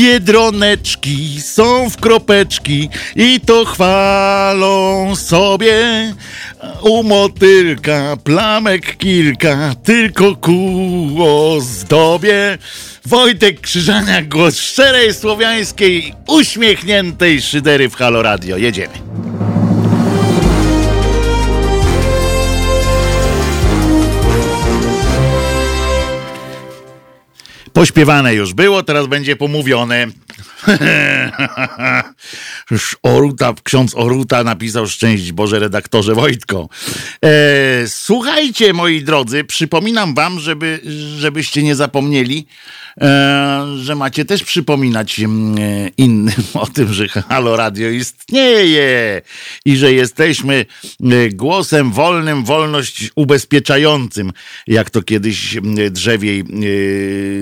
Biedroneczki 0.00 1.40
są 1.40 1.90
w 1.90 1.96
kropeczki 1.96 2.88
i 3.16 3.40
to 3.46 3.64
chwalą 3.64 5.16
sobie. 5.16 5.74
U 6.82 7.02
motylka 7.02 8.16
plamek 8.24 8.96
kilka, 8.96 9.74
tylko 9.84 10.36
ku 10.36 11.16
ozdobie. 11.24 12.58
Wojtek 13.06 13.60
Krzyżania, 13.60 14.22
głos 14.22 14.56
szczerej, 14.56 15.14
słowiańskiej, 15.14 16.14
uśmiechniętej 16.26 17.42
szydery 17.42 17.88
w 17.88 17.94
Halo 17.94 18.22
Radio. 18.22 18.56
Jedziemy. 18.56 19.29
Pośpiewane 27.80 28.34
już 28.34 28.54
było, 28.54 28.82
teraz 28.82 29.06
będzie 29.06 29.36
pomówione. 29.36 30.06
Oruta, 33.02 33.54
ksiądz 33.64 33.94
Oruta 33.94 34.44
napisał 34.44 34.86
szczęść 34.86 35.32
Boże 35.32 35.58
redaktorze 35.58 36.14
Wojtko. 36.14 36.68
E, 37.24 37.30
słuchajcie 37.86 38.72
moi 38.72 39.02
drodzy, 39.02 39.44
przypominam 39.44 40.14
wam, 40.14 40.40
żeby, 40.40 40.80
żebyście 41.16 41.62
nie 41.62 41.76
zapomnieli, 41.76 42.46
że 43.76 43.94
macie 43.94 44.24
też 44.24 44.44
przypominać 44.44 45.20
e, 45.20 45.26
innym 45.96 46.34
o 46.54 46.66
tym, 46.66 46.92
że 46.92 47.08
Halo 47.08 47.56
Radio 47.56 47.88
istnieje 47.90 49.22
i 49.64 49.76
że 49.76 49.92
jesteśmy 49.92 50.66
e, 51.00 51.28
głosem 51.28 51.92
wolnym, 51.92 52.44
wolność 52.44 53.10
ubezpieczającym, 53.14 54.32
jak 54.66 54.90
to 54.90 55.02
kiedyś 55.02 55.56
drzewiej 55.90 56.40
e, 56.40 56.44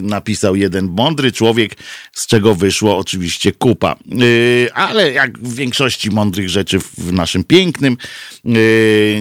napisał 0.03 0.57
jeden 0.57 0.89
mądry 0.89 1.33
człowiek, 1.33 1.75
z 2.13 2.27
czego 2.27 2.55
wyszło 2.55 2.99
oczywiście 2.99 3.53
kupa. 3.53 3.93
E, 3.93 4.75
ale 4.75 5.13
jak 5.13 5.39
w 5.39 5.55
większości 5.55 6.11
mądrych 6.11 6.49
rzeczy 6.49 6.79
w 6.81 7.13
naszym 7.13 7.45
pięknym 7.45 7.97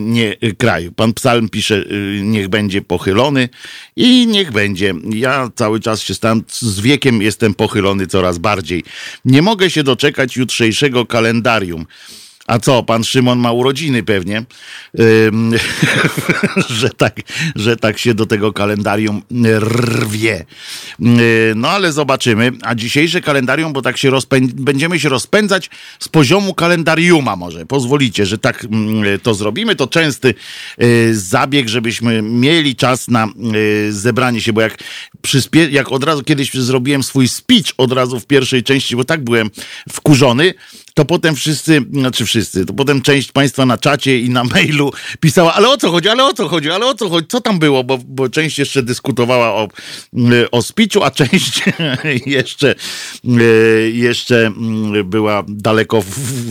nie, 0.01 0.35
kraju. 0.57 0.91
Pan 0.91 1.13
Psalm 1.13 1.49
pisze, 1.49 1.83
niech 2.21 2.47
będzie 2.47 2.81
pochylony 2.81 3.49
i 3.95 4.27
niech 4.27 4.51
będzie. 4.51 4.93
Ja 5.09 5.49
cały 5.55 5.79
czas 5.79 6.01
się 6.01 6.13
stałem, 6.27 6.43
z 6.49 6.79
wiekiem 6.79 7.21
jestem 7.21 7.53
pochylony 7.53 8.07
coraz 8.07 8.37
bardziej. 8.37 8.83
Nie 9.25 9.41
mogę 9.41 9.69
się 9.69 9.83
doczekać 9.83 10.37
jutrzejszego 10.37 11.05
kalendarium. 11.05 11.85
A 12.47 12.59
co, 12.59 12.83
pan 12.83 13.03
Szymon 13.03 13.39
ma 13.39 13.51
urodziny 13.51 14.03
pewnie, 14.03 14.43
że, 16.79 16.89
tak, 16.89 17.19
że 17.55 17.77
tak 17.77 17.97
się 17.97 18.13
do 18.13 18.25
tego 18.25 18.53
kalendarium 18.53 19.21
rwie. 19.59 20.45
No 21.55 21.69
ale 21.69 21.91
zobaczymy. 21.91 22.51
A 22.61 22.75
dzisiejsze 22.75 23.21
kalendarium, 23.21 23.73
bo 23.73 23.81
tak 23.81 23.97
się 23.97 24.11
rozpę- 24.11 24.53
będziemy 24.53 24.99
się 24.99 25.09
rozpędzać 25.09 25.69
z 25.99 26.09
poziomu 26.09 26.53
kalendariuma 26.53 27.35
może. 27.35 27.65
Pozwolicie, 27.65 28.25
że 28.25 28.37
tak 28.37 28.67
to 29.23 29.33
zrobimy. 29.33 29.75
To 29.75 29.87
częsty 29.87 30.33
yy, 30.77 31.15
zabieg, 31.15 31.69
żebyśmy 31.69 32.21
mieli 32.21 32.75
czas 32.75 33.07
na 33.07 33.27
yy, 33.35 33.93
zebranie 33.93 34.41
się, 34.41 34.53
bo 34.53 34.61
jak, 34.61 34.77
przyspie- 35.21 35.69
jak 35.71 35.91
od 35.91 36.03
razu 36.03 36.23
kiedyś 36.23 36.53
zrobiłem 36.53 37.03
swój 37.03 37.27
speech 37.27 37.65
od 37.77 37.91
razu 37.91 38.19
w 38.19 38.25
pierwszej 38.25 38.63
części, 38.63 38.95
bo 38.95 39.03
tak 39.03 39.23
byłem 39.23 39.49
wkurzony, 39.89 40.53
to 40.97 41.05
potem 41.05 41.35
wszyscy, 41.35 41.81
znaczy 41.91 42.25
wszyscy, 42.25 42.65
to 42.65 42.73
potem 42.73 43.01
część 43.01 43.31
państwa 43.31 43.65
na 43.65 43.77
czacie 43.77 44.19
i 44.19 44.29
na 44.29 44.43
mailu 44.43 44.91
pisała, 45.19 45.53
ale 45.53 45.69
o 45.69 45.77
co 45.77 45.91
chodzi, 45.91 46.09
ale 46.09 46.25
o 46.25 46.33
co 46.33 46.47
chodzi, 46.47 46.71
ale 46.71 46.85
o 46.85 46.93
co 46.93 47.09
chodzi, 47.09 47.27
co 47.27 47.41
tam 47.41 47.59
było, 47.59 47.83
bo, 47.83 47.97
bo 47.97 48.29
część 48.29 48.59
jeszcze 48.59 48.83
dyskutowała 48.83 49.53
o, 49.53 49.67
o 50.51 50.61
spiciu, 50.61 51.03
a 51.03 51.11
część 51.11 51.63
jeszcze, 52.25 52.75
jeszcze 53.93 54.51
była 55.05 55.43
daleko 55.47 56.01
w, 56.01 56.09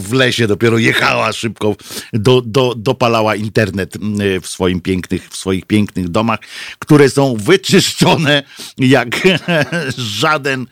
w 0.09 0.13
lesie, 0.13 0.47
dopiero 0.47 0.79
jechała 0.79 1.33
szybko, 1.33 1.77
do, 2.13 2.43
do, 2.45 2.75
dopalała 2.77 3.37
internet 3.37 3.95
w, 4.43 4.47
swoim 4.47 4.81
pięknych, 4.81 5.29
w 5.29 5.37
swoich 5.37 5.67
pięknych 5.67 6.09
domach, 6.09 6.39
które 6.79 7.11
są 7.11 7.37
wyczyszczone 7.37 8.43
jak 8.79 9.29
żaden, 10.21 10.67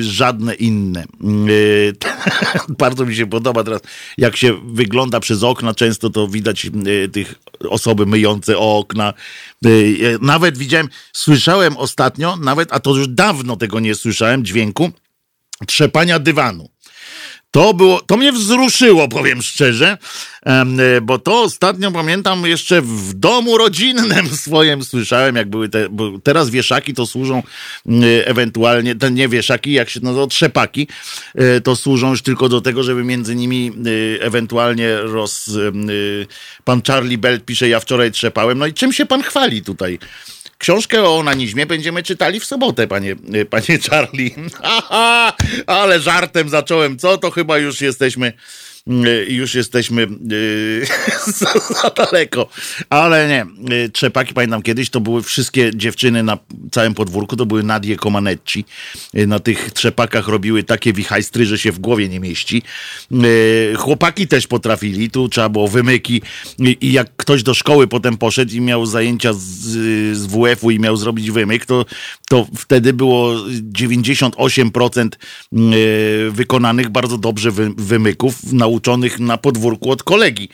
żadne 0.00 0.54
inne 0.54 1.04
bardzo 2.78 3.06
mi 3.06 3.16
się 3.16 3.26
podoba 3.26 3.64
teraz, 3.64 3.80
jak 4.18 4.36
się 4.36 4.60
wygląda 4.64 5.20
przez 5.20 5.42
okna, 5.42 5.74
często 5.74 6.10
to 6.10 6.28
widać 6.28 6.66
y, 6.86 7.08
tych 7.08 7.34
osoby 7.68 8.06
myjące 8.06 8.58
okna. 8.58 9.14
Y, 9.66 10.18
nawet 10.20 10.58
widziałem, 10.58 10.88
słyszałem 11.12 11.76
ostatnio, 11.76 12.36
nawet, 12.36 12.72
a 12.72 12.80
to 12.80 12.96
już 12.96 13.08
dawno 13.08 13.56
tego 13.56 13.80
nie 13.80 13.94
słyszałem, 13.94 14.44
dźwięku, 14.44 14.90
trzepania 15.66 16.18
dywanu. 16.18 16.73
To 17.54 17.74
było, 17.74 18.00
to 18.00 18.16
mnie 18.16 18.32
wzruszyło, 18.32 19.08
powiem 19.08 19.42
szczerze, 19.42 19.98
bo 21.02 21.18
to 21.18 21.42
ostatnio 21.42 21.90
pamiętam 21.92 22.46
jeszcze 22.46 22.82
w 22.82 23.14
domu 23.14 23.58
rodzinnym 23.58 24.28
swoim 24.36 24.84
słyszałem, 24.84 25.36
jak 25.36 25.50
były 25.50 25.68
te, 25.68 25.88
teraz 26.22 26.50
wieszaki 26.50 26.94
to 26.94 27.06
służą 27.06 27.42
ewentualnie, 28.24 28.94
te 28.94 29.10
nie 29.10 29.28
wieszaki, 29.28 29.72
jak 29.72 29.90
się 29.90 30.00
nazywa, 30.00 30.26
trzepaki, 30.26 30.88
e, 31.34 31.60
to 31.60 31.76
służą 31.76 32.10
już 32.10 32.22
tylko 32.22 32.48
do 32.48 32.60
tego, 32.60 32.82
żeby 32.82 33.04
między 33.04 33.36
nimi 33.36 33.72
e, 34.18 34.22
ewentualnie 34.22 34.96
roz... 34.96 35.50
Pan 36.64 36.82
Charlie 36.86 37.18
Belt 37.18 37.44
pisze, 37.44 37.68
ja 37.68 37.80
wczoraj 37.80 38.12
trzepałem, 38.12 38.58
no 38.58 38.66
i 38.66 38.72
czym 38.72 38.92
się 38.92 39.06
pan 39.06 39.22
chwali 39.22 39.62
tutaj? 39.62 39.98
Książkę 40.58 41.02
o 41.02 41.18
onanizmie 41.18 41.66
będziemy 41.66 42.02
czytali 42.02 42.40
w 42.40 42.44
sobotę, 42.44 42.86
panie, 42.86 43.16
panie 43.50 43.78
Charlie. 43.90 44.34
ale 45.66 46.00
żartem 46.00 46.48
zacząłem. 46.48 46.98
Co 46.98 47.18
to 47.18 47.30
chyba 47.30 47.58
już 47.58 47.80
jesteśmy 47.80 48.32
Y, 48.32 48.73
już 49.28 49.54
jesteśmy 49.54 50.02
y, 50.32 50.86
za, 51.26 51.52
za 51.82 51.90
daleko. 51.90 52.48
Ale 52.90 53.28
nie, 53.28 53.46
y, 53.74 53.88
trzepaki 53.88 54.34
pamiętam 54.34 54.62
kiedyś, 54.62 54.90
to 54.90 55.00
były 55.00 55.22
wszystkie 55.22 55.70
dziewczyny 55.74 56.22
na 56.22 56.38
całym 56.70 56.94
podwórku, 56.94 57.36
to 57.36 57.46
były 57.46 57.62
Nadie 57.62 57.96
Comaneci. 57.96 58.64
Na 59.14 59.38
tych 59.38 59.70
trzepakach 59.70 60.28
robiły 60.28 60.62
takie 60.62 60.92
wichajstry, 60.92 61.46
że 61.46 61.58
się 61.58 61.72
w 61.72 61.78
głowie 61.78 62.08
nie 62.08 62.20
mieści. 62.20 62.62
Chłopaki 63.76 64.28
też 64.28 64.46
potrafili, 64.46 65.10
tu 65.10 65.28
trzeba 65.28 65.48
było 65.48 65.68
wymyki 65.68 66.22
i 66.80 66.92
jak 66.92 67.16
ktoś 67.16 67.42
do 67.42 67.54
szkoły 67.54 67.86
potem 67.86 68.16
poszedł 68.16 68.54
i 68.54 68.60
miał 68.60 68.86
zajęcia 68.86 69.32
z, 69.32 69.38
z 70.16 70.26
WF-u 70.26 70.70
i 70.70 70.78
miał 70.78 70.96
zrobić 70.96 71.30
wymyk, 71.30 71.66
to, 71.66 71.84
to 72.28 72.46
wtedy 72.56 72.92
było 72.92 73.34
98% 73.72 75.08
wykonanych 76.30 76.88
bardzo 76.88 77.18
dobrze 77.18 77.50
wymyków. 77.76 78.52
Nauczycieli 78.52 78.73
nauczonych 78.74 79.20
na 79.20 79.38
podwórku 79.38 79.90
od 79.90 80.02
kolegi. 80.02 80.48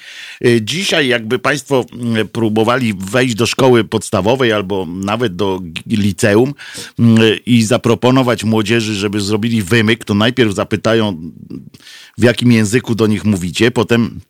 Y, 0.44 0.60
dzisiaj, 0.62 1.08
jakby 1.08 1.38
Państwo 1.38 1.84
y, 2.20 2.24
próbowali 2.24 2.94
wejść 2.94 3.34
do 3.34 3.46
szkoły 3.46 3.84
podstawowej 3.84 4.52
albo 4.52 4.86
nawet 4.86 5.36
do 5.36 5.60
liceum 5.86 6.54
y, 7.00 7.40
i 7.46 7.62
zaproponować 7.62 8.44
młodzieży, 8.44 8.94
żeby 8.94 9.20
zrobili 9.20 9.62
wymyk, 9.62 10.04
to 10.04 10.14
najpierw 10.14 10.54
zapytają, 10.54 11.30
w 12.18 12.22
jakim 12.22 12.52
języku 12.52 12.94
do 12.94 13.06
nich 13.06 13.24
mówicie, 13.24 13.70
potem 13.70 14.20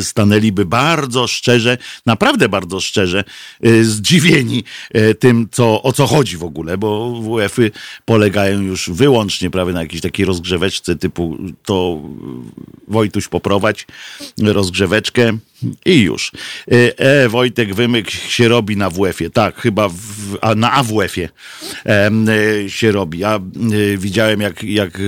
stanęliby 0.00 0.64
bardzo 0.64 1.26
szczerze, 1.26 1.78
naprawdę 2.06 2.48
bardzo 2.48 2.80
szczerze, 2.80 3.24
e, 3.62 3.84
zdziwieni 3.84 4.64
e, 4.92 5.14
tym, 5.14 5.48
co, 5.52 5.82
o 5.82 5.92
co 5.92 6.06
chodzi 6.06 6.36
w 6.36 6.44
ogóle, 6.44 6.78
bo 6.78 7.20
WF-y 7.22 7.70
polegają 8.04 8.60
już 8.60 8.90
wyłącznie 8.90 9.50
prawie 9.50 9.72
na 9.72 9.82
jakiejś 9.82 10.02
takiej 10.02 10.26
rozgrzeweczce 10.26 10.96
typu 10.96 11.36
to 11.64 12.00
Wojtuś 12.88 13.28
poprowadź 13.28 13.86
rozgrzeweczkę, 14.42 15.32
i 15.84 16.00
już. 16.00 16.32
E, 16.72 16.98
e, 16.98 17.28
Wojtek 17.28 17.74
Wymyk 17.74 18.10
się 18.10 18.48
robi 18.48 18.76
na 18.76 18.90
WF-ie. 18.90 19.30
Tak, 19.30 19.60
chyba 19.60 19.88
w, 19.88 19.94
a 20.40 20.54
na 20.54 20.72
AWF-ie 20.72 21.28
e, 21.86 22.10
się 22.68 22.92
robi. 22.92 23.18
Ja 23.18 23.36
e, 23.36 23.40
widziałem, 23.98 24.40
jak, 24.40 24.64
jak 24.64 24.96
e, 24.96 25.00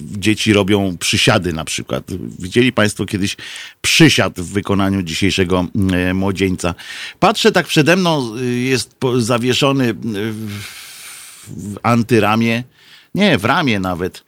dzieci 0.00 0.52
robią 0.52 0.96
przysiady 0.96 1.52
na 1.52 1.64
przykład. 1.64 2.04
Widzieli 2.38 2.72
Państwo 2.72 3.06
kiedyś 3.06 3.36
przysiad 3.80 4.40
w 4.40 4.52
wykonaniu 4.52 5.02
dzisiejszego 5.02 5.66
e, 5.92 6.14
młodzieńca. 6.14 6.74
Patrzę 7.20 7.52
tak 7.52 7.66
przede 7.66 7.96
mną, 7.96 8.36
jest 8.64 8.96
zawieszony 9.18 9.94
w 11.46 11.76
antyramie, 11.82 12.64
nie, 13.14 13.38
w 13.38 13.44
ramię 13.44 13.80
nawet, 13.80 14.24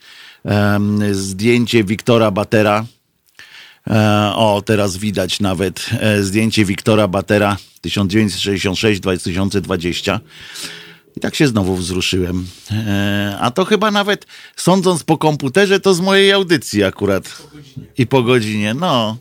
zdjęcie 1.12 1.85
Wiktora 1.85 2.31
Batera 2.31 2.85
E, 2.85 2.96
o, 4.35 4.62
teraz 4.65 4.97
widać 4.97 5.41
nawet 5.41 5.87
e, 6.00 6.23
zdjęcie 6.23 6.65
Wiktora 6.65 7.09
Batera 7.09 7.56
1966-2020. 7.87 10.21
I 11.17 11.21
tak 11.21 11.35
się 11.35 11.49
znowu 11.49 11.77
wzruszyłem. 11.77 12.47
E, 12.71 13.37
a 13.41 13.50
to 13.50 13.65
chyba 13.65 13.91
nawet, 13.91 14.27
sądząc 14.56 15.05
po 15.05 15.19
komputerze, 15.19 15.81
to 15.81 15.94
z 15.94 16.00
mojej 16.00 16.33
audycji 16.33 16.85
akurat. 16.85 17.43
I 17.99 18.06
po 18.06 18.23
godzinie, 18.23 18.75
no. 18.75 19.17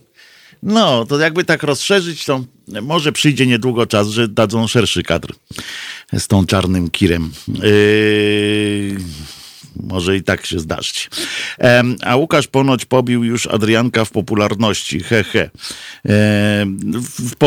No, 0.62 1.04
to 1.04 1.18
jakby 1.18 1.44
tak 1.44 1.62
rozszerzyć, 1.62 2.24
to 2.24 2.44
może 2.82 3.12
przyjdzie 3.12 3.46
niedługo 3.46 3.86
czas, 3.86 4.08
że 4.08 4.28
dadzą 4.28 4.66
szerszy 4.66 5.02
kadr 5.02 5.34
z 6.18 6.28
tą 6.28 6.46
czarnym 6.46 6.90
kirem. 6.90 7.32
Yy 7.48 8.96
może 9.82 10.16
i 10.16 10.22
tak 10.22 10.46
się 10.46 10.58
zdarzyć. 10.60 11.10
A 12.02 12.16
Łukasz 12.16 12.46
ponoć 12.46 12.84
pobił 12.84 13.24
już 13.24 13.46
Adrianka 13.46 14.04
w 14.04 14.10
popularności. 14.10 15.00
He, 15.00 15.24
he. 15.24 15.50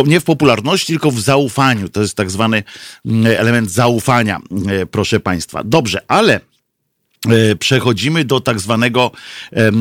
Nie 0.06 0.20
w 0.20 0.24
popularności, 0.24 0.94
tylko 0.94 1.12
w 1.12 1.20
zaufaniu. 1.20 1.90
To 1.90 2.02
jest 2.02 2.16
tak 2.16 2.32
zwany 2.32 2.64
mm, 3.06 3.26
element 3.26 3.72
zaufania, 3.72 4.40
e, 4.68 4.86
proszę 4.86 5.20
Państwa. 5.20 5.64
Dobrze, 5.64 6.02
ale 6.08 6.40
przechodzimy 7.60 8.26
do 8.26 8.40
tak 8.40 8.60
zwanego 8.60 9.12
e, 9.54 9.72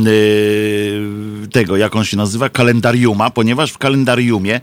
tego, 1.53 1.77
jak 1.77 1.97
on 1.97 2.05
się 2.05 2.17
nazywa, 2.17 2.49
kalendariuma, 2.49 3.31
ponieważ 3.31 3.73
w 3.73 3.79
kalendariumie 3.79 4.55
e, 4.55 4.61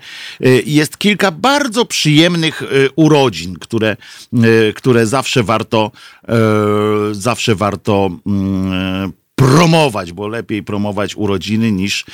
jest 0.66 0.98
kilka 0.98 1.32
bardzo 1.32 1.86
przyjemnych 1.86 2.64
urodzin, 2.96 3.56
które, 3.60 3.98
które 4.76 5.08
zawsze 5.08 5.44
warto 5.44 5.92
zawsze 7.12 7.56
warto 7.56 8.10
mm, 8.28 9.14
promować, 9.36 10.14
bo 10.14 10.28
lepiej 10.28 10.64
promować 10.64 11.16
urodziny 11.16 11.72
niż, 11.72 12.06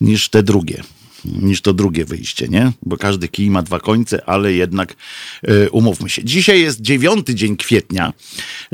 niż 0.00 0.28
te 0.28 0.42
drugie 0.42 0.82
niż 1.42 1.60
to 1.60 1.72
drugie 1.72 2.04
wyjście, 2.04 2.48
nie? 2.48 2.72
Bo 2.82 2.96
każdy 2.96 3.28
kij 3.28 3.50
ma 3.50 3.62
dwa 3.62 3.80
końce, 3.80 4.24
ale 4.26 4.52
jednak 4.52 4.94
y, 5.48 5.70
umówmy 5.70 6.08
się. 6.08 6.24
Dzisiaj 6.24 6.60
jest 6.60 6.80
dziewiąty 6.80 7.34
dzień 7.34 7.56
kwietnia, 7.56 8.12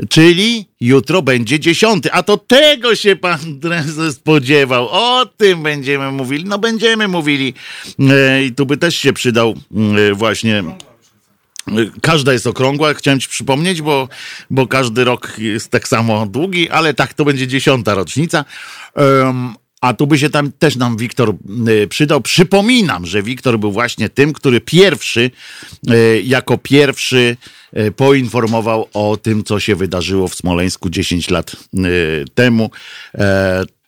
czyli 0.09 0.65
jutro 0.81 1.21
będzie 1.21 1.59
dziesiąty, 1.59 2.11
a 2.11 2.23
to 2.23 2.37
tego 2.37 2.95
się 2.95 3.15
pan 3.15 3.59
Drezes 3.59 4.15
spodziewał. 4.15 4.87
O 4.91 5.25
tym 5.37 5.63
będziemy 5.63 6.11
mówili. 6.11 6.45
No 6.45 6.59
będziemy 6.59 7.07
mówili 7.07 7.53
y, 7.99 8.45
i 8.45 8.51
tu 8.51 8.65
by 8.65 8.77
też 8.77 8.95
się 8.95 9.13
przydał 9.13 9.55
y, 10.11 10.13
właśnie 10.13 10.63
Każda 12.01 12.33
jest 12.33 12.47
okrągła, 12.47 12.93
chciałem 12.93 13.19
ci 13.19 13.29
przypomnieć, 13.29 13.81
bo, 13.81 14.09
bo 14.49 14.67
każdy 14.67 15.03
rok 15.03 15.35
jest 15.37 15.69
tak 15.69 15.87
samo 15.87 16.25
długi, 16.25 16.69
ale 16.69 16.93
tak, 16.93 17.13
to 17.13 17.25
będzie 17.25 17.47
dziesiąta 17.47 17.95
rocznica. 17.95 18.45
A 19.83 19.93
tu 19.93 20.07
by 20.07 20.19
się 20.19 20.29
tam 20.29 20.51
też 20.51 20.75
nam 20.75 20.97
Wiktor 20.97 21.35
y, 21.67 21.87
przydał. 21.87 22.21
Przypominam, 22.21 23.05
że 23.05 23.23
Wiktor 23.23 23.59
był 23.59 23.71
właśnie 23.71 24.09
tym, 24.09 24.33
który 24.33 24.61
pierwszy, 24.61 25.31
y, 25.91 26.21
jako 26.25 26.57
pierwszy 26.57 27.37
y, 27.77 27.91
poinformował 27.91 28.89
o 28.93 29.17
tym, 29.17 29.43
co 29.43 29.59
się 29.59 29.75
wydarzyło 29.75 30.27
w 30.27 30.35
Smoleńsku 30.35 30.89
10 30.89 31.29
lat 31.29 31.55
temu. 32.35 32.69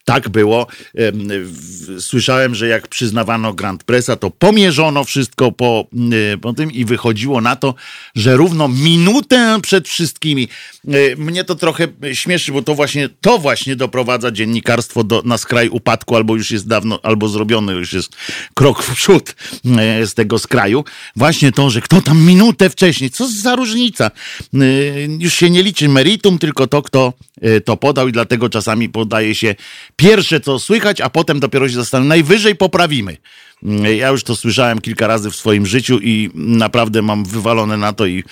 Tak 0.06 0.30
było. 0.30 0.68
Słyszałem, 2.00 2.56
że 2.56 2.68
jak 2.68 2.88
przyznawano 2.88 3.54
Grand 3.54 3.84
Pressa, 3.84 4.16
to 4.16 4.31
pomierzono 4.31 5.04
wszystko 5.04 5.52
po, 5.52 5.88
e, 6.34 6.38
po 6.38 6.54
tym 6.54 6.72
i 6.72 6.86
wychodziło 6.86 7.42
na 7.42 7.56
to, 7.56 7.75
że 8.16 8.38
równo 8.38 8.68
minutę 8.68 9.60
przed 9.62 9.90
wszystkimi. 9.90 10.48
E, 10.88 11.16
mnie 11.16 11.44
to 11.44 11.56
trochę 11.56 11.88
śmieszy, 12.13 12.52
bo 12.52 12.62
to 12.62 12.75
właśnie, 12.75 13.10
to 13.22 13.40
właśnie 13.40 13.75
doprowadza 13.75 14.31
dziennikarstwo 14.31 15.04
do, 15.04 15.22
na 15.25 15.38
skraj 15.38 15.69
upadku, 15.69 16.16
albo 16.16 16.36
już 16.36 16.52
jest 16.52 16.68
dawno, 16.68 17.00
albo 17.04 17.28
zrobiony 17.28 17.74
już 17.74 17.94
jest 17.94 18.16
krok 18.54 18.84
w 18.84 18.96
przód 18.96 19.36
e, 19.78 20.07
z 20.07 20.13
tego 20.13 20.40
skraju. 20.40 20.84
Właśnie 21.16 21.52
to, 21.52 21.69
że 21.69 21.81
kto 21.81 22.02
tam 22.02 22.22
minutę 22.22 22.69
wcześniej, 22.69 23.10
co 23.10 23.28
za 23.28 23.56
różnica. 23.56 24.12
Już 25.19 25.34
się 25.34 25.50
nie 25.50 25.63
liczy 25.63 25.90
meritum, 25.90 26.40
tylko 26.40 26.68
to, 26.68 26.81
kto 26.81 27.13
to 27.66 27.78
podał 27.78 28.07
i 28.07 28.12
dlatego 28.12 28.50
czasami 28.50 28.90
podaje 28.90 29.36
się 29.36 29.56
pierwsze, 29.95 30.39
co 30.39 30.59
słychać, 30.59 31.01
a 31.01 31.09
potem 31.09 31.39
dopiero 31.39 31.69
się 31.69 31.75
zastanawiam. 31.75 32.07
Najwyżej 32.07 32.56
poprawimy. 32.56 33.18
Mm, 33.63 33.97
ja 33.97 34.09
już 34.09 34.24
to 34.24 34.36
słyszałem 34.36 34.81
kilka 34.81 35.07
razy 35.07 35.31
w 35.31 35.36
swoim 35.36 35.65
życiu 35.65 36.00
i 36.01 36.30
naprawdę 36.36 37.01
mam 37.01 37.25
wywalone 37.25 37.77
na 37.77 37.94
to 37.94 38.06
i 38.06 38.24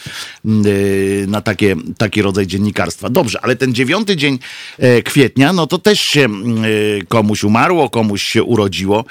mm, 0.46 0.66
e, 0.66 1.28
na 1.28 1.42
takie, 1.42 1.76
taki 1.98 2.22
rodzaj 2.22 2.48
dziennikarstwa. 2.48 3.10
Dobrze, 3.10 3.40
ale 3.42 3.56
ten 3.56 3.74
dziewiąty 3.74 4.16
dzień 4.16 4.40
e, 4.80 5.02
kwietnia, 5.02 5.54
no 5.54 5.68
to 5.68 5.78
też 5.78 6.00
się 6.00 6.26
mm, 6.26 6.64
e, 6.64 6.68
komuś 7.08 7.44
umarło, 7.44 7.90
komuś 7.90 8.24
się 8.24 8.44
urodziło. 8.44 9.06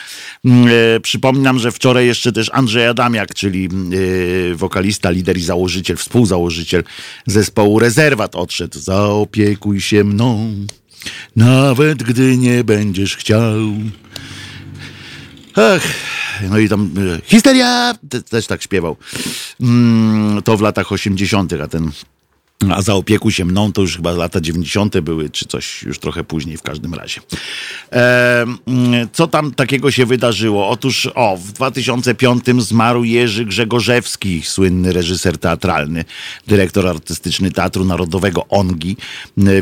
Przypominam, 1.02 1.58
że 1.58 1.72
wczoraj 1.72 2.06
jeszcze 2.06 2.32
też 2.32 2.50
Andrzej 2.52 2.86
Adamiak, 2.86 3.34
czyli 3.34 3.68
wokalista, 4.54 5.10
lider 5.10 5.36
i 5.36 5.42
założyciel, 5.42 5.96
współzałożyciel 5.96 6.84
zespołu 7.26 7.78
Rezerwat 7.78 8.36
odszedł. 8.36 8.78
Zaopiekuj 8.78 9.80
się 9.80 10.04
mną 10.04 10.54
nawet 11.36 12.02
gdy 12.02 12.36
nie 12.36 12.64
będziesz 12.64 13.16
chciał. 13.16 13.58
Ach, 15.54 15.82
no 16.50 16.58
i 16.58 16.68
tam 16.68 16.90
e, 17.16 17.20
histeria 17.24 17.94
też 18.30 18.46
tak 18.46 18.62
śpiewał. 18.62 18.96
Mm, 19.60 20.42
to 20.42 20.56
w 20.56 20.60
latach 20.60 20.92
80., 20.92 21.52
a 21.52 21.68
ten 21.68 21.90
a 22.70 22.82
zaopiekuj 22.82 23.32
się 23.32 23.44
mną, 23.44 23.72
to 23.72 23.80
już 23.80 23.96
chyba 23.96 24.12
lata 24.12 24.40
90. 24.40 25.00
były, 25.00 25.30
czy 25.30 25.46
coś 25.46 25.82
już 25.82 25.98
trochę 25.98 26.24
później 26.24 26.56
w 26.56 26.62
każdym 26.62 26.94
razie. 26.94 27.20
E, 27.92 28.46
co 29.12 29.26
tam 29.26 29.54
takiego 29.54 29.90
się 29.90 30.06
wydarzyło? 30.06 30.68
Otóż, 30.68 31.08
o, 31.14 31.36
w 31.36 31.52
2005 31.52 32.44
zmarł 32.58 33.04
Jerzy 33.04 33.44
Grzegorzewski, 33.44 34.42
słynny 34.42 34.92
reżyser 34.92 35.38
teatralny, 35.38 36.04
dyrektor 36.46 36.88
artystyczny 36.88 37.50
Teatru 37.50 37.84
Narodowego 37.84 38.48
ONGI. 38.48 38.96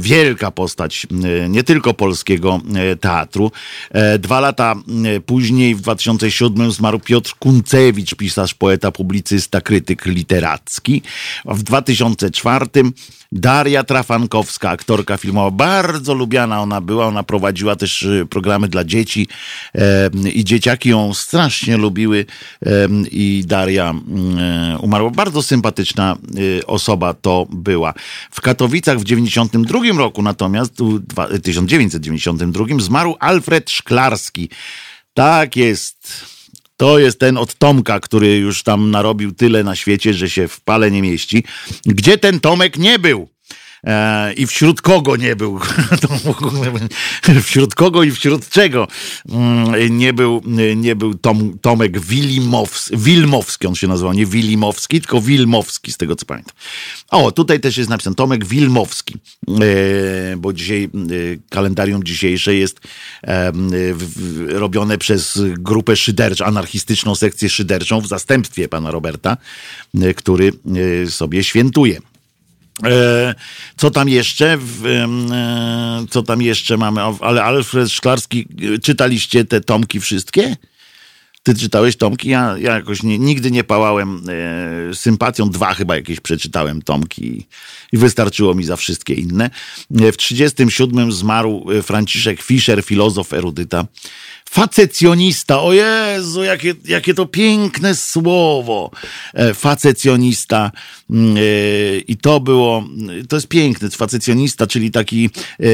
Wielka 0.01 0.51
postać 0.51 1.07
nie 1.49 1.63
tylko 1.63 1.95
polskiego 1.95 2.61
e, 2.75 2.97
teatru. 2.97 3.53
E, 3.91 4.19
dwa 4.19 4.41
lata 4.41 4.75
e, 5.17 5.21
później, 5.21 5.75
w 5.75 5.81
2007 5.81 6.73
zmarł 6.73 6.99
Piotr 6.99 7.35
Kuncewicz, 7.39 8.15
pisarz, 8.15 8.55
poeta, 8.55 8.93
publicysta, 8.93 9.61
krytyk 9.61 10.07
literacki. 10.07 11.03
W 11.45 11.63
2004 11.63 12.67
Daria 13.33 13.85
Trafankowska, 13.85 14.71
aktorka 14.71 15.17
filmowa, 15.17 15.51
bardzo 15.51 16.15
lubiana 16.15 16.63
ona 16.63 16.81
była. 16.81 17.07
Ona 17.07 17.23
prowadziła 17.23 17.77
też 17.77 18.03
y, 18.03 18.27
programy 18.31 18.69
dla 18.69 18.85
dzieci 18.85 19.29
i 20.35 20.45
dzieciaki 20.45 20.89
ją 20.89 21.15
strasznie 21.15 21.77
lubiły 21.77 22.27
i 23.11 23.45
Daria 23.47 23.95
e, 24.39 24.79
umarła. 24.79 25.11
Bardzo 25.11 25.43
sympatyczna 25.43 26.17
y, 26.39 26.67
osoba 26.67 27.15
to 27.15 27.47
była. 27.51 27.95
W 28.31 28.41
Katowicach 28.41 28.99
w 28.99 29.05
92 29.05 29.81
roku 29.99 30.23
natomiast, 30.23 30.75
w 30.81 31.41
1992 31.43 32.65
zmarł 32.79 33.17
Alfred 33.21 33.71
Szklarski. 33.71 34.51
Tak 35.15 35.57
jest. 35.57 36.40
To 36.81 36.99
jest 36.99 37.19
ten 37.19 37.37
od 37.37 37.55
Tomka, 37.55 38.01
który 38.01 38.37
już 38.37 38.63
tam 38.63 38.91
narobił 38.91 39.33
tyle 39.33 39.65
na 39.65 39.77
świecie, 39.77 40.15
że 40.15 40.31
się 40.31 40.49
w 40.49 40.61
pale 40.61 40.91
nie 40.91 41.03
mieści. 41.03 41.45
Gdzie 41.87 42.19
ten 42.19 42.41
Tomek 42.41 42.79
nie 42.79 42.99
był? 42.99 43.29
E, 43.87 44.33
i 44.33 44.47
wśród 44.47 44.81
kogo 44.81 45.17
nie 45.17 45.37
był, 45.37 45.61
wśród 47.43 47.75
kogo 47.75 48.03
i 48.03 48.11
wśród 48.11 48.49
czego 48.49 48.89
mm, 49.29 49.99
nie 49.99 50.13
był, 50.13 50.43
nie 50.77 50.97
był 50.97 51.15
Tom, 51.15 51.59
Tomek 51.59 52.01
Wilimows, 52.01 52.91
Wilmowski, 52.93 53.67
on 53.67 53.75
się 53.75 53.89
nazywał, 53.89 54.13
nie 54.13 54.27
Wilimowski, 54.27 55.01
tylko 55.01 55.21
Wilmowski, 55.21 55.93
z 55.93 55.97
tego 55.97 56.17
co 56.17 56.27
pamiętam. 56.27 56.55
O, 57.11 57.33
tutaj 57.33 57.61
też 57.61 57.77
jest 57.77 57.91
napisane 57.91 58.17
Tomek 58.17 58.45
Wilmowski, 58.45 59.15
e, 59.49 60.37
bo 60.37 60.53
dzisiaj 60.53 60.85
e, 60.85 60.89
kalendarium 61.51 62.05
dzisiejsze 62.05 62.55
jest 62.55 62.81
robione 64.49 64.99
przez 64.99 65.39
grupę 65.59 65.97
szyderczą, 65.97 66.45
anarchistyczną 66.45 67.15
sekcję 67.15 67.49
szyderczą 67.49 68.01
w 68.01 68.07
zastępstwie 68.07 68.69
pana 68.69 68.91
Roberta, 68.91 69.37
który 70.17 70.53
sobie 71.07 71.45
świętuje. 71.45 72.01
E, 72.85 73.35
co 73.77 73.91
tam 73.91 74.09
jeszcze? 74.09 74.47
E, 74.53 75.09
co 76.11 76.23
tam 76.23 76.43
jeszcze 76.43 76.77
mamy? 76.77 77.01
Ale 77.21 77.45
Alfred 77.45 77.91
Szklarski, 77.91 78.47
e, 78.75 78.79
czytaliście 78.79 79.45
te 79.45 79.61
tomki 79.61 80.01
wszystkie? 80.01 80.57
Ty 81.43 81.55
czytałeś 81.55 81.97
tomki? 81.97 82.29
Ja, 82.29 82.55
ja 82.59 82.75
jakoś 82.75 83.03
nie, 83.03 83.19
nigdy 83.19 83.51
nie 83.51 83.65
pałałem 83.65 84.23
sympatią. 84.95 85.51
Dwa 85.51 85.75
chyba 85.75 85.97
jakieś 85.97 86.21
przeczytałem 86.21 86.83
tomki 86.83 87.47
i 87.93 87.99
wystarczyło 87.99 88.55
mi 88.55 88.65
za 88.65 88.77
wszystkie 88.77 89.15
inne. 89.15 89.51
W 89.91 90.17
37 90.17 91.13
zmarł 91.13 91.67
Franciszek 91.83 92.43
Fischer, 92.43 92.85
filozof, 92.85 93.33
erudyta 93.33 93.85
Facecjonista, 94.53 95.63
o 95.63 95.73
Jezu, 95.73 96.43
jakie, 96.43 96.75
jakie 96.85 97.15
to 97.15 97.27
piękne 97.27 97.95
słowo. 97.95 98.91
E, 99.35 99.55
facecjonista. 99.55 100.73
Mm, 101.11 101.37
e, 101.37 101.41
I 101.99 102.17
to 102.17 102.41
było, 102.41 102.85
to 103.29 103.37
jest 103.37 103.49
piękne. 103.49 103.91
Facecjonista, 103.91 104.67
czyli 104.67 104.91
taki 104.91 105.31
e, 105.61 105.65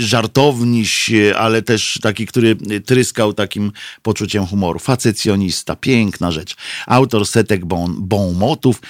żartowniś, 0.00 1.10
ale 1.38 1.62
też 1.62 1.98
taki, 2.02 2.26
który 2.26 2.56
tryskał 2.86 3.32
takim 3.32 3.72
poczuciem 4.02 4.46
humoru. 4.46 4.78
Facecjonista, 4.78 5.76
piękna 5.76 6.32
rzecz. 6.32 6.56
Autor 6.86 7.26
setek 7.26 7.64
bon, 7.64 7.96
bon 7.98 8.34
motów, 8.34 8.80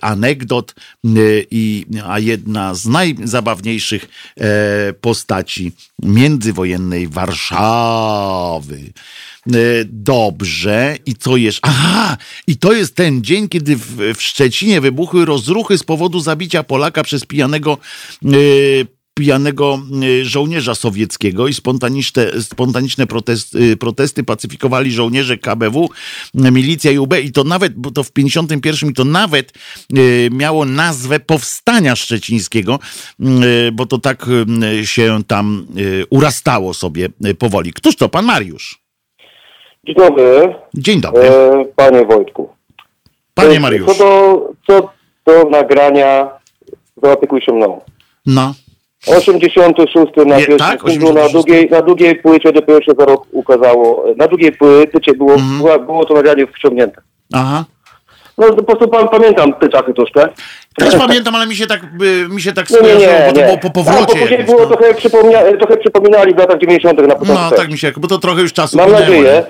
anegdot, 0.00 0.74
i, 1.50 1.86
a 2.04 2.18
jedna 2.18 2.74
z 2.74 2.86
najzabawniejszych 2.86 4.08
postaci 5.00 5.72
międzywojennej 6.02 7.08
Warszawy. 7.08 8.75
E, 8.76 9.58
dobrze. 9.84 10.96
I 11.06 11.14
co 11.14 11.36
jeszcze? 11.36 11.60
Aha! 11.68 12.16
I 12.46 12.56
to 12.56 12.72
jest 12.72 12.94
ten 12.94 13.24
dzień, 13.24 13.48
kiedy 13.48 13.76
w, 13.76 13.96
w 14.14 14.22
Szczecinie 14.22 14.80
wybuchły 14.80 15.24
rozruchy 15.24 15.78
z 15.78 15.82
powodu 15.82 16.20
zabicia 16.20 16.62
Polaka 16.62 17.02
przez 17.02 17.24
pijanego 17.24 17.78
yy, 18.22 18.86
pijanego 19.18 19.78
y, 20.02 20.24
żołnierza 20.24 20.74
sowieckiego 20.74 21.48
i 21.48 21.54
spontaniczne, 21.54 22.40
spontaniczne 22.40 23.06
protesty, 23.06 23.76
protesty 23.76 24.24
pacyfikowali 24.24 24.92
żołnierze 24.92 25.38
KBW, 25.38 25.88
milicja 26.34 26.90
i 26.90 26.98
UB 26.98 27.14
i 27.24 27.32
to 27.32 27.44
nawet, 27.44 27.74
bo 27.74 27.90
to 27.90 28.02
w 28.02 28.12
51 28.12 28.90
i 28.90 28.92
to 28.92 29.04
nawet 29.04 29.52
miało 30.30 30.64
nazwę 30.64 31.20
Powstania 31.20 31.96
Szczecińskiego, 31.96 32.78
bo 33.72 33.86
to 33.86 33.98
tak 33.98 34.26
się 34.84 35.18
tam 35.26 35.66
urastało 36.10 36.74
sobie 36.74 37.08
powoli. 37.38 37.72
Któż 37.72 37.96
to? 37.96 38.08
Pan 38.08 38.24
Mariusz. 38.24 38.78
Dzień 39.84 39.94
dobry. 39.96 40.54
Dzień 40.74 41.00
dobry. 41.00 41.22
E, 41.22 41.64
panie 41.76 42.04
Wojtku. 42.04 42.48
Panie 43.34 43.60
Mariusz. 43.60 43.86
Co 43.86 43.94
do, 43.98 44.52
co 44.66 44.90
do 45.26 45.50
nagrania 45.50 46.28
Zaopiekuj 47.02 47.40
się 47.40 47.52
mną. 47.52 47.80
No. 48.26 48.54
86 49.06 50.12
na, 50.16 50.36
Nie, 50.36 50.46
tak? 50.46 50.84
86. 50.84 51.14
na, 51.14 51.28
długiej, 51.28 51.70
na 51.70 51.82
długiej 51.82 52.16
płycie 52.16 52.52
dopiero 52.52 52.82
się 52.82 52.92
za 52.98 53.04
rok 53.04 53.26
ukazało. 53.32 54.04
Na 54.16 54.28
długiej 54.28 54.52
płycie 54.52 55.14
było, 55.14 55.34
mhm. 55.34 55.86
było 55.86 56.04
to 56.04 56.14
nagranie 56.14 56.46
wciągnięte. 56.46 57.00
Aha. 57.34 57.64
No 58.38 58.52
po 58.52 58.62
prostu 58.62 58.88
pan, 58.88 59.08
pamiętam 59.08 59.54
te 59.54 59.68
czasy 59.68 59.94
troszkę. 59.94 60.28
Też 60.78 60.96
pamiętam, 60.96 61.34
ale 61.34 61.46
mi 61.46 61.56
się 61.56 61.66
tak, 61.66 61.80
mi 62.28 62.42
się 62.42 62.52
tak 62.52 62.68
skojarzyło, 62.68 63.12
nie, 63.12 63.32
nie, 63.32 63.32
bo 63.32 63.32
to 63.32 63.46
było 63.46 63.58
po 63.58 63.70
powrocie. 63.70 64.00
No, 64.00 64.06
bo 64.06 64.20
później 64.20 64.44
było 64.44 64.60
no. 64.60 64.66
trochę, 64.66 64.94
trochę 65.58 65.76
przypominali 65.76 66.34
w 66.34 66.38
latach 66.38 66.58
90. 66.58 66.98
na 66.98 67.14
początku. 67.14 67.44
No 67.50 67.50
tak 67.50 67.70
mi 67.70 67.78
się, 67.78 67.92
bo 67.96 68.08
to 68.08 68.18
trochę 68.18 68.42
już 68.42 68.52
czasu 68.52 68.76
Mam 68.76 68.92
nadzieję, 68.92 69.44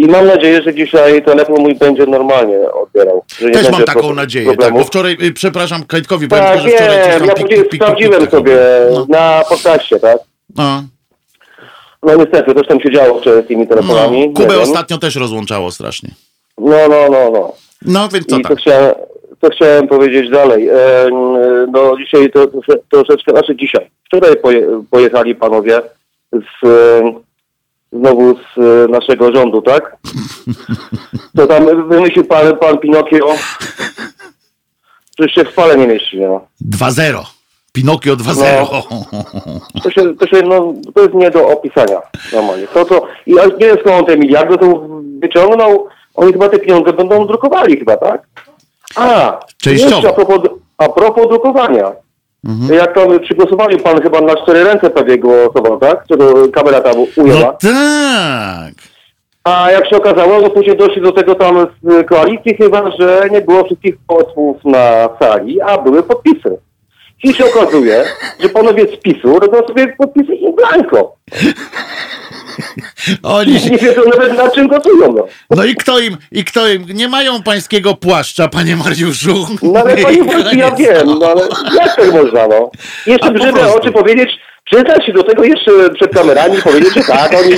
i 0.00 0.06
mam 0.06 0.26
nadzieję, 0.26 0.62
że 0.62 0.74
dzisiaj 0.74 1.22
telefon 1.22 1.60
mój 1.60 1.74
będzie 1.74 2.06
normalnie 2.06 2.58
odbierał. 2.72 3.24
Też 3.52 3.70
mam 3.70 3.82
taką 3.82 4.14
nadzieję, 4.14 4.56
tak, 4.56 4.74
bo 4.74 4.84
wczoraj, 4.84 5.16
y, 5.22 5.32
przepraszam 5.32 5.84
Kajtkowi, 5.84 6.28
tak, 6.28 6.58
powiem, 6.58 6.70
że 6.70 6.76
wczoraj... 6.76 6.98
Wiem, 7.10 7.28
ja 7.28 7.34
później 7.34 7.64
sprawdziłem 7.74 8.30
sobie 8.30 8.58
no. 8.92 9.06
na 9.08 9.42
podcaście, 9.48 10.00
tak? 10.00 10.18
No. 10.56 10.82
No 12.02 12.14
niestety, 12.14 12.54
coś 12.54 12.66
tam 12.66 12.80
się 12.80 12.90
działo 12.90 13.20
z 13.20 13.48
tymi 13.48 13.68
telefonami. 13.68 14.28
No, 14.28 14.34
Kubę 14.34 14.60
ostatnio 14.60 14.98
też 14.98 15.16
rozłączało 15.16 15.70
strasznie. 15.70 16.10
No, 16.58 16.88
no, 16.88 17.08
no, 17.10 17.30
no. 17.32 17.52
No, 17.82 18.08
więc 18.08 18.26
co 18.26 18.38
I 18.38 18.42
tak? 18.42 18.52
To 18.52 18.56
chciałem, 18.56 18.94
to 19.40 19.48
chciałem 19.50 19.88
powiedzieć 19.88 20.30
dalej. 20.30 20.68
E, 20.68 20.74
no 21.72 21.96
dzisiaj 21.98 22.30
to, 22.30 22.46
to 22.46 22.60
troszeczkę, 22.90 23.32
znaczy 23.32 23.56
dzisiaj. 23.56 23.90
Wczoraj 24.04 24.36
poje, 24.36 24.82
pojechali 24.90 25.34
panowie 25.34 25.80
z 26.32 26.68
znowu 27.92 28.34
z 28.34 28.58
e, 28.58 28.88
naszego 28.88 29.32
rządu, 29.32 29.62
tak? 29.62 29.96
To 31.36 31.46
tam 31.46 31.88
wymyślił 31.88 32.24
pan, 32.24 32.56
pan 32.56 32.78
Pinokio, 32.78 33.34
że 35.18 35.28
się 35.28 35.44
w 35.44 35.54
fale 35.54 35.76
nie 35.76 35.86
mieści. 35.86 36.20
No. 36.20 36.46
2-0. 36.78 37.18
Pinokio 37.72 38.16
2-0. 38.16 38.66
No, 39.74 39.80
to, 39.82 39.90
się, 39.90 40.14
to, 40.14 40.26
się, 40.26 40.42
no, 40.42 40.74
to 40.94 41.02
jest 41.02 41.14
nie 41.14 41.30
do 41.30 41.48
opisania 41.48 42.00
normalnie. 42.32 42.66
To, 42.66 42.84
to, 42.84 43.06
I 43.26 43.34
nie 43.34 43.66
wiem 43.66 43.76
skąd 43.80 44.06
te 44.06 44.16
miliardy 44.16 44.58
to 44.58 44.88
wyciągnął. 45.20 45.86
Oni 46.14 46.32
chyba 46.32 46.48
te 46.48 46.58
pieniądze 46.58 46.92
będą 46.92 47.26
drukowali 47.26 47.78
chyba, 47.78 47.96
tak? 47.96 48.26
A, 48.96 49.40
Częściowo. 49.62 49.94
Jeszcze 49.94 50.08
a 50.08 50.12
propos, 50.12 50.50
a 50.78 50.88
propos 50.88 51.28
drukowania. 51.28 51.92
Mhm. 52.44 52.78
Jak 52.78 52.94
tam 52.94 53.20
przy 53.20 53.34
głosowaniu 53.34 53.78
pan 53.78 54.02
chyba 54.02 54.20
na 54.20 54.36
cztery 54.36 54.64
ręce 54.64 54.90
prawie 54.90 55.18
głosował, 55.18 55.78
tak? 55.78 56.04
Czego 56.08 56.48
kamera 56.48 56.80
tam 56.80 56.94
ujęła. 57.16 57.40
No 57.40 57.70
tak. 57.70 58.74
A 59.44 59.70
jak 59.70 59.88
się 59.88 59.96
okazało, 59.96 60.40
że 60.40 60.50
później 60.50 60.76
doszli 60.76 61.02
do 61.02 61.12
tego 61.12 61.34
tam 61.34 61.66
z 61.82 62.06
koalicji 62.08 62.56
chyba, 62.56 62.90
że 63.00 63.28
nie 63.30 63.40
było 63.40 63.64
wszystkich 63.64 63.94
posłów 64.06 64.56
na 64.64 65.08
sali, 65.20 65.60
a 65.60 65.78
były 65.78 66.02
podpisy. 66.02 66.58
I 67.22 67.34
się 67.34 67.44
okazuje, 67.44 68.04
że 68.40 68.48
panowie 68.48 68.86
z 68.86 68.96
PiSu 68.96 69.38
robią 69.38 69.66
sobie 69.66 69.96
podpisy 69.98 70.34
in 70.34 70.56
blanco. 70.56 71.16
Oni 73.22 73.52
nie 73.52 73.78
wiedzą 73.78 74.00
nawet 74.16 74.36
na 74.36 74.50
czym 74.50 74.68
gotują. 74.68 75.12
No. 75.12 75.26
no 75.50 75.64
i 75.64 75.74
kto 75.74 75.98
im, 75.98 76.16
i 76.32 76.44
kto 76.44 76.68
im, 76.68 76.86
nie 76.94 77.08
mają 77.08 77.42
pańskiego 77.42 77.94
płaszcza, 77.94 78.48
panie 78.48 78.76
Mariuszu. 78.76 79.46
No 79.62 79.80
ale 79.80 79.96
panie 80.04 80.22
Mariuszu, 80.22 80.56
ja 80.56 80.70
wiem, 80.70 81.18
no 81.20 81.26
ale 81.26 81.42
jak 81.76 81.96
tak 81.96 82.12
można, 82.12 82.46
no? 82.48 82.70
Jeszcze 83.06 83.30
brzywe 83.30 83.74
oczy 83.74 83.92
powiedzieć, 83.92 84.30
przyznać 84.64 85.06
się 85.06 85.12
do 85.12 85.22
tego 85.22 85.44
jeszcze 85.44 85.90
przed 85.94 86.14
kamerami, 86.14 86.62
powiedzieć, 86.62 86.94
że 86.94 87.02
tak, 87.02 87.32
oni, 87.34 87.56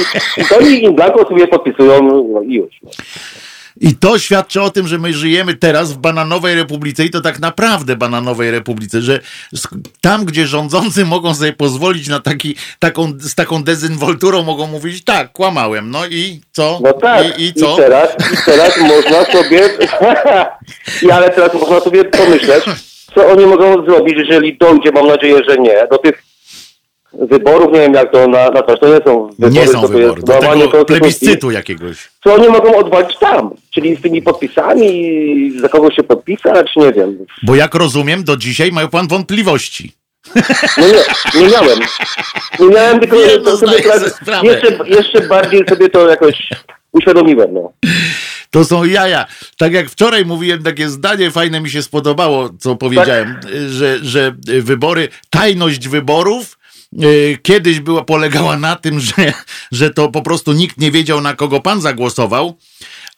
oni 0.58 0.84
im 0.84 0.94
blanko 0.94 1.28
sobie 1.28 1.46
podpisują 1.46 2.02
no 2.32 2.42
i 2.42 2.54
już. 2.54 2.70
No. 2.82 2.90
I 3.80 3.94
to 3.94 4.18
świadczy 4.18 4.62
o 4.62 4.70
tym, 4.70 4.88
że 4.88 4.98
my 4.98 5.12
żyjemy 5.12 5.54
teraz 5.54 5.92
w 5.92 5.98
bananowej 5.98 6.54
republice 6.54 7.04
i 7.04 7.10
to 7.10 7.20
tak 7.20 7.40
naprawdę 7.40 7.96
bananowej 7.96 8.50
republice, 8.50 9.00
że 9.00 9.20
tam, 10.00 10.24
gdzie 10.24 10.46
rządzący 10.46 11.04
mogą 11.04 11.34
sobie 11.34 11.52
pozwolić 11.52 12.08
na 12.08 12.20
taki, 12.20 12.56
taką, 12.78 13.12
z 13.18 13.34
taką 13.34 13.64
dezynwolturą 13.64 14.42
mogą 14.42 14.66
mówić, 14.66 15.04
tak, 15.04 15.32
kłamałem, 15.32 15.90
no 15.90 16.06
i 16.06 16.40
co? 16.52 16.80
No 16.82 16.92
tak, 16.92 17.38
i, 17.38 17.44
i 17.44 17.54
co? 17.54 17.74
I 17.74 17.76
teraz, 17.76 18.08
i 18.32 18.36
teraz 18.46 18.80
można 18.80 19.24
sobie, 19.24 19.60
I 21.02 21.10
ale 21.10 21.30
teraz 21.30 21.54
można 21.54 21.80
sobie 21.80 22.04
pomyśleć, 22.04 22.64
co 23.14 23.26
oni 23.26 23.46
mogą 23.46 23.84
zrobić, 23.84 24.14
jeżeli 24.16 24.56
dojdzie, 24.56 24.92
mam 24.92 25.06
nadzieję, 25.06 25.40
że 25.48 25.56
nie, 25.56 25.86
do 25.90 25.98
tych 25.98 26.31
wyborów, 27.14 27.72
nie 27.72 27.80
wiem 27.80 27.94
jak 27.94 28.12
to 28.12 28.28
na, 28.28 28.50
na 28.50 28.62
to, 28.62 28.76
to 28.76 28.88
nie 28.88 29.00
są 29.04 29.28
wybory. 29.38 29.52
Nie 29.52 29.66
są 29.66 29.82
to 29.82 29.88
wybory, 29.88 30.22
to 30.22 30.54
jest 30.54 30.72
do 30.72 30.84
plebiscytu 30.84 31.50
jakiegoś. 31.50 32.08
Co 32.24 32.34
oni 32.34 32.48
mogą 32.48 32.76
odwalić 32.76 33.18
tam? 33.18 33.50
Czyli 33.70 33.96
z 33.96 34.00
tymi 34.00 34.22
podpisami, 34.22 35.60
za 35.60 35.68
kogo 35.68 35.90
się 35.90 36.02
podpisać, 36.02 36.76
nie 36.76 36.92
wiem. 36.92 37.18
Bo 37.42 37.54
jak 37.54 37.74
rozumiem, 37.74 38.24
do 38.24 38.36
dzisiaj 38.36 38.72
mają 38.72 38.88
pan 38.88 39.08
wątpliwości. 39.08 39.92
No 40.78 40.86
nie, 40.86 41.40
nie 41.40 41.48
miałem. 41.48 41.78
Nie 42.60 42.68
miałem, 42.68 43.00
tylko 43.00 43.16
nie, 43.16 43.38
no, 43.44 43.56
sobie 43.56 43.76
jeszcze, 44.42 44.78
jeszcze 44.86 45.20
bardziej 45.20 45.64
sobie 45.68 45.88
to 45.88 46.08
jakoś 46.08 46.48
uświadomiłem. 46.92 47.54
No. 47.54 47.72
To 48.50 48.64
są 48.64 48.84
jaja. 48.84 49.26
Tak 49.58 49.72
jak 49.72 49.90
wczoraj 49.90 50.24
mówiłem, 50.24 50.62
takie 50.62 50.88
zdanie 50.88 51.30
fajne 51.30 51.60
mi 51.60 51.70
się 51.70 51.82
spodobało, 51.82 52.50
co 52.58 52.76
powiedziałem, 52.76 53.38
tak. 53.42 53.52
że, 53.68 53.98
że 54.02 54.34
wybory, 54.46 55.08
tajność 55.30 55.88
wyborów 55.88 56.58
kiedyś 57.42 57.80
była, 57.80 58.04
polegała 58.04 58.56
na 58.56 58.76
tym, 58.76 59.00
że, 59.00 59.32
że 59.72 59.90
to 59.90 60.08
po 60.08 60.22
prostu 60.22 60.52
nikt 60.52 60.78
nie 60.78 60.90
wiedział, 60.90 61.20
na 61.20 61.34
kogo 61.34 61.60
pan 61.60 61.80
zagłosował, 61.80 62.54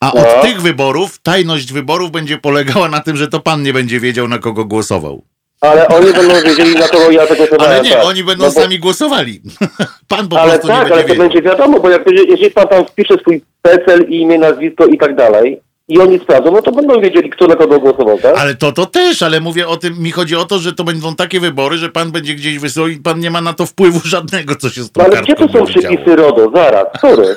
a 0.01 0.13
od 0.13 0.37
no. 0.37 0.43
tych 0.43 0.63
wyborów, 0.63 1.19
tajność 1.23 1.73
wyborów 1.73 2.11
będzie 2.11 2.39
polegała 2.39 2.89
na 2.89 3.01
tym, 3.01 3.17
że 3.17 3.29
to 3.29 3.41
pan 3.41 3.63
nie 3.63 3.73
będzie 3.73 4.01
wiedział, 4.01 4.29
na 4.29 4.39
kogo 4.39 4.65
głosował. 4.65 5.23
Ale 5.61 5.89
oni 5.89 6.13
będą 6.13 6.35
wiedzieli, 6.43 6.75
na 6.75 6.89
kogo 6.89 7.11
ja 7.11 7.27
zagłosowałem. 7.27 7.73
Ale 7.73 7.83
nie, 7.83 7.91
tak. 7.91 8.05
oni 8.05 8.25
będą 8.25 8.45
no 8.45 8.51
bo... 8.51 8.61
sami 8.61 8.79
głosowali. 8.79 9.41
Pan 10.09 10.29
po 10.29 10.41
ale 10.41 10.51
prostu 10.51 10.69
tak, 10.69 10.77
nie 10.77 10.83
będzie 10.83 10.95
ale 10.95 11.05
to 11.05 11.23
będzie 11.23 11.43
wiadomo, 11.43 11.81
bo 11.81 11.91
jak, 11.91 12.03
jeżeli 12.29 12.51
pan 12.51 12.69
tam 12.69 12.87
wpisze 12.87 13.19
swój 13.19 13.43
PESEL, 13.63 14.07
imię, 14.09 14.39
nazwisko 14.39 14.87
i 14.87 14.99
tak 14.99 15.17
dalej, 15.17 15.61
i 15.89 15.99
oni 15.99 16.19
sprawdzą, 16.19 16.53
no 16.53 16.63
to 16.63 16.73
będą 16.73 17.01
wiedzieli, 17.01 17.31
kto 17.31 17.47
na 17.47 17.57
kogo 17.57 17.81
głosował, 17.81 18.19
tak? 18.19 18.39
Ale 18.39 18.55
to 18.55 18.73
to 18.73 18.87
też, 18.87 19.23
ale 19.23 19.41
mówię 19.41 19.69
o 19.69 19.77
tym, 19.77 19.99
mi 19.99 20.11
chodzi 20.11 20.37
o 20.37 20.45
to, 20.45 20.59
że 20.59 20.73
to 20.73 20.85
będą 20.85 21.17
takie 21.17 21.41
wybory, 21.41 21.77
że 21.77 21.89
pan 21.89 22.13
będzie 22.13 22.35
gdzieś 22.35 22.59
wysłał 22.59 22.89
i 22.89 22.97
pan 22.97 23.21
nie 23.21 23.31
ma 23.31 23.41
na 23.41 23.53
to 23.53 23.67
wpływu 23.67 24.01
żadnego, 24.09 24.57
co 24.57 24.71
się 24.71 24.83
z 24.83 24.93
tą 24.93 25.03
no, 25.03 25.07
Ale 25.07 25.23
gdzie 25.23 25.35
to 25.35 25.49
są 25.49 25.67
przepisy 25.67 26.17
RODO? 26.17 26.51
Zaraz, 26.55 26.87
który? 26.99 27.37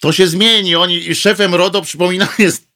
To 0.00 0.12
się 0.12 0.26
zmieni. 0.26 0.76
Oni, 0.76 1.14
szefem 1.14 1.54
RODO, 1.54 1.82
przypominam, 1.82 2.28
jest, 2.38 2.66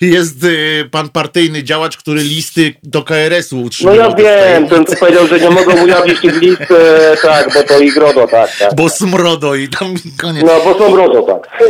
jest 0.00 0.44
y, 0.44 0.88
pan 0.90 1.08
partyjny 1.08 1.62
działacz, 1.62 1.96
który 1.96 2.22
listy 2.22 2.74
do 2.82 3.02
KRS-u 3.02 3.62
utrzymał. 3.62 3.94
No 3.94 4.00
ja 4.00 4.14
wiem, 4.14 4.68
ten 4.68 4.86
co 4.86 4.96
powiedział, 4.96 5.26
że 5.26 5.40
nie 5.40 5.50
mogą 5.50 5.84
ujawnić 5.84 6.20
tych 6.20 6.42
list, 6.42 6.62
e, 6.70 7.16
tak, 7.22 7.54
bo 7.54 7.62
to 7.62 7.80
ich 7.80 7.96
RODO, 7.96 8.26
tak, 8.26 8.56
tak. 8.58 8.74
Bo 8.74 8.88
smrodo 8.88 9.54
i 9.54 9.68
tam 9.68 9.94
koniec. 10.20 10.44
No, 10.46 10.52
bo 10.64 10.78
są 10.78 10.96
RODO, 10.96 11.22
tak. 11.22 11.62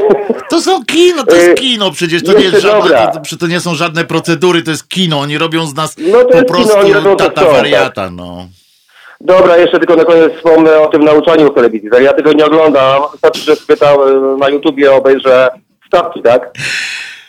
To 0.51 0.61
są 0.61 0.85
kino, 0.85 1.25
to 1.25 1.35
jest 1.35 1.49
e, 1.49 1.55
kino, 1.55 1.91
przecież 1.91 2.23
to 2.23 2.33
nie 2.33 2.45
jest 2.45 2.61
żadne, 2.61 3.13
to, 3.31 3.37
to, 3.37 3.47
nie 3.47 3.61
są 3.61 3.75
żadne 3.75 4.05
procedury, 4.05 4.63
to 4.63 4.71
jest 4.71 4.89
kino. 4.89 5.21
Oni 5.21 5.39
robią 5.39 5.67
z 5.67 5.75
nas 5.75 5.97
no, 5.99 6.25
po 6.25 6.45
prostu 6.45 6.79
kino, 6.87 7.17
tata 7.17 7.45
wariata, 7.45 8.11
no. 8.11 8.47
Dobra, 9.21 9.57
jeszcze 9.57 9.79
tylko 9.79 9.97
na 9.97 10.05
koniec 10.05 10.33
wspomnę 10.37 10.79
o 10.79 10.87
tym 10.87 11.05
nauczaniu 11.05 11.53
w 11.53 11.55
telewizji. 11.55 11.89
Ja 12.01 12.13
tego 12.13 12.33
nie 12.33 12.47
oglądam. 12.47 13.03
Wystarczy, 13.13 13.41
że 13.41 13.57
spytał 13.57 13.99
na 14.39 14.49
YouTubie 14.49 14.93
obejrzę 14.93 15.49
stawki, 15.87 16.23
tak? 16.23 16.51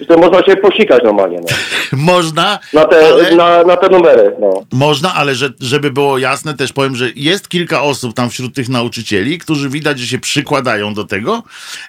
To 0.08 0.18
można 0.18 0.44
się 0.44 0.56
posikać 0.56 1.04
normalnie. 1.04 1.40
No. 1.40 1.48
Można. 1.98 2.60
Na 2.74 2.86
te, 2.86 3.08
ale... 3.08 3.36
na, 3.36 3.64
na 3.64 3.78
te 3.78 3.90
numery. 3.90 4.36
No. 4.40 4.64
Można, 4.72 5.14
ale 5.16 5.36
że, 5.36 5.50
żeby 5.60 5.92
było 5.92 6.18
jasne, 6.18 6.54
też 6.54 6.74
powiem, 6.74 6.96
że 6.96 7.10
jest 7.16 7.50
kilka 7.50 7.82
osób 7.82 8.14
tam 8.14 8.30
wśród 8.30 8.56
tych 8.56 8.70
nauczycieli, 8.70 9.38
którzy 9.38 9.70
widać, 9.70 10.00
że 10.00 10.08
się 10.08 10.20
przykładają 10.20 10.94
do 10.94 11.04
tego 11.04 11.44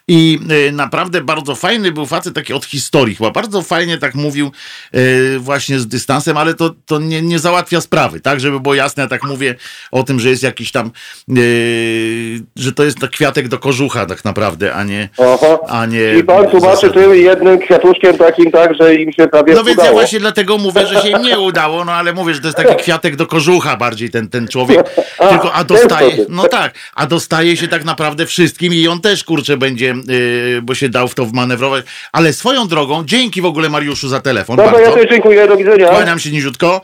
i 0.09 0.39
y, 0.69 0.73
naprawdę 0.73 1.21
bardzo 1.21 1.55
fajny 1.55 1.93
był 1.93 2.07
facet 2.07 2.35
taki 2.35 2.53
od 2.53 2.65
historii 2.65 3.15
chyba. 3.15 3.31
Bardzo 3.31 3.63
fajnie 3.63 3.99
tak 3.99 4.15
mówił 4.15 4.51
y, 4.95 5.39
właśnie 5.39 5.79
z 5.79 5.87
dystansem, 5.87 6.37
ale 6.37 6.55
to, 6.55 6.71
to 6.87 6.99
nie, 6.99 7.23
nie 7.23 7.39
załatwia 7.39 7.81
sprawy, 7.81 8.21
tak? 8.21 8.41
Żeby 8.41 8.61
było 8.61 8.75
jasne, 8.75 9.03
ja 9.03 9.09
tak 9.09 9.25
mówię 9.25 9.55
o 9.93 10.03
tym, 10.03 10.21
że 10.21 10.29
jest 10.29 10.43
jakiś 10.43 10.73
tam, 10.73 10.91
y, 11.39 12.41
że 12.57 12.73
to 12.73 12.85
jest 12.85 12.99
kwiatek 12.99 13.49
do 13.49 13.59
kożucha 13.59 14.07
tak 14.07 14.25
naprawdę, 14.25 14.75
a 14.75 14.85
nie... 14.85 15.09
Aha. 15.19 15.59
A 15.69 15.87
nie 15.87 16.15
I 16.19 16.25
pan 16.25 16.51
tłumaczy 16.51 16.91
tym 16.91 17.15
jednym 17.15 17.59
kwiatuszkiem 17.59 18.02
gościem 18.03 18.27
takim, 18.27 18.51
tak, 18.51 18.75
że 18.81 18.95
im 18.95 19.13
się 19.13 19.29
prawie 19.29 19.55
No 19.55 19.65
więc 19.65 19.79
udało. 19.79 19.89
ja 19.89 19.93
właśnie 19.93 20.21
dlatego 20.21 20.59
mówię, 20.59 20.87
że 20.87 21.03
się 21.03 21.09
im 21.09 21.23
nie 21.23 21.39
udało, 21.39 21.85
no 21.85 21.93
ale 21.93 22.13
mówię, 22.13 22.35
że 22.35 22.41
to 22.41 22.47
jest 22.47 22.57
taki 22.57 22.77
kwiatek 22.77 23.17
do 23.17 23.27
kożucha 23.27 23.77
bardziej 23.77 24.11
ten, 24.11 24.29
ten 24.29 24.49
człowiek. 24.49 24.87
A, 25.19 25.29
Tylko, 25.29 25.53
a 25.53 25.65
dostaje, 25.65 26.27
no 26.29 26.49
tak, 26.49 26.75
a 26.95 27.07
dostaje 27.07 27.57
się 27.57 27.69
tak 27.69 27.85
naprawdę 27.85 28.27
wszystkim 28.27 28.75
i 28.75 28.89
on 28.89 29.01
też, 29.01 29.25
kurczę, 29.25 29.57
będzie, 29.57 29.95
yy, 30.09 30.63
bo 30.63 30.75
się 30.75 30.89
dał 30.89 31.09
w 31.09 31.15
to 31.15 31.27
wmanewrować. 31.27 31.85
Ale 32.13 32.33
swoją 32.33 32.69
drogą, 32.69 33.05
dzięki 33.05 33.41
w 33.43 33.45
ogóle 33.45 33.69
Mariuszu 33.69 34.09
za 34.09 34.21
telefon 34.21 34.57
Dobra, 34.57 34.73
ja 34.73 34.87
bardzo. 34.87 34.97
też 35.01 35.11
dziękuję, 35.11 35.49
do 35.49 35.57
widzenia. 35.57 35.89
Kłaniam 35.89 36.19
się 36.19 36.31
niziutko. 36.31 36.81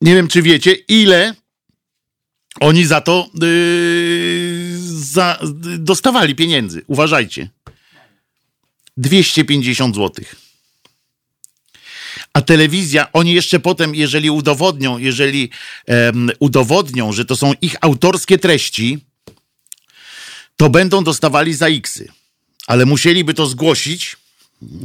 Nie 0.00 0.14
wiem, 0.14 0.28
czy 0.28 0.42
wiecie, 0.42 0.72
ile 0.88 1.34
oni 2.60 2.84
za 2.84 3.00
to 3.00 3.26
yy, 3.42 3.48
za, 5.12 5.38
dostawali 5.78 6.34
pieniędzy. 6.34 6.82
Uważajcie. 6.86 7.48
250 8.96 9.96
zł. 9.96 10.24
A 12.32 12.42
telewizja, 12.42 13.12
oni 13.12 13.32
jeszcze 13.32 13.60
potem, 13.60 13.94
jeżeli 13.94 14.30
udowodnią, 14.30 14.98
jeżeli 14.98 15.50
em, 15.86 16.30
udowodnią, 16.38 17.12
że 17.12 17.24
to 17.24 17.36
są 17.36 17.52
ich 17.60 17.76
autorskie 17.80 18.38
treści, 18.38 18.98
to 20.56 20.70
będą 20.70 21.04
dostawali 21.04 21.54
za 21.54 21.68
X-y. 21.68 22.08
Ale 22.66 22.86
musieliby 22.86 23.34
to 23.34 23.46
zgłosić 23.46 24.16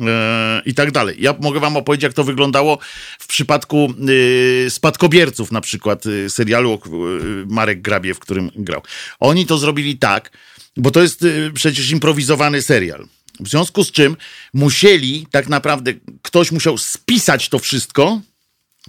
e, 0.07 0.61
i 0.65 0.73
tak 0.73 0.91
dalej. 0.91 1.15
Ja 1.19 1.35
mogę 1.39 1.59
wam 1.59 1.77
opowiedzieć, 1.77 2.03
jak 2.03 2.13
to 2.13 2.23
wyglądało 2.23 2.79
w 3.19 3.27
przypadku 3.27 3.93
y, 4.09 4.69
spadkobierców, 4.69 5.51
na 5.51 5.61
przykład 5.61 6.05
y, 6.05 6.29
serialu 6.29 6.73
y, 6.73 7.45
Marek 7.47 7.81
Grabie, 7.81 8.13
w 8.13 8.19
którym 8.19 8.51
grał. 8.55 8.81
Oni 9.19 9.45
to 9.45 9.57
zrobili 9.57 9.97
tak, 9.97 10.31
bo 10.77 10.91
to 10.91 11.01
jest 11.01 11.23
y, 11.23 11.51
przecież 11.53 11.91
improwizowany 11.91 12.61
serial. 12.61 13.07
W 13.39 13.47
związku 13.47 13.83
z 13.83 13.91
czym 13.91 14.17
musieli, 14.53 15.27
tak 15.31 15.49
naprawdę, 15.49 15.93
ktoś 16.21 16.51
musiał 16.51 16.77
spisać 16.77 17.49
to 17.49 17.59
wszystko, 17.59 18.21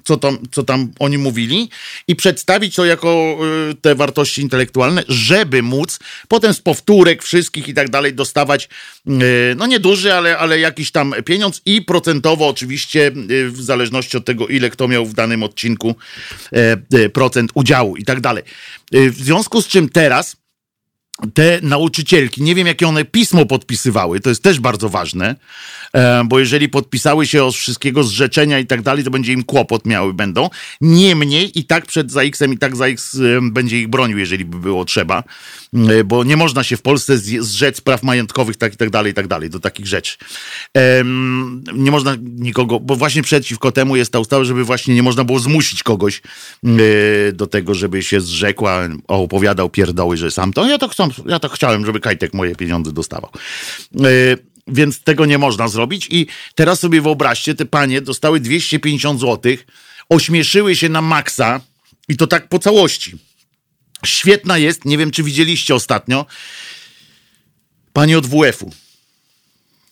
co 0.04 0.16
tam, 0.16 0.38
co 0.50 0.62
tam 0.62 0.92
oni 0.98 1.18
mówili 1.18 1.70
i 2.08 2.16
przedstawić 2.16 2.74
to 2.74 2.84
jako 2.84 3.38
y, 3.70 3.74
te 3.74 3.94
wartości 3.94 4.42
intelektualne, 4.42 5.02
żeby 5.08 5.62
móc 5.62 5.98
potem 6.28 6.54
z 6.54 6.60
powtórek 6.60 7.22
wszystkich 7.22 7.68
i 7.68 7.74
tak 7.74 7.90
dalej 7.90 8.14
dostawać, 8.14 8.68
y, 9.08 9.10
no 9.56 9.66
nieduży, 9.66 10.14
ale, 10.14 10.38
ale 10.38 10.60
jakiś 10.60 10.90
tam 10.90 11.14
pieniądz 11.24 11.62
i 11.66 11.82
procentowo 11.82 12.48
oczywiście 12.48 13.12
y, 13.30 13.50
w 13.50 13.62
zależności 13.62 14.16
od 14.16 14.24
tego, 14.24 14.48
ile 14.48 14.70
kto 14.70 14.88
miał 14.88 15.06
w 15.06 15.14
danym 15.14 15.42
odcinku 15.42 15.94
e, 16.52 16.76
e, 16.92 17.08
procent 17.08 17.50
udziału 17.54 17.96
i 17.96 18.04
tak 18.04 18.20
dalej. 18.20 18.44
Y, 18.94 19.10
W 19.10 19.16
związku 19.16 19.62
z 19.62 19.68
czym 19.68 19.88
teraz 19.88 20.36
te 21.34 21.58
nauczycielki, 21.62 22.42
nie 22.42 22.54
wiem 22.54 22.66
jakie 22.66 22.88
one 22.88 23.04
pismo 23.04 23.46
podpisywały, 23.46 24.20
to 24.20 24.28
jest 24.28 24.42
też 24.42 24.60
bardzo 24.60 24.88
ważne, 24.88 25.36
e, 25.92 26.24
bo 26.24 26.38
jeżeli 26.38 26.68
podpisały 26.68 27.26
się 27.26 27.44
o 27.44 27.52
wszystkiego 27.52 28.04
zrzeczenia 28.04 28.58
i 28.58 28.66
tak 28.66 28.82
dalej, 28.82 29.04
to 29.04 29.10
będzie 29.10 29.32
im 29.32 29.44
kłopot 29.44 29.86
miały 29.86 30.14
będą. 30.14 30.50
Niemniej 30.80 31.58
i 31.58 31.64
tak 31.64 31.86
przed 31.86 32.10
ZAX-em 32.10 32.52
i 32.52 32.58
tak 32.58 32.76
ZAX 32.76 33.14
e, 33.14 33.18
będzie 33.42 33.80
ich 33.80 33.88
bronił, 33.88 34.18
jeżeli 34.18 34.44
by 34.44 34.58
było 34.58 34.84
trzeba, 34.84 35.24
bo 36.04 36.24
nie 36.24 36.36
można 36.36 36.64
się 36.64 36.76
w 36.76 36.82
Polsce 36.82 37.18
zrzec 37.40 37.80
praw 37.80 38.02
majątkowych 38.02 38.56
tak 38.56 38.74
i 38.74 38.76
tak 38.76 38.90
dalej, 38.90 39.12
i 39.12 39.14
tak 39.14 39.26
dalej, 39.26 39.50
do 39.50 39.60
takich 39.60 39.86
rzeczy. 39.86 40.16
Nie 41.74 41.90
można 41.90 42.16
nikogo, 42.20 42.80
bo 42.80 42.96
właśnie 42.96 43.22
przeciwko 43.22 43.72
temu 43.72 43.96
jest 43.96 44.12
ta 44.12 44.18
ustawa, 44.18 44.44
żeby 44.44 44.64
właśnie 44.64 44.94
nie 44.94 45.02
można 45.02 45.24
było 45.24 45.38
zmusić 45.38 45.82
kogoś 45.82 46.22
e, 46.64 46.68
do 47.32 47.46
tego, 47.46 47.74
żeby 47.74 48.02
się 48.02 48.20
zrzekła, 48.20 48.88
opowiadał 49.08 49.70
pierdoły, 49.70 50.16
że 50.16 50.30
sam 50.30 50.52
to, 50.52 50.66
ja 50.66 50.78
to, 50.78 50.88
chcę, 50.88 51.08
ja 51.26 51.38
to 51.38 51.48
chciałem, 51.48 51.86
żeby 51.86 52.00
Kajtek 52.00 52.34
moje 52.34 52.56
pieniądze 52.56 52.92
dostawał. 52.92 53.30
E, 53.94 54.08
Więc 54.68 55.00
tego 55.00 55.26
nie 55.26 55.38
można 55.38 55.68
zrobić 55.68 56.08
i 56.10 56.26
teraz 56.54 56.80
sobie 56.80 57.00
wyobraźcie, 57.00 57.54
te 57.54 57.64
panie 57.64 58.00
dostały 58.00 58.40
250 58.40 59.20
zł, 59.20 59.52
ośmieszyły 60.08 60.76
się 60.76 60.88
na 60.88 61.02
maksa 61.02 61.60
i 62.08 62.16
to 62.16 62.26
tak 62.26 62.48
po 62.48 62.58
całości. 62.58 63.27
Świetna 64.04 64.58
jest, 64.58 64.84
nie 64.84 64.98
wiem 64.98 65.10
czy 65.10 65.22
widzieliście 65.22 65.74
ostatnio, 65.74 66.26
pani 67.92 68.14
od 68.14 68.26
WF-u, 68.26 68.72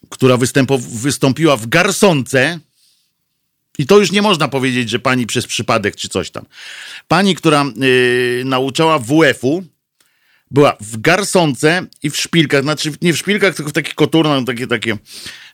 która 0.09 0.37
wystąpiła 0.79 1.57
w 1.57 1.67
garsonce 1.67 2.61
i 3.79 3.87
to 3.87 3.99
już 3.99 4.13
nie 4.13 4.23
można 4.23 4.49
powiedzieć, 4.49 4.91
że 4.91 4.99
pani 4.99 5.27
przez 5.27 5.47
przypadek 5.47 5.97
czy 5.97 6.09
coś 6.09 6.31
tam. 6.31 6.47
Pani, 7.09 7.35
która 7.35 7.65
yy, 7.77 8.43
nauczała 8.45 8.99
WF-u, 8.99 9.65
była 10.51 10.77
w 10.81 11.01
garsonce 11.01 11.87
i 12.03 12.11
w 12.11 12.17
szpilkach, 12.17 12.63
znaczy 12.63 12.93
nie 13.03 13.13
w 13.13 13.19
szpilkach, 13.19 13.55
tylko 13.55 13.71
w 13.71 13.75
takich 13.75 13.95
koturnach, 13.95 14.45
takie, 14.45 14.67
takie, 14.67 14.97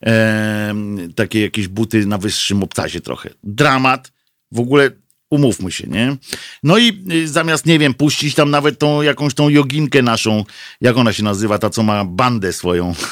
e, 0.07 0.75
takie 1.17 1.41
jakieś 1.41 1.69
buty 1.69 2.07
na 2.07 2.19
wyższym 2.19 2.63
obcasie 2.63 3.01
trochę. 3.01 3.31
Dramat, 3.45 4.13
w 4.53 4.61
ogóle 4.61 4.91
umówmy 5.33 5.73
się, 5.73 5.87
nie? 5.87 6.17
No 6.63 6.79
i 6.79 7.03
y, 7.13 7.29
zamiast, 7.29 7.67
nie 7.67 7.79
wiem, 7.79 7.95
puścić 7.95 8.35
tam 8.35 8.51
nawet 8.51 8.79
tą 8.79 9.03
jakąś 9.03 9.35
tą 9.35 9.49
joginkę 9.49 10.03
naszą, 10.03 10.45
jak 10.81 10.97
ona 10.97 11.13
się 11.13 11.23
nazywa, 11.23 11.59
ta 11.59 11.71
co 11.71 11.83
ma 11.83 12.05
bandę 12.05 12.53
swoją. 12.53 12.95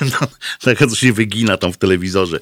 No, 0.00 0.26
taka, 0.60 0.86
co 0.86 0.96
się 0.96 1.12
wygina 1.12 1.56
tam 1.56 1.72
w 1.72 1.76
telewizorze. 1.76 2.40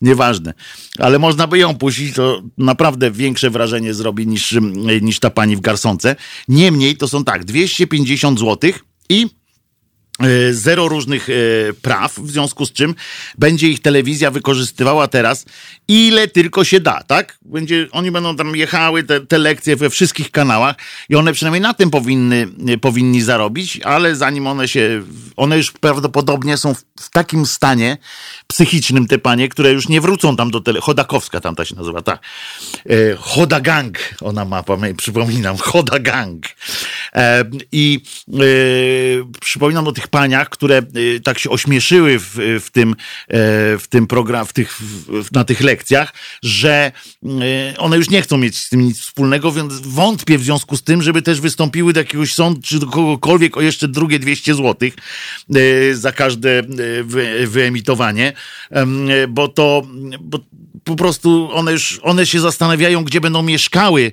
Nieważne. 0.00 0.54
Ale 0.98 1.18
można 1.18 1.46
by 1.46 1.58
ją 1.58 1.74
puścić, 1.74 2.14
to 2.14 2.42
naprawdę 2.58 3.10
większe 3.10 3.50
wrażenie 3.50 3.94
zrobi 3.94 4.26
niż, 4.26 4.54
niż 5.02 5.18
ta 5.18 5.30
pani 5.30 5.56
w 5.56 5.60
garsonce. 5.60 6.16
Niemniej 6.48 6.96
to 6.96 7.08
są 7.08 7.24
tak, 7.24 7.44
250 7.44 8.38
zł 8.40 8.72
i 9.08 9.26
zero 10.50 10.88
różnych 10.88 11.28
e, 11.30 11.32
praw, 11.82 12.14
w 12.14 12.30
związku 12.30 12.66
z 12.66 12.72
czym 12.72 12.94
będzie 13.38 13.68
ich 13.68 13.82
telewizja 13.82 14.30
wykorzystywała 14.30 15.08
teraz 15.08 15.44
ile 15.88 16.28
tylko 16.28 16.64
się 16.64 16.80
da, 16.80 17.02
tak? 17.02 17.38
Będzie, 17.42 17.88
oni 17.92 18.10
będą 18.10 18.36
tam 18.36 18.56
jechały 18.56 19.02
te, 19.02 19.20
te 19.20 19.38
lekcje 19.38 19.76
we 19.76 19.90
wszystkich 19.90 20.30
kanałach 20.30 20.76
i 21.08 21.16
one 21.16 21.32
przynajmniej 21.32 21.60
na 21.60 21.74
tym 21.74 21.90
powinny, 21.90 22.48
e, 22.68 22.78
powinni 22.78 23.22
zarobić, 23.22 23.80
ale 23.80 24.16
zanim 24.16 24.46
one 24.46 24.68
się, 24.68 25.02
one 25.36 25.56
już 25.56 25.70
prawdopodobnie 25.70 26.56
są 26.56 26.74
w, 26.74 26.82
w 27.00 27.10
takim 27.10 27.46
stanie 27.46 27.96
psychicznym, 28.46 29.06
te 29.06 29.18
panie, 29.18 29.48
które 29.48 29.72
już 29.72 29.88
nie 29.88 30.00
wrócą 30.00 30.36
tam 30.36 30.50
do 30.50 30.60
tele... 30.60 30.80
Chodakowska 30.80 31.40
tam 31.40 31.54
ta 31.54 31.64
się 31.64 31.76
nazywa, 31.76 32.02
tak. 32.02 32.20
E, 32.86 33.16
Choda 33.16 33.60
Gang, 33.60 33.98
ona 34.20 34.44
ma, 34.44 34.64
przypominam, 34.96 35.56
Choda 35.56 35.98
Gang. 35.98 36.46
E, 37.14 37.44
I 37.72 38.00
e, 38.28 38.40
przypominam 39.40 39.88
o 39.88 39.92
tych 39.92 40.08
paniach, 40.10 40.48
które 40.48 40.78
e, 40.78 40.82
tak 41.22 41.38
się 41.38 41.50
ośmieszyły 41.50 42.18
w, 42.18 42.60
w 42.64 42.70
tym, 42.70 42.90
e, 42.92 42.94
w 43.78 43.84
tym 43.88 44.06
program, 44.06 44.46
w 44.46 44.52
tych, 44.52 44.80
w, 44.80 45.32
na 45.32 45.44
tych 45.44 45.60
lekcjach, 45.60 46.14
że 46.42 46.92
e, 47.24 47.78
one 47.78 47.96
już 47.96 48.10
nie 48.10 48.22
chcą 48.22 48.36
mieć 48.36 48.58
z 48.58 48.68
tym 48.68 48.80
nic 48.80 49.00
wspólnego, 49.00 49.52
więc 49.52 49.80
wątpię 49.80 50.38
w 50.38 50.42
związku 50.42 50.76
z 50.76 50.82
tym, 50.82 51.02
żeby 51.02 51.22
też 51.22 51.40
wystąpiły 51.40 51.92
do 51.92 52.00
jakiegoś 52.00 52.34
sądu, 52.34 52.60
czy 52.62 52.78
do 52.78 52.86
kogokolwiek 52.86 53.56
o 53.56 53.60
jeszcze 53.60 53.88
drugie 53.88 54.18
200 54.18 54.54
złotych 54.54 54.94
e, 55.54 55.94
za 55.94 56.12
każde 56.12 56.62
wy, 57.04 57.46
wyemitowanie, 57.46 58.32
em, 58.70 59.08
bo 59.28 59.48
to, 59.48 59.82
bo 60.20 60.38
po 60.84 60.96
prostu 60.96 61.50
one 61.52 61.72
już, 61.72 62.00
one 62.02 62.26
się 62.26 62.40
zastanawiają, 62.40 63.04
gdzie 63.04 63.20
będą 63.20 63.42
mieszkały, 63.42 64.12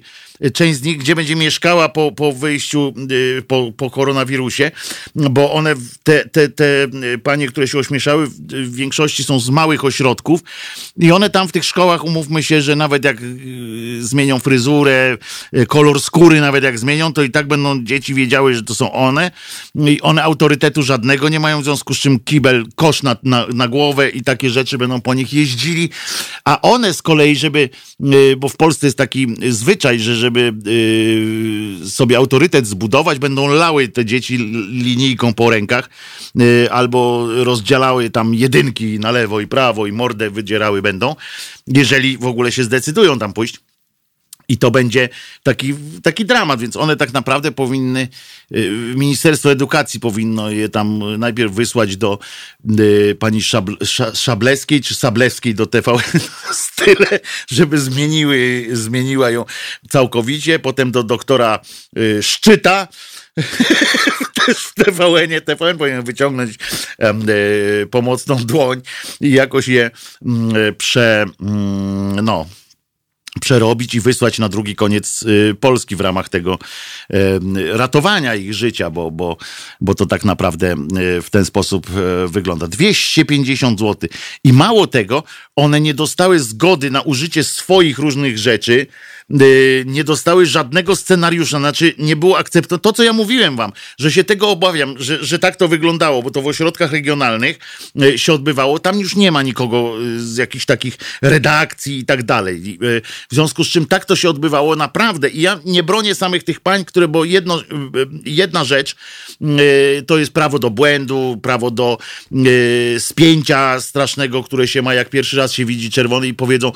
część 0.54 0.80
z 0.80 0.82
nich, 0.82 0.97
gdzie 0.97 1.15
będzie 1.15 1.36
mieszkała 1.36 1.89
po, 1.89 2.12
po 2.12 2.34
wyjściu, 2.34 2.93
y, 3.12 3.41
po, 3.47 3.71
po 3.78 3.89
koronawirusie, 3.89 4.71
bo 5.15 5.54
one, 5.54 5.76
te, 6.04 6.26
te, 6.26 6.50
te 6.50 6.84
y, 7.13 7.17
panie, 7.17 7.47
które 7.47 7.67
się 7.67 7.78
ośmieszały, 7.78 8.28
w 8.47 8.76
większości 8.76 9.23
są 9.23 9.39
z 9.39 9.50
małych 9.50 9.86
ośrodków 9.86 10.41
i 10.97 11.12
one 11.12 11.30
tam 11.30 11.47
w 11.47 11.52
tych 11.52 11.65
szkołach, 11.65 12.06
umówmy 12.06 12.43
się, 12.43 12.62
że 12.62 12.76
nawet 12.76 13.04
jak 13.04 13.21
y, 13.21 14.06
zmienią 14.06 14.39
fryzurę, 14.39 15.17
kolor 15.67 16.02
skóry 16.02 16.41
nawet 16.41 16.63
jak 16.63 16.80
zmienią, 16.80 17.13
to 17.13 17.23
i 17.23 17.30
tak 17.30 17.47
będą 17.47 17.84
dzieci 17.84 18.13
wiedziały, 18.13 18.54
że 18.54 18.63
to 18.63 18.76
są 18.76 18.91
one 18.91 19.32
i 19.76 20.02
one 20.02 20.23
autorytetu 20.23 20.84
żadnego 20.84 21.30
nie 21.30 21.39
mają, 21.39 21.62
w 21.62 21.63
związku 21.63 21.93
z 21.93 21.97
czym 21.97 22.19
kibel, 22.19 22.65
kosz 22.76 23.04
na, 23.04 23.15
na, 23.23 23.47
na 23.54 23.67
głowę 23.67 24.10
i 24.10 24.21
takie 24.21 24.50
rzeczy 24.50 24.78
będą 24.78 25.02
po 25.02 25.13
nich 25.13 25.34
jeździli, 25.34 25.89
a 26.45 26.62
one 26.62 26.93
z 26.93 27.02
kolei, 27.02 27.36
żeby, 27.36 27.69
bo 28.38 28.50
w 28.50 28.58
Polsce 28.58 28.88
jest 28.88 28.97
taki 28.97 29.28
zwyczaj, 29.50 30.00
że 30.00 30.27
żeby 30.28 30.54
y, 31.86 31.90
sobie 31.90 32.18
autorytet 32.18 32.68
zbudować, 32.68 33.20
będą 33.20 33.48
lały 33.48 33.88
te 33.88 34.06
dzieci 34.06 34.38
linijką 34.70 35.34
po 35.34 35.50
rękach 35.50 35.90
y, 36.42 36.72
albo 36.72 37.28
rozdzielały 37.44 38.10
tam 38.10 38.36
jedynki 38.36 39.00
na 39.00 39.12
lewo 39.12 39.40
i 39.42 39.48
prawo 39.48 39.88
i 39.88 39.92
mordę 39.92 40.30
wydzierały 40.30 40.82
będą, 40.82 41.16
jeżeli 41.68 42.18
w 42.18 42.26
ogóle 42.26 42.52
się 42.52 42.63
zdecydują 42.63 43.20
tam 43.20 43.34
pójść. 43.34 43.66
I 44.50 44.58
to 44.58 44.72
będzie 44.72 45.10
taki, 45.44 45.76
taki 46.04 46.26
dramat, 46.26 46.60
więc 46.60 46.76
one 46.76 46.96
tak 46.96 47.14
naprawdę 47.14 47.52
powinny, 47.52 48.08
y, 48.52 48.72
Ministerstwo 48.96 49.52
Edukacji 49.52 50.00
powinno 50.00 50.50
je 50.50 50.70
tam 50.70 51.20
najpierw 51.20 51.54
wysłać 51.54 51.98
do 51.98 52.20
y, 52.80 53.16
pani 53.20 53.42
Szabl, 53.42 53.78
Sza- 53.78 54.16
Szablewskiej 54.16 54.82
czy 54.82 54.96
Sablewskiej 54.96 55.56
do 55.56 55.66
TVN 55.66 56.20
style, 56.52 57.20
żeby 57.58 57.80
zmieniły, 57.80 58.68
zmieniła 58.72 59.30
ją 59.30 59.46
całkowicie, 59.90 60.60
potem 60.60 60.92
do 60.92 61.04
doktora 61.04 61.60
y, 61.98 62.24
Szczyta, 62.24 62.88
też 64.46 64.66
w 64.66 64.74
TVN-ie, 64.74 65.42
TVN 65.42 65.78
powinien 65.78 66.04
wyciągnąć 66.04 66.56
e, 67.00 67.14
pomocną 67.92 68.36
dłoń 68.36 68.82
i 69.22 69.32
jakoś 69.32 69.68
je 69.68 69.92
mm, 70.26 70.76
prze, 70.76 71.26
mm, 71.42 72.26
no, 72.26 72.46
przerobić 73.39 73.95
i 73.95 74.00
wysłać 74.00 74.39
na 74.39 74.50
drugi 74.50 74.76
koniec 74.76 75.23
y, 75.23 75.56
Polski 75.60 75.95
w 75.95 76.02
ramach 76.02 76.30
tego 76.30 76.60
ratowania 77.71 78.36
ich 78.36 78.54
życia, 78.54 78.89
bo, 78.89 79.12
bo, 79.12 79.38
bo 79.82 79.95
to 79.95 80.06
tak 80.06 80.26
naprawdę 80.26 80.76
y, 81.17 81.21
w 81.21 81.30
ten 81.30 81.45
sposób 81.45 81.88
wygląda. 82.28 82.67
250 82.67 83.80
zł. 83.80 84.10
I 84.43 84.54
mało 84.54 84.88
tego, 84.88 85.23
one 85.56 85.82
nie 85.82 85.93
dostały 85.93 86.39
zgody 86.39 86.91
na 86.91 87.02
użycie 87.02 87.43
swoich 87.43 88.00
różnych 88.00 88.38
rzeczy, 88.38 88.88
Y, 88.88 89.16
nie 89.86 90.04
dostały 90.04 90.46
żadnego 90.46 90.96
scenariusza, 90.96 91.60
znaczy 91.60 91.94
nie 91.98 92.16
było 92.16 92.38
akceptowane. 92.38 92.82
To, 92.82 92.94
co 92.94 93.04
ja 93.04 93.13
mówiłem 93.13 93.56
wam, 93.56 93.72
że 94.00 94.12
się 94.12 94.24
tego 94.24 94.50
obawiam, 94.50 94.96
że, 95.00 95.26
że 95.26 95.40
tak 95.40 95.56
to 95.56 95.68
wyglądało, 95.68 96.24
bo 96.24 96.32
to 96.32 96.42
w 96.42 96.48
ośrodkach 96.48 96.92
regionalnych 96.92 97.60
y, 98.02 98.20
się 98.20 98.34
odbywało. 98.34 98.80
Tam 98.80 99.00
już 99.00 99.16
nie 99.16 99.32
ma 99.32 99.44
nikogo 99.44 99.94
y, 100.02 100.20
z 100.20 100.38
jakichś 100.38 100.66
takich 100.66 100.98
redakcji 101.22 102.00
i 102.00 102.06
tak 102.06 102.24
dalej. 102.24 102.80
W 103.30 103.34
związku 103.34 103.63
z 103.63 103.68
czym 103.68 103.86
tak 103.86 104.06
to 104.06 104.16
się 104.16 104.30
odbywało 104.30 104.76
naprawdę. 104.76 105.30
I 105.30 105.42
ja 105.42 105.60
nie 105.66 105.84
bronię 105.84 106.16
samych 106.16 106.44
tych 106.44 106.60
pań, 106.60 106.86
które, 106.86 107.08
bo 107.08 107.26
jedno, 107.26 107.62
jedna 108.26 108.63
rzecz 108.63 108.96
to 110.08 110.18
jest 110.18 110.34
prawo 110.34 110.60
do 110.60 110.70
błędu, 110.70 111.40
prawo 111.42 111.72
do 111.72 111.98
spięcia 113.00 113.82
strasznego, 113.82 114.44
które 114.44 114.68
się 114.68 114.82
ma, 114.82 114.94
jak 114.94 115.10
pierwszy 115.10 115.38
raz 115.38 115.54
się 115.54 115.66
widzi 115.66 115.92
czerwony 115.92 116.28
i 116.28 116.34
powiedzą, 116.34 116.72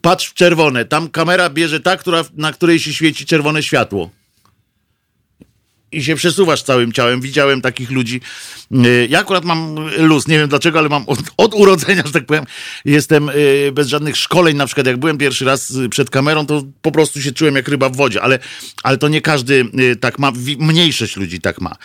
Patrz 0.00 0.28
w 0.28 0.34
czerwone. 0.34 0.84
Tam 0.84 1.08
kamera 1.08 1.50
bierze 1.50 1.80
ta, 1.80 1.96
która, 1.96 2.24
na 2.34 2.52
której 2.52 2.80
się 2.80 2.92
świeci 2.92 3.26
czerwone 3.26 3.62
światło 3.62 4.10
i 5.92 6.04
się 6.04 6.16
przesuwasz 6.16 6.62
całym 6.62 6.92
ciałem. 6.92 7.20
Widziałem 7.20 7.60
takich 7.60 7.90
ludzi. 7.90 8.20
Y, 8.86 9.06
ja 9.10 9.18
akurat 9.18 9.44
mam 9.44 9.76
luz, 9.98 10.28
nie 10.28 10.38
wiem 10.38 10.48
dlaczego, 10.48 10.78
ale 10.78 10.88
mam 10.88 11.04
od, 11.06 11.18
od, 11.36 11.54
urodzenia, 11.54 12.02
że 12.06 12.12
tak 12.12 12.26
powiem, 12.26 12.44
jestem 12.84 13.28
y, 13.28 13.72
bez 13.72 13.88
żadnych 13.88 14.16
szkoleń. 14.16 14.56
Na 14.56 14.66
przykład, 14.66 14.86
jak 14.86 14.96
byłem 14.96 15.18
pierwszy 15.18 15.44
raz 15.44 15.70
y, 15.70 15.88
przed 15.88 16.10
kamerą, 16.10 16.46
to 16.46 16.62
po 16.82 16.92
prostu 16.92 17.22
się 17.22 17.32
czułem 17.32 17.56
jak 17.56 17.68
ryba 17.68 17.88
w 17.88 17.96
wodzie, 17.96 18.22
ale, 18.22 18.38
ale 18.82 18.98
to 18.98 19.08
nie 19.08 19.20
każdy 19.20 19.64
tak 20.00 20.18
ma. 20.18 20.32
Mniejszość 20.58 21.16
ludzi 21.16 21.40
tak 21.40 21.60
ma. 21.60 21.76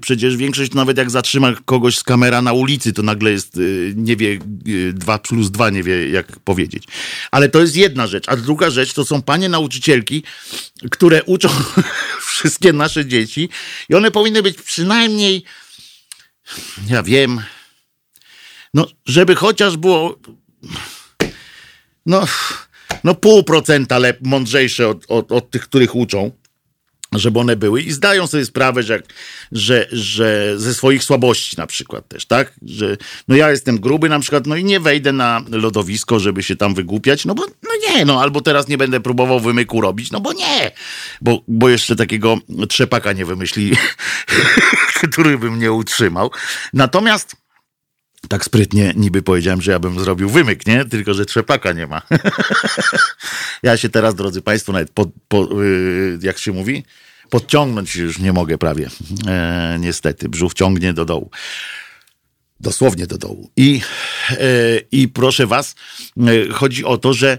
Przecież 0.00 0.36
większość, 0.36 0.74
nawet 0.74 0.98
jak 0.98 1.10
zatrzyma 1.10 1.52
kogoś 1.64 1.98
z 1.98 2.02
kamera 2.02 2.42
na 2.42 2.52
ulicy, 2.52 2.92
to 2.92 3.02
nagle 3.02 3.30
jest, 3.30 3.60
nie 3.96 4.16
wie, 4.16 4.38
dwa 4.92 5.18
plus 5.18 5.50
dwa 5.50 5.70
nie 5.70 5.82
wie, 5.82 6.08
jak 6.08 6.38
powiedzieć. 6.38 6.84
Ale 7.30 7.48
to 7.48 7.60
jest 7.60 7.76
jedna 7.76 8.06
rzecz. 8.06 8.24
A 8.26 8.36
druga 8.36 8.70
rzecz 8.70 8.92
to 8.92 9.04
są 9.04 9.22
panie 9.22 9.48
nauczycielki, 9.48 10.22
które 10.90 11.22
uczą 11.24 11.48
wszystkie 12.38 12.72
nasze 12.72 13.06
dzieci 13.06 13.48
i 13.88 13.94
one 13.94 14.10
powinny 14.10 14.42
być 14.42 14.62
przynajmniej, 14.62 15.44
ja 16.90 17.02
wiem, 17.02 17.42
no, 18.74 18.86
żeby 19.06 19.34
chociaż 19.34 19.76
było, 19.76 20.18
no, 22.06 22.26
no 23.04 23.14
pół 23.14 23.42
procenta 23.42 23.98
lep, 23.98 24.18
mądrzejsze 24.22 24.88
od, 24.88 25.04
od, 25.08 25.32
od 25.32 25.50
tych, 25.50 25.62
których 25.62 25.94
uczą 25.94 26.30
żeby 27.12 27.40
one 27.40 27.56
były 27.56 27.82
i 27.82 27.92
zdają 27.92 28.26
sobie 28.26 28.44
sprawę, 28.44 28.82
że, 28.82 29.02
że, 29.52 29.86
że 29.92 30.54
ze 30.56 30.74
swoich 30.74 31.04
słabości 31.04 31.56
na 31.58 31.66
przykład 31.66 32.08
też, 32.08 32.26
tak? 32.26 32.52
Że 32.62 32.96
no 33.28 33.36
ja 33.36 33.50
jestem 33.50 33.80
gruby 33.80 34.08
na 34.08 34.20
przykład, 34.20 34.46
no 34.46 34.56
i 34.56 34.64
nie 34.64 34.80
wejdę 34.80 35.12
na 35.12 35.42
lodowisko, 35.50 36.20
żeby 36.20 36.42
się 36.42 36.56
tam 36.56 36.74
wygłupiać, 36.74 37.24
no 37.24 37.34
bo 37.34 37.46
no 37.62 37.70
nie, 37.88 38.04
no 38.04 38.22
albo 38.22 38.40
teraz 38.40 38.68
nie 38.68 38.78
będę 38.78 39.00
próbował 39.00 39.40
wymyku 39.40 39.80
robić, 39.80 40.10
no 40.10 40.20
bo 40.20 40.32
nie, 40.32 40.70
bo, 41.20 41.42
bo 41.48 41.68
jeszcze 41.68 41.96
takiego 41.96 42.38
trzepaka 42.68 43.12
nie 43.12 43.24
wymyśli, 43.24 43.72
który 45.10 45.38
by 45.38 45.50
mnie 45.50 45.72
utrzymał. 45.72 46.30
Natomiast 46.72 47.36
tak 48.28 48.44
sprytnie 48.44 48.92
niby 48.96 49.22
powiedziałem, 49.22 49.62
że 49.62 49.72
ja 49.72 49.78
bym 49.78 50.00
zrobił 50.00 50.30
wymyk, 50.30 50.66
nie? 50.66 50.84
Tylko, 50.84 51.14
że 51.14 51.26
trzepaka 51.26 51.72
nie 51.72 51.86
ma. 51.86 52.02
ja 53.62 53.76
się 53.76 53.88
teraz, 53.88 54.14
drodzy 54.14 54.42
Państwo, 54.42 54.72
nawet 54.72 54.90
po, 54.90 55.08
yy, 55.62 56.18
jak 56.22 56.38
się 56.38 56.52
mówi, 56.52 56.84
podciągnąć 57.30 57.96
już 57.96 58.18
nie 58.18 58.32
mogę 58.32 58.58
prawie. 58.58 58.88
E, 59.26 59.76
niestety, 59.80 60.28
brzuch 60.28 60.54
ciągnie 60.54 60.92
do 60.92 61.04
dołu. 61.04 61.30
Dosłownie 62.60 63.06
do 63.06 63.18
dołu. 63.18 63.50
I, 63.56 63.80
e, 64.30 64.36
I 64.92 65.08
proszę 65.08 65.46
was, 65.46 65.74
e, 66.16 66.52
chodzi 66.52 66.84
o 66.84 66.98
to, 66.98 67.12
że 67.12 67.38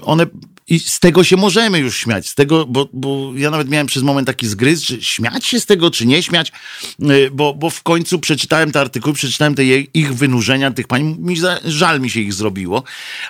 one 0.00 0.26
i 0.68 0.78
z 0.78 1.00
tego 1.00 1.24
się 1.24 1.36
możemy 1.36 1.78
już 1.78 1.96
śmiać, 1.96 2.28
z 2.28 2.34
tego, 2.34 2.66
bo, 2.66 2.88
bo 2.92 3.32
ja 3.36 3.50
nawet 3.50 3.68
miałem 3.68 3.86
przez 3.86 4.02
moment 4.02 4.26
taki 4.26 4.46
zgryz, 4.46 4.82
czy 4.82 5.02
śmiać 5.02 5.46
się 5.46 5.60
z 5.60 5.66
tego, 5.66 5.90
czy 5.90 6.06
nie 6.06 6.22
śmiać, 6.22 6.52
y, 7.02 7.30
bo, 7.32 7.54
bo 7.54 7.70
w 7.70 7.82
końcu 7.82 8.18
przeczytałem 8.18 8.72
te 8.72 8.80
artykuły, 8.80 9.14
przeczytałem 9.14 9.54
te 9.54 9.64
ich 9.64 10.14
wynurzenia, 10.14 10.70
tych 10.70 10.86
pań, 10.86 11.16
mi 11.18 11.36
za, 11.36 11.60
żal 11.64 12.00
mi 12.00 12.10
się 12.10 12.20
ich 12.20 12.34
zrobiło, 12.34 12.82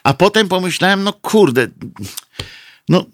a 0.02 0.14
potem 0.14 0.48
pomyślałem, 0.48 1.04
no 1.04 1.12
kurde, 1.12 1.66
no 2.88 3.04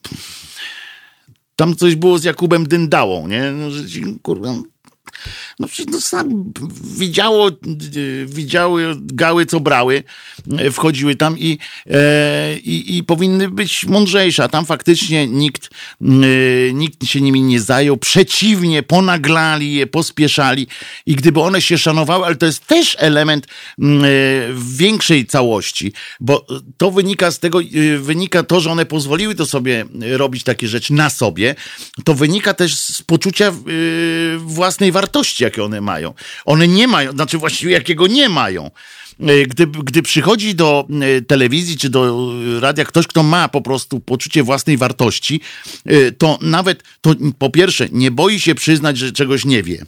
tam 1.56 1.76
coś 1.76 1.94
było 1.94 2.18
z 2.18 2.24
Jakubem 2.24 2.68
Dyndałą, 2.68 3.28
nie? 3.28 3.52
No, 3.52 3.70
że, 3.70 3.84
kurde, 4.22 4.62
no 5.58 5.68
przecież 5.68 5.92
no 5.92 6.00
sam 6.00 6.52
widziało, 6.98 7.50
widziały 8.26 8.96
gały, 9.00 9.46
co 9.46 9.60
brały, 9.60 10.02
e, 10.58 10.70
wchodziły 10.70 11.16
tam 11.16 11.38
i, 11.38 11.58
e, 11.90 12.56
i, 12.58 12.96
i 12.96 13.04
powinny 13.04 13.50
być 13.50 13.84
mądrzejsze, 13.84 14.44
a 14.44 14.48
tam 14.48 14.66
faktycznie 14.66 15.26
nikt, 15.26 15.70
e, 16.02 16.06
nikt 16.72 17.06
się 17.06 17.20
nimi 17.20 17.42
nie 17.42 17.60
zajął, 17.60 17.96
przeciwnie, 17.96 18.82
ponaglali 18.82 19.74
je, 19.74 19.87
pospieszali 19.87 20.66
i 21.06 21.14
gdyby 21.16 21.40
one 21.40 21.62
się 21.62 21.78
szanowały, 21.78 22.26
ale 22.26 22.37
to 22.37 22.46
jest 22.46 22.66
też 22.66 22.96
element 22.98 23.46
większej 24.76 25.26
całości, 25.26 25.92
bo 26.20 26.46
to 26.76 26.90
wynika 26.90 27.30
z 27.30 27.38
tego, 27.38 27.60
wynika 27.98 28.42
to, 28.42 28.60
że 28.60 28.70
one 28.70 28.87
pozwoliły 28.87 29.34
to 29.34 29.46
sobie 29.46 29.84
robić 30.00 30.44
takie 30.44 30.68
rzeczy 30.68 30.92
na 30.92 31.10
sobie, 31.10 31.54
to 32.04 32.14
wynika 32.14 32.54
też 32.54 32.76
z 32.76 33.02
poczucia 33.02 33.52
własnej 34.38 34.92
wartości, 34.92 35.13
jakie 35.40 35.64
one 35.64 35.81
mają. 35.81 36.14
One 36.44 36.68
nie 36.68 36.88
mają, 36.88 37.12
znaczy 37.12 37.38
właściwie 37.38 37.72
jakiego 37.72 38.07
nie 38.07 38.29
mają. 38.29 38.70
E, 39.20 39.46
gdy, 39.46 39.66
gdy 39.66 40.03
przychodzi 40.03 40.55
do 40.55 40.88
e, 41.00 41.22
telewizji 41.22 41.77
czy 41.77 41.90
do 41.90 42.33
radia 42.61 42.85
ktoś, 42.85 43.07
kto 43.07 43.22
ma 43.22 43.48
po 43.48 43.61
prostu 43.62 44.00
poczucie 44.00 44.42
własnej 44.42 44.77
wartości, 44.77 45.40
e, 45.85 46.12
to 46.12 46.38
nawet, 46.42 46.83
to 47.00 47.14
po 47.38 47.50
pierwsze, 47.50 47.88
nie 47.92 48.11
boi 48.11 48.40
się 48.40 48.55
przyznać, 48.55 48.98
że 48.98 49.12
czegoś 49.12 49.44
nie 49.44 49.62
wie. 49.62 49.87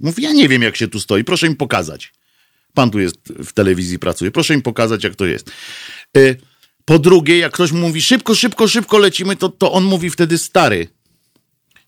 Mówi, 0.00 0.22
ja 0.22 0.32
nie 0.32 0.48
wiem, 0.48 0.62
jak 0.62 0.76
się 0.76 0.88
tu 0.88 1.00
stoi, 1.00 1.24
proszę 1.24 1.48
mi 1.48 1.56
pokazać. 1.56 2.12
Pan 2.74 2.90
tu 2.90 3.00
jest 3.00 3.16
w 3.28 3.52
telewizji, 3.52 3.98
pracuje, 3.98 4.30
proszę 4.30 4.56
mi 4.56 4.62
pokazać, 4.62 5.04
jak 5.04 5.14
to 5.14 5.26
jest. 5.26 5.50
Po 6.84 6.98
drugie, 6.98 7.38
jak 7.38 7.52
ktoś 7.52 7.72
mówi 7.72 8.02
szybko, 8.02 8.34
szybko, 8.34 8.68
szybko 8.68 8.98
lecimy, 8.98 9.36
to, 9.36 9.48
to 9.48 9.72
on 9.72 9.84
mówi 9.84 10.10
wtedy 10.10 10.38
stary. 10.38 10.88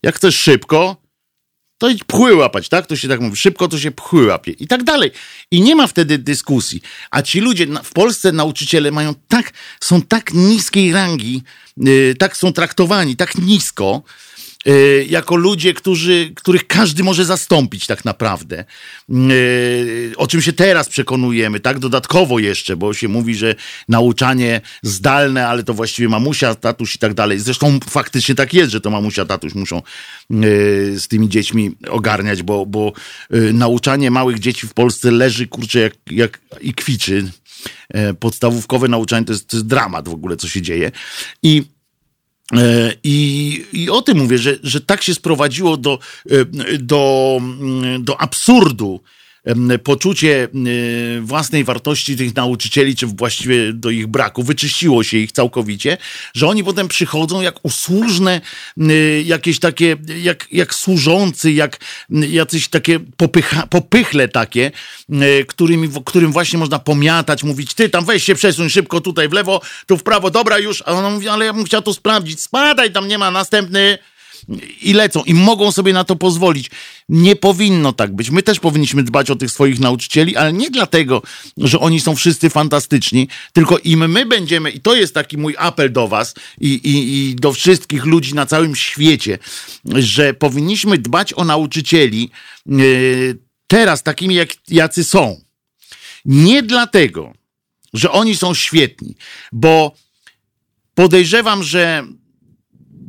Jak 0.03 0.17
chcesz 0.17 0.41
szybko, 0.41 1.04
to 1.79 1.89
idź 1.89 2.05
pchły 2.05 2.35
łapać, 2.35 2.69
tak? 2.69 2.87
To 2.87 2.97
się 2.97 3.09
tak 3.09 3.21
mówi. 3.21 3.37
Szybko 3.37 3.69
to 3.69 3.79
się 3.79 3.91
pchły 3.91 4.27
łapie 4.27 4.53
i 4.53 4.67
tak 4.67 4.83
dalej. 4.83 5.11
I 5.51 5.61
nie 5.61 5.77
ma 5.77 5.87
wtedy 5.87 6.19
dyskusji. 6.19 6.83
A 7.11 7.23
ci 7.23 7.41
ludzie 7.41 7.67
w 7.85 7.93
Polsce, 7.93 8.33
nauczyciele 8.33 8.91
mają 8.91 9.15
tak, 9.29 9.53
są 9.81 10.03
tak 10.03 10.35
niskiej 10.35 10.93
rangi, 10.93 11.43
yy, 11.77 12.15
tak 12.19 12.37
są 12.37 12.53
traktowani, 12.53 13.17
tak 13.17 13.35
nisko, 13.35 14.03
jako 15.09 15.37
ludzie, 15.37 15.74
którzy, 15.74 16.33
których 16.35 16.66
każdy 16.66 17.03
może 17.03 17.24
zastąpić 17.24 17.87
tak 17.87 18.05
naprawdę. 18.05 18.64
Y, 19.31 20.12
o 20.16 20.27
czym 20.27 20.42
się 20.42 20.53
teraz 20.53 20.88
przekonujemy, 20.88 21.61
tak? 21.61 21.79
Dodatkowo 21.79 22.38
jeszcze, 22.38 22.77
bo 22.77 22.94
się 22.94 23.09
mówi, 23.09 23.35
że 23.35 23.55
nauczanie 23.88 24.61
zdalne, 24.83 25.48
ale 25.48 25.62
to 25.62 25.74
właściwie 25.74 26.09
mamusia, 26.09 26.55
tatuś 26.55 26.94
i 26.94 26.98
tak 26.98 27.14
dalej. 27.14 27.38
Zresztą 27.38 27.79
faktycznie 27.88 28.35
tak 28.35 28.55
jest, 28.55 28.72
że 28.72 28.81
to 28.81 28.90
mamusia, 28.90 29.24
tatuś 29.24 29.55
muszą 29.55 29.79
y, 29.79 31.00
z 31.00 31.09
tymi 31.09 31.29
dziećmi 31.29 31.77
ogarniać, 31.88 32.42
bo, 32.42 32.66
bo 32.66 32.92
nauczanie 33.53 34.11
małych 34.11 34.38
dzieci 34.38 34.66
w 34.66 34.74
Polsce 34.74 35.11
leży, 35.11 35.46
kurczę, 35.46 35.81
jak, 35.81 35.94
jak 36.11 36.40
i 36.61 36.74
kwiczy. 36.74 37.31
Podstawówkowe 38.20 38.88
nauczanie 38.88 39.27
to 39.27 39.33
jest, 39.33 39.48
to 39.48 39.57
jest 39.57 39.66
dramat 39.66 40.09
w 40.09 40.12
ogóle, 40.12 40.37
co 40.37 40.48
się 40.48 40.62
dzieje. 40.62 40.92
I 41.42 41.74
I, 43.04 43.64
I 43.72 43.90
o 43.90 44.02
tym 44.02 44.18
mówię, 44.18 44.38
że, 44.38 44.57
że 44.62 44.80
tak 44.80 45.02
się 45.02 45.14
sprowadziło 45.14 45.76
do, 45.76 45.98
e, 46.30 46.44
do, 46.78 47.37
mm, 47.40 48.04
do 48.04 48.20
absurdu 48.20 49.00
poczucie 49.83 50.48
własnej 51.20 51.64
wartości 51.64 52.16
tych 52.16 52.37
nauczycieli, 52.37 52.96
czy 52.96 53.07
właściwie 53.07 53.72
do 53.72 53.90
ich 53.90 54.07
braku, 54.07 54.42
wyczyściło 54.42 55.04
się 55.04 55.18
ich 55.18 55.33
całkowicie, 55.33 55.96
że 56.35 56.46
oni 56.46 56.64
potem 56.64 56.88
przychodzą 56.88 57.40
jak 57.40 57.64
usłużne, 57.64 58.40
jakieś 59.24 59.59
takie, 59.59 59.96
jak, 60.22 60.46
jak 60.52 60.74
służący, 60.74 61.52
jak 61.52 61.80
jacyś 62.11 62.68
takie 62.68 63.00
popycha, 63.16 63.66
popychle 63.66 64.28
takie, 64.28 64.70
którymi, 65.46 65.88
którym 66.04 66.33
właśnie 66.33 66.59
można 66.59 66.78
pomiatać, 66.78 67.44
mówić, 67.44 67.74
ty 67.74 67.88
tam 67.88 68.04
weź 68.04 68.24
się 68.24 68.35
przesuń 68.35 68.70
szybko 68.70 69.00
tutaj 69.00 69.28
w 69.28 69.33
lewo, 69.33 69.61
tu 69.87 69.96
w 69.96 70.02
prawo, 70.02 70.30
dobra 70.30 70.59
już, 70.59 70.83
a 70.87 71.11
mówi, 71.11 71.28
ale 71.28 71.44
ja 71.44 71.52
bym 71.52 71.64
chciał 71.64 71.83
to 71.83 71.94
sprawdzić, 71.94 72.40
spadaj, 72.40 72.92
tam 72.92 73.09
nie 73.09 73.18
ma 73.18 73.30
następny, 73.30 73.98
i 74.83 74.92
lecą 74.92 75.22
i 75.24 75.35
mogą 75.35 75.72
sobie 75.72 75.92
na 75.92 76.04
to 76.04 76.16
pozwolić. 76.16 76.70
Nie 77.09 77.37
powinno 77.37 77.92
tak 77.92 78.14
być. 78.14 78.30
My 78.30 78.42
też 78.42 78.61
powinniśmy 78.61 79.02
dbać 79.02 79.30
o 79.30 79.37
tych 79.37 79.50
swoich 79.50 79.80
nauczycieli, 79.80 80.37
ale 80.37 80.52
nie 80.52 80.70
dlatego, 80.70 81.22
że 81.57 81.80
oni 81.80 82.00
są 82.00 82.16
wszyscy 82.16 82.50
fantastyczni, 82.50 83.28
tylko 83.52 83.78
im 83.78 84.11
my 84.11 84.26
będziemy, 84.26 84.70
i 84.70 84.80
to 84.80 84.94
jest 84.94 85.14
taki 85.14 85.38
mój 85.38 85.54
apel 85.59 85.92
do 85.92 86.09
was 86.09 86.35
i, 86.61 86.68
i, 86.68 87.28
i 87.30 87.35
do 87.35 87.52
wszystkich 87.52 88.04
ludzi 88.04 88.35
na 88.35 88.46
całym 88.46 88.76
świecie, 88.76 89.38
że 89.94 90.35
powinniśmy 90.35 90.98
dbać 90.98 91.33
o 91.33 91.44
nauczycieli 91.44 92.30
yy, 92.66 93.38
teraz 93.66 94.02
takimi, 94.02 94.35
jak, 94.35 94.48
jacy 94.68 95.04
są. 95.04 95.40
Nie 96.24 96.62
dlatego, 96.62 97.33
że 97.92 98.11
oni 98.11 98.37
są 98.37 98.54
świetni, 98.54 99.16
bo 99.52 99.92
podejrzewam, 100.94 101.62
że 101.62 102.04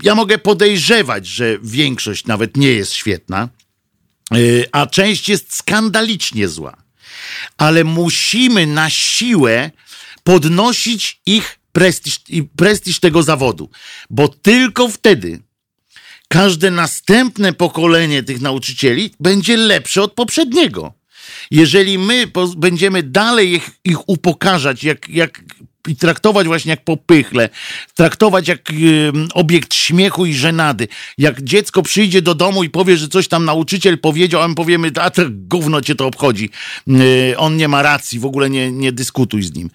ja 0.05 0.15
mogę 0.15 0.37
podejrzewać, 0.37 1.27
że 1.27 1.57
większość 1.63 2.25
nawet 2.25 2.57
nie 2.57 2.67
jest 2.67 2.93
świetna, 2.93 3.49
yy, 4.31 4.65
a 4.71 4.87
część 4.87 5.29
jest 5.29 5.53
skandalicznie 5.53 6.47
zła. 6.47 6.77
Ale 7.57 7.83
musimy 7.83 8.67
na 8.67 8.89
siłę 8.89 9.71
podnosić 10.23 11.21
ich 11.25 11.59
prestiż, 11.71 12.19
prestiż 12.55 12.99
tego 12.99 13.23
zawodu, 13.23 13.69
bo 14.09 14.27
tylko 14.27 14.89
wtedy 14.89 15.39
każde 16.27 16.71
następne 16.71 17.53
pokolenie 17.53 18.23
tych 18.23 18.41
nauczycieli 18.41 19.13
będzie 19.19 19.57
lepsze 19.57 20.01
od 20.01 20.13
poprzedniego. 20.13 20.93
Jeżeli 21.51 21.97
my 21.97 22.31
będziemy 22.57 23.03
dalej 23.03 23.53
ich, 23.53 23.69
ich 23.83 24.09
upokarzać, 24.09 24.83
jak, 24.83 25.09
jak 25.09 25.43
i 25.87 25.95
traktować 25.95 26.47
właśnie 26.47 26.69
jak 26.69 26.83
popychle, 26.83 27.49
traktować 27.93 28.47
jak 28.47 28.71
y, 28.71 29.11
obiekt 29.33 29.73
śmiechu 29.73 30.25
i 30.25 30.33
żenady. 30.33 30.87
Jak 31.17 31.43
dziecko 31.43 31.81
przyjdzie 31.81 32.21
do 32.21 32.35
domu 32.35 32.63
i 32.63 32.69
powie, 32.69 32.97
że 32.97 33.07
coś 33.07 33.27
tam 33.27 33.45
nauczyciel 33.45 33.97
powiedział, 33.97 34.41
a 34.41 34.47
my 34.47 34.55
powiemy, 34.55 34.91
a 35.01 35.09
to 35.09 35.21
gówno 35.29 35.81
cię 35.81 35.95
to 35.95 36.07
obchodzi. 36.07 36.49
Y, 36.89 37.37
on 37.37 37.57
nie 37.57 37.67
ma 37.67 37.81
racji, 37.81 38.19
w 38.19 38.25
ogóle 38.25 38.49
nie, 38.49 38.71
nie 38.71 38.91
dyskutuj 38.91 39.43
z 39.43 39.55
nim. 39.55 39.69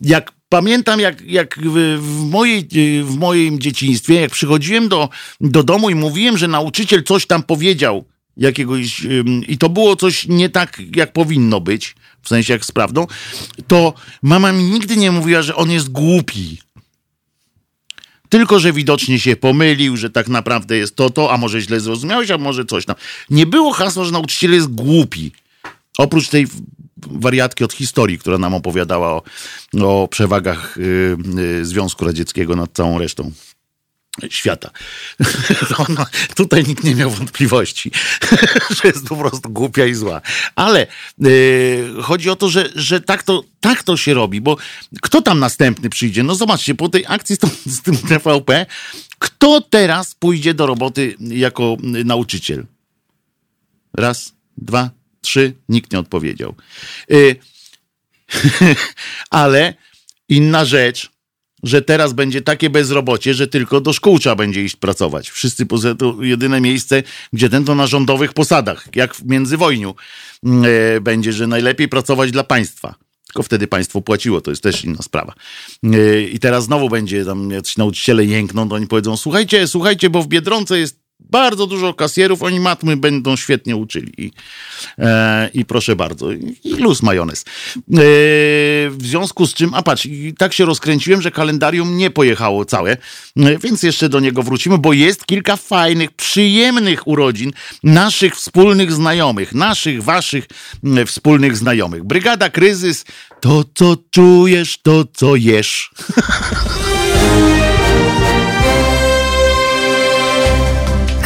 Jak 0.00 0.32
pamiętam, 0.48 1.00
jak, 1.00 1.20
jak 1.20 1.58
w, 1.98 2.28
mojej, 2.30 2.68
w 3.02 3.16
moim 3.16 3.58
dzieciństwie, 3.58 4.14
jak 4.14 4.30
przychodziłem 4.30 4.88
do, 4.88 5.08
do 5.40 5.62
domu 5.62 5.90
i 5.90 5.94
mówiłem, 5.94 6.38
że 6.38 6.48
nauczyciel 6.48 7.02
coś 7.02 7.26
tam 7.26 7.42
powiedział, 7.42 8.04
jakiegoś, 8.36 9.06
i 9.48 9.58
to 9.58 9.68
było 9.68 9.96
coś 9.96 10.28
nie 10.28 10.48
tak, 10.48 10.82
jak 10.96 11.12
powinno 11.12 11.60
być, 11.60 11.94
w 12.26 12.28
sensie 12.28 12.52
jak 12.52 12.64
z 12.64 12.72
prawdą, 12.72 13.06
to 13.66 13.94
mama 14.22 14.52
mi 14.52 14.64
nigdy 14.64 14.96
nie 14.96 15.12
mówiła, 15.12 15.42
że 15.42 15.56
on 15.56 15.70
jest 15.70 15.88
głupi. 15.88 16.58
Tylko, 18.28 18.58
że 18.58 18.72
widocznie 18.72 19.20
się 19.20 19.36
pomylił, 19.36 19.96
że 19.96 20.10
tak 20.10 20.28
naprawdę 20.28 20.76
jest 20.76 20.96
to, 20.96 21.10
to, 21.10 21.32
a 21.32 21.36
może 21.36 21.60
źle 21.60 21.80
zrozumiałeś, 21.80 22.30
a 22.30 22.38
może 22.38 22.64
coś 22.64 22.84
tam. 22.84 22.96
Nie 23.30 23.46
było 23.46 23.72
hasła, 23.72 24.04
że 24.04 24.12
nauczyciel 24.12 24.52
jest 24.52 24.68
głupi. 24.68 25.32
Oprócz 25.98 26.28
tej 26.28 26.46
wariatki 26.96 27.64
od 27.64 27.72
historii, 27.72 28.18
która 28.18 28.38
nam 28.38 28.54
opowiadała 28.54 29.12
o, 29.12 29.22
o 29.80 30.08
przewagach 30.08 30.78
y, 30.78 31.16
y, 31.38 31.66
Związku 31.66 32.04
Radzieckiego 32.04 32.56
nad 32.56 32.72
całą 32.72 32.98
resztą 32.98 33.32
świata. 34.30 34.70
No, 35.88 36.06
tutaj 36.34 36.64
nikt 36.64 36.84
nie 36.84 36.94
miał 36.94 37.10
wątpliwości, 37.10 37.90
że 38.82 38.88
jest 38.88 39.06
po 39.06 39.16
prostu 39.16 39.50
głupia 39.50 39.86
i 39.86 39.94
zła. 39.94 40.20
Ale 40.54 40.86
yy, 41.18 42.02
chodzi 42.02 42.30
o 42.30 42.36
to, 42.36 42.48
że, 42.48 42.68
że 42.74 43.00
tak, 43.00 43.22
to, 43.22 43.44
tak 43.60 43.82
to 43.82 43.96
się 43.96 44.14
robi, 44.14 44.40
bo 44.40 44.56
kto 45.02 45.22
tam 45.22 45.38
następny 45.38 45.90
przyjdzie? 45.90 46.22
No 46.22 46.34
zobaczcie, 46.34 46.74
po 46.74 46.88
tej 46.88 47.04
akcji 47.08 47.36
z, 47.36 47.38
tą, 47.38 47.48
z 47.66 47.82
tym 47.82 47.96
TVP, 47.96 48.66
kto 49.18 49.60
teraz 49.60 50.14
pójdzie 50.14 50.54
do 50.54 50.66
roboty 50.66 51.16
jako 51.20 51.76
nauczyciel? 51.80 52.66
Raz, 53.94 54.32
dwa, 54.56 54.90
trzy, 55.20 55.54
nikt 55.68 55.92
nie 55.92 55.98
odpowiedział. 55.98 56.54
Yy, 57.08 57.36
ale 59.30 59.74
inna 60.28 60.64
rzecz, 60.64 61.10
że 61.62 61.82
teraz 61.82 62.12
będzie 62.12 62.42
takie 62.42 62.70
bezrobocie, 62.70 63.34
że 63.34 63.46
tylko 63.46 63.80
do 63.80 63.92
szkół 63.92 64.18
trzeba 64.18 64.36
będzie 64.36 64.64
iść 64.64 64.76
pracować. 64.76 65.30
Wszyscy 65.30 65.66
poza 65.66 65.94
to 65.94 66.16
jedyne 66.20 66.60
miejsce, 66.60 67.02
gdzie 67.32 67.48
ten 67.48 67.64
to 67.64 67.74
na 67.74 67.86
rządowych 67.86 68.32
posadach, 68.32 68.88
jak 68.94 69.14
w 69.14 69.26
międzywojniu 69.26 69.94
mm, 70.44 70.64
e, 70.96 71.00
będzie, 71.00 71.32
że 71.32 71.46
najlepiej 71.46 71.88
pracować 71.88 72.30
dla 72.30 72.44
państwa. 72.44 72.94
Tylko 73.26 73.42
wtedy 73.42 73.66
państwo 73.66 74.00
płaciło, 74.00 74.40
to 74.40 74.50
jest 74.50 74.62
też 74.62 74.84
inna 74.84 75.02
sprawa. 75.02 75.34
E, 75.84 76.22
I 76.22 76.38
teraz 76.38 76.64
znowu 76.64 76.88
będzie 76.88 77.24
tam 77.24 77.50
jacyś 77.50 77.76
nauczyciele 77.76 78.24
jękną, 78.24 78.68
to 78.68 78.74
oni 78.74 78.86
powiedzą, 78.86 79.16
słuchajcie, 79.16 79.68
słuchajcie, 79.68 80.10
bo 80.10 80.22
w 80.22 80.28
Biedronce 80.28 80.78
jest 80.78 81.05
bardzo 81.30 81.66
dużo 81.66 81.94
kasjerów, 81.94 82.42
oni 82.42 82.60
matmy 82.60 82.96
będą 82.96 83.36
świetnie 83.36 83.76
uczyli. 83.76 84.12
I, 84.18 84.32
e, 84.98 85.50
i 85.54 85.64
proszę 85.64 85.96
bardzo, 85.96 86.32
i 86.32 86.74
luz 86.78 87.02
majonez. 87.02 87.40
E, 87.40 87.44
w 88.90 88.98
związku 89.00 89.46
z 89.46 89.54
czym, 89.54 89.74
a 89.74 89.82
patrz, 89.82 90.08
tak 90.38 90.52
się 90.52 90.64
rozkręciłem, 90.64 91.22
że 91.22 91.30
kalendarium 91.30 91.96
nie 91.96 92.10
pojechało 92.10 92.64
całe, 92.64 92.92
e, 92.92 93.58
więc 93.58 93.82
jeszcze 93.82 94.08
do 94.08 94.20
niego 94.20 94.42
wrócimy, 94.42 94.78
bo 94.78 94.92
jest 94.92 95.26
kilka 95.26 95.56
fajnych, 95.56 96.12
przyjemnych 96.12 97.06
urodzin 97.06 97.52
naszych 97.82 98.36
wspólnych 98.36 98.92
znajomych, 98.92 99.54
naszych, 99.54 100.02
waszych 100.02 100.46
e, 100.84 101.04
wspólnych 101.04 101.56
znajomych. 101.56 102.04
Brygada 102.04 102.50
Kryzys, 102.50 103.04
to 103.40 103.64
co 103.74 103.96
czujesz, 104.10 104.78
to 104.82 105.04
co 105.12 105.36
jesz. 105.36 105.90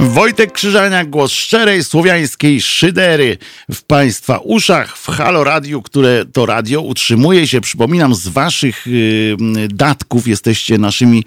Wojtek 0.00 0.52
Krzyżaniak, 0.52 1.10
głos 1.10 1.32
szczerej 1.32 1.84
słowiańskiej 1.84 2.60
szydery 2.60 3.38
w 3.72 3.82
Państwa 3.82 4.38
uszach 4.38 4.98
w 4.98 5.06
Halo 5.06 5.44
Radio, 5.44 5.82
które 5.82 6.24
to 6.32 6.46
radio 6.46 6.80
utrzymuje 6.80 7.46
się, 7.46 7.60
przypominam, 7.60 8.14
z 8.14 8.28
Waszych 8.28 8.86
y, 8.86 9.36
datków. 9.68 10.28
Jesteście 10.28 10.78
naszymi 10.78 11.24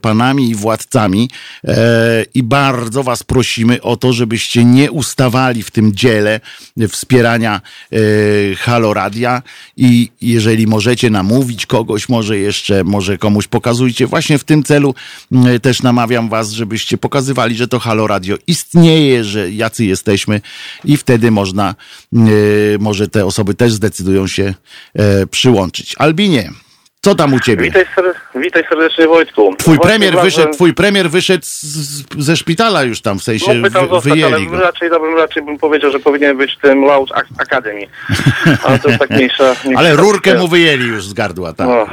panami 0.00 0.50
i 0.50 0.54
władcami 0.54 1.30
y, 1.64 1.70
i 2.34 2.42
bardzo 2.42 3.02
Was 3.02 3.22
prosimy 3.22 3.82
o 3.82 3.96
to, 3.96 4.12
żebyście 4.12 4.64
nie 4.64 4.90
ustawali 4.90 5.62
w 5.62 5.70
tym 5.70 5.94
dziele 5.94 6.40
wspierania 6.88 7.60
e, 7.92 7.96
Halo 8.54 8.94
Radia 8.94 9.42
i 9.76 10.10
jeżeli 10.20 10.66
możecie 10.66 11.10
namówić 11.10 11.66
kogoś, 11.66 12.08
może 12.08 12.38
jeszcze, 12.38 12.84
może 12.84 13.18
komuś 13.18 13.46
pokazujcie. 13.46 14.06
Właśnie 14.06 14.38
w 14.38 14.44
tym 14.44 14.62
celu 14.62 14.94
też 15.62 15.82
namawiam 15.82 16.28
Was, 16.28 16.50
żebyście 16.50 16.98
pokazywali 16.98 17.53
że 17.56 17.68
to 17.68 17.78
Halo 17.78 18.06
Radio 18.06 18.36
istnieje, 18.46 19.24
że 19.24 19.50
jacy 19.50 19.84
jesteśmy 19.84 20.40
i 20.84 20.96
wtedy 20.96 21.30
można, 21.30 21.74
e, 22.12 22.16
może 22.78 23.08
te 23.08 23.26
osoby 23.26 23.54
też 23.54 23.72
zdecydują 23.72 24.26
się 24.26 24.54
e, 24.94 25.26
przyłączyć. 25.26 25.94
Albinie, 25.98 26.50
co 27.04 27.14
tam 27.14 27.34
u 27.34 27.40
ciebie? 27.40 27.64
Witaj, 27.64 27.86
witaj 28.34 28.64
serdecznie 28.68 29.06
Wojtku. 29.06 29.54
Twój 29.58 29.78
premier, 29.78 30.16
wyszedł, 30.16 30.52
twój 30.52 30.74
premier 30.74 31.10
wyszedł 31.10 31.44
z, 31.44 32.04
ze 32.18 32.36
szpitala 32.36 32.82
już 32.82 33.00
tam, 33.00 33.18
w 33.18 33.22
sensie 33.22 33.54
no, 33.54 33.70
tam 33.70 33.88
zostać, 33.88 34.12
wyjęli 34.12 34.46
go. 34.46 34.60
Raczej, 34.60 34.90
no, 34.90 35.00
bym, 35.00 35.16
raczej 35.16 35.42
bym 35.42 35.58
powiedział, 35.58 35.90
że 35.90 35.98
powinien 35.98 36.36
być 36.36 36.54
w 36.54 36.60
tym 36.60 36.84
Loud 36.84 37.12
Academy. 37.38 37.86
Ale 38.64 38.78
to 38.78 38.88
jest 38.88 39.00
tak 39.00 39.10
mniejsza... 39.10 39.56
mniejsza 39.64 39.80
Ale 39.80 39.96
rurkę 39.96 40.34
mu 40.34 40.48
wyjęli 40.48 40.86
już 40.86 41.06
z 41.06 41.12
gardła, 41.12 41.52
tak? 41.52 41.66
No, 41.66 41.86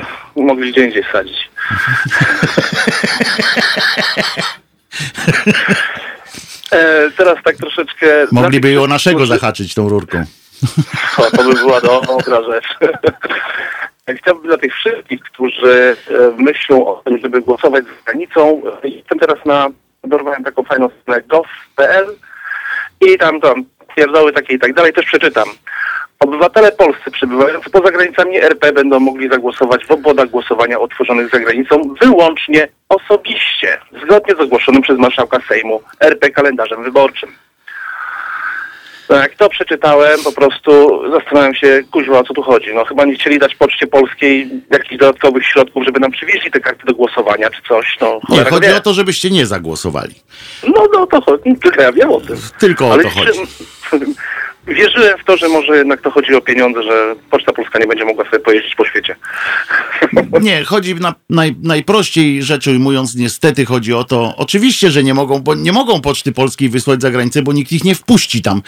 mogli 0.44 0.72
gdzie 0.72 0.86
indziej 0.86 1.04
sadzić. 1.12 1.38
E, 6.72 7.12
teraz 7.18 7.36
tak 7.44 7.56
troszeczkę... 7.56 8.28
Mogliby 8.32 8.72
ją 8.72 8.88
naszego 8.88 9.26
zahaczyć 9.26 9.74
tą 9.74 9.90
rurką. 9.90 10.24
O, 11.18 11.32
to 11.38 11.44
by 11.44 11.54
była 11.54 11.82
dobra 11.82 12.42
rzecz. 12.44 12.66
Chciałbym 14.22 14.44
dla 14.48 14.58
tych 14.58 14.76
wszystkich, 14.76 15.22
którzy 15.22 15.96
e, 16.10 16.42
myślą 16.44 16.88
o 16.88 17.02
tym, 17.06 17.18
żeby 17.18 17.42
głosować 17.42 17.86
za 17.86 17.92
granicą, 18.06 18.62
jestem 18.84 19.20
teraz 19.20 19.46
na, 19.46 19.68
dorwałem 20.04 20.44
taką 20.44 20.64
fajną 20.64 20.90
stronę 21.02 21.22
gov.pl 21.22 22.06
i 23.02 23.18
tam 23.18 23.42
tam 23.42 23.64
pierdoły 23.96 24.34
takie 24.34 24.54
i 24.54 24.60
tak 24.60 24.74
dalej, 24.74 24.94
też 24.94 25.06
przeczytam. 25.06 25.50
Obywatele 26.22 26.72
polscy 26.72 27.12
przebywający 27.12 27.70
poza 27.70 27.92
granicami 27.92 28.38
RP 28.38 28.72
będą 28.74 29.00
mogli 29.00 29.30
zagłosować 29.30 29.86
w 29.86 29.92
obwodach 29.92 30.30
głosowania 30.30 30.80
otworzonych 30.80 31.30
za 31.32 31.40
granicą 31.40 31.82
wyłącznie 32.02 32.68
osobiście, 32.90 33.78
zgodnie 34.04 34.36
z 34.36 34.40
ogłoszonym 34.40 34.82
przez 34.82 34.98
marszałka 34.98 35.40
Sejmu 35.48 35.82
RP 36.00 36.30
kalendarzem 36.30 36.84
wyborczym. 36.84 37.32
Jak 39.10 39.36
to 39.36 39.50
przeczytałem, 39.50 40.24
po 40.24 40.32
prostu 40.32 41.02
zastanawiam 41.12 41.56
się, 41.56 41.82
kuźwa, 41.92 42.20
o 42.20 42.24
co 42.24 42.34
tu 42.34 42.42
chodzi. 42.42 42.74
No 42.74 42.86
chyba 42.86 43.06
nie 43.06 43.16
chcieli 43.16 43.40
dać 43.40 43.56
Poczcie 43.56 43.88
Polskiej 43.88 44.50
jakichś 44.72 44.98
dodatkowych 44.98 45.46
środków, 45.46 45.84
żeby 45.86 46.00
nam 46.00 46.12
przywieźli 46.12 46.52
te 46.52 46.60
karty 46.60 46.86
do 46.86 46.94
głosowania, 46.94 47.50
czy 47.50 47.62
coś. 47.68 47.98
No, 48.02 48.20
nie, 48.30 48.44
chodzi 48.44 48.68
wie. 48.68 48.78
o 48.78 48.80
to, 48.80 48.94
żebyście 48.94 49.30
nie 49.30 49.46
zagłosowali. 49.46 50.16
No, 50.64 50.84
no 50.94 51.08
to 51.08 51.22
chodzi, 51.22 51.56
tylko 51.62 51.82
ja 51.82 51.92
wiem 51.92 52.12
o 52.12 52.22
tym. 52.22 52.38
Tylko 52.60 52.88
o 52.88 52.94
Ale 52.94 53.04
to 53.04 53.10
chodzi. 53.10 53.40
wierzyłem 54.68 55.18
w 55.18 55.24
to, 55.26 55.38
że 55.38 55.50
może 55.50 55.78
jednak 55.78 56.02
to 56.02 56.12
chodzi 56.12 56.36
o 56.36 56.42
pieniądze, 56.42 56.84
że 56.84 57.16
Poczta 57.30 57.54
Polska 57.54 57.80
nie 57.80 57.88
będzie 57.88 58.06
mogła 58.06 58.26
sobie 58.26 58.40
pojeździć 58.40 58.76
po 58.76 58.86
świecie. 58.86 59.16
Nie, 60.42 60.64
chodzi 60.64 60.96
na 60.96 61.16
naj, 61.30 61.56
najprościej 61.64 62.44
rzecz 62.44 62.68
ujmując, 62.68 63.16
niestety 63.16 63.66
chodzi 63.66 63.94
o 63.94 64.04
to, 64.04 64.34
oczywiście, 64.38 64.92
że 64.92 65.04
nie 65.04 65.14
mogą, 65.14 65.40
bo 65.40 65.56
nie 65.56 65.72
mogą 65.72 66.02
Poczty 66.02 66.32
Polskiej 66.32 66.70
wysłać 66.70 67.02
za 67.02 67.12
granicę, 67.12 67.42
bo 67.42 67.54
nikt 67.54 67.72
ich 67.72 67.84
nie 67.84 67.96
wpuści 67.96 68.42
tam 68.42 68.62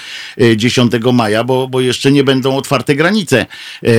10 0.55 0.93
e, 0.93 1.13
maja, 1.13 1.43
bo, 1.43 1.67
bo 1.67 1.81
jeszcze 1.81 2.11
nie 2.11 2.23
będą 2.23 2.57
otwarte 2.57 2.95
granice. 2.95 3.45
E, 3.83 3.89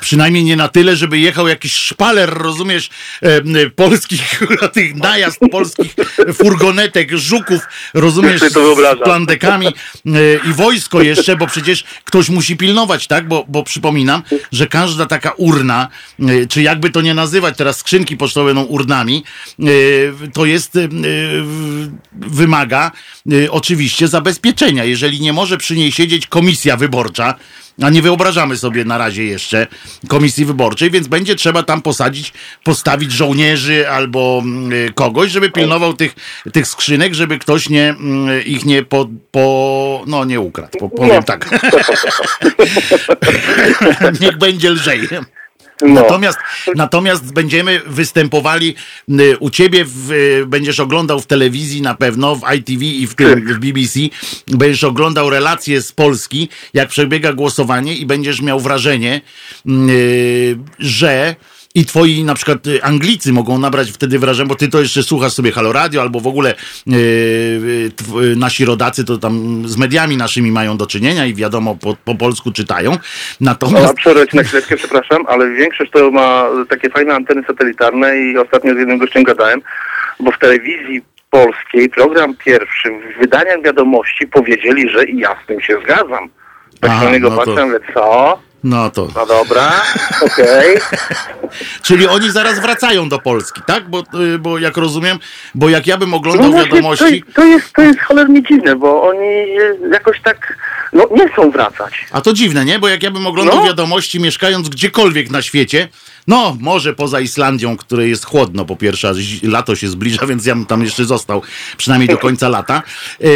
przynajmniej 0.00 0.44
nie 0.44 0.56
na 0.56 0.68
tyle, 0.68 0.96
żeby 0.96 1.18
jechał 1.18 1.48
jakiś 1.48 1.72
szpaler, 1.72 2.30
rozumiesz, 2.34 2.90
e, 3.22 3.70
polskich, 3.70 4.42
tych 4.74 4.94
najazd 4.94 5.40
polskich 5.50 5.94
furgonetek, 6.34 7.12
żuków, 7.12 7.60
rozumiesz, 7.94 8.40
z 8.40 8.54
plandekami 9.04 9.66
e, 9.66 9.70
i 10.50 10.52
wojsko 10.62 11.02
jeszcze, 11.02 11.36
bo 11.36 11.46
przecież 11.46 11.84
ktoś 12.04 12.28
musi 12.28 12.56
pilnować, 12.56 13.06
tak? 13.06 13.28
Bo, 13.28 13.44
bo 13.48 13.62
przypominam, 13.62 14.22
że 14.52 14.66
każda 14.66 15.06
taka 15.06 15.30
urna, 15.30 15.88
e, 16.20 16.46
czy 16.46 16.62
jakby 16.62 16.90
to 16.90 17.00
nie 17.00 17.14
nazywać, 17.14 17.56
teraz 17.56 17.76
skrzynki 17.76 18.16
pocztowe 18.16 18.52
urnami, 18.52 19.24
e, 19.58 19.64
to 20.32 20.44
jest, 20.44 20.78
wymaga 22.12 22.90
oczywiście 23.50 24.08
zabezpieczenia. 24.08 24.84
Jeżeli 24.84 25.20
nie 25.20 25.32
może 25.32 25.58
przy 25.58 25.76
niej 25.76 25.92
siedzieć 25.92 26.26
komisja 26.26 26.76
wyborcza, 26.76 27.34
a 27.82 27.90
nie 27.90 28.02
wyobrażamy 28.02 28.56
sobie 28.56 28.84
na 28.84 28.98
razie 28.98 29.24
jeszcze 29.24 29.66
komisji 30.08 30.44
wyborczej, 30.44 30.90
więc 30.90 31.08
będzie 31.08 31.34
trzeba 31.34 31.62
tam 31.62 31.82
posadzić, 31.82 32.32
postawić 32.64 33.12
żołnierzy 33.12 33.88
albo 33.88 34.42
mm, 34.44 34.92
kogoś, 34.92 35.30
żeby 35.30 35.50
pilnował 35.50 35.94
tych, 35.94 36.14
tych 36.52 36.66
skrzynek, 36.66 37.14
żeby 37.14 37.38
ktoś 37.38 37.68
nie, 37.68 37.88
mm, 37.88 38.44
ich 38.44 38.64
nie 38.64 38.82
po, 38.82 39.08
po 39.30 40.04
no 40.06 40.24
nie 40.24 40.40
ukradł, 40.40 40.78
po, 40.78 40.88
powiem 40.88 41.16
no. 41.16 41.22
tak. 41.22 41.50
Niech 44.20 44.38
będzie 44.38 44.70
lżej. 44.70 45.08
No. 45.82 45.94
Natomiast, 45.94 46.38
natomiast 46.76 47.32
będziemy 47.32 47.80
występowali 47.86 48.74
y, 49.10 49.38
u 49.38 49.50
ciebie, 49.50 49.84
w, 49.84 50.10
y, 50.12 50.46
będziesz 50.46 50.80
oglądał 50.80 51.20
w 51.20 51.26
telewizji 51.26 51.82
na 51.82 51.94
pewno, 51.94 52.36
w 52.36 52.42
ITV 52.54 52.84
i 52.84 53.06
w, 53.06 53.14
tym, 53.14 53.54
w 53.54 53.58
BBC, 53.58 54.00
będziesz 54.46 54.84
oglądał 54.84 55.30
relacje 55.30 55.82
z 55.82 55.92
Polski, 55.92 56.48
jak 56.74 56.88
przebiega 56.88 57.32
głosowanie 57.32 57.96
i 57.96 58.06
będziesz 58.06 58.42
miał 58.42 58.60
wrażenie, 58.60 59.20
y, 59.66 60.58
że 60.78 61.36
i 61.74 61.84
twoi 61.84 62.24
na 62.24 62.34
przykład 62.34 62.66
y, 62.66 62.82
Anglicy 62.82 63.32
mogą 63.32 63.58
nabrać 63.58 63.90
wtedy 63.90 64.18
wrażenie, 64.18 64.48
bo 64.48 64.54
ty 64.54 64.68
to 64.68 64.80
jeszcze 64.80 65.02
słuchasz 65.02 65.32
sobie 65.32 65.52
Halo 65.52 65.72
Radio, 65.72 66.00
albo 66.02 66.20
w 66.20 66.26
ogóle 66.26 66.54
yy, 66.86 66.98
yy, 68.20 68.36
nasi 68.36 68.64
rodacy 68.64 69.04
to 69.04 69.18
tam 69.18 69.62
z 69.68 69.76
mediami 69.76 70.16
naszymi 70.16 70.52
mają 70.52 70.76
do 70.76 70.86
czynienia 70.86 71.26
i 71.26 71.34
wiadomo, 71.34 71.76
po, 71.76 71.96
po 72.04 72.14
polsku 72.14 72.52
czytają. 72.52 72.96
Natomiast... 73.40 73.86
No, 73.86 73.94
przerwę 73.94 74.26
na 74.32 74.42
chwileczkę, 74.42 74.76
przepraszam, 74.76 75.24
ale 75.28 75.50
większość 75.50 75.90
to 75.90 76.10
ma 76.10 76.48
takie 76.68 76.90
fajne 76.90 77.14
anteny 77.14 77.42
satelitarne 77.46 78.18
i 78.18 78.38
ostatnio 78.38 78.74
z 78.74 78.78
jednym 78.78 78.98
gościem 78.98 79.22
gadałem, 79.22 79.62
bo 80.20 80.32
w 80.32 80.38
telewizji 80.38 81.02
polskiej 81.30 81.88
program 81.88 82.34
pierwszy 82.44 82.88
w 82.90 83.20
wydaniach 83.20 83.62
wiadomości 83.62 84.26
powiedzieli, 84.26 84.90
że 84.90 85.04
i 85.04 85.18
ja 85.18 85.36
z 85.44 85.46
tym 85.46 85.60
się 85.60 85.78
zgadzam. 85.84 86.28
Tak 86.80 86.90
na 86.90 87.10
niego 87.10 87.30
no 87.30 87.36
patrzę, 87.36 87.66
to... 87.86 87.92
co? 87.94 88.38
No 88.64 88.90
to. 88.90 89.08
No 89.14 89.26
dobra, 89.26 89.72
okej. 90.22 90.76
Okay. 90.76 90.98
Czyli 91.82 92.08
oni 92.08 92.30
zaraz 92.30 92.60
wracają 92.60 93.08
do 93.08 93.18
Polski, 93.18 93.60
tak? 93.66 93.90
Bo, 93.90 94.04
y, 94.34 94.38
bo 94.38 94.58
jak 94.58 94.76
rozumiem, 94.76 95.18
bo 95.54 95.68
jak 95.68 95.86
ja 95.86 95.98
bym 95.98 96.14
oglądał 96.14 96.50
no 96.50 96.56
wiadomości. 96.56 97.22
To, 97.22 97.32
to, 97.34 97.44
jest, 97.44 97.72
to 97.72 97.82
jest 97.82 98.00
cholernie 98.00 98.42
dziwne, 98.42 98.76
bo 98.76 99.02
oni 99.02 99.54
jakoś 99.92 100.20
tak 100.20 100.58
no, 100.92 101.06
nie 101.10 101.28
chcą 101.28 101.50
wracać. 101.50 102.06
A 102.12 102.20
to 102.20 102.32
dziwne, 102.32 102.64
nie? 102.64 102.78
Bo 102.78 102.88
jak 102.88 103.02
ja 103.02 103.10
bym 103.10 103.26
oglądał 103.26 103.56
no. 103.56 103.64
wiadomości 103.64 104.20
mieszkając 104.20 104.68
gdziekolwiek 104.68 105.30
na 105.30 105.42
świecie, 105.42 105.88
no, 106.26 106.56
może 106.60 106.94
poza 106.94 107.20
Islandią, 107.20 107.76
której 107.76 108.10
jest 108.10 108.24
chłodno, 108.24 108.64
po 108.64 108.76
pierwsze, 108.76 109.12
lato 109.42 109.76
się 109.76 109.88
zbliża, 109.88 110.26
więc 110.30 110.46
ja 110.46 110.54
bym 110.54 110.66
tam 110.66 110.82
jeszcze 110.82 111.04
został 111.04 111.42
przynajmniej 111.76 112.08
do 112.08 112.18
końca 112.18 112.48
lata 112.48 112.82
yy, 113.20 113.28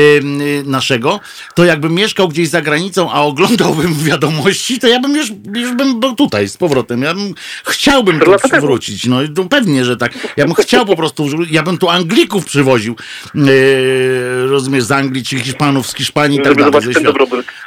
naszego. 0.64 1.20
To 1.55 1.64
jakbym 1.64 1.94
mieszkał 1.94 2.29
gdzieś 2.29 2.49
za 2.49 2.62
granicą, 2.62 3.12
a 3.12 3.22
oglądałbym 3.22 3.94
wiadomości, 4.09 4.79
to 4.79 4.88
ja 4.88 5.01
bym 5.01 5.16
już, 5.16 5.33
już 5.55 5.75
bym 5.75 6.01
był 6.01 6.14
tutaj 6.14 6.49
z 6.49 6.57
powrotem. 6.57 7.03
Ja 7.03 7.14
bym 7.14 7.35
chciałbym 7.64 8.20
tu 8.20 8.33
wrócić. 8.61 9.07
No 9.07 9.16
to 9.35 9.44
pewnie, 9.44 9.85
że 9.85 9.96
tak. 9.96 10.12
Ja 10.37 10.44
bym 10.44 10.55
chciał 10.55 10.87
po 10.87 10.96
prostu, 10.96 11.29
ja 11.51 11.62
bym 11.62 11.79
tu 11.79 11.88
Anglików 11.88 12.44
przywoził. 12.44 12.96
Yy, 13.35 14.46
rozumiesz, 14.46 14.85
z 14.85 14.92
Anglii 14.92 15.25
czy 15.25 15.38
Hiszpanów, 15.38 15.87
z 15.87 15.94
Hiszpanii 15.94 16.38
i 16.38 16.42
tak 16.42 16.55
dalej. 16.55 16.72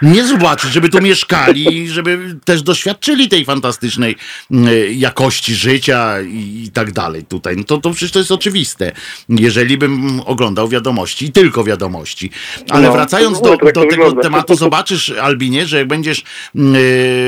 Nie 0.01 0.23
zobaczyć, 0.23 0.71
żeby 0.71 0.89
tu 0.89 1.01
mieszkali, 1.01 1.89
żeby 1.89 2.35
też 2.45 2.61
doświadczyli 2.61 3.29
tej 3.29 3.45
fantastycznej 3.45 4.15
yy, 4.51 5.08
jakości 5.09 5.55
życia 5.55 6.21
i, 6.21 6.63
i, 6.65 6.71
tak 6.71 6.91
dalej 6.91 7.23
tutaj. 7.23 7.57
No 7.57 7.63
to, 7.63 7.77
to 7.77 7.91
przecież 7.91 8.11
to 8.11 8.19
jest 8.19 8.31
oczywiste. 8.31 8.91
Jeżeli 9.29 9.77
bym 9.77 10.21
oglądał 10.25 10.67
wiadomości 10.67 11.25
i 11.25 11.31
tylko 11.31 11.63
wiadomości. 11.63 12.31
Ale 12.69 12.87
no, 12.87 12.93
wracając 12.93 13.41
do, 13.41 13.57
do 13.57 13.85
tego 13.85 14.11
tematu, 14.11 14.55
zobaczysz, 14.55 15.13
Albinie, 15.21 15.65
że 15.65 15.77
jak 15.77 15.87
będziesz, 15.87 16.23
yy, 16.55 16.63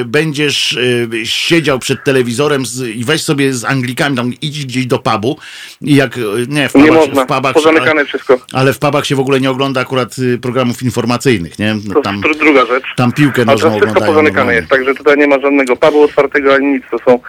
będziesz 0.06 0.78
yy, 1.12 1.26
siedział 1.26 1.80
przed 1.80 2.04
telewizorem 2.04 2.66
z, 2.66 2.96
i 2.96 3.04
weź 3.04 3.24
sobie 3.24 3.54
z 3.54 3.66
Anglikami, 3.66 4.16
tam 4.16 4.34
idź 4.42 4.66
gdzieś 4.66 4.86
do 4.86 5.00
pubu 5.00 5.38
i 5.82 5.96
jak, 5.96 6.20
nie, 6.48 6.70
w 6.70 6.72
pubach, 6.72 6.88
nie 6.88 6.92
można, 6.92 7.24
w 7.24 7.28
pubach 7.28 7.56
ale, 7.66 8.06
wszystko. 8.06 8.40
Ale 8.54 8.74
w 8.74 8.80
pubach 8.80 9.06
się 9.06 9.16
w 9.16 9.20
ogóle 9.20 9.40
nie 9.40 9.52
ogląda 9.52 9.82
akurat 9.82 10.20
y, 10.20 10.38
programów 10.38 10.84
informacyjnych, 10.84 11.60
nie? 11.60 11.76
Tam, 12.04 12.22
to 12.22 12.34
druga 12.34 12.66
rzecz. 12.66 12.86
Tam 12.96 13.12
piłkę 13.12 13.46
nożną 13.46 13.68
oglądają. 13.68 13.94
wszystko 13.94 14.14
pozamykane 14.14 14.56
jest, 14.56 14.68
także 14.70 14.96
tutaj 14.96 15.18
nie 15.18 15.28
ma 15.28 15.40
żadnego 15.40 15.76
pubu 15.76 16.04
otwartego 16.04 16.54
ani 16.54 16.68
nic, 16.68 16.84
to 16.92 16.98
są 17.00 17.20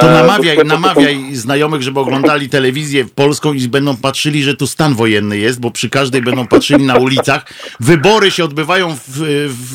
to 0.00 0.10
e, 0.10 0.14
namawiaj, 0.14 0.58
namawiaj 0.64 1.34
znajomych, 1.34 1.82
żeby 1.82 2.00
oglądali 2.00 2.48
telewizję 2.48 3.04
polską 3.04 3.52
i 3.52 3.68
będą 3.68 3.96
patrzyli, 3.96 4.42
że 4.42 4.54
tu 4.54 4.66
stan 4.66 4.94
wojenny 4.94 5.38
jest, 5.38 5.60
bo 5.60 5.70
przy 5.70 5.90
każdej 5.90 6.22
będą 6.22 6.46
patrzyli 6.46 6.84
na 6.84 6.96
ulicach. 6.96 7.46
Wybory 7.80 8.30
się 8.30 8.44
odbywają 8.44 8.96
w, 9.08 9.20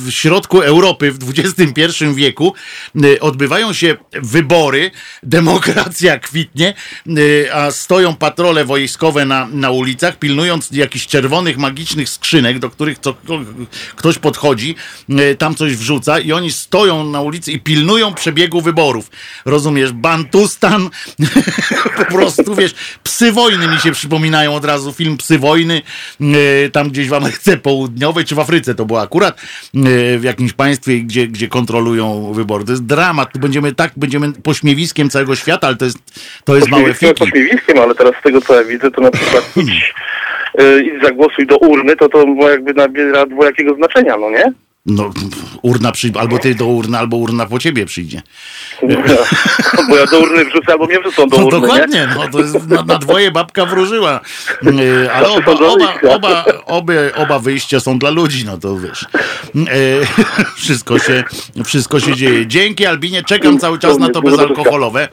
w 0.05 0.11
środku 0.11 0.61
Europy 0.61 1.11
w 1.11 1.39
XXI 1.39 1.83
wieku. 2.15 2.53
E, 3.03 3.19
odbywają 3.19 3.73
się 3.73 3.97
wybory, 4.13 4.91
demokracja 5.23 6.19
kwitnie, 6.19 6.73
e, 7.07 7.53
a 7.55 7.71
stoją 7.71 8.15
patrole 8.15 8.65
wojskowe 8.65 9.25
na, 9.25 9.47
na 9.51 9.71
ulicach, 9.71 10.19
pilnując 10.19 10.71
jakichś 10.71 11.07
czerwonych, 11.07 11.57
magicznych 11.57 12.09
skrzynek, 12.09 12.59
do 12.59 12.69
których 12.69 12.99
co, 12.99 13.15
ktoś 13.95 14.17
podchodzi, 14.17 14.75
tam 15.37 15.55
coś 15.55 15.75
wrzuca 15.75 16.19
i 16.19 16.31
oni 16.31 16.51
stoją 16.51 17.03
na 17.03 17.21
ulicy 17.21 17.51
i 17.51 17.59
pilnują 17.59 18.13
przebiegu 18.13 18.61
wyborów. 18.61 19.11
Rozumiesz? 19.45 19.91
Bantustan, 20.09 20.89
po 21.97 22.05
prostu, 22.05 22.55
wiesz, 22.55 22.99
psy 23.03 23.31
wojny 23.31 23.67
mi 23.67 23.79
się 23.79 23.91
przypominają 23.91 24.55
od 24.55 24.65
razu, 24.65 24.93
film 24.93 25.17
Psy 25.17 25.39
wojny, 25.39 25.81
e, 26.21 26.69
tam 26.69 26.89
gdzieś 26.89 27.09
w 27.09 27.13
Ameryce 27.13 27.57
Południowej, 27.57 28.25
czy 28.25 28.35
w 28.35 28.39
Afryce 28.39 28.75
to 28.75 28.85
było 28.85 29.01
akurat, 29.01 29.41
e, 29.75 30.17
w 30.17 30.23
jakimś 30.23 30.53
państwie, 30.53 30.99
gdzie, 31.01 31.27
gdzie 31.27 31.47
kontrolują 31.47 32.33
wybory. 32.33 32.65
To 32.65 32.71
jest 32.71 32.85
dramat, 32.85 33.33
tu 33.33 33.39
będziemy 33.39 33.75
tak, 33.75 33.91
będziemy 33.97 34.33
pośmiewiskiem 34.33 35.09
całego 35.09 35.35
świata, 35.35 35.67
ale 35.67 35.75
to 35.75 35.85
jest, 35.85 35.97
to 36.43 36.55
jest 36.55 36.69
małe 36.69 36.93
fiki. 36.93 37.13
Pośmiewiskiem, 37.13 37.77
ale 37.79 37.95
teraz 37.95 38.13
z 38.19 38.23
tego 38.23 38.41
co 38.41 38.55
ja 38.55 38.63
widzę, 38.63 38.91
to 38.91 39.01
na 39.01 39.11
przykład 39.11 39.57
idź, 39.57 39.93
e, 40.57 40.81
idź 40.81 41.03
zagłosuj 41.03 41.47
do 41.47 41.57
urny, 41.57 41.95
to 41.95 42.09
to 42.09 42.25
jakby 42.49 42.73
nabiera 42.73 43.25
dwojakiego 43.25 43.75
znaczenia, 43.75 44.17
no 44.17 44.29
nie? 44.29 44.53
No, 44.85 45.11
urna 45.61 45.91
przyjdzie, 45.91 46.19
albo 46.19 46.39
ty 46.39 46.55
do 46.55 46.65
urny, 46.65 46.97
albo 46.97 47.17
urna 47.17 47.45
po 47.45 47.59
ciebie 47.59 47.85
przyjdzie. 47.85 48.21
No, 48.83 48.95
bo 49.89 49.97
ja 49.97 50.05
do 50.05 50.19
urny 50.19 50.45
wrzucę, 50.45 50.71
albo 50.71 50.85
mnie 50.85 50.99
wrzucą 50.99 51.29
do 51.29 51.37
no, 51.37 51.45
urny, 51.45 51.61
Dokładnie, 51.61 52.07
no, 52.15 52.27
to 52.31 52.39
jest 52.39 52.67
na, 52.67 52.83
na 52.83 52.97
dwoje 52.97 53.31
babka 53.31 53.65
wróżyła. 53.65 54.19
Y, 54.63 55.11
ale 55.11 55.29
oba, 55.29 55.51
oba, 55.51 55.93
oba, 56.09 56.45
obie, 56.65 57.15
oba 57.15 57.39
wyjścia 57.39 57.79
są 57.79 57.99
dla 57.99 58.09
ludzi, 58.09 58.45
no 58.45 58.57
to 58.57 58.77
wiesz. 58.77 59.05
Y, 59.55 59.67
wszystko 60.61 60.99
się, 60.99 61.23
wszystko 61.65 61.99
się 61.99 62.15
dzieje. 62.15 62.47
Dzięki 62.47 62.85
Albinie, 62.85 63.23
czekam 63.23 63.59
cały 63.59 63.79
czas 63.79 63.97
na 63.97 64.09
to 64.09 64.21
bezalkoholowe. 64.21 65.07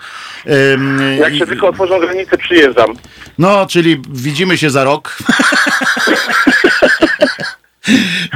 Jak 1.18 1.34
się 1.34 1.46
tylko 1.46 1.68
otworzą 1.68 2.00
granice, 2.00 2.38
przyjeżdżam. 2.38 2.96
No, 3.38 3.66
czyli 3.66 4.02
widzimy 4.10 4.58
się 4.58 4.70
za 4.70 4.84
rok. 4.84 5.18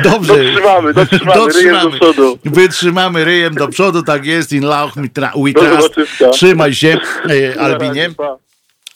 Dobrze. 0.05 0.35
Dotrzymamy, 0.45 0.95
dotrzymamy, 0.95 1.35
dotrzymamy, 1.35 1.53
ryjem 1.53 1.91
do 1.91 1.91
przodu. 1.91 2.39
Wytrzymamy 2.45 3.25
ryjem 3.25 3.55
do 3.55 3.69
przodu, 3.69 4.03
tak 4.03 4.27
jest. 4.27 4.53
In 4.53 4.65
lauch 4.65 4.97
mit 4.97 5.19
Trzymaj 6.33 6.75
się, 6.75 6.99
e, 7.55 7.61
Albinie. 7.61 8.11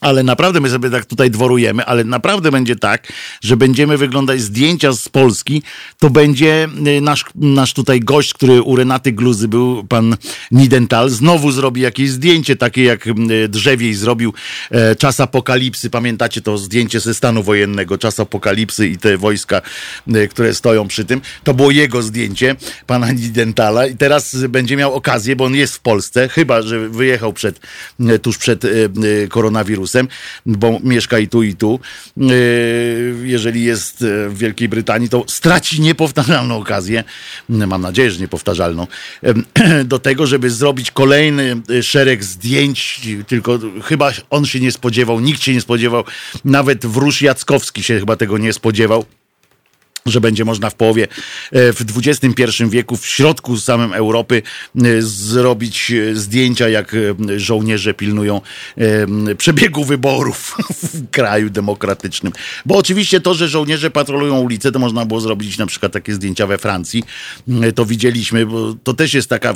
Ale 0.04 0.22
naprawdę 0.22 0.60
my 0.60 0.70
sobie 0.70 0.90
tak 0.90 1.04
tutaj 1.04 1.30
dworujemy, 1.30 1.84
ale 1.84 2.04
naprawdę 2.04 2.50
będzie 2.50 2.76
tak, 2.76 3.12
że 3.42 3.56
będziemy 3.56 3.98
wyglądać 3.98 4.40
zdjęcia 4.40 4.92
z 4.92 5.08
Polski, 5.08 5.62
to 5.98 6.10
będzie 6.10 6.68
y, 6.86 7.00
nasz, 7.00 7.24
nasz 7.34 7.72
tutaj 7.72 8.00
gość, 8.00 8.34
który 8.34 8.62
u 8.62 8.76
Renaty 8.76 9.12
Gluzy 9.12 9.48
był, 9.48 9.84
pan 9.84 10.16
Nidental, 10.50 11.10
znowu 11.10 11.52
zrobi 11.52 11.80
jakieś 11.80 12.10
zdjęcie 12.10 12.56
takie 12.56 12.84
jak 12.84 13.06
y, 13.06 13.48
Drzewiej 13.48 13.94
zrobił 13.94 14.32
e, 14.70 14.96
czas 14.96 15.20
apokalipsy. 15.20 15.90
Pamiętacie 15.90 16.40
to 16.40 16.58
zdjęcie 16.58 17.00
ze 17.00 17.14
stanu 17.14 17.42
wojennego, 17.42 17.98
czas 17.98 18.20
apokalipsy 18.20 18.88
i 18.88 18.98
te 18.98 19.18
wojska, 19.18 19.62
e, 20.14 20.28
które 20.28 20.54
stoją 20.54 20.88
przy 20.88 21.04
tym. 21.04 21.20
To 21.44 21.54
było 21.54 21.70
jego 21.70 22.02
zdjęcie, 22.02 22.56
pana 22.86 23.12
Nidentala 23.12 23.86
i 23.86 23.96
teraz 23.96 24.36
będzie 24.36 24.76
miał 24.76 24.94
okazję, 24.94 25.36
bo 25.36 25.44
on 25.44 25.54
jest 25.54 25.74
w 25.74 25.80
Polsce, 25.80 26.28
chyba, 26.28 26.62
że 26.62 26.88
wyjechał 26.88 27.32
przed, 27.32 27.60
tuż 28.22 28.38
przed 28.38 28.64
e, 28.64 28.68
e, 28.68 29.28
koronawirusem, 29.94 30.08
bo 30.46 30.80
mieszka 30.84 31.18
i 31.18 31.28
tu, 31.28 31.42
i 31.42 31.54
tu. 31.54 31.80
E, 32.20 32.22
jeżeli 33.22 33.64
jest 33.64 34.02
e, 34.02 34.28
w 34.28 34.38
Wielkiej 34.38 34.68
Brytanii, 34.68 35.08
to 35.08 35.24
straci 35.26 35.80
niepowtarzalną 35.80 36.56
okazję, 36.56 37.04
mam 37.48 37.82
nadzieję, 37.82 38.10
że 38.10 38.20
niepowtarzalną, 38.20 38.86
do 39.84 39.98
tego, 39.98 40.26
żeby 40.26 40.50
zrobić 40.50 40.90
kolejny 40.90 41.56
e, 41.70 41.82
szereg 41.82 42.24
zdjęć, 42.24 43.00
tylko 43.26 43.58
chyba 43.82 44.12
on 44.30 44.46
się 44.46 44.60
nie 44.60 44.72
spodziewał, 44.72 45.20
nikt 45.20 45.42
się 45.42 45.54
nie 45.54 45.60
spodziewał, 45.60 46.04
nawet 46.44 46.86
Wróż 46.86 47.22
Jackowski 47.22 47.82
się 47.82 47.98
chyba 47.98 48.16
tego 48.16 48.38
nie 48.38 48.52
spodziewał 48.52 49.04
że 50.06 50.20
będzie 50.20 50.44
można 50.44 50.70
w 50.70 50.74
połowie 50.74 51.08
e, 51.52 51.72
w 51.72 51.84
XXI 51.96 52.64
wieku 52.68 52.96
w 52.96 53.06
środku 53.06 53.56
samym 53.58 53.92
Europy 53.92 54.42
e, 54.76 55.02
zrobić 55.02 55.90
e, 55.90 56.16
zdjęcia, 56.16 56.68
jak 56.68 56.96
żołnierze 57.36 57.94
pilnują 57.94 58.40
przebiegu 59.38 59.84
wyborów 59.84 60.56
w 60.82 61.10
kraju 61.10 61.50
demokratycznym. 61.50 62.32
Bo 62.66 62.76
oczywiście 62.76 63.20
to, 63.20 63.34
że 63.34 63.48
żołnierze 63.48 63.90
patrolują 63.90 64.40
ulice, 64.40 64.72
to 64.72 64.78
można 64.78 65.04
było 65.04 65.20
zrobić 65.20 65.58
na 65.58 65.66
przykład 65.66 65.92
takie 65.92 66.14
zdjęcia 66.14 66.46
we 66.46 66.58
Francji. 66.58 67.04
To 67.74 67.86
widzieliśmy, 67.86 68.46
bo 68.46 68.74
to 68.84 68.94
też 68.94 69.14
jest 69.14 69.28
taka. 69.28 69.54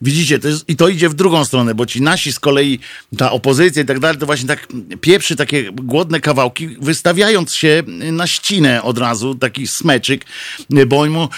Widzicie, 0.00 0.38
to 0.38 0.48
jest, 0.48 0.68
i 0.68 0.76
to 0.76 0.88
idzie 0.88 1.08
w 1.08 1.14
drugą 1.14 1.44
stronę, 1.44 1.74
bo 1.74 1.86
ci 1.86 2.02
nasi 2.02 2.32
z 2.32 2.40
kolei, 2.40 2.78
ta 3.16 3.32
opozycja 3.32 3.82
i 3.82 3.86
tak 3.86 4.00
dalej, 4.00 4.18
to 4.18 4.26
właśnie 4.26 4.48
tak 4.48 4.68
pieprzy 5.00 5.36
takie 5.36 5.72
głodne 5.72 6.20
kawałki, 6.20 6.68
wystawiając 6.68 7.54
się 7.54 7.82
na 8.12 8.26
ścinę 8.26 8.82
od 8.82 8.98
razu, 8.98 9.34
taki 9.34 9.59
taki 9.60 9.66
smeczyk, 9.66 10.24
bo 10.86 11.00
on 11.00 11.10
mu, 11.10 11.28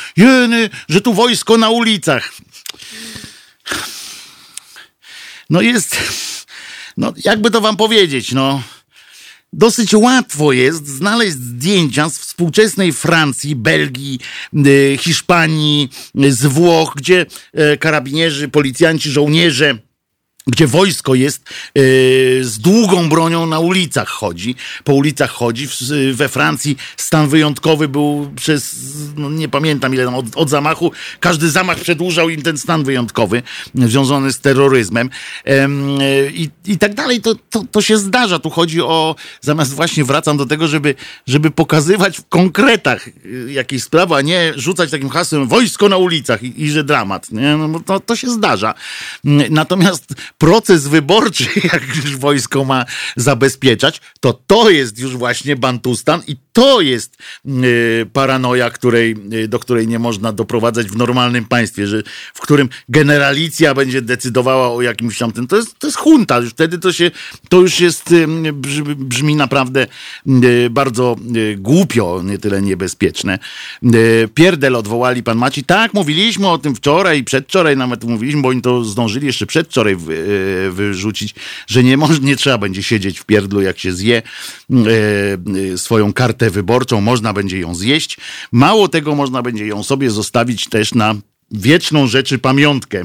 że 0.89 1.01
tu 1.01 1.15
wojsko 1.15 1.59
na 1.59 1.71
ulicach. 1.71 2.33
No 5.51 5.61
jest, 5.61 5.97
no 6.97 7.13
jakby 7.25 7.51
to 7.51 7.61
wam 7.61 7.77
powiedzieć, 7.77 8.33
no 8.33 8.63
dosyć 9.53 9.95
łatwo 9.95 10.53
jest 10.53 10.87
znaleźć 10.87 11.33
zdjęcia 11.33 12.09
z 12.09 12.19
współczesnej 12.19 12.93
Francji, 12.93 13.57
Belgii, 13.57 14.21
y, 14.67 14.99
Hiszpanii, 15.01 15.89
z 16.15 16.47
Włoch, 16.47 16.95
gdzie 16.97 17.27
karabinierzy, 17.81 18.49
policjanci, 18.49 19.11
żołnierze 19.11 19.79
gdzie 20.47 20.67
wojsko 20.67 21.15
jest 21.15 21.45
yy, 21.75 21.83
z 22.45 22.59
długą 22.59 23.09
bronią 23.09 23.47
na 23.47 23.59
ulicach 23.59 24.09
chodzi, 24.09 24.55
po 24.85 24.95
ulicach 24.95 25.31
chodzi. 25.31 25.69
W, 25.69 25.79
we 26.13 26.29
Francji 26.29 26.77
stan 26.97 27.29
wyjątkowy 27.29 27.89
był 27.89 28.33
przez, 28.37 28.77
no 29.17 29.31
nie 29.31 29.49
pamiętam 29.49 29.95
ile 29.95 30.17
od, 30.17 30.27
od, 30.35 30.51
zamachu, 30.51 30.93
każdy 31.21 31.51
zamach 31.51 31.81
przedłużał 31.81 32.29
im 32.29 32.43
ten 32.43 32.59
stan 32.59 32.85
wyjątkowy 32.85 33.43
związany 33.75 34.33
z 34.33 34.41
terroryzmem 34.41 35.11
yy, 35.47 36.33
i, 36.67 36.79
tak 36.79 36.95
dalej. 36.95 37.21
To, 37.21 37.35
to, 37.51 37.65
to 37.71 37.83
się 37.83 37.99
zdarza. 37.99 38.39
Tu 38.39 38.51
chodzi 38.51 38.81
o, 38.81 39.17
zamiast 39.41 39.75
właśnie 39.75 40.05
wracam 40.05 40.37
do 40.37 40.47
tego, 40.47 40.69
żeby, 40.69 40.95
żeby 41.27 41.51
pokazywać 41.51 42.19
w 42.19 42.29
konkretach 42.29 43.09
y, 43.09 43.53
jakieś 43.53 43.83
sprawy, 43.83 44.15
a 44.15 44.21
nie 44.21 44.53
rzucać 44.57 44.91
takim 44.91 45.09
hasłem 45.09 45.49
wojsko 45.49 45.89
na 45.89 45.97
ulicach 45.97 46.43
i, 46.43 46.63
i 46.63 46.71
że 46.71 46.85
dramat. 46.85 47.33
Nie? 47.33 47.57
No, 47.57 47.81
to, 47.81 48.01
to 48.01 48.17
się 48.17 48.31
zdarza. 48.31 48.75
Natomiast 49.51 50.15
proces 50.43 50.89
wyborczy, 50.89 51.45
jak 51.73 51.97
już 51.97 52.17
wojsko 52.17 52.65
ma 52.65 52.85
zabezpieczać, 53.17 54.01
to 54.21 54.33
to 54.47 54.71
jest 54.71 54.99
już 54.99 55.17
właśnie 55.17 55.57
Bantustan 55.57 56.23
i 56.27 56.37
to 56.53 56.81
jest 56.81 57.17
y, 57.47 58.07
paranoja, 58.13 58.71
której, 58.71 59.17
y, 59.33 59.49
do 59.49 59.59
której 59.59 59.89
nie 59.89 59.99
można 59.99 60.33
doprowadzać 60.33 60.87
w 60.87 60.97
normalnym 60.97 61.45
państwie, 61.45 61.87
że, 61.87 62.03
w 62.35 62.41
którym 62.41 62.69
generalicja 62.89 63.75
będzie 63.75 64.03
decydowała 64.03 64.73
o 64.73 64.83
jakimś 64.83 65.19
tamtym. 65.19 65.47
To 65.47 65.57
jest, 65.57 65.79
to 65.79 65.87
jest 65.87 65.99
hunta. 65.99 66.39
Już 66.39 66.51
wtedy 66.51 66.79
to 66.79 66.93
się, 66.93 67.11
to 67.49 67.61
już 67.61 67.81
jest, 67.81 68.13
y, 68.13 68.53
brzmi, 68.53 68.95
brzmi 68.95 69.37
naprawdę 69.37 69.87
bardzo 70.71 71.17
głupio, 71.57 72.23
nie 72.25 72.39
tyle 72.39 72.63
niebezpieczne. 72.63 73.39
Pierdel 74.35 74.77
odwołali 74.77 75.23
pan 75.23 75.39
Maci. 75.39 75.65
Tak, 75.65 75.95
mówiliśmy 75.95 76.49
o 76.49 76.59
tym 76.59 76.75
wczoraj 76.75 77.19
i 77.19 77.25
przedwczoraj 77.25 77.77
nawet 77.77 78.05
mówiliśmy, 78.05 78.43
bo 78.43 78.49
oni 78.49 78.63
to 78.63 78.85
zdążyli 78.85 79.27
jeszcze 79.27 79.47
przedwczoraj 79.47 79.97
wyrzucić, 80.71 81.35
że 81.67 81.83
nie, 81.85 81.97
nie 82.23 82.37
trzeba 82.37 82.59
będzie 82.59 82.83
siedzieć 82.83 83.21
w 83.21 83.25
pierdlu, 83.25 83.61
jak 83.61 83.79
się 83.79 83.93
zje 83.93 84.23
swoją 85.77 86.13
kartę 86.13 86.33
kartę 86.33 86.51
wyborczą, 86.51 87.01
można 87.01 87.33
będzie 87.33 87.59
ją 87.59 87.75
zjeść. 87.75 88.17
Mało 88.53 88.89
tego, 88.89 89.15
można 89.15 89.43
będzie 89.43 89.67
ją 89.67 89.83
sobie 89.83 90.11
zostawić 90.11 90.69
też 90.69 90.95
na 90.95 91.15
wieczną 91.51 92.07
rzeczy 92.07 92.39
pamiątkę 92.39 93.05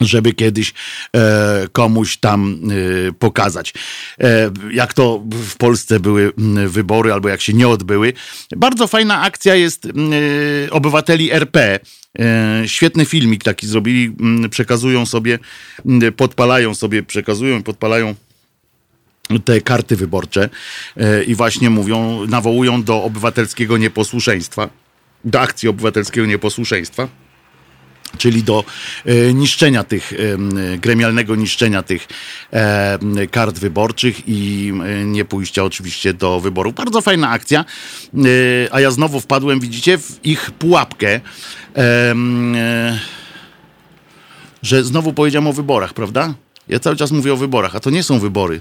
żeby 0.00 0.32
kiedyś 0.32 0.74
e, 1.16 1.68
komuś 1.72 2.16
tam 2.16 2.60
e, 3.08 3.12
pokazać. 3.12 3.74
E, 4.20 4.50
jak 4.72 4.94
to 4.94 5.22
w 5.30 5.56
Polsce 5.56 6.00
były 6.00 6.32
wybory, 6.68 7.12
albo 7.12 7.28
jak 7.28 7.40
się 7.40 7.52
nie 7.52 7.68
odbyły. 7.68 8.12
Bardzo 8.56 8.86
fajna 8.86 9.22
akcja 9.22 9.54
jest 9.54 9.86
e, 9.86 9.90
obywateli 10.70 11.32
RP. 11.32 11.80
E, 12.18 12.62
świetny 12.66 13.04
filmik 13.04 13.44
taki 13.44 13.66
zrobili, 13.66 14.16
przekazują 14.50 15.06
sobie, 15.06 15.38
podpalają 16.16 16.74
sobie, 16.74 17.02
przekazują 17.02 17.58
i 17.58 17.62
podpalają 17.62 18.14
te 19.44 19.60
karty 19.60 19.96
wyborcze 19.96 20.48
e, 20.96 21.24
i 21.24 21.34
właśnie 21.34 21.70
mówią, 21.70 22.26
nawołują 22.26 22.82
do 22.82 23.02
obywatelskiego 23.02 23.78
nieposłuszeństwa, 23.78 24.68
do 25.24 25.40
akcji 25.40 25.68
obywatelskiego 25.68 26.26
nieposłuszeństwa 26.26 27.08
czyli 28.18 28.42
do 28.42 28.64
e, 29.04 29.34
niszczenia 29.34 29.84
tych, 29.84 30.12
e, 30.12 30.78
gremialnego 30.78 31.36
niszczenia 31.36 31.82
tych 31.82 32.08
e, 32.50 32.98
kart 33.30 33.58
wyborczych 33.58 34.28
i 34.28 34.72
nie 35.04 35.24
pójścia 35.24 35.64
oczywiście 35.64 36.14
do 36.14 36.40
wyborów. 36.40 36.74
Bardzo 36.74 37.00
fajna 37.00 37.30
akcja, 37.30 37.64
a 38.70 38.80
ja 38.80 38.90
znowu 38.90 39.20
wpadłem, 39.20 39.60
widzicie, 39.60 39.98
w 39.98 40.26
ich 40.26 40.50
pułapkę, 40.50 41.20
że 44.62 44.84
znowu 44.84 45.12
powiedziałem 45.12 45.46
o 45.46 45.52
wyborach, 45.52 45.94
prawda? 45.94 46.34
Ja 46.68 46.78
cały 46.78 46.96
czas 46.96 47.10
mówię 47.10 47.32
o 47.32 47.36
wyborach, 47.36 47.76
a 47.76 47.80
to 47.80 47.90
nie 47.90 48.02
są 48.02 48.18
wybory. 48.18 48.60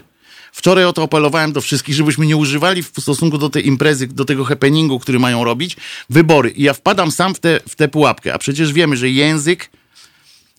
Wczoraj 0.54 0.86
o 0.86 0.93
to 0.93 1.04
apelowałem 1.04 1.54
do 1.54 1.62
wszystkich, 1.62 1.95
żebyśmy 1.95 2.26
nie 2.26 2.38
używali 2.38 2.84
w 2.84 2.91
stosunku 2.99 3.38
do 3.38 3.49
tej 3.49 3.68
imprezy, 3.68 4.08
do 4.08 4.26
tego 4.26 4.43
happeningu, 4.43 4.99
który 4.99 5.20
mają 5.20 5.43
robić, 5.43 5.78
wybory. 6.10 6.49
I 6.49 6.64
ja 6.64 6.74
wpadam 6.74 7.12
sam 7.12 7.36
w 7.36 7.39
tę 7.39 7.60
w 7.70 7.76
te 7.76 7.88
pułapkę, 7.88 8.34
a 8.34 8.38
przecież 8.38 8.74
wiemy, 8.74 8.97
że 8.97 9.10
język 9.10 9.70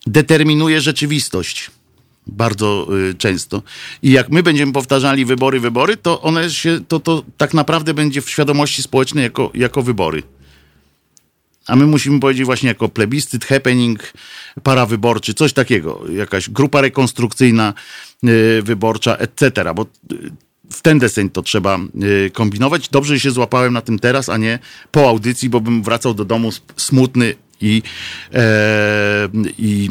determinuje 0.07 0.81
rzeczywistość 0.81 1.71
bardzo 2.27 2.87
y, 3.11 3.15
często. 3.15 3.63
I 4.03 4.11
jak 4.11 4.31
my 4.31 4.43
będziemy 4.43 4.73
powtarzali 4.73 5.25
wybory, 5.25 5.61
wybory, 5.61 5.97
to 5.97 6.23
one 6.23 6.51
się, 6.51 6.81
to, 6.89 7.01
to 7.01 7.25
tak 7.37 7.55
naprawdę 7.55 7.95
będzie 7.95 8.23
w 8.23 8.31
świadomości 8.31 8.83
społecznej 8.83 9.25
jako, 9.25 9.51
jako 9.55 9.83
wybory. 9.83 10.23
A 11.67 11.77
my 11.77 11.87
musimy 11.87 12.21
powiedzieć 12.21 12.45
właśnie 12.45 12.69
jako 12.69 12.89
plebiscyt, 12.89 13.45
happening, 13.45 14.13
parawyborczy, 14.63 15.35
coś 15.35 15.53
takiego, 15.53 16.03
jakaś 16.13 16.51
grupa 16.51 16.81
rekonstrukcyjna, 16.81 17.75
y, 18.25 18.63
wyborcza, 18.63 19.17
etc. 19.17 19.75
Bo 19.75 19.83
y, 19.83 20.31
w 20.73 20.83
ten 20.83 20.99
deseń 20.99 21.31
to 21.31 21.43
trzeba 21.43 21.79
y, 22.27 22.31
kombinować. 22.31 22.89
Dobrze, 22.89 23.21
się 23.21 23.31
złapałem 23.31 23.73
na 23.73 23.81
tym 23.81 23.99
teraz, 23.99 24.29
a 24.29 24.37
nie 24.37 24.59
po 24.91 25.09
audycji, 25.09 25.49
bo 25.49 25.61
bym 25.61 25.83
wracał 25.83 26.15
do 26.15 26.25
domu 26.25 26.51
smutny 26.77 27.35
i, 27.61 27.83
e, 28.35 29.29
i 29.59 29.91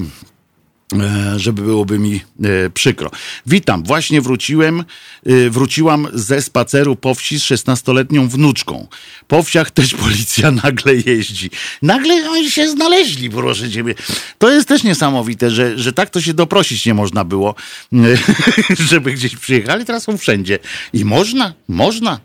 żeby 1.37 1.61
byłoby 1.61 1.99
mi 1.99 2.15
e, 2.15 2.69
przykro. 2.69 3.11
Witam, 3.45 3.83
właśnie 3.83 4.21
wróciłem, 4.21 4.79
e, 5.25 5.49
wróciłam 5.49 6.07
ze 6.13 6.41
spaceru 6.41 6.95
po 6.95 7.15
wsi 7.15 7.39
z 7.39 7.43
16-letnią 7.43 8.27
wnuczką. 8.27 8.87
Po 9.27 9.43
wsiach 9.43 9.71
też 9.71 9.93
policja 10.03 10.51
nagle 10.51 10.95
jeździ. 10.95 11.49
Nagle 11.81 12.29
oni 12.29 12.51
się 12.51 12.69
znaleźli, 12.69 13.29
proszę 13.29 13.71
ciebie. 13.71 13.95
To 14.37 14.51
jest 14.51 14.67
też 14.67 14.83
niesamowite, 14.83 15.51
że, 15.51 15.77
że 15.77 15.93
tak 15.93 16.09
to 16.09 16.21
się 16.21 16.33
doprosić 16.33 16.85
nie 16.85 16.93
można 16.93 17.23
było, 17.23 17.55
żeby 18.89 19.13
gdzieś 19.13 19.35
przyjechali, 19.35 19.85
teraz 19.85 20.03
są 20.03 20.17
wszędzie. 20.17 20.59
I 20.93 21.05
można, 21.05 21.53
można. 21.67 22.19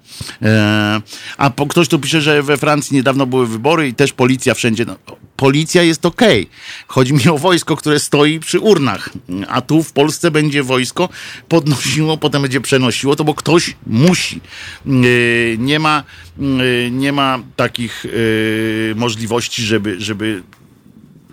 A 1.39 1.51
ktoś 1.69 1.89
tu 1.89 1.99
pisze, 1.99 2.21
że 2.21 2.43
we 2.43 2.57
Francji 2.57 2.97
niedawno 2.97 3.27
były 3.27 3.47
wybory 3.47 3.89
i 3.89 3.95
też 3.95 4.13
policja 4.13 4.55
wszędzie. 4.55 4.85
No, 4.85 4.97
policja 5.39 5.83
jest 5.83 6.07
ok. 6.07 6.23
Chodzi 6.87 7.15
mi 7.15 7.29
o 7.29 7.39
wojsko, 7.39 7.77
które 7.77 7.99
stoi 7.99 8.41
przy 8.41 8.61
urnach, 8.61 9.11
a 9.49 9.61
tu 9.61 9.83
w 9.83 9.93
Polsce 9.93 10.31
będzie 10.31 10.63
wojsko 10.63 11.09
podnosiło, 11.49 12.17
potem 12.17 12.43
będzie 12.43 12.61
przenosiło 12.61 13.17
to, 13.17 13.25
bo 13.25 13.35
ktoś 13.35 13.77
musi. 13.87 14.41
Nie 15.59 15.79
ma, 15.79 16.05
nie 16.91 17.13
ma 17.13 17.39
takich 17.57 18.07
możliwości, 18.95 19.63
żeby, 19.63 20.01
żeby 20.01 20.43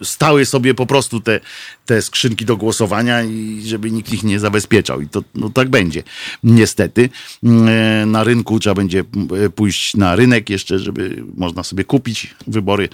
stały 0.03 0.45
sobie 0.45 0.73
po 0.73 0.85
prostu 0.85 1.19
te, 1.19 1.39
te 1.85 2.01
skrzynki 2.01 2.45
do 2.45 2.57
głosowania 2.57 3.23
i 3.23 3.61
żeby 3.65 3.91
nikt 3.91 4.13
ich 4.13 4.23
nie 4.23 4.39
zabezpieczał. 4.39 5.01
I 5.01 5.07
to 5.07 5.23
no, 5.35 5.49
tak 5.49 5.69
będzie. 5.69 6.03
Niestety. 6.43 7.09
Mm, 7.43 8.11
na 8.11 8.23
rynku 8.23 8.59
trzeba 8.59 8.75
będzie 8.75 8.99
mm, 8.99 9.51
pójść 9.51 9.95
na 9.95 10.15
rynek 10.15 10.49
jeszcze, 10.49 10.79
żeby 10.79 11.23
można 11.37 11.63
sobie 11.63 11.83
kupić 11.83 12.35
wybory 12.47 12.89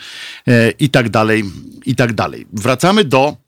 e, 0.47 0.71
i 0.71 0.89
tak 0.89 1.09
dalej, 1.09 1.43
i 1.85 1.95
tak 1.95 2.13
dalej. 2.13 2.45
Wracamy 2.53 3.03
do 3.03 3.41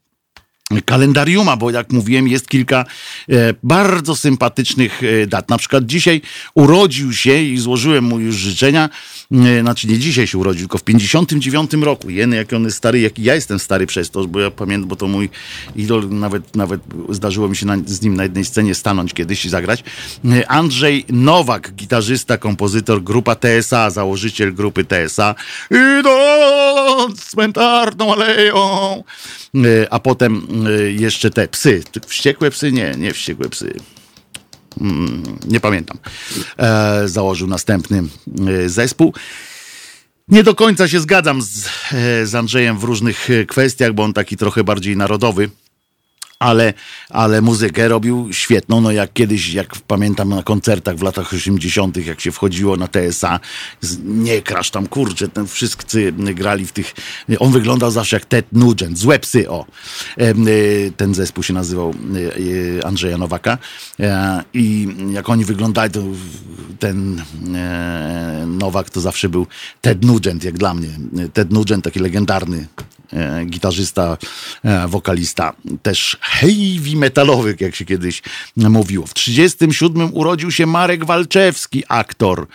kalendariuma, 0.82 1.58
bo 1.58 1.72
jak 1.72 1.91
mówiłem, 1.91 2.28
jest 2.28 2.49
kilka 2.49 2.86
e, 3.30 3.54
bardzo 3.64 4.16
sympatycznych 4.16 5.01
e, 5.04 5.28
dat. 5.28 5.49
Na 5.49 5.58
przykład 5.58 5.86
dzisiaj 5.86 6.22
urodził 6.54 7.14
się 7.14 7.41
i 7.41 7.58
złożyłem 7.58 8.04
mu 8.04 8.20
już 8.20 8.36
życzenia, 8.36 8.89
e, 8.89 9.22
znaczy 9.61 9.88
nie 9.88 9.99
dzisiaj 9.99 10.27
się 10.27 10.38
urodził, 10.38 10.61
tylko 10.61 10.77
w 10.77 10.84
59 10.84 11.73
roku. 11.73 12.09
Jeny, 12.09 12.36
jak 12.36 12.53
on 12.53 12.63
jest 12.63 12.77
stary, 12.77 12.99
jak 12.99 13.19
ja 13.19 13.36
jestem 13.36 13.59
stary 13.59 13.88
przez 13.88 14.09
to, 14.09 14.27
bo 14.27 14.39
ja 14.39 14.51
pamiętam, 14.51 14.89
bo 14.89 14.95
to 14.95 15.07
mój 15.07 15.29
idol, 15.75 16.09
nawet, 16.09 16.55
nawet 16.55 16.81
zdarzyło 17.09 17.49
mi 17.49 17.55
się 17.55 17.65
na, 17.65 17.77
z 17.86 18.01
nim 18.01 18.15
na 18.15 18.23
jednej 18.23 18.45
scenie 18.45 18.75
stanąć 18.75 19.13
kiedyś 19.13 19.45
i 19.45 19.49
zagrać. 19.49 19.84
E, 20.25 20.51
Andrzej 20.51 21.05
Nowak, 21.09 21.73
gitarzysta, 21.75 22.38
kompozytor, 22.38 23.03
grupa 23.03 23.36
TSA, 23.36 23.89
założyciel 23.89 24.53
grupy 24.53 24.86
TSA. 24.86 25.36
Idąc 25.99 27.25
cmentarną 27.25 28.13
aleją. 28.13 29.03
E, 29.55 29.93
a 29.93 29.99
potem 29.99 30.43
Y, 30.67 30.93
jeszcze 30.93 31.29
te 31.29 31.47
psy. 31.47 31.84
Wściekłe 32.07 32.51
psy? 32.51 32.71
Nie, 32.71 32.91
nie 32.97 33.13
wściekłe 33.13 33.49
psy. 33.49 33.73
Mm, 34.82 35.24
nie 35.47 35.59
pamiętam. 35.59 35.97
E, 36.57 37.07
założył 37.07 37.47
następny 37.47 38.03
y, 38.49 38.69
zespół. 38.69 39.13
Nie 40.28 40.43
do 40.43 40.55
końca 40.55 40.88
się 40.88 40.99
zgadzam 40.99 41.41
z, 41.41 41.69
e, 41.93 42.26
z 42.26 42.36
Andrzejem 42.36 42.80
w 42.80 42.84
różnych 42.84 43.30
e, 43.30 43.45
kwestiach, 43.45 43.93
bo 43.93 44.03
on 44.03 44.13
taki 44.13 44.38
trochę 44.38 44.63
bardziej 44.63 44.97
narodowy 44.97 45.49
ale, 46.44 46.74
ale 47.10 47.41
muzykę 47.41 47.88
robił 47.88 48.34
świetną. 48.34 48.82
No 48.82 48.91
jak 48.91 49.14
kiedyś, 49.14 49.54
jak 49.54 49.76
pamiętam 49.76 50.30
na 50.30 50.44
koncertach 50.44 50.96
w 50.96 51.02
latach 51.02 51.34
80., 51.34 51.98
jak 52.06 52.22
się 52.22 52.32
wchodziło 52.32 52.78
na 52.78 52.88
TSA, 52.88 53.39
nie 54.04 54.41
krasz 54.41 54.72
tam, 54.72 54.88
kurczę, 54.88 55.28
ten 55.28 55.48
wszyscy 55.48 56.12
grali 56.12 56.66
w 56.66 56.72
tych. 56.72 56.94
On 57.39 57.52
wyglądał 57.52 57.91
zawsze 57.91 58.16
jak 58.16 58.26
Ted 58.26 58.46
Nugent, 58.52 58.98
złe 58.98 59.20
psy, 59.20 59.50
o. 59.50 59.66
E, 60.18 60.34
ten 60.98 61.14
zespół 61.14 61.44
się 61.44 61.54
nazywał 61.54 61.89
e, 61.89 62.80
e, 62.80 62.86
Andrzeja 62.86 63.18
Nowaka. 63.18 63.58
I 64.54 64.88
jak 65.12 65.30
oni 65.30 65.46
wyglądali, 65.46 65.91
to 65.91 66.02
ten 66.80 67.22
Nowak 68.48 68.89
to 68.89 69.02
zawsze 69.02 69.30
był 69.30 69.48
Ted 69.82 70.06
Nugent, 70.06 70.44
jak 70.44 70.58
dla 70.58 70.74
mnie. 70.74 70.89
Ted 71.34 71.52
Nugent, 71.52 71.84
taki 71.84 72.00
legendarny 72.00 72.68
gitarzysta, 73.45 74.18
e, 74.64 74.88
wokalista, 74.88 75.53
też 75.82 76.18
heavy 76.22 76.95
metalowy, 76.95 77.55
jak 77.59 77.76
się 77.76 77.86
kiedyś 77.86 78.22
mówiło. 78.55 79.05
W 79.05 79.14
1937 79.14 80.14
urodził 80.14 80.51
się 80.51 80.66
Marek 80.66 81.05
Walczewski, 81.05 81.84
aktor 81.89 82.47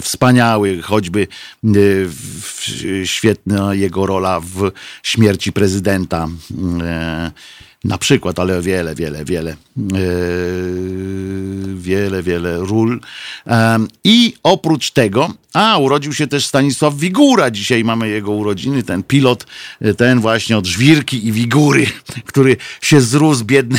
wspaniały, 0.00 0.82
choćby 0.82 1.28
e, 1.64 3.06
świetna 3.06 3.74
jego 3.74 4.06
rola 4.06 4.40
w 4.40 4.70
śmierci 5.02 5.52
prezydenta 5.52 6.28
na 7.84 7.98
przykład, 7.98 8.38
ale 8.38 8.62
wiele, 8.62 8.94
wiele, 8.94 9.24
wiele, 9.24 9.56
yy, 9.76 9.96
wiele, 11.76 12.22
wiele 12.22 12.58
ról. 12.58 13.00
I 14.04 14.34
oprócz 14.42 14.90
tego, 14.90 15.34
a 15.56 15.78
urodził 15.78 16.12
się 16.12 16.26
też 16.26 16.46
Stanisław 16.46 16.96
Wigura. 16.96 17.50
Dzisiaj 17.50 17.84
mamy 17.84 18.08
jego 18.08 18.32
urodziny, 18.32 18.82
ten 18.82 19.02
pilot, 19.02 19.46
e, 19.80 19.94
ten 19.94 20.20
właśnie 20.20 20.58
od 20.58 20.66
żwirki 20.66 21.26
i 21.26 21.32
wigury, 21.32 21.86
który 22.30 22.56
się 22.80 23.00
zrósł 23.00 23.44
biedny, 23.44 23.78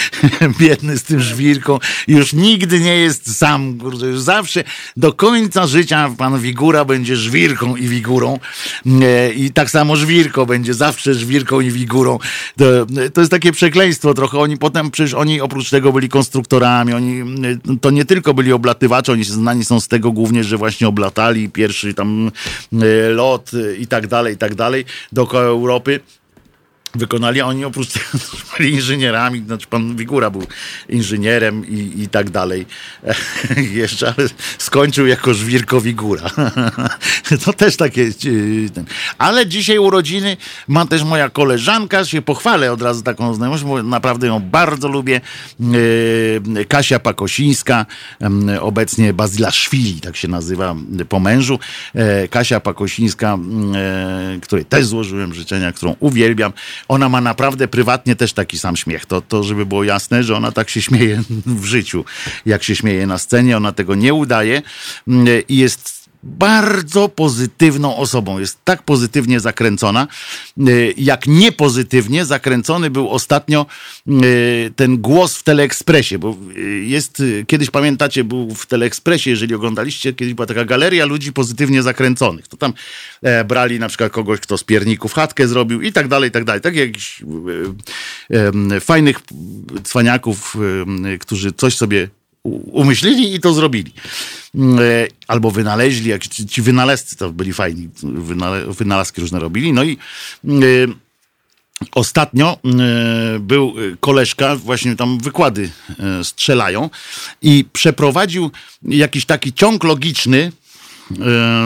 biedny 0.60 0.98
z 0.98 1.02
tym 1.02 1.20
żwirką. 1.20 1.78
Już 2.08 2.32
nigdy 2.32 2.80
nie 2.80 2.96
jest 2.96 3.36
sam, 3.36 3.78
już 4.02 4.20
zawsze 4.20 4.64
do 4.96 5.12
końca 5.12 5.66
życia 5.66 6.14
pan 6.18 6.40
Wigura 6.40 6.84
będzie 6.84 7.16
żwirką 7.16 7.76
i 7.76 7.88
wigurą. 7.88 8.38
E, 8.86 9.32
I 9.32 9.50
tak 9.50 9.70
samo 9.70 9.96
żwirko 9.96 10.46
będzie 10.46 10.74
zawsze 10.74 11.14
żwirką 11.14 11.60
i 11.60 11.70
wigurą. 11.70 12.18
To, 12.56 12.64
to 13.14 13.20
jest 13.20 13.30
takie 13.34 13.52
przekleństwo 13.52 14.14
trochę. 14.14 14.38
Oni 14.38 14.56
potem, 14.56 14.90
przecież 14.90 15.14
oni 15.14 15.40
oprócz 15.40 15.70
tego 15.70 15.92
byli 15.92 16.08
konstruktorami, 16.08 16.94
oni 16.94 17.22
to 17.80 17.90
nie 17.90 18.04
tylko 18.04 18.34
byli 18.34 18.52
oblatywacze, 18.52 19.12
oni 19.12 19.24
znani 19.24 19.64
są 19.64 19.80
z 19.80 19.88
tego 19.88 20.12
głównie, 20.12 20.44
że 20.44 20.56
właśnie 20.56 20.88
oblatali 20.88 21.48
pierwszy 21.48 21.94
tam 21.94 22.30
e, 22.72 23.08
lot 23.08 23.50
i 23.78 23.86
tak 23.86 24.06
dalej, 24.06 24.34
i 24.34 24.36
tak 24.36 24.54
dalej 24.54 24.84
dookoła 25.12 25.42
Europy 25.42 26.00
wykonali, 26.94 27.40
a 27.40 27.46
oni 27.46 27.64
oprócz 27.64 27.88
tego 27.88 28.04
byli 28.58 28.72
inżynierami, 28.72 29.44
znaczy 29.46 29.66
pan 29.66 29.96
Wigura 29.96 30.30
był 30.30 30.46
inżynierem 30.88 31.68
i, 31.68 32.02
i 32.02 32.08
tak 32.08 32.30
dalej. 32.30 32.66
Jeszcze, 33.72 34.14
ale 34.16 34.28
skończył 34.58 35.06
jako 35.06 35.34
żwirko 35.34 35.80
Wigura. 35.80 36.30
to 37.44 37.52
też 37.52 37.76
takie... 37.76 38.02
E, 38.02 38.84
ale 39.18 39.46
dzisiaj 39.46 39.78
urodziny 39.78 40.36
ma 40.68 40.86
też 40.86 41.02
moja 41.02 41.28
koleżanka, 41.28 42.04
się 42.04 42.22
pochwalę 42.22 42.72
od 42.72 42.82
razu 42.82 43.02
taką 43.02 43.34
znajomość, 43.34 43.64
bo 43.64 43.82
naprawdę 43.82 44.26
ją 44.26 44.40
bardzo 44.40 44.88
lubię. 44.88 45.20
E, 46.60 46.64
Kasia 46.64 46.98
Pakosińska, 46.98 47.86
obecnie 48.60 49.12
Bazila 49.12 49.50
Szwili, 49.50 50.00
tak 50.00 50.16
się 50.16 50.28
nazywa 50.28 50.74
po 51.08 51.20
mężu. 51.20 51.58
E, 51.94 52.28
Kasia 52.28 52.60
Pakosińska, 52.60 53.38
której 54.42 54.64
też 54.64 54.86
złożyłem 54.86 55.34
życzenia, 55.34 55.72
którą 55.72 55.96
uwielbiam. 56.00 56.52
Ona 56.88 57.08
ma 57.08 57.20
naprawdę 57.20 57.68
prywatnie 57.68 58.16
też 58.16 58.32
taki 58.32 58.58
sam 58.58 58.76
śmiech. 58.76 59.06
To, 59.06 59.20
to 59.20 59.42
żeby 59.42 59.66
było 59.66 59.84
jasne, 59.84 60.22
że 60.22 60.36
ona 60.36 60.52
tak 60.52 60.70
się 60.70 60.82
śmieje 60.82 61.22
w 61.62 61.64
życiu, 61.64 62.04
jak 62.46 62.62
się 62.62 62.76
śmieje 62.76 63.06
na 63.06 63.18
scenie. 63.18 63.56
Ona 63.56 63.72
tego 63.72 63.94
nie 63.94 64.14
udaje 64.14 64.62
mm, 65.08 65.26
i 65.48 65.56
jest 65.56 66.03
bardzo 66.24 67.08
pozytywną 67.08 67.96
osobą. 67.96 68.38
Jest 68.38 68.58
tak 68.64 68.82
pozytywnie 68.82 69.40
zakręcona, 69.40 70.08
y, 70.68 70.94
jak 70.96 71.26
niepozytywnie 71.26 72.24
zakręcony 72.24 72.90
był 72.90 73.10
ostatnio 73.10 73.66
y, 74.08 74.72
ten 74.76 74.98
głos 74.98 75.36
w 75.36 75.42
Teleekspresie, 75.42 76.18
bo 76.18 76.36
y, 76.56 76.84
jest, 76.84 77.22
kiedyś 77.46 77.70
pamiętacie, 77.70 78.24
był 78.24 78.54
w 78.54 78.66
Teleekspresie, 78.66 79.30
jeżeli 79.30 79.54
oglądaliście, 79.54 80.12
kiedyś 80.12 80.34
była 80.34 80.46
taka 80.46 80.64
galeria 80.64 81.04
ludzi 81.06 81.32
pozytywnie 81.32 81.82
zakręconych. 81.82 82.48
To 82.48 82.56
tam 82.56 82.72
e, 83.22 83.44
brali 83.44 83.78
na 83.78 83.88
przykład 83.88 84.12
kogoś, 84.12 84.40
kto 84.40 84.58
z 84.58 84.64
pierników 84.64 85.14
chatkę 85.14 85.48
zrobił 85.48 85.82
i 85.82 85.92
tak 85.92 86.08
dalej, 86.08 86.28
i 86.28 86.32
tak 86.32 86.44
dalej. 86.44 86.60
Tak 86.60 86.76
jakichś 86.76 87.22
fajnych 88.80 89.20
cwaniaków, 89.84 90.56
którzy 91.20 91.52
coś 91.52 91.76
sobie 91.76 92.08
umyślili 92.72 93.34
i 93.34 93.40
to 93.40 93.52
zrobili. 93.52 93.92
Mm, 94.54 94.78
e, 94.78 94.82
albo 95.28 95.50
wynaleźli, 95.50 96.10
jak 96.10 96.28
ci, 96.28 96.62
wynalazcy 96.62 97.16
to 97.16 97.32
byli 97.32 97.52
fajni, 97.52 97.88
wynalazki 98.68 99.20
różne 99.20 99.38
robili. 99.38 99.72
No 99.72 99.84
i 99.84 99.98
mm, 100.44 100.62
e, 100.62 101.04
Ostatnio 101.94 102.58
mm, 102.64 102.80
e, 102.80 103.38
był 103.40 103.74
koleżka, 104.00 104.56
właśnie 104.56 104.96
tam 104.96 105.18
wykłady 105.18 105.70
strzelają 106.22 106.90
i 107.42 107.64
przeprowadził 107.72 108.50
jakiś 108.82 109.26
taki 109.26 109.52
ciąg 109.52 109.84
logiczny, 109.84 110.52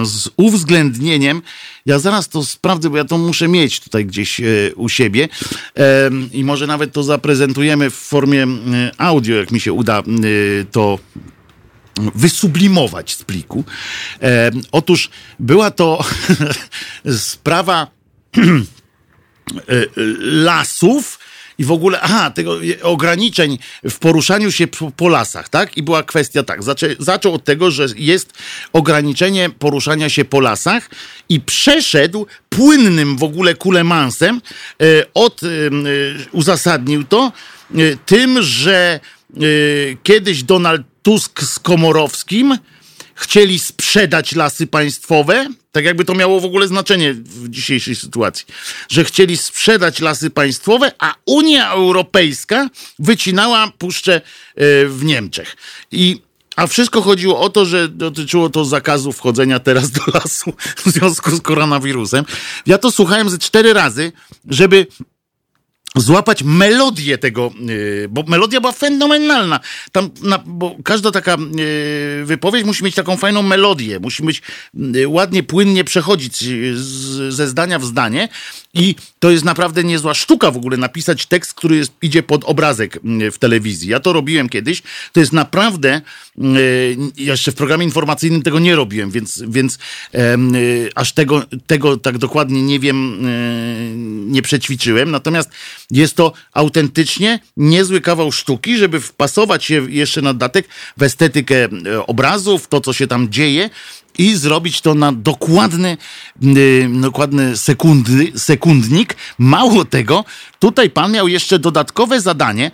z 0.05 0.29
uwzględnieniem, 0.37 1.43
ja 1.87 1.99
zaraz 1.99 2.29
to 2.29 2.45
sprawdzę, 2.45 2.91
bo 2.91 2.97
ja 2.97 3.05
to 3.05 3.19
muszę 3.19 3.49
mieć 3.49 3.81
tutaj 3.81 4.07
gdzieś 4.07 4.41
e, 4.41 4.45
u 4.77 4.89
siebie 4.89 5.29
e, 5.77 6.11
i 6.33 6.45
może 6.45 6.67
nawet 6.67 6.93
to 6.93 7.03
zaprezentujemy 7.03 7.91
w 7.91 7.95
formie 7.95 8.47
audio, 8.99 9.37
jak 9.37 9.51
mi 9.51 9.61
się 9.61 9.73
uda 9.73 10.03
to 10.73 10.99
wysublimować 12.15 13.15
z 13.15 13.25
pliku. 13.25 13.65
Otóż 14.73 15.11
była 15.39 15.71
to 15.71 16.05
sprawa 17.33 17.87
lasów, 20.21 21.19
i 21.59 21.65
w 21.65 21.73
ogóle, 21.73 22.01
aha, 22.01 22.31
tego 22.31 22.59
ograniczeń 22.83 23.59
w 23.91 23.99
poruszaniu 23.99 24.53
się 24.53 24.67
po, 24.67 24.91
po 24.91 25.09
lasach, 25.09 25.49
tak? 25.49 25.77
I 25.77 25.83
była 25.83 26.03
kwestia 26.03 26.43
tak, 26.43 26.63
zaczę, 26.63 26.97
zaczął 26.99 27.35
od 27.35 27.45
tego, 27.45 27.71
że 27.71 27.87
jest 27.97 28.33
ograniczenie 28.73 29.51
poruszania 29.51 30.09
się 30.09 30.25
po 30.25 30.41
lasach 30.41 30.91
i 31.29 31.41
przeszedł 31.41 32.27
płynnym 32.49 33.17
w 33.17 33.23
ogóle 33.23 33.55
kulemansem, 33.55 34.41
e, 34.83 34.85
od, 35.15 35.43
e, 35.43 35.47
uzasadnił 36.33 37.05
to 37.05 37.33
e, 37.75 37.77
tym, 38.07 38.43
że 38.43 39.01
e, 39.35 39.41
kiedyś 40.03 40.43
Donald 40.43 40.83
Tusk 41.03 41.43
z 41.43 41.59
Komorowskim 41.59 42.59
chcieli 43.19 43.59
sprzedać 43.59 44.35
lasy 44.35 44.67
państwowe, 44.67 45.49
tak 45.73 45.85
jakby 45.85 46.05
to 46.05 46.15
miało 46.15 46.41
w 46.41 46.45
ogóle 46.45 46.69
znaczenie 46.69 47.15
w 47.15 47.49
dzisiejszej 47.49 47.97
sytuacji, 47.97 48.47
że 48.89 49.05
chcieli 49.05 49.37
sprzedać 49.37 50.01
lasy 50.01 50.31
państwowe, 50.31 50.93
a 50.99 51.15
Unia 51.27 51.71
Europejska 51.71 52.69
wycinała 52.99 53.73
puszczę 53.79 54.15
e, 54.15 54.21
w 54.87 55.05
Niemczech. 55.05 55.57
I 55.93 56.21
a 56.57 56.67
wszystko 56.67 57.03
chodziło 57.03 57.41
o 57.41 57.49
to, 57.51 57.65
że 57.65 57.89
dotyczyło 57.89 58.51
to 58.51 58.65
zakazu 58.65 59.13
wchodzenia 59.13 59.61
teraz 59.61 59.91
do 59.91 60.01
lasu 60.15 60.53
w 60.77 60.91
związku 60.91 61.37
z 61.37 61.41
koronawirusem. 61.41 62.25
Ja 62.67 62.79
to 62.79 62.91
słuchałem 62.91 63.31
ze 63.31 63.39
cztery 63.39 63.73
razy, 63.73 64.13
żeby 64.49 64.87
złapać 66.01 66.43
melodię 66.43 67.19
tego, 67.19 67.51
y, 67.71 68.07
bo 68.11 68.23
melodia 68.23 68.61
była 68.61 68.73
fenomenalna. 68.73 69.61
Tam, 69.93 70.11
na, 70.23 70.39
bo 70.47 70.77
każda 70.85 71.11
taka 71.11 71.37
y, 71.61 72.25
wypowiedź 72.25 72.65
musi 72.65 72.85
mieć 72.85 72.95
taką 72.95 73.17
fajną 73.17 73.43
melodię, 73.43 74.01
musi 74.01 74.23
być 74.23 74.43
y, 74.95 75.09
ładnie, 75.09 75.43
płynnie 75.43 75.85
przechodzić 75.85 76.37
z, 76.75 77.35
ze 77.35 77.49
zdania 77.49 77.79
w 77.79 77.85
zdanie 77.85 78.29
i 78.79 78.95
to 79.19 79.31
jest 79.31 79.45
naprawdę 79.45 79.85
niezła 79.85 80.15
sztuka 80.15 80.51
w 80.51 80.57
ogóle 80.57 80.77
napisać 80.77 81.27
tekst, 81.27 81.55
który 81.55 81.77
jest, 81.77 81.93
idzie 82.03 82.23
pod 82.23 82.45
obrazek 82.45 83.01
w 83.33 83.39
telewizji. 83.39 83.91
Ja 83.91 84.01
to 84.01 84.13
robiłem 84.13 84.49
kiedyś. 84.49 84.83
To 85.13 85.21
jest 85.21 85.33
naprawdę, 85.33 86.01
jeszcze 87.17 87.53
w 87.53 87.55
programie 87.55 87.85
informacyjnym 87.85 88.43
tego 88.43 88.59
nie 88.59 88.77
robiłem, 88.77 89.11
więc, 89.11 89.43
więc 89.49 89.79
aż 90.95 91.13
tego, 91.13 91.43
tego 91.67 91.97
tak 91.97 92.19
dokładnie 92.19 92.63
nie 92.63 92.81
wiem, 92.81 93.19
nie 94.33 94.43
przećwiczyłem. 94.43 95.11
Natomiast 95.11 95.51
jest 95.91 96.17
to 96.17 96.33
autentycznie 96.53 97.41
niezły 97.57 98.01
kawał 98.01 98.33
sztuki, 98.33 98.77
żeby 98.77 99.01
wpasować 99.01 99.65
się 99.65 99.91
jeszcze 99.91 100.23
na 100.23 100.33
dodatek 100.33 100.69
w 100.97 101.03
estetykę 101.03 101.65
e, 101.65 102.07
obrazów, 102.07 102.69
to 102.69 102.81
co 102.81 102.93
się 102.93 103.07
tam 103.07 103.29
dzieje 103.31 103.71
i 104.19 104.37
zrobić 104.37 104.81
to 104.81 104.95
na 104.95 105.13
dokładny, 105.13 105.97
yy, 106.41 106.89
dokładny 107.01 107.57
sekundy, 107.57 108.33
sekundnik. 108.37 109.17
Mało 109.39 109.85
tego, 109.85 110.25
tutaj 110.59 110.91
pan 110.91 111.13
miał 111.13 111.29
jeszcze 111.29 111.59
dodatkowe 111.59 112.21
zadanie, 112.21 112.71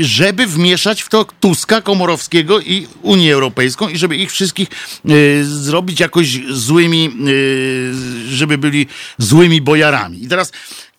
żeby 0.00 0.46
wmieszać 0.46 1.02
w 1.02 1.08
to 1.08 1.26
Tuska, 1.40 1.80
Komorowskiego 1.80 2.60
i 2.60 2.86
Unię 3.02 3.34
Europejską 3.34 3.88
i 3.88 3.98
żeby 3.98 4.16
ich 4.16 4.30
wszystkich 4.30 4.68
yy, 5.04 5.44
zrobić 5.44 6.00
jakoś 6.00 6.38
złymi, 6.50 7.04
yy, 7.04 7.94
żeby 8.28 8.58
byli 8.58 8.86
złymi 9.18 9.60
bojarami. 9.60 10.24
I 10.24 10.28
teraz 10.28 10.52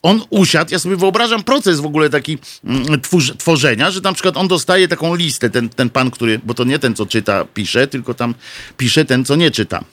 on 0.03 0.21
usiadł, 0.29 0.71
ja 0.71 0.79
sobie 0.79 0.95
wyobrażam 0.95 1.43
proces 1.43 1.79
w 1.79 1.85
ogóle 1.85 2.09
taki 2.09 2.37
mm, 2.63 3.01
tworzenia, 3.37 3.91
że 3.91 4.01
na 4.01 4.13
przykład 4.13 4.37
on 4.37 4.47
dostaje 4.47 4.87
taką 4.87 5.15
listę, 5.15 5.49
ten, 5.49 5.69
ten 5.69 5.89
pan, 5.89 6.11
który, 6.11 6.39
bo 6.43 6.53
to 6.53 6.63
nie 6.63 6.79
ten, 6.79 6.95
co 6.95 7.05
czyta, 7.05 7.45
pisze, 7.45 7.87
tylko 7.87 8.13
tam 8.13 8.35
pisze 8.77 9.05
ten, 9.05 9.25
co 9.25 9.35
nie 9.35 9.51
czyta. 9.51 9.83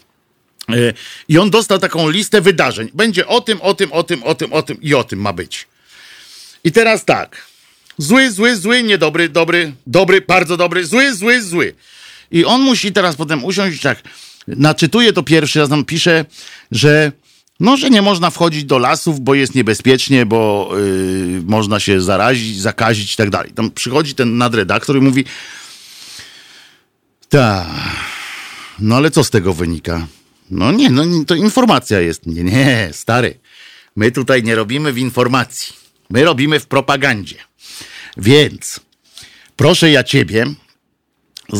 E, 0.68 0.92
I 1.28 1.38
on 1.38 1.50
dostał 1.50 1.78
taką 1.78 2.10
listę 2.10 2.40
wydarzeń. 2.40 2.90
Będzie 2.94 3.26
o 3.26 3.40
tym, 3.40 3.60
o 3.60 3.74
tym, 3.74 3.92
o 3.92 4.02
tym, 4.02 4.22
o 4.22 4.34
tym, 4.34 4.52
o 4.52 4.62
tym 4.62 4.82
i 4.82 4.94
o 4.94 5.04
tym 5.04 5.20
ma 5.20 5.32
być. 5.32 5.66
I 6.64 6.72
teraz 6.72 7.04
tak. 7.04 7.46
Zły, 7.98 8.30
zły, 8.30 8.56
zły, 8.56 8.82
niedobry, 8.82 9.28
dobry, 9.28 9.72
dobry, 9.86 10.20
bardzo 10.20 10.56
dobry, 10.56 10.86
zły, 10.86 11.14
zły, 11.14 11.42
zły. 11.42 11.74
I 12.30 12.44
on 12.44 12.60
musi 12.60 12.92
teraz 12.92 13.16
potem 13.16 13.44
usiąść 13.44 13.80
tak. 13.80 14.02
Naczytuje 14.48 15.12
to 15.12 15.22
pierwszy 15.22 15.58
raz, 15.58 15.68
nam 15.68 15.84
pisze, 15.84 16.24
że 16.70 17.12
no, 17.60 17.76
że 17.76 17.90
nie 17.90 18.02
można 18.02 18.30
wchodzić 18.30 18.64
do 18.64 18.78
lasów, 18.78 19.20
bo 19.20 19.34
jest 19.34 19.54
niebezpiecznie, 19.54 20.26
bo 20.26 20.70
yy, 20.76 21.42
można 21.46 21.80
się 21.80 22.00
zarazić, 22.00 22.60
zakazić 22.60 23.14
i 23.14 23.16
tak 23.16 23.30
dalej. 23.30 23.52
Tam 23.52 23.70
przychodzi 23.70 24.14
ten 24.14 24.36
nadredaktor 24.36 24.96
i 24.96 25.00
mówi 25.00 25.24
tak, 27.28 27.66
no 28.78 28.96
ale 28.96 29.10
co 29.10 29.24
z 29.24 29.30
tego 29.30 29.54
wynika? 29.54 30.06
No 30.50 30.72
nie, 30.72 30.90
no 30.90 31.24
to 31.26 31.34
informacja 31.34 32.00
jest. 32.00 32.26
Nie, 32.26 32.44
nie, 32.44 32.88
stary. 32.92 33.38
My 33.96 34.12
tutaj 34.12 34.42
nie 34.42 34.54
robimy 34.54 34.92
w 34.92 34.98
informacji. 34.98 35.74
My 36.10 36.24
robimy 36.24 36.60
w 36.60 36.66
propagandzie. 36.66 37.36
Więc 38.16 38.80
proszę 39.56 39.90
ja 39.90 40.04
ciebie, 40.04 40.46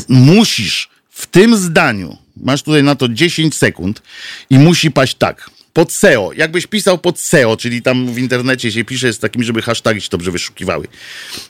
musisz 0.09 0.89
w 1.11 1.27
tym 1.27 1.57
zdaniu, 1.57 2.17
masz 2.37 2.63
tutaj 2.63 2.83
na 2.83 2.95
to 2.95 3.09
10 3.09 3.55
sekund 3.55 4.03
i 4.51 4.59
musi 4.59 4.91
paść 4.91 5.15
tak 5.15 5.51
pod 5.79 5.93
SEO. 5.93 6.33
Jakbyś 6.37 6.67
pisał 6.67 6.99
pod 6.99 7.21
SEO, 7.21 7.57
czyli 7.57 7.83
tam 7.83 8.13
w 8.13 8.19
internecie 8.19 8.73
się 8.73 8.85
pisze 8.85 9.13
z 9.13 9.19
takim, 9.19 9.43
żeby 9.43 9.63
hashtagi 9.63 10.01
się 10.01 10.09
dobrze 10.11 10.31
wyszukiwały. 10.31 10.89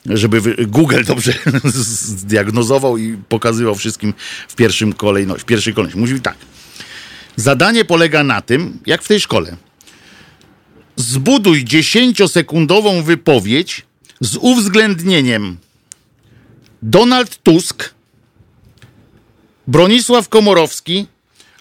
Żeby 0.07 0.67
Google 0.67 1.05
dobrze 1.05 1.33
zdiagnozował 2.21 2.99
i 2.99 3.17
pokazywał 3.29 3.75
wszystkim 3.75 4.15
w 4.49 4.55
pierwszym 4.55 4.93
kolejności, 4.93 5.43
w 5.43 5.47
pierwszej 5.47 5.75
kolejności. 5.75 6.01
Mówi 6.01 6.21
tak. 6.21 6.37
Zadanie 7.37 7.85
polega 7.85 8.25
na 8.25 8.41
tym, 8.41 8.79
jak 8.87 9.03
w 9.03 9.09
tej 9.09 9.21
szkole. 9.21 9.57
Zbuduj 10.97 11.65
dziesięciosekundową 11.65 13.03
wypowiedź 13.03 13.87
z 14.21 14.37
uwzględnieniem 14.37 15.57
Donald 16.83 17.43
Tusk, 17.43 17.95
Bronisław 19.67 20.29
Komorowski, 20.29 21.07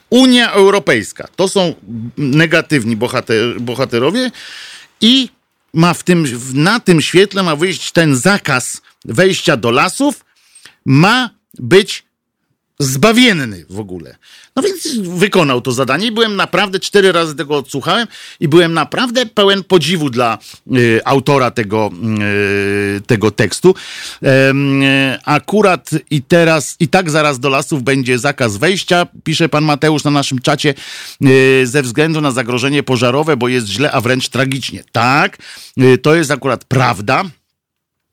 Unia 0.10 0.52
Europejska. 0.52 1.28
To 1.36 1.48
są 1.48 1.76
negatywni 2.18 2.96
bohater, 2.96 3.62
bohaterowie 3.62 4.32
i 5.02 5.30
ma 5.74 5.94
w 5.94 6.04
tym, 6.04 6.26
na 6.54 6.80
tym 6.80 7.02
świetle 7.02 7.44
ma 7.44 7.56
wyjść 7.56 7.92
ten 7.92 8.16
zakaz 8.16 8.82
wejścia 9.06 9.58
do 9.58 9.72
lasów, 9.72 10.26
ma 10.86 11.30
być 11.60 12.07
zbawienny 12.80 13.66
w 13.70 13.80
ogóle. 13.80 14.16
No 14.56 14.64
więc 14.64 14.98
wykonał 14.98 15.62
to 15.62 15.72
zadanie 15.72 16.08
i 16.08 16.12
byłem 16.12 16.36
naprawdę, 16.36 16.80
cztery 16.80 17.12
razy 17.12 17.36
tego 17.36 17.58
odsłuchałem 17.58 18.08
i 18.40 18.48
byłem 18.48 18.74
naprawdę 18.74 19.26
pełen 19.26 19.64
podziwu 19.64 20.10
dla 20.10 20.38
y, 20.78 21.02
autora 21.06 21.52
tego, 21.52 21.90
y, 22.98 23.02
tego 23.02 23.32
tekstu. 23.32 23.76
Y, 24.24 24.28
akurat 25.26 25.90
i 26.12 26.22
teraz, 26.22 26.76
i 26.80 26.88
tak 26.88 27.10
zaraz 27.10 27.40
do 27.40 27.50
lasów 27.50 27.84
będzie 27.84 28.20
zakaz 28.20 28.58
wejścia, 28.58 29.08
pisze 29.24 29.50
pan 29.50 29.64
Mateusz 29.64 30.04
na 30.04 30.12
naszym 30.12 30.40
czacie, 30.40 30.74
y, 31.26 31.68
ze 31.68 31.82
względu 31.82 32.22
na 32.22 32.32
zagrożenie 32.32 32.84
pożarowe, 32.84 33.38
bo 33.38 33.48
jest 33.48 33.68
źle, 33.68 33.92
a 33.92 34.02
wręcz 34.02 34.30
tragicznie. 34.30 34.84
Tak, 34.92 35.38
y, 35.82 35.98
to 35.98 36.16
jest 36.16 36.32
akurat 36.32 36.66
prawda. 36.66 37.24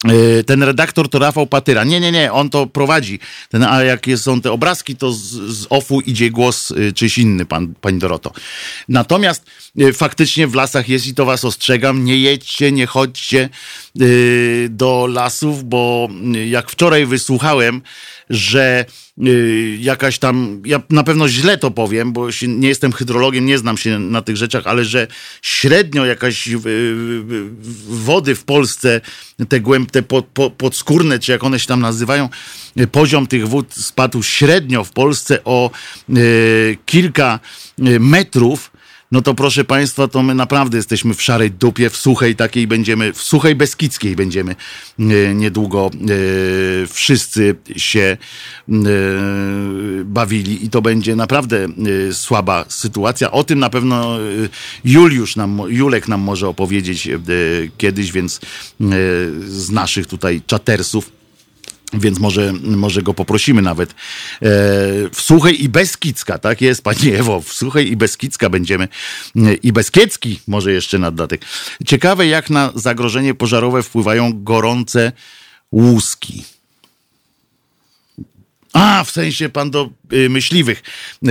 E, 0.04 0.44
ten 0.44 0.62
redaktor 0.62 1.08
to 1.08 1.18
Rafał 1.18 1.46
Patyra. 1.46 1.84
Nie, 1.84 2.00
nie, 2.00 2.12
nie, 2.12 2.32
on 2.32 2.50
to 2.50 2.66
prowadzi. 2.66 3.18
Ten, 3.48 3.62
a 3.62 3.84
jak 3.84 4.06
są 4.16 4.40
te 4.40 4.52
obrazki, 4.52 4.96
to 4.96 5.12
z, 5.12 5.20
z 5.32 5.66
OFU 5.70 6.00
idzie 6.00 6.30
głos 6.30 6.70
y, 6.70 6.92
czyś 6.92 7.18
inny, 7.18 7.46
pan, 7.46 7.74
pani 7.80 7.98
Doroto. 7.98 8.32
Natomiast 8.88 9.44
y, 9.80 9.92
faktycznie 9.92 10.46
w 10.46 10.54
lasach 10.54 10.88
jest 10.88 11.06
i 11.06 11.14
to 11.14 11.24
was 11.24 11.44
ostrzegam, 11.44 12.04
nie 12.04 12.18
jedźcie, 12.18 12.72
nie 12.72 12.86
chodźcie 12.86 13.48
y, 14.00 14.68
do 14.70 15.06
lasów, 15.06 15.64
bo 15.64 16.08
jak 16.46 16.70
wczoraj 16.70 17.06
wysłuchałem, 17.06 17.82
że 18.30 18.84
y, 19.26 19.78
jakaś 19.80 20.18
tam, 20.18 20.62
ja 20.64 20.82
na 20.90 21.04
pewno 21.04 21.28
źle 21.28 21.58
to 21.58 21.70
powiem, 21.70 22.12
bo 22.12 22.28
nie 22.48 22.68
jestem 22.68 22.92
hydrologiem, 22.92 23.46
nie 23.46 23.58
znam 23.58 23.76
się 23.76 23.98
na 23.98 24.22
tych 24.22 24.36
rzeczach, 24.36 24.66
ale 24.66 24.84
że 24.84 25.06
średnio 25.42 26.04
jakaś 26.04 26.48
y, 26.48 26.50
y, 26.50 26.60
wody 27.88 28.34
w 28.34 28.44
Polsce, 28.44 29.00
te 29.48 29.60
głęb, 29.60 29.90
te 29.94 30.02
pod, 30.02 30.26
pod, 30.26 30.52
podskórne, 30.52 31.18
czy 31.18 31.32
jak 31.32 31.44
one 31.44 31.60
się 31.60 31.66
tam 31.66 31.80
nazywają, 31.80 32.28
poziom 32.92 33.26
tych 33.26 33.48
wód 33.48 33.74
spadł 33.74 34.22
średnio 34.22 34.84
w 34.84 34.92
Polsce 34.92 35.44
o 35.44 35.70
kilka 36.86 37.40
metrów 38.00 38.70
no 39.12 39.22
to 39.22 39.34
proszę 39.34 39.64
Państwa, 39.64 40.08
to 40.08 40.22
my 40.22 40.34
naprawdę 40.34 40.76
jesteśmy 40.76 41.14
w 41.14 41.22
szarej 41.22 41.50
dupie, 41.50 41.90
w 41.90 41.96
suchej 41.96 42.36
takiej 42.36 42.66
będziemy, 42.66 43.12
w 43.12 43.22
suchej 43.22 43.54
Beskidzkiej 43.54 44.16
będziemy 44.16 44.56
e, 44.98 45.34
niedługo 45.34 45.90
e, 45.92 46.86
wszyscy 46.86 47.56
się 47.76 48.16
e, 48.68 48.74
bawili 50.04 50.64
i 50.64 50.70
to 50.70 50.82
będzie 50.82 51.16
naprawdę 51.16 51.66
słaba 52.12 52.64
sytuacja. 52.68 53.30
O 53.30 53.44
tym 53.44 53.58
na 53.58 53.70
pewno 53.70 54.18
Juliusz 54.84 55.36
nam, 55.36 55.62
Julek 55.68 56.08
nam 56.08 56.20
może 56.20 56.48
opowiedzieć 56.48 57.08
kiedyś, 57.78 58.12
więc 58.12 58.40
z 59.46 59.70
naszych 59.70 60.06
tutaj 60.06 60.42
czatersów 60.46 61.23
więc 61.98 62.18
może, 62.18 62.52
może 62.62 63.02
go 63.02 63.14
poprosimy 63.14 63.62
nawet. 63.62 63.90
E, 63.90 63.94
w 65.12 65.20
Suchej 65.20 65.64
i 65.64 65.68
Beskidzka, 65.68 66.38
tak 66.38 66.60
jest, 66.60 66.82
Pani 66.82 67.14
Ewo, 67.14 67.40
w 67.40 67.52
Suchej 67.52 67.92
i 67.92 67.96
Beskidzka 67.96 68.50
będziemy, 68.50 68.88
e, 69.36 69.54
i 69.54 69.72
Beskiedzki 69.72 70.40
może 70.46 70.72
jeszcze 70.72 70.98
na 70.98 71.10
dodatek. 71.10 71.44
Ciekawe, 71.86 72.26
jak 72.26 72.50
na 72.50 72.72
zagrożenie 72.74 73.34
pożarowe 73.34 73.82
wpływają 73.82 74.42
gorące 74.42 75.12
łuski. 75.72 76.44
A, 78.74 79.04
w 79.04 79.10
sensie 79.10 79.48
pan 79.48 79.70
do 79.70 79.90
y, 80.12 80.28
myśliwych. 80.28 80.82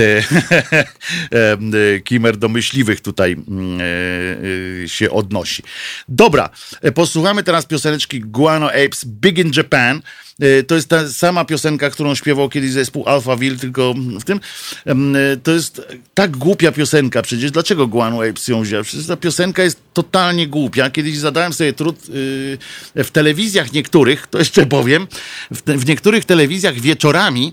Kimer 2.04 2.36
do 2.36 2.48
myśliwych 2.48 3.00
tutaj 3.00 3.32
mm, 3.32 4.88
się 4.88 5.10
odnosi. 5.10 5.62
Dobra, 6.08 6.50
posłuchamy 6.94 7.42
teraz 7.42 7.66
pioseneczki 7.66 8.20
Guano 8.20 8.68
Apes 8.68 9.04
Big 9.04 9.38
in 9.38 9.50
Japan. 9.56 10.02
E, 10.40 10.62
to 10.62 10.74
jest 10.74 10.88
ta 10.88 11.08
sama 11.08 11.44
piosenka, 11.44 11.90
którą 11.90 12.14
śpiewał 12.14 12.48
kiedyś 12.48 12.70
zespół 12.70 13.08
Alphaville, 13.08 13.58
tylko 13.58 13.94
w 14.20 14.24
tym. 14.24 14.40
E, 14.86 14.94
to 15.42 15.52
jest 15.52 15.82
tak 16.14 16.36
głupia 16.36 16.72
piosenka 16.72 17.22
przecież. 17.22 17.50
Dlaczego 17.50 17.86
Guano 17.86 18.24
Apes 18.24 18.48
ją 18.48 18.62
wziął? 18.62 18.84
Przecież 18.84 19.06
ta 19.06 19.16
piosenka 19.16 19.62
jest 19.62 19.80
totalnie 19.92 20.46
głupia. 20.46 20.90
Kiedyś 20.90 21.18
zadałem 21.18 21.52
sobie 21.52 21.72
trud 21.72 22.08
y, 22.08 22.58
w 23.04 23.10
telewizjach 23.10 23.72
niektórych, 23.72 24.26
to 24.26 24.38
jeszcze 24.38 24.66
powiem, 24.66 25.06
w 25.50 25.86
niektórych 25.86 26.24
telewizjach 26.24 26.74
wieczorami 26.80 27.52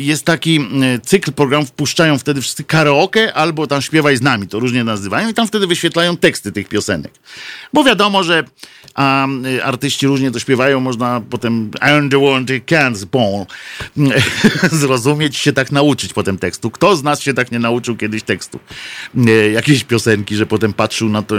jest 0.00 0.24
taki 0.24 0.60
y, 0.60 1.00
cykl 1.02 1.32
programów, 1.32 1.68
wpuszczają 1.68 2.18
wtedy 2.18 2.40
wszyscy 2.40 2.64
karaoke 2.64 3.34
albo 3.34 3.66
tam 3.66 3.82
śpiewaj 3.82 4.16
z 4.16 4.22
nami, 4.22 4.48
to 4.48 4.60
różnie 4.60 4.84
nazywają 4.84 5.28
i 5.28 5.34
tam 5.34 5.46
wtedy 5.46 5.66
wyświetlają 5.66 6.16
teksty 6.16 6.52
tych 6.52 6.68
piosenek. 6.68 7.12
Bo 7.72 7.84
wiadomo, 7.84 8.24
że 8.24 8.44
a 8.94 9.26
y, 9.46 9.64
artyści 9.64 10.06
różnie 10.06 10.30
to 10.30 10.38
śpiewają, 10.38 10.80
można 10.80 11.22
potem 11.30 11.70
I'm 11.70 12.10
the 12.10 12.24
one 12.24 12.46
that 12.46 12.66
can't 12.66 13.06
Paul 13.06 13.46
zrozumieć 14.80 15.36
się 15.36 15.52
tak 15.52 15.72
nauczyć 15.72 16.12
potem 16.12 16.38
tekstu. 16.38 16.70
Kto 16.70 16.96
z 16.96 17.02
nas 17.02 17.20
się 17.20 17.34
tak 17.34 17.52
nie 17.52 17.58
nauczył 17.58 17.96
kiedyś 17.96 18.22
tekstu? 18.22 18.60
Y, 19.28 19.50
jakiejś 19.54 19.84
piosenki, 19.84 20.36
że 20.36 20.46
potem 20.46 20.72
patrzył 20.72 21.08
na 21.08 21.22
to 21.22 21.34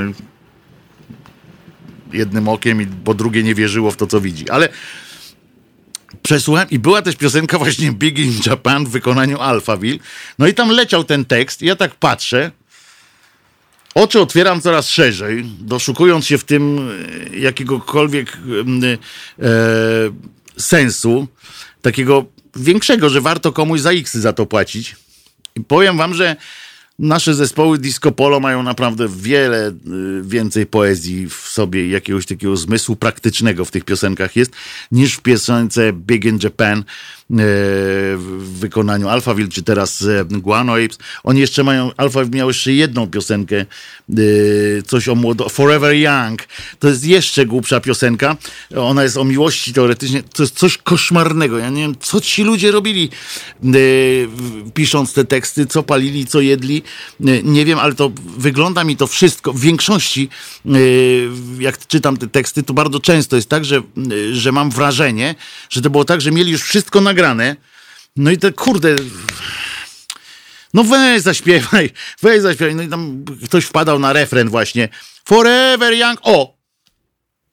jednym 2.13 2.47
okiem 2.47 2.81
i 2.81 2.85
po 2.85 3.13
drugie 3.13 3.43
nie 3.43 3.55
wierzyło 3.55 3.91
w 3.91 3.97
to, 3.97 4.07
co 4.07 4.21
widzi. 4.21 4.49
Ale 4.49 4.69
przesłuchałem 6.23 6.69
i 6.69 6.79
była 6.79 7.01
też 7.01 7.15
piosenka 7.15 7.57
właśnie 7.57 7.91
Big 7.91 8.19
in 8.19 8.33
Japan 8.45 8.85
w 8.85 8.89
wykonaniu 8.89 9.39
Alphaville. 9.39 9.99
No 10.39 10.47
i 10.47 10.53
tam 10.53 10.69
leciał 10.69 11.03
ten 11.03 11.25
tekst 11.25 11.61
i 11.61 11.65
ja 11.65 11.75
tak 11.75 11.95
patrzę 11.95 12.51
Oczy 13.95 14.19
otwieram 14.19 14.61
coraz 14.61 14.89
szerzej, 14.89 15.45
doszukując 15.59 16.25
się 16.25 16.37
w 16.37 16.43
tym 16.43 16.89
e, 17.33 17.37
jakiegokolwiek 17.37 18.37
e, 18.37 19.47
sensu, 20.57 21.27
takiego 21.81 22.25
większego, 22.55 23.09
że 23.09 23.21
warto 23.21 23.51
komuś 23.51 23.79
za 23.79 23.91
X 23.91 24.13
za 24.13 24.33
to 24.33 24.45
płacić. 24.45 24.95
I 25.55 25.61
powiem 25.61 25.97
wam, 25.97 26.13
że 26.13 26.35
nasze 27.03 27.33
zespoły 27.33 27.77
disco 27.77 28.11
polo 28.11 28.39
mają 28.39 28.63
naprawdę 28.63 29.07
wiele 29.09 29.67
y, 29.67 29.73
więcej 30.23 30.65
poezji 30.65 31.29
w 31.29 31.33
sobie, 31.33 31.89
jakiegoś 31.89 32.25
takiego 32.25 32.57
zmysłu 32.57 32.95
praktycznego 32.95 33.65
w 33.65 33.71
tych 33.71 33.85
piosenkach 33.85 34.35
jest, 34.35 34.51
niż 34.91 35.15
w 35.15 35.21
piosence 35.21 35.93
Big 35.93 36.25
in 36.25 36.39
Japan, 36.43 36.83
w 37.37 38.57
wykonaniu 38.59 39.09
Alphaville, 39.09 39.49
czy 39.49 39.63
teraz 39.63 40.01
e, 40.01 40.25
Guano 40.25 40.73
Apes. 40.73 40.97
Oni 41.23 41.39
jeszcze 41.39 41.63
mają, 41.63 41.91
Alphaville 41.97 42.37
miał 42.37 42.47
jeszcze 42.47 42.73
jedną 42.73 43.07
piosenkę, 43.07 43.55
e, 43.57 44.15
coś 44.87 45.07
o 45.07 45.15
młodo, 45.15 45.49
Forever 45.49 45.95
Young. 45.95 46.43
To 46.79 46.87
jest 46.87 47.05
jeszcze 47.05 47.45
głupsza 47.45 47.79
piosenka. 47.79 48.37
Ona 48.75 49.03
jest 49.03 49.17
o 49.17 49.23
miłości 49.23 49.73
teoretycznie. 49.73 50.23
To 50.23 50.43
jest 50.43 50.55
coś 50.57 50.77
koszmarnego. 50.77 51.57
Ja 51.57 51.69
nie 51.69 51.81
wiem, 51.81 51.95
co 51.99 52.21
ci 52.21 52.43
ludzie 52.43 52.71
robili 52.71 53.09
pisząc 54.73 55.13
te 55.13 55.25
teksty, 55.25 55.65
co 55.65 55.83
palili, 55.83 56.25
co 56.25 56.41
jedli. 56.41 56.83
Nie 57.43 57.65
wiem, 57.65 57.79
ale 57.79 57.95
to 57.95 58.11
wygląda 58.37 58.83
mi 58.83 58.97
to 58.97 59.07
wszystko. 59.07 59.53
W 59.53 59.59
większości, 59.59 60.29
jak 61.59 61.87
czytam 61.87 62.17
te 62.17 62.27
teksty, 62.27 62.63
to 62.63 62.73
bardzo 62.73 62.99
często 62.99 63.35
jest 63.35 63.49
tak, 63.49 63.65
że, 63.65 63.81
że 64.31 64.51
mam 64.51 64.71
wrażenie, 64.71 65.35
że 65.69 65.81
to 65.81 65.89
było 65.89 66.05
tak, 66.05 66.21
że 66.21 66.31
mieli 66.31 66.51
już 66.51 66.61
wszystko 66.61 67.01
nagrane. 67.01 67.22
No 68.15 68.31
i 68.31 68.37
te 68.37 68.51
kurde. 68.51 68.95
No 70.73 70.83
weź 70.83 71.21
zaśpiewaj, 71.21 71.89
weź 72.21 72.41
zaśpiewaj. 72.41 72.75
No 72.75 72.83
i 72.83 72.87
tam 72.87 73.25
ktoś 73.45 73.65
wpadał 73.65 73.99
na 73.99 74.13
refren 74.13 74.49
właśnie. 74.49 74.89
Forever 75.25 75.93
Young. 75.93 76.19
O! 76.21 76.52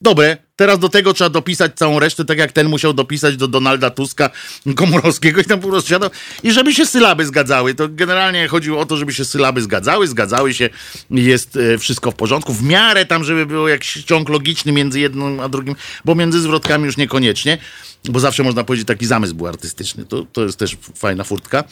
Dobre, 0.00 0.36
teraz 0.56 0.78
do 0.78 0.88
tego 0.88 1.14
trzeba 1.14 1.30
dopisać 1.30 1.72
całą 1.74 1.98
resztę, 1.98 2.24
tak 2.24 2.38
jak 2.38 2.52
ten 2.52 2.68
musiał 2.68 2.92
dopisać 2.92 3.36
do 3.36 3.48
Donalda 3.48 3.90
Tuska, 3.90 4.30
Komorowskiego 4.76 5.40
i 5.40 5.44
tam 5.44 5.60
po 5.60 5.68
prostu 5.68 5.90
siadał. 5.90 6.10
I 6.42 6.52
żeby 6.52 6.74
się 6.74 6.86
sylaby 6.86 7.26
zgadzały. 7.26 7.74
To 7.74 7.88
generalnie 7.88 8.48
chodziło 8.48 8.80
o 8.80 8.86
to, 8.86 8.96
żeby 8.96 9.12
się 9.12 9.24
sylaby 9.24 9.62
zgadzały, 9.62 10.08
zgadzały 10.08 10.54
się, 10.54 10.68
jest 11.10 11.56
e, 11.56 11.78
wszystko 11.78 12.10
w 12.10 12.14
porządku. 12.14 12.52
W 12.52 12.62
miarę 12.62 13.06
tam, 13.06 13.24
żeby 13.24 13.46
był 13.46 13.68
jakiś 13.68 14.04
ciąg 14.04 14.28
logiczny 14.28 14.72
między 14.72 15.00
jednym 15.00 15.40
a 15.40 15.48
drugim, 15.48 15.76
bo 16.04 16.14
między 16.14 16.40
zwrotkami 16.40 16.84
już 16.84 16.96
niekoniecznie 16.96 17.58
bo 18.04 18.20
zawsze 18.20 18.42
można 18.42 18.64
powiedzieć, 18.64 18.86
taki 18.86 19.06
zamysł 19.06 19.34
był 19.34 19.46
artystyczny. 19.46 20.04
To, 20.04 20.26
to 20.32 20.44
jest 20.44 20.58
też 20.58 20.76
fajna 20.94 21.24
furtka. 21.24 21.64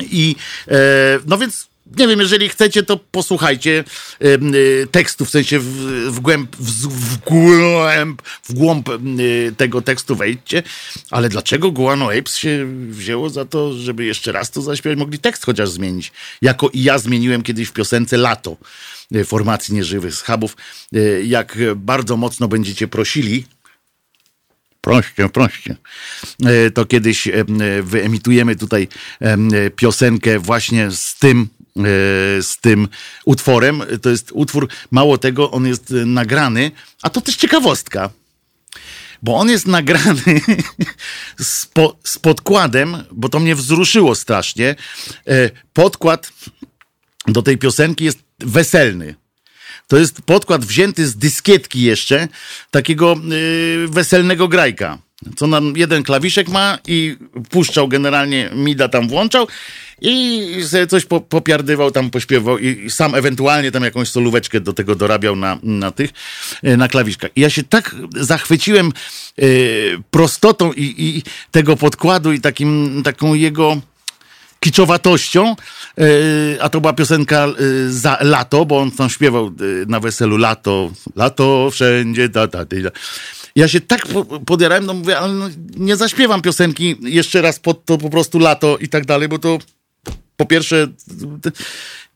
I 0.00 0.36
e, 0.68 0.74
no 1.26 1.38
więc 1.38 1.68
nie 1.96 2.08
wiem, 2.08 2.20
jeżeli 2.20 2.48
chcecie, 2.48 2.82
to 2.82 2.96
posłuchajcie 2.96 3.84
y, 4.24 4.86
tekstu, 4.90 5.24
w 5.24 5.30
sensie 5.30 5.58
w, 5.58 5.64
w, 6.10 6.20
głęb, 6.20 6.56
w, 6.56 6.88
w, 6.88 7.18
w 8.42 8.52
głąb 8.54 8.88
y, 8.88 9.54
tego 9.56 9.82
tekstu 9.82 10.16
wejdźcie. 10.16 10.62
Ale 11.10 11.28
dlaczego 11.28 11.70
Guano 11.70 12.12
Apes 12.12 12.36
się 12.36 12.66
wzięło 12.88 13.30
za 13.30 13.44
to, 13.44 13.72
żeby 13.72 14.04
jeszcze 14.04 14.32
raz 14.32 14.50
to 14.50 14.62
zaśpiewać? 14.62 14.98
Mogli 14.98 15.18
tekst 15.18 15.44
chociaż 15.44 15.70
zmienić. 15.70 16.12
Jako 16.42 16.68
i 16.68 16.82
ja 16.82 16.98
zmieniłem 16.98 17.42
kiedyś 17.42 17.68
w 17.68 17.72
piosence 17.72 18.16
Lato 18.16 18.56
y, 19.16 19.24
formacji 19.24 19.74
nieżywych 19.74 20.14
schabów. 20.14 20.56
Jak 21.24 21.58
bardzo 21.76 22.16
mocno 22.16 22.48
będziecie 22.48 22.88
prosili, 22.88 23.44
proście, 24.80 25.28
proście. 25.28 25.76
To 26.74 26.84
kiedyś 26.86 27.28
wyemitujemy 27.82 28.56
tutaj 28.56 28.88
piosenkę 29.76 30.38
właśnie 30.38 30.90
z 30.90 31.18
tym, 31.18 31.48
z 32.40 32.60
tym 32.60 32.88
utworem. 33.24 33.82
To 34.02 34.10
jest 34.10 34.30
utwór, 34.32 34.68
mało 34.90 35.18
tego, 35.18 35.50
on 35.50 35.66
jest 35.66 35.90
nagrany, 35.90 36.70
a 37.02 37.10
to 37.10 37.20
też 37.20 37.36
ciekawostka, 37.36 38.10
bo 39.22 39.36
on 39.36 39.50
jest 39.50 39.66
nagrany 39.66 40.40
z, 41.38 41.66
po, 41.66 41.96
z 42.04 42.18
podkładem, 42.18 42.96
bo 43.12 43.28
to 43.28 43.40
mnie 43.40 43.54
wzruszyło 43.54 44.14
strasznie. 44.14 44.74
Podkład 45.72 46.32
do 47.26 47.42
tej 47.42 47.58
piosenki 47.58 48.04
jest 48.04 48.18
weselny. 48.38 49.14
To 49.88 49.98
jest 49.98 50.22
podkład 50.22 50.64
wzięty 50.64 51.06
z 51.06 51.16
dyskietki 51.16 51.82
jeszcze, 51.82 52.28
takiego 52.70 53.16
yy, 53.24 53.88
weselnego 53.88 54.48
grajka. 54.48 54.98
Co 55.36 55.46
nam 55.46 55.76
jeden 55.76 56.02
klawiszek 56.02 56.48
ma 56.48 56.78
i 56.86 57.16
puszczał 57.50 57.88
generalnie, 57.88 58.50
Mida 58.54 58.88
tam 58.88 59.08
włączał 59.08 59.48
i 60.02 60.64
sobie 60.64 60.86
coś 60.86 61.04
po, 61.04 61.20
popiardywał, 61.20 61.90
tam 61.90 62.10
pośpiewał 62.10 62.58
i 62.58 62.90
sam 62.90 63.14
ewentualnie 63.14 63.70
tam 63.70 63.84
jakąś 63.84 64.08
solóweczkę 64.08 64.60
do 64.60 64.72
tego 64.72 64.94
dorabiał 64.94 65.36
na, 65.36 65.58
na 65.62 65.90
tych, 65.90 66.10
y, 66.64 66.76
na 66.76 66.88
klawiszkach. 66.88 67.30
I 67.36 67.40
ja 67.40 67.50
się 67.50 67.62
tak 67.62 67.94
zachwyciłem 68.16 68.92
y, 69.42 69.98
prostotą 70.10 70.72
i, 70.72 70.94
i 70.98 71.22
tego 71.50 71.76
podkładu 71.76 72.32
i 72.32 72.40
takim, 72.40 73.02
taką 73.04 73.34
jego 73.34 73.76
kiczowatością, 74.62 75.56
e, 75.98 76.62
a 76.62 76.68
to 76.68 76.80
była 76.80 76.92
piosenka 76.92 77.46
e, 77.46 77.52
za 77.90 78.18
lato, 78.20 78.64
bo 78.64 78.78
on 78.78 78.90
tam 78.90 79.10
śpiewał 79.10 79.46
e, 79.46 79.50
na 79.86 80.00
weselu 80.00 80.36
lato, 80.36 80.90
lato 81.16 81.70
wszędzie, 81.72 82.28
ta, 82.28 82.48
ta, 82.48 82.64
ta. 82.64 82.76
Ja 83.56 83.68
się 83.68 83.80
tak 83.80 84.06
podjarałem, 84.46 84.86
no 84.86 84.94
mówię, 84.94 85.18
ale 85.18 85.32
no 85.32 85.48
nie 85.76 85.96
zaśpiewam 85.96 86.42
piosenki 86.42 86.96
jeszcze 87.00 87.42
raz 87.42 87.58
pod 87.58 87.84
to 87.84 87.98
po 87.98 88.10
prostu 88.10 88.38
lato 88.38 88.78
i 88.78 88.88
tak 88.88 89.06
dalej, 89.06 89.28
bo 89.28 89.38
to 89.38 89.58
po 90.36 90.46
pierwsze, 90.46 90.88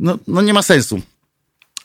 no, 0.01 0.19
no 0.27 0.43
nie 0.43 0.55
ma 0.55 0.63
sensu. 0.63 1.03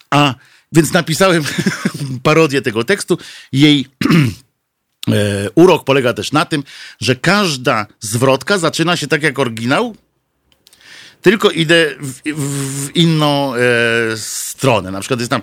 A 0.10 0.36
więc 0.72 0.94
napisałem 0.94 1.44
parodię 2.24 2.62
tego 2.62 2.84
tekstu. 2.84 3.18
Jej 3.52 3.88
urok 5.56 5.84
polega 5.84 6.14
też 6.14 6.32
na 6.32 6.46
tym, 6.46 6.64
że 7.02 7.16
każda 7.16 7.86
zwrotka 8.00 8.58
zaczyna 8.58 8.98
się 8.98 9.08
tak 9.08 9.24
jak 9.24 9.40
oryginał, 9.40 9.96
tylko 11.22 11.52
idę 11.52 11.96
w, 12.00 12.22
w 12.88 12.96
inną 12.96 13.56
e, 13.56 13.60
stronę. 14.18 14.92
Na 14.92 15.00
przykład 15.00 15.20
jest 15.20 15.30
tam, 15.30 15.42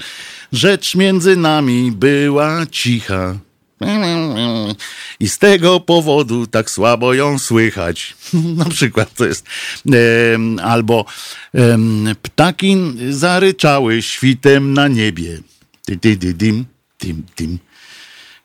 rzecz 0.53 0.95
między 0.95 1.36
nami 1.36 1.93
była 1.93 2.66
cicha. 2.70 3.39
I 5.20 5.29
z 5.29 5.39
tego 5.39 5.81
powodu 5.81 6.47
tak 6.47 6.70
słabo 6.70 7.14
ją 7.14 7.39
słychać. 7.39 8.16
Na 8.57 8.64
przykład 8.64 9.14
to 9.14 9.26
jest. 9.26 9.47
E, 9.87 10.62
albo 10.62 11.05
e, 11.55 11.79
ptaki 12.22 12.76
zaryczały 13.11 14.03
świtem 14.03 14.72
na 14.72 14.89
niebie. 14.89 15.39
Dim, 15.89 16.35
dim, 17.01 17.22
dim. 17.39 17.59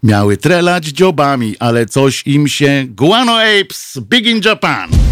Miały 0.04 0.38
trelać 0.38 0.86
dziobami, 0.86 1.56
ale 1.60 1.86
coś 1.86 2.24
im 2.28 2.48
się. 2.48 2.86
Guano 2.88 3.40
Apes, 3.42 4.00
Big 4.10 4.26
in 4.26 4.42
Japan. 4.46 5.03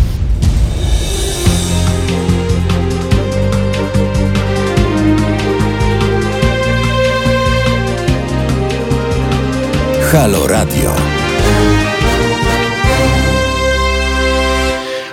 Halo 10.12 10.48
Radio. 10.48 10.96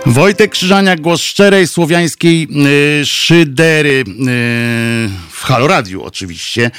Wojtek 0.07 0.51
Krzyżaniak, 0.51 1.01
głos 1.01 1.20
szczerej 1.20 1.66
słowiańskiej 1.66 2.49
y, 3.01 3.07
szydery 3.07 4.05
y, 4.07 5.27
w 5.39 5.43
Halo 5.43 5.66
Radio 5.66 6.05
oczywiście. 6.05 6.70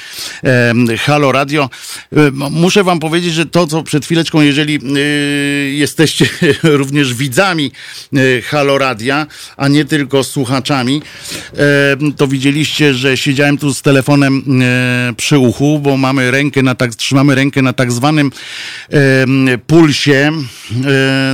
Y, 0.90 0.98
Halo 0.98 1.32
Radio. 1.32 1.70
Muszę 2.50 2.84
wam 2.84 3.00
powiedzieć, 3.00 3.34
że 3.34 3.46
to, 3.46 3.66
co 3.66 3.82
przed 3.82 4.04
chwileczką, 4.04 4.40
jeżeli 4.40 4.78
jesteście 5.78 6.28
również 6.62 7.14
widzami 7.14 7.72
Halo 8.44 8.78
Radia, 8.78 9.26
a 9.56 9.68
nie 9.68 9.84
tylko 9.84 10.24
słuchaczami, 10.24 11.02
to 12.16 12.26
widzieliście, 12.26 12.94
że 12.94 13.16
siedziałem 13.16 13.58
tu 13.58 13.74
z 13.74 13.82
telefonem 13.82 14.42
przy 15.16 15.38
uchu, 15.38 15.78
bo 15.78 15.96
mamy 15.96 16.30
rękę 16.30 16.62
na 16.62 16.74
tak, 16.74 16.94
trzymamy 16.94 17.34
rękę 17.34 17.62
na 17.62 17.72
tak 17.72 17.92
zwanym 17.92 18.30
pulsie. 19.66 20.32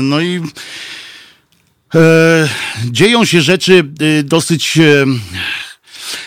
No 0.03 0.20
i 0.20 0.43
E, 1.95 2.49
dzieją 2.91 3.24
się 3.24 3.41
rzeczy 3.41 3.85
e, 4.18 4.22
dosyć 4.22 4.79
e, 4.79 4.83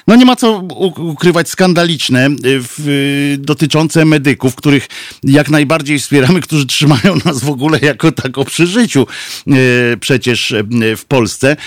no 0.08 0.16
nie 0.16 0.26
ma 0.26 0.36
co 0.36 0.64
ukrywać, 0.98 1.50
skandaliczne, 1.50 2.28
y, 2.28 2.62
y, 2.88 3.38
dotyczące 3.40 4.06
medyków, 4.06 4.56
których 4.56 4.88
jak 5.24 5.50
najbardziej 5.50 6.00
wspieramy, 6.00 6.42
którzy 6.50 6.66
trzymają 6.66 7.16
nas 7.26 7.44
w 7.44 7.50
ogóle 7.50 7.80
jako 7.82 8.12
tako 8.12 8.46
przy 8.46 8.68
życiu 8.68 9.08
y, 9.48 9.98
przecież 10.00 10.54
w 10.98 11.06
Polsce. 11.06 11.58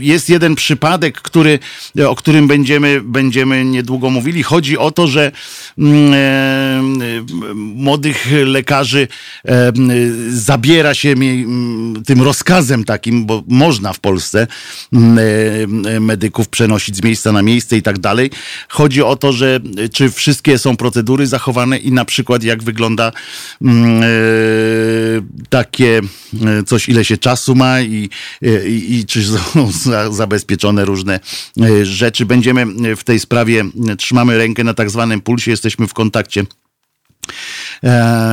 Jest 0.00 0.28
jeden 0.28 0.54
przypadek, 0.54 1.20
który, 1.20 1.58
o 2.06 2.14
którym 2.14 2.48
będziemy, 2.48 3.00
będziemy 3.04 3.64
niedługo 3.64 4.10
mówili. 4.10 4.42
Chodzi 4.42 4.78
o 4.78 4.90
to, 4.90 5.06
że 5.06 5.32
mm, 5.78 6.96
młodych 7.54 8.26
lekarzy 8.44 9.08
zabiera 10.28 10.94
się 10.94 11.14
tym 12.06 12.22
rozkazem 12.22 12.84
takim, 12.84 13.26
bo 13.26 13.42
można 13.48 13.92
w 13.92 14.00
Polsce 14.00 14.46
medyków 16.00 16.23
przenosić 16.50 16.96
z 16.96 17.02
miejsca 17.02 17.32
na 17.32 17.42
miejsce 17.42 17.76
i 17.76 17.82
tak 17.82 17.98
dalej. 17.98 18.30
Chodzi 18.68 19.02
o 19.02 19.16
to, 19.16 19.32
że 19.32 19.60
czy 19.92 20.10
wszystkie 20.10 20.58
są 20.58 20.76
procedury 20.76 21.26
zachowane 21.26 21.78
i 21.78 21.92
na 21.92 22.04
przykład 22.04 22.42
jak 22.42 22.62
wygląda 22.62 23.12
e, 23.62 23.70
takie 25.48 26.00
e, 26.46 26.62
coś, 26.62 26.88
ile 26.88 27.04
się 27.04 27.18
czasu 27.18 27.54
ma 27.54 27.80
i, 27.80 28.10
e, 28.42 28.68
i, 28.68 29.04
czy 29.06 29.24
są 29.24 29.70
zabezpieczone 30.12 30.84
różne 30.84 31.20
rzeczy. 31.82 32.26
Będziemy 32.26 32.66
w 32.96 33.04
tej 33.04 33.20
sprawie, 33.20 33.64
trzymamy 33.98 34.38
rękę 34.38 34.64
na 34.64 34.74
tak 34.74 34.90
zwanym 34.90 35.20
pulsie, 35.20 35.50
jesteśmy 35.50 35.88
w 35.88 35.94
kontakcie 35.94 36.44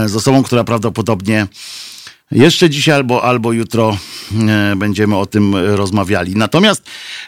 z 0.06 0.16
osobą, 0.16 0.44
która 0.44 0.64
prawdopodobnie 0.64 1.48
jeszcze 2.32 2.70
dzisiaj 2.70 2.96
albo, 2.96 3.24
albo 3.24 3.54
jutro 3.54 3.98
e, 4.50 4.76
będziemy 4.76 5.18
o 5.18 5.26
tym 5.26 5.56
rozmawiali. 5.56 6.36
Natomiast 6.36 6.84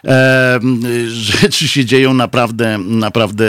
e, 0.06 0.60
rzeczy 1.08 1.68
się 1.68 1.86
dzieją 1.86 2.14
naprawdę, 2.14 2.78
naprawdę. 2.78 3.46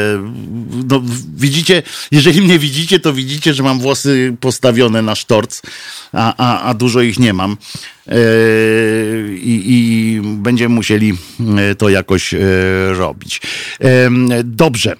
No, 0.90 1.02
widzicie, 1.36 1.82
jeżeli 2.10 2.42
mnie 2.42 2.58
widzicie, 2.58 3.00
to 3.00 3.12
widzicie, 3.12 3.54
że 3.54 3.62
mam 3.62 3.78
włosy 3.78 4.36
postawione 4.40 5.02
na 5.02 5.14
sztorc, 5.14 5.62
a, 6.12 6.34
a, 6.36 6.62
a 6.62 6.74
dużo 6.74 7.00
ich 7.00 7.18
nie 7.18 7.32
mam. 7.32 7.56
E, 8.08 8.16
i, 9.34 9.62
I 9.66 10.20
będziemy 10.22 10.74
musieli 10.74 11.12
e, 11.58 11.74
to 11.74 11.88
jakoś 11.88 12.34
e, 12.34 12.38
robić. 12.92 13.40
E, 13.80 14.10
dobrze. 14.44 14.96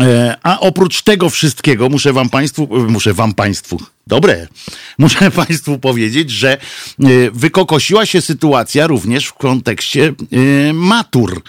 E, 0.00 0.36
a 0.42 0.60
oprócz 0.60 1.02
tego 1.02 1.30
wszystkiego 1.30 1.88
muszę 1.88 2.12
wam 2.12 2.28
państwu, 2.28 2.68
e, 2.72 2.78
muszę 2.78 3.14
wam 3.14 3.34
państwu, 3.34 3.80
dobre, 4.06 4.46
muszę 4.98 5.30
państwu 5.30 5.78
powiedzieć, 5.78 6.30
że 6.30 6.52
e, 6.52 6.58
wykokosiła 7.32 8.06
się 8.06 8.20
sytuacja 8.20 8.86
również 8.86 9.26
w 9.26 9.34
kontekście 9.34 10.14
matur. 10.74 11.42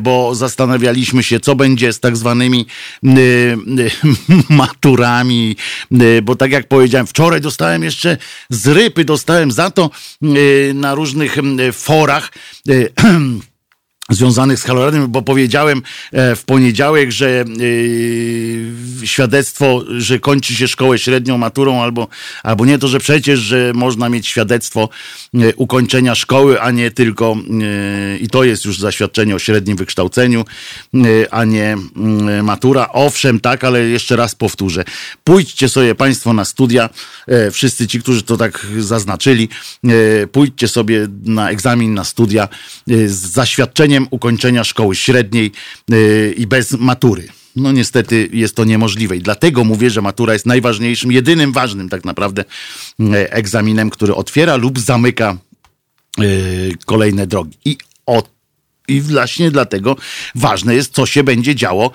Bo 0.00 0.34
zastanawialiśmy 0.34 1.22
się, 1.22 1.40
co 1.40 1.54
będzie 1.54 1.92
z 1.92 2.00
tak 2.00 2.16
zwanymi 2.16 2.66
maturami, 4.48 5.56
bo 6.22 6.36
tak 6.36 6.52
jak 6.52 6.68
powiedziałem, 6.68 7.06
wczoraj 7.06 7.40
dostałem 7.40 7.82
jeszcze 7.82 8.16
z 8.50 8.66
rypy, 8.66 9.04
dostałem 9.04 9.50
za 9.52 9.70
to 9.70 9.90
na 10.74 10.94
różnych 10.94 11.36
forach 11.72 12.32
związanych 14.10 14.58
z 14.58 14.62
Haloradem, 14.62 15.08
bo 15.08 15.22
powiedziałem 15.22 15.82
e, 16.12 16.36
w 16.36 16.44
poniedziałek, 16.44 17.12
że 17.12 17.44
yy, 17.58 19.06
świadectwo, 19.06 19.84
że 19.98 20.18
kończy 20.18 20.54
się 20.54 20.68
szkołę 20.68 20.98
średnią 20.98 21.38
maturą 21.38 21.82
albo, 21.82 22.08
albo 22.42 22.66
nie, 22.66 22.78
to 22.78 22.88
że 22.88 22.98
przecież, 22.98 23.40
że 23.40 23.72
można 23.74 24.08
mieć 24.08 24.26
świadectwo 24.26 24.88
yy, 25.34 25.52
ukończenia 25.56 26.14
szkoły, 26.14 26.60
a 26.60 26.70
nie 26.70 26.90
tylko 26.90 27.36
yy, 27.48 28.18
i 28.18 28.28
to 28.28 28.44
jest 28.44 28.64
już 28.64 28.78
zaświadczenie 28.78 29.34
o 29.34 29.38
średnim 29.38 29.76
wykształceniu, 29.76 30.44
a 31.30 31.44
nie 31.44 31.76
matura. 32.42 32.88
Owszem, 32.92 33.40
tak, 33.40 33.64
ale 33.64 33.80
jeszcze 33.80 34.16
raz 34.16 34.34
powtórzę. 34.34 34.84
Pójdźcie 35.24 35.68
sobie 35.68 35.94
Państwo 35.94 36.32
na 36.32 36.44
studia, 36.44 36.90
wszyscy 37.52 37.86
ci, 37.86 38.00
którzy 38.00 38.22
to 38.22 38.36
tak 38.36 38.66
zaznaczyli, 38.78 39.48
pójdźcie 40.32 40.68
sobie 40.68 41.08
na 41.24 41.50
egzamin 41.50 41.94
na 41.94 42.04
studia 42.04 42.48
z 42.86 43.32
zaświadczeniem 43.32 43.93
ukończenia 44.10 44.64
szkoły 44.64 44.96
średniej 44.96 45.52
y, 45.92 46.34
i 46.36 46.46
bez 46.46 46.72
matury. 46.72 47.28
No 47.56 47.72
niestety 47.72 48.28
jest 48.32 48.56
to 48.56 48.64
niemożliwe 48.64 49.16
i 49.16 49.20
dlatego 49.20 49.64
mówię, 49.64 49.90
że 49.90 50.02
matura 50.02 50.32
jest 50.32 50.46
najważniejszym, 50.46 51.12
jedynym 51.12 51.52
ważnym 51.52 51.88
tak 51.88 52.04
naprawdę 52.04 52.44
y, 53.00 53.30
egzaminem, 53.30 53.90
który 53.90 54.14
otwiera 54.14 54.56
lub 54.56 54.78
zamyka 54.78 55.36
y, 56.20 56.72
kolejne 56.86 57.26
drogi. 57.26 57.58
I 57.64 57.76
o 58.06 58.33
i 58.88 59.00
właśnie 59.00 59.50
dlatego 59.50 59.96
ważne 60.34 60.74
jest, 60.74 60.94
co 60.94 61.06
się 61.06 61.24
będzie 61.24 61.54
działo 61.54 61.90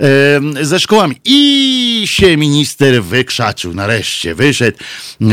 e, 0.00 0.64
ze 0.64 0.80
szkołami. 0.80 1.16
I 1.24 2.02
się 2.06 2.36
minister 2.36 3.02
wykrzaczył, 3.02 3.74
nareszcie 3.74 4.34
wyszedł, 4.34 4.78
e, 5.22 5.24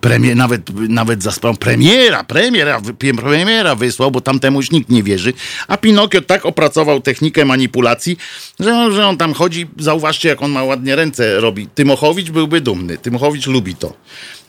premier, 0.00 0.36
nawet, 0.36 0.70
nawet 0.88 1.22
za 1.22 1.32
sprawą 1.32 1.56
premiera, 1.56 2.24
premiera, 2.24 2.80
premiera 3.16 3.74
wysłał, 3.74 4.10
bo 4.10 4.20
tamtemu 4.20 4.58
już 4.58 4.70
nikt 4.70 4.88
nie 4.90 5.02
wierzy, 5.02 5.32
a 5.68 5.76
Pinokio 5.76 6.20
tak 6.20 6.46
opracował 6.46 7.00
technikę 7.00 7.44
manipulacji, 7.44 8.16
że, 8.60 8.92
że 8.92 9.06
on 9.06 9.16
tam 9.16 9.34
chodzi, 9.34 9.66
zauważcie, 9.78 10.28
jak 10.28 10.42
on 10.42 10.50
ma 10.50 10.64
ładnie 10.64 10.96
ręce 10.96 11.40
robi. 11.40 11.68
Tymochowicz 11.74 12.30
byłby 12.30 12.60
dumny, 12.60 12.98
Tymochowicz 12.98 13.46
lubi 13.46 13.74
to 13.74 13.94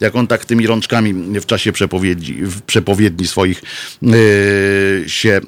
jak 0.03 0.15
on 0.15 0.27
tak 0.27 0.45
tymi 0.45 0.67
rączkami 0.67 1.13
w 1.39 1.45
czasie 1.45 1.71
przepowiedzi, 1.71 2.33
w 2.33 2.61
przepowiedni 2.61 3.27
swoich 3.27 3.63
yy, 4.01 5.03
się 5.07 5.41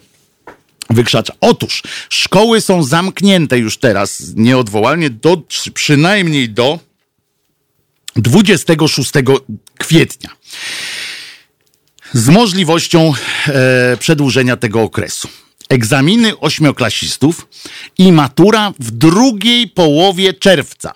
wykrzacza. 0.89 1.33
Otóż 1.41 1.83
szkoły 2.09 2.61
są 2.61 2.83
zamknięte 2.83 3.59
już 3.59 3.77
teraz 3.77 4.23
nieodwołalnie 4.35 5.09
do, 5.09 5.41
przynajmniej 5.73 6.49
do 6.49 6.79
26 8.15 9.11
kwietnia. 9.79 10.29
Z 12.13 12.29
możliwością 12.29 13.13
e, 13.47 13.97
przedłużenia 13.97 14.57
tego 14.57 14.81
okresu. 14.81 15.27
Egzaminy 15.69 16.39
ośmioklasistów 16.39 17.47
i 17.97 18.11
matura 18.11 18.73
w 18.79 18.91
drugiej 18.91 19.67
połowie 19.67 20.33
czerwca. 20.33 20.93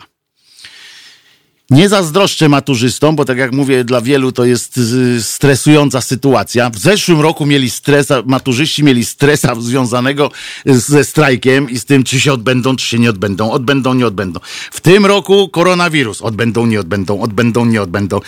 Nie 1.69 1.89
zazdroszczę 1.89 2.49
maturzystom, 2.49 3.15
bo 3.15 3.25
tak 3.25 3.37
jak 3.37 3.51
mówię, 3.51 3.83
dla 3.83 4.01
wielu 4.01 4.31
to 4.31 4.45
jest 4.45 4.77
y, 4.77 5.23
stresująca 5.23 6.01
sytuacja. 6.01 6.69
W 6.69 6.77
zeszłym 6.77 7.21
roku 7.21 7.45
mieli 7.45 7.69
stresa, 7.69 8.23
maturzyści 8.25 8.83
mieli 8.83 9.05
stresa 9.05 9.55
związanego 9.55 10.31
ze 10.65 11.03
strajkiem 11.03 11.69
i 11.69 11.79
z 11.79 11.85
tym, 11.85 12.03
czy 12.03 12.19
się 12.19 12.33
odbędą, 12.33 12.75
czy 12.75 12.85
się 12.85 12.99
nie 12.99 13.09
odbędą. 13.09 13.51
Odbędą, 13.51 13.93
nie 13.93 14.07
odbędą. 14.07 14.39
W 14.71 14.81
tym 14.81 15.05
roku 15.05 15.49
koronawirus. 15.49 16.21
Odbędą, 16.21 16.65
nie 16.65 16.79
odbędą, 16.79 17.21
odbędą, 17.21 17.65
nie 17.65 17.81
odbędą. 17.81 18.19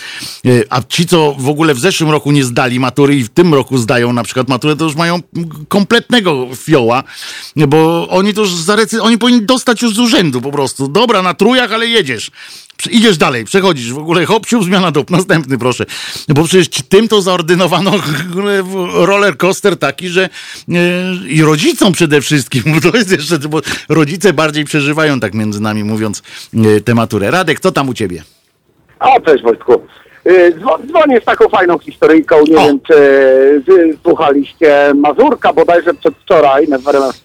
Y, 0.46 0.66
a 0.70 0.82
ci, 0.84 1.06
co 1.08 1.36
w 1.40 1.50
ogóle 1.50 1.74
w 1.74 1.80
zeszłym 1.80 2.10
roku 2.10 2.32
nie 2.32 2.44
zdali 2.44 2.80
matury 2.80 3.16
i 3.16 3.24
w 3.24 3.30
tym 3.30 3.54
roku 3.54 3.78
zdają 3.78 4.14
na 4.14 4.24
przykład 4.24 4.50
maturę, 4.50 4.76
to 4.76 4.86
już 4.86 4.96
mają 4.96 5.20
kompletnego 5.68 6.48
fioła, 6.56 7.04
bo 7.56 8.10
oni 8.10 8.34
to 8.34 8.42
już 8.42 8.54
zarecy, 8.54 9.02
oni 9.02 9.18
powinni 9.18 9.46
dostać 9.46 9.82
już 9.82 9.94
z 9.94 10.00
urzędu 10.00 10.42
po 10.42 10.52
prostu. 10.52 10.88
Dobra, 10.88 11.22
na 11.22 11.34
trujach, 11.34 11.72
ale 11.72 11.88
jedziesz 11.88 12.32
idziesz 12.88 13.18
dalej, 13.18 13.46
przechodzisz, 13.46 13.94
w 13.94 13.98
ogóle 13.98 14.26
hopsiu, 14.26 14.64
zmiana 14.64 14.92
dop, 14.92 15.10
następny 15.10 15.58
proszę. 15.58 15.86
Bo 16.30 16.44
przecież 16.44 16.70
tym 16.90 17.08
to 17.08 17.22
zaordynowano 17.22 17.92
roller 19.12 19.38
coaster 19.38 19.78
taki, 19.78 20.10
że 20.10 20.24
e, 20.24 20.30
i 21.28 21.42
rodzicom 21.42 21.94
przede 21.94 22.22
wszystkim, 22.22 22.64
bo 22.66 22.92
to 22.92 22.98
jest 22.98 23.12
jeszcze, 23.12 23.40
bo 23.40 23.62
rodzice 23.90 24.34
bardziej 24.34 24.66
przeżywają 24.66 25.20
tak 25.20 25.34
między 25.34 25.62
nami 25.62 25.84
mówiąc 25.84 26.24
e, 26.54 26.82
tę 26.82 26.96
maturę. 26.96 27.32
Radek, 27.32 27.60
co 27.60 27.72
tam 27.72 27.90
u 27.90 27.94
ciebie? 27.94 28.24
O, 29.00 29.22
cześć 29.22 29.44
Wojtku. 29.44 29.74
E, 30.26 30.52
dzwonię 30.88 31.22
z 31.22 31.26
taką 31.26 31.50
fajną 31.50 31.80
historyjką. 31.80 32.36
Nie 32.50 32.58
o. 32.58 32.68
wiem, 32.68 32.80
czy 32.88 33.98
słuchaliście 34.04 34.94
Mazurka 34.96 35.54
bodajże 35.54 35.94
przedwczoraj 35.94 36.68
na 36.68 36.78
WRMFT. 36.78 37.24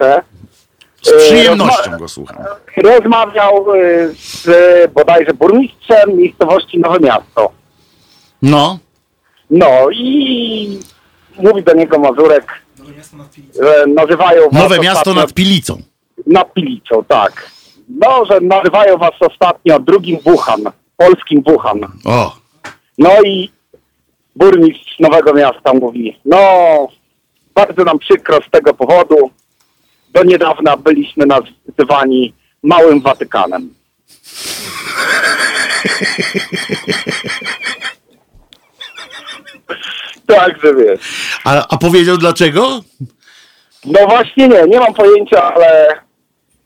Z 1.06 1.12
przyjemnością 1.26 1.98
go 1.98 2.08
słucham. 2.08 2.36
Rozmawiał 2.76 3.74
y, 3.74 4.14
z 4.18 4.46
bodajże 4.92 5.34
burmistrzem 5.34 6.16
miejscowości 6.16 6.78
Nowe 6.78 6.98
Miasto. 7.00 7.50
No. 8.42 8.78
No 9.50 9.86
i 9.92 10.78
mówi 11.38 11.62
do 11.62 11.74
niego 11.74 11.98
Mazurek, 11.98 12.52
że 13.62 13.84
nazywają 13.94 14.42
was 14.50 14.62
Nowe 14.62 14.78
miasto 14.78 15.00
ostatnio- 15.10 15.14
nad 15.20 15.32
Pilicą. 15.32 15.78
nad 16.26 16.52
Pilicą, 16.54 17.04
tak. 17.08 17.50
No, 17.88 18.24
że 18.30 18.40
nazywają 18.40 18.96
was 18.98 19.12
ostatnio 19.20 19.78
drugim 19.80 20.18
Wuhan, 20.24 20.60
polskim 20.96 21.42
Wuhan. 21.46 21.80
O, 22.04 22.36
No 22.98 23.10
i 23.24 23.50
burmistrz 24.36 24.98
Nowego 25.00 25.32
Miasta 25.34 25.72
mówi, 25.74 26.20
no 26.24 26.38
bardzo 27.54 27.84
nam 27.84 27.98
przykro 27.98 28.38
z 28.48 28.50
tego 28.50 28.74
powodu. 28.74 29.30
Do 30.16 30.24
niedawna 30.24 30.76
byliśmy 30.76 31.26
nazywani 31.26 32.34
Małym 32.62 33.00
Watykanem. 33.00 33.74
Także 40.26 40.74
wiesz. 40.74 41.00
a, 41.44 41.68
a 41.68 41.76
powiedział 41.76 42.16
dlaczego? 42.16 42.80
No 43.84 44.06
właśnie 44.06 44.48
nie, 44.48 44.62
nie 44.68 44.80
mam 44.80 44.94
pojęcia, 44.94 45.54
ale 45.54 46.00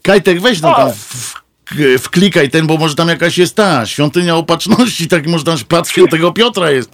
Kajtek, 0.02 0.40
weź 0.40 0.60
no 0.60 0.74
tam 0.74 0.90
wklikaj 1.98 2.50
ten, 2.50 2.66
bo 2.66 2.76
może 2.76 2.94
tam 2.94 3.08
jakaś 3.08 3.38
jest 3.38 3.56
ta 3.56 3.86
świątynia 3.86 4.36
opatrzności, 4.36 5.08
tak 5.08 5.26
może 5.26 5.44
tam 5.44 5.58
plac 5.68 5.90
świętego 5.90 6.32
Piotra 6.32 6.70
jest, 6.70 6.90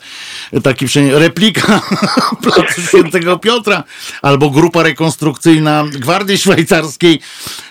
taki 0.62 0.88
wszędzie, 0.88 1.18
replika 1.18 1.80
placu 2.42 2.82
świętego 2.82 3.38
Piotra, 3.38 3.84
albo 4.22 4.50
grupa 4.50 4.82
rekonstrukcyjna 4.82 5.84
Gwardii 5.92 6.38
Szwajcarskiej 6.38 7.20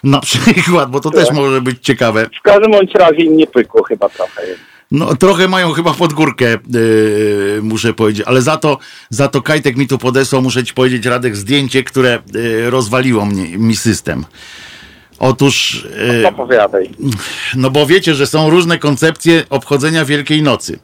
na 0.04 0.20
przykład, 0.20 0.92
bo 0.92 1.00
to 1.00 1.12
też 1.12 1.32
może 1.32 1.62
być 1.62 1.78
ciekawe. 1.82 2.30
w 2.40 2.42
każdym 2.42 2.72
bądź 2.72 2.96
razie 2.96 3.24
im 3.24 3.38
nie 3.38 3.48
pykło 3.48 3.84
chyba 3.84 4.10
trochę. 4.10 4.42
No 4.92 5.16
trochę 5.16 5.48
mają 5.48 5.72
chyba 5.72 5.94
pod 5.94 6.14
górkę, 6.14 6.46
yy, 6.46 7.60
muszę 7.62 7.94
powiedzieć, 7.94 8.28
ale 8.28 8.42
za 8.42 8.58
to, 8.58 8.78
za 9.10 9.28
to 9.28 9.42
Kajtek 9.42 9.78
mi 9.78 9.88
tu 9.88 9.98
podesłał, 9.98 10.42
muszę 10.42 10.64
ci 10.64 10.74
powiedzieć 10.74 11.06
Radek, 11.06 11.36
zdjęcie, 11.36 11.84
które 11.84 12.20
yy, 12.34 12.70
rozwaliło 12.70 13.26
mnie, 13.26 13.58
mi 13.58 13.76
system. 13.76 14.26
Otóż... 15.20 15.88
Yy, 16.22 16.28
Opowiadaj. 16.28 16.90
no 17.56 17.70
bo 17.70 17.86
wiecie, 17.86 18.16
że 18.16 18.28
są 18.28 18.50
różne 18.50 18.78
koncepcje 18.80 19.44
obchodzenia 19.50 20.06
Wielkiej 20.06 20.42
Nocy. 20.44 20.80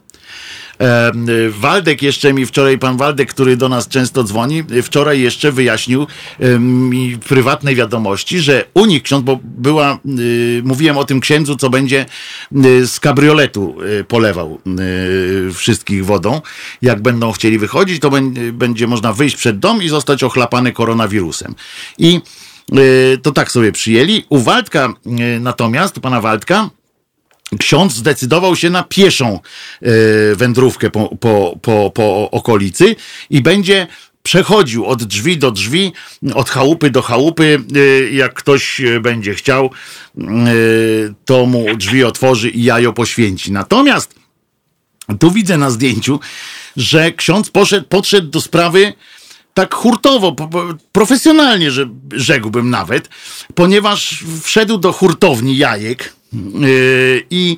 E, 0.82 1.12
Waldek 1.50 2.02
jeszcze 2.02 2.34
mi 2.34 2.46
wczoraj, 2.46 2.78
pan 2.78 2.98
Waldek, 2.98 3.30
który 3.30 3.58
do 3.58 3.70
nas 3.70 3.88
często 3.88 4.24
dzwoni, 4.24 4.64
wczoraj 4.84 5.22
jeszcze 5.22 5.52
wyjaśnił 5.52 6.08
y, 6.44 6.60
mi 6.60 7.16
w 7.16 7.20
prywatnej 7.20 7.76
wiadomości, 7.76 8.40
że 8.40 8.66
u 8.74 8.86
nich 8.86 9.04
ksiądz, 9.04 9.26
bo 9.26 9.40
była, 9.44 10.00
y, 10.20 10.62
mówiłem 10.66 10.98
o 10.98 11.06
tym 11.06 11.20
księdzu, 11.20 11.56
co 11.56 11.70
będzie 11.70 12.06
y, 12.66 12.88
z 12.88 13.00
kabrioletu 13.00 13.76
polewał 14.08 14.60
wszystkich 15.54 16.06
wodą. 16.06 16.42
Jak 16.82 17.02
będą 17.02 17.32
chcieli 17.32 17.58
wychodzić, 17.58 18.02
to 18.02 18.10
bę- 18.10 18.52
będzie 18.52 18.88
można 18.88 19.14
wyjść 19.14 19.36
przed 19.36 19.60
dom 19.60 19.84
i 19.84 19.90
zostać 19.90 20.24
ochlapany 20.24 20.72
koronawirusem. 20.72 21.56
I 21.98 22.22
to 23.24 23.32
tak 23.32 23.52
sobie 23.52 23.72
przyjęli. 23.72 24.26
U 24.30 24.40
Waldka 24.40 24.94
y, 25.36 25.40
natomiast, 25.40 25.98
u 25.98 26.02
pana 26.02 26.22
Waldka, 26.22 26.70
ksiądz 27.60 27.94
zdecydował 27.94 28.56
się 28.56 28.70
na 28.70 28.84
pieszą 28.84 29.40
e, 29.82 29.90
wędrówkę 30.36 30.90
po, 30.90 31.16
po, 31.20 31.60
po, 31.62 31.92
po 31.96 32.32
okolicy 32.32 32.96
i 33.30 33.42
będzie 33.42 33.88
przechodził 34.24 34.86
od 34.86 35.04
drzwi 35.04 35.38
do 35.38 35.52
drzwi, 35.52 35.92
od 36.34 36.50
chałupy 36.50 36.90
do 36.90 37.02
chałupy. 37.02 37.64
e, 37.76 38.12
Jak 38.12 38.34
ktoś 38.34 38.82
e, 38.82 39.00
będzie 39.00 39.36
chciał, 39.36 39.66
e, 39.66 40.22
to 41.26 41.46
mu 41.46 41.76
drzwi 41.76 42.04
otworzy 42.04 42.50
i 42.50 42.64
jajo 42.64 42.94
poświęci. 42.94 43.52
Natomiast 43.52 44.16
tu 45.20 45.32
widzę 45.32 45.58
na 45.58 45.72
zdjęciu, 45.72 46.20
że 46.78 47.12
ksiądz 47.12 47.50
poszedł, 47.50 47.88
podszedł 47.88 48.28
do 48.28 48.42
sprawy 48.42 48.94
tak 49.54 49.76
hurtowo, 49.76 50.36
profesjonalnie, 50.92 51.72
że 51.72 51.90
rzekłbym 52.14 52.70
nawet, 52.70 53.10
ponieważ 53.56 54.24
wszedł 54.44 54.78
do 54.78 54.94
hurtowni 54.94 55.58
jajek 55.58 56.14
yy, 56.34 57.26
i 57.30 57.58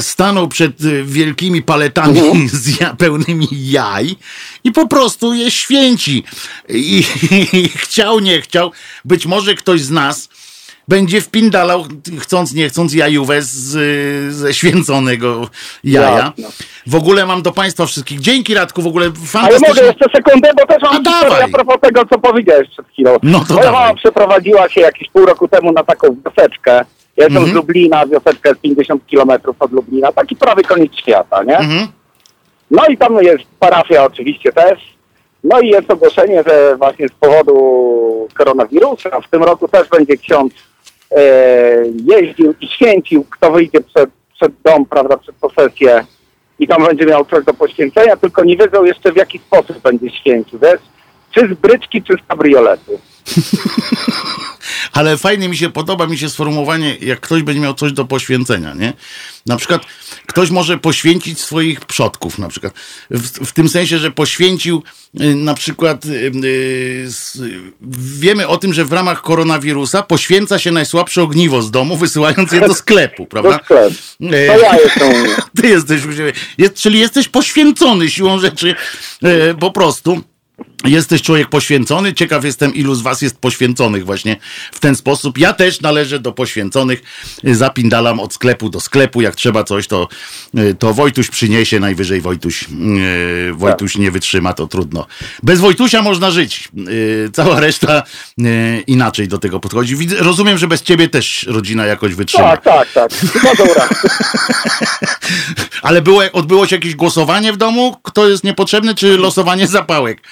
stanął 0.00 0.48
przed 0.48 0.76
wielkimi 1.04 1.62
paletami 1.62 2.20
z 2.48 2.80
ja, 2.80 2.94
pełnymi 2.94 3.48
jaj 3.50 4.16
i 4.64 4.72
po 4.72 4.88
prostu 4.88 5.34
je 5.34 5.50
święci. 5.50 6.24
I, 6.68 7.04
i 7.52 7.68
chciał, 7.68 8.20
nie 8.20 8.40
chciał, 8.40 8.72
być 9.04 9.26
może 9.26 9.54
ktoś 9.54 9.82
z 9.82 9.90
nas 9.90 10.28
będzie 10.88 11.20
wpindalał, 11.20 11.84
chcąc, 12.20 12.54
nie 12.54 12.68
chcąc, 12.68 12.94
jajówę 12.94 13.42
z, 13.42 13.54
ze 14.34 14.54
święconego 14.54 15.48
jaja. 15.84 16.32
W 16.86 16.94
ogóle 16.94 17.26
mam 17.26 17.42
do 17.42 17.52
Państwa 17.52 17.86
wszystkich. 17.86 18.20
Dzięki 18.20 18.54
Radku, 18.54 18.82
w 18.82 18.86
ogóle 18.86 19.10
Ale 19.34 19.58
mogę 19.68 19.82
jeszcze 19.82 20.04
sekundę, 20.16 20.50
bo 20.60 20.66
też 20.66 20.82
mam 20.82 20.96
A 20.96 21.00
dawaj. 21.00 21.42
a 21.42 21.48
propos 21.48 21.76
tego, 21.80 22.02
co 22.06 22.18
powiedziałeś 22.18 22.68
przed 22.70 22.86
chwilą. 22.88 23.16
No 23.22 23.44
to 23.48 23.54
Moja 23.54 23.72
mama 23.72 23.94
przeprowadziła 23.94 24.68
się 24.68 24.80
jakieś 24.80 25.08
pół 25.10 25.26
roku 25.26 25.48
temu 25.48 25.72
na 25.72 25.82
taką 25.84 26.16
wioseczkę. 26.26 26.70
Ja 27.16 27.24
jestem 27.24 27.36
Mhm. 27.36 27.52
z 27.52 27.54
Lublina, 27.54 28.06
wioseczka 28.06 28.48
jest 28.48 28.60
50 28.60 29.06
kilometrów 29.06 29.56
od 29.62 29.72
Lublina, 29.72 30.12
taki 30.12 30.36
prawy 30.36 30.62
koniec 30.62 30.92
świata, 30.96 31.42
nie? 31.42 31.58
Mhm. 31.58 31.88
No 32.70 32.86
i 32.86 32.96
tam 32.96 33.16
jest 33.22 33.44
parafia 33.58 34.04
oczywiście 34.04 34.52
też. 34.52 34.78
No 35.44 35.60
i 35.60 35.68
jest 35.68 35.90
ogłoszenie, 35.90 36.42
że 36.46 36.76
właśnie 36.76 37.08
z 37.08 37.12
powodu 37.12 38.28
koronawirusa 38.34 39.20
w 39.20 39.28
tym 39.30 39.42
roku 39.44 39.68
też 39.68 39.88
będzie 39.88 40.16
ksiądz 40.16 40.52
jeździł 42.04 42.54
i 42.60 42.68
święcił, 42.68 43.24
kto 43.30 43.50
wyjdzie 43.50 43.80
przed, 43.80 44.10
przed 44.34 44.52
dom, 44.64 44.86
prawda, 44.86 45.16
przed 45.16 45.34
posesję 45.34 46.04
i 46.58 46.68
tam 46.68 46.84
będzie 46.84 47.06
miał 47.06 47.24
coś 47.24 47.44
do 47.44 47.54
poświęcenia, 47.54 48.16
tylko 48.16 48.44
nie 48.44 48.56
wiedzą 48.56 48.84
jeszcze 48.84 49.12
w 49.12 49.16
jaki 49.16 49.38
sposób 49.38 49.78
będzie 49.78 50.10
święcił, 50.10 50.58
wiesz? 50.58 50.80
Czy 51.30 51.40
z 51.40 51.54
bryczki, 51.54 52.02
czy 52.02 52.12
z 52.12 52.28
kabrioletu. 52.28 52.98
Ale 54.92 55.18
fajnie 55.18 55.48
mi 55.48 55.56
się 55.56 55.70
podoba 55.70 56.06
mi 56.06 56.18
się 56.18 56.30
sformułowanie, 56.30 56.96
jak 57.00 57.20
ktoś 57.20 57.42
będzie 57.42 57.60
miał 57.60 57.74
coś 57.74 57.92
do 57.92 58.04
poświęcenia, 58.04 58.74
nie? 58.74 58.92
Na 59.46 59.56
przykład 59.56 59.82
ktoś 60.26 60.50
może 60.50 60.78
poświęcić 60.78 61.40
swoich 61.40 61.80
przodków, 61.80 62.38
na 62.38 62.48
przykład. 62.48 62.74
W, 63.10 63.46
w 63.46 63.52
tym 63.52 63.68
sensie, 63.68 63.98
że 63.98 64.10
poświęcił 64.10 64.82
y, 65.20 65.34
na 65.34 65.54
przykład 65.54 66.04
y, 66.04 66.08
y, 66.44 67.04
s- 67.06 67.38
wiemy 68.18 68.48
o 68.48 68.56
tym, 68.56 68.74
że 68.74 68.84
w 68.84 68.92
ramach 68.92 69.22
koronawirusa 69.22 70.02
poświęca 70.02 70.58
się 70.58 70.70
najsłabsze 70.70 71.22
ogniwo 71.22 71.62
z 71.62 71.70
domu, 71.70 71.96
wysyłając 71.96 72.52
je 72.52 72.60
do 72.60 72.74
sklepu, 72.74 73.22
Do 73.24 73.28
prawda? 73.28 73.60
sklepu. 73.64 73.94
E, 74.22 74.46
To 74.46 74.58
ja 74.58 74.76
jestem. 74.78 75.12
Ty 75.62 75.68
jesteś 75.68 76.04
u 76.04 76.12
siebie. 76.12 76.32
Jest, 76.58 76.74
czyli 76.74 76.98
jesteś 77.00 77.28
poświęcony 77.28 78.10
siłą 78.10 78.38
rzeczy 78.38 78.74
e, 79.22 79.54
po 79.54 79.70
prostu. 79.70 80.20
Jesteś 80.84 81.22
człowiek 81.22 81.48
poświęcony. 81.48 82.14
Ciekaw 82.14 82.44
jestem, 82.44 82.74
ilu 82.74 82.94
z 82.94 83.02
was 83.02 83.22
jest 83.22 83.38
poświęconych 83.38 84.04
właśnie 84.04 84.36
w 84.72 84.80
ten 84.80 84.96
sposób. 84.96 85.38
Ja 85.38 85.52
też 85.52 85.80
należę 85.80 86.18
do 86.18 86.32
poświęconych. 86.32 87.02
Zapindalam 87.44 88.20
od 88.20 88.34
sklepu 88.34 88.70
do 88.70 88.80
sklepu. 88.80 89.20
Jak 89.20 89.36
trzeba 89.36 89.64
coś, 89.64 89.86
to, 89.86 90.08
e, 90.54 90.74
to 90.74 90.94
Wojtuś 90.94 91.28
przyniesie. 91.28 91.80
Najwyżej 91.80 92.20
Wojtuś, 92.20 92.64
e, 92.64 92.66
Wojtuś 93.52 93.96
nie 93.96 94.10
wytrzyma, 94.10 94.52
to 94.52 94.66
trudno. 94.66 95.06
Bez 95.42 95.60
Wojtusia 95.60 96.02
można 96.02 96.30
żyć. 96.30 96.68
E, 97.26 97.30
Cała 97.32 97.60
reszta 97.60 98.02
inaczej 98.86 99.28
do 99.28 99.38
tego 99.38 99.60
podchodzi. 99.60 99.96
Widzę, 99.96 100.16
rozumiem, 100.18 100.58
że 100.58 100.68
bez 100.68 100.82
ciebie 100.82 101.08
też 101.08 101.42
rodzina 101.48 101.86
jakoś 101.86 102.14
wytrzyma. 102.14 102.56
Tak, 102.56 102.64
tak, 102.64 102.92
tak. 102.92 103.10
No 103.44 103.50
dobra. 103.58 103.88
Ale 105.82 106.02
było, 106.02 106.22
odbyło 106.32 106.66
się 106.66 106.76
jakieś 106.76 106.94
głosowanie 106.94 107.52
w 107.52 107.56
domu? 107.56 107.96
Kto 108.02 108.28
jest 108.28 108.44
niepotrzebny, 108.44 108.94
czy 108.94 109.16
losowanie 109.16 109.66
zapałek? 109.66 110.22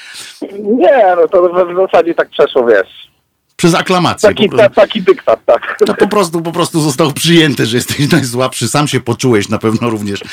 Nie, 0.62 1.16
no 1.16 1.28
to 1.28 1.42
w, 1.42 1.72
w 1.72 1.76
zasadzie 1.76 2.14
tak 2.14 2.28
przeszło, 2.28 2.66
wiesz. 2.66 3.08
Przez 3.56 3.74
aklamację. 3.74 4.28
Taki, 4.28 4.50
ta, 4.50 4.70
taki 4.70 5.02
dyktat, 5.02 5.40
tak. 5.46 5.76
to 5.86 5.94
po 5.94 6.08
prostu, 6.08 6.42
po 6.42 6.52
prostu 6.52 6.80
został 6.80 7.12
przyjęty, 7.12 7.66
że 7.66 7.76
jesteś 7.76 8.12
najsłabszy. 8.12 8.68
Sam 8.68 8.88
się 8.88 9.00
poczułeś 9.00 9.48
na 9.48 9.58
pewno 9.58 9.90
również 9.90 10.22
e, 10.22 10.26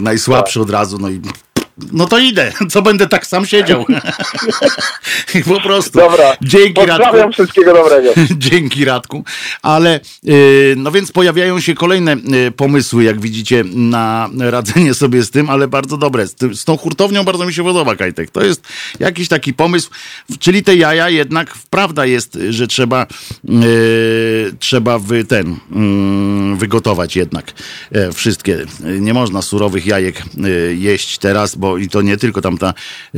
najsłabszy 0.00 0.60
od 0.60 0.70
razu. 0.70 0.98
No 1.00 1.08
i 1.08 1.20
no 1.92 2.06
to 2.06 2.18
idę. 2.18 2.52
Co 2.70 2.82
będę 2.82 3.08
tak 3.08 3.26
sam 3.26 3.46
siedział? 3.46 3.84
Po 5.48 5.60
prostu. 5.60 5.98
Dobra. 5.98 6.36
Dzięki 6.42 6.86
Radku. 6.86 7.32
Wszystkiego 7.32 7.72
dobrego. 7.74 8.10
Dzięki 8.48 8.84
Radku. 8.84 9.24
Ale 9.62 10.00
y, 10.28 10.74
no 10.76 10.90
więc 10.90 11.12
pojawiają 11.12 11.60
się 11.60 11.74
kolejne 11.74 12.16
y, 12.48 12.50
pomysły, 12.50 13.04
jak 13.04 13.20
widzicie, 13.20 13.64
na 13.74 14.30
radzenie 14.38 14.94
sobie 14.94 15.22
z 15.22 15.30
tym, 15.30 15.50
ale 15.50 15.68
bardzo 15.68 15.96
dobre. 15.96 16.26
Z, 16.26 16.64
tą 16.64 16.76
hurtownią 16.76 17.24
bardzo 17.24 17.46
mi 17.46 17.54
się 17.54 17.64
podoba, 17.64 17.96
Kajtek. 17.96 18.30
To 18.30 18.44
jest 18.44 18.62
jakiś 19.00 19.28
taki 19.28 19.54
pomysł, 19.54 19.90
czyli 20.38 20.62
te 20.62 20.76
jaja 20.76 21.08
jednak 21.08 21.54
prawda 21.70 22.06
jest, 22.06 22.38
że 22.50 22.66
trzeba 22.66 23.06
y, 23.44 24.52
trzeba 24.58 24.98
wy, 24.98 25.24
ten 25.24 25.56
mm, 25.72 26.56
wygotować 26.56 27.16
jednak 27.16 27.52
e, 27.92 28.12
wszystkie. 28.12 28.66
Nie 29.00 29.14
można 29.14 29.42
surowych 29.42 29.86
jajek 29.86 30.22
y, 30.44 30.76
jeść 30.78 31.18
teraz, 31.18 31.56
bo 31.56 31.67
i 31.76 31.88
to 31.88 32.02
nie 32.02 32.16
tylko 32.16 32.40
tam 32.40 32.58
ta, 32.58 32.74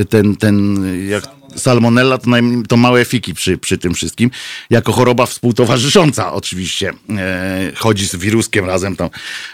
ten, 0.09 0.37
ten 0.37 0.85
jak 1.09 1.25
salmonella 1.57 2.19
to, 2.19 2.31
naj, 2.31 2.43
to 2.69 2.77
małe 2.77 3.05
fiki 3.05 3.35
przy, 3.35 3.59
przy 3.59 3.79
tym 3.79 3.95
wszystkim. 3.95 4.31
Jako 4.71 4.93
choroba 4.93 5.27
współtowarzysząca 5.27 6.33
oczywiście. 6.33 6.93
E, 7.19 7.73
chodzi 7.77 8.09
z 8.09 8.17
wiruskiem 8.17 8.65
razem 8.65 8.97
tam 8.97 9.11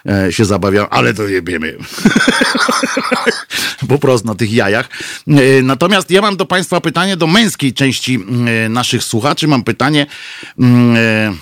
e, 0.09 0.32
się 0.32 0.44
zabawia, 0.44 0.88
ale 0.90 1.14
to 1.14 1.28
nie 1.28 1.42
wiemy. 1.42 1.76
po 3.88 3.99
prostu 3.99 4.28
na 4.28 4.34
tych 4.34 4.53
jajach. 4.53 4.88
E, 5.28 5.62
natomiast 5.62 6.11
ja 6.11 6.22
mam 6.22 6.36
do 6.36 6.47
Państwa 6.47 6.80
pytanie, 6.80 7.16
do 7.16 7.26
męskiej 7.26 7.74
części 7.74 8.18
e, 8.64 8.68
naszych 8.68 9.05
słuchaczy. 9.05 9.49
Mam 9.49 9.64
pytanie, 9.64 10.07
mm, 10.59 10.97
e, 10.97 11.34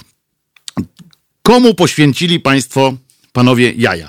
komu 1.42 1.74
poświęcili 1.74 2.40
Państwo, 2.40 2.94
panowie, 3.32 3.72
jaja? 3.76 4.09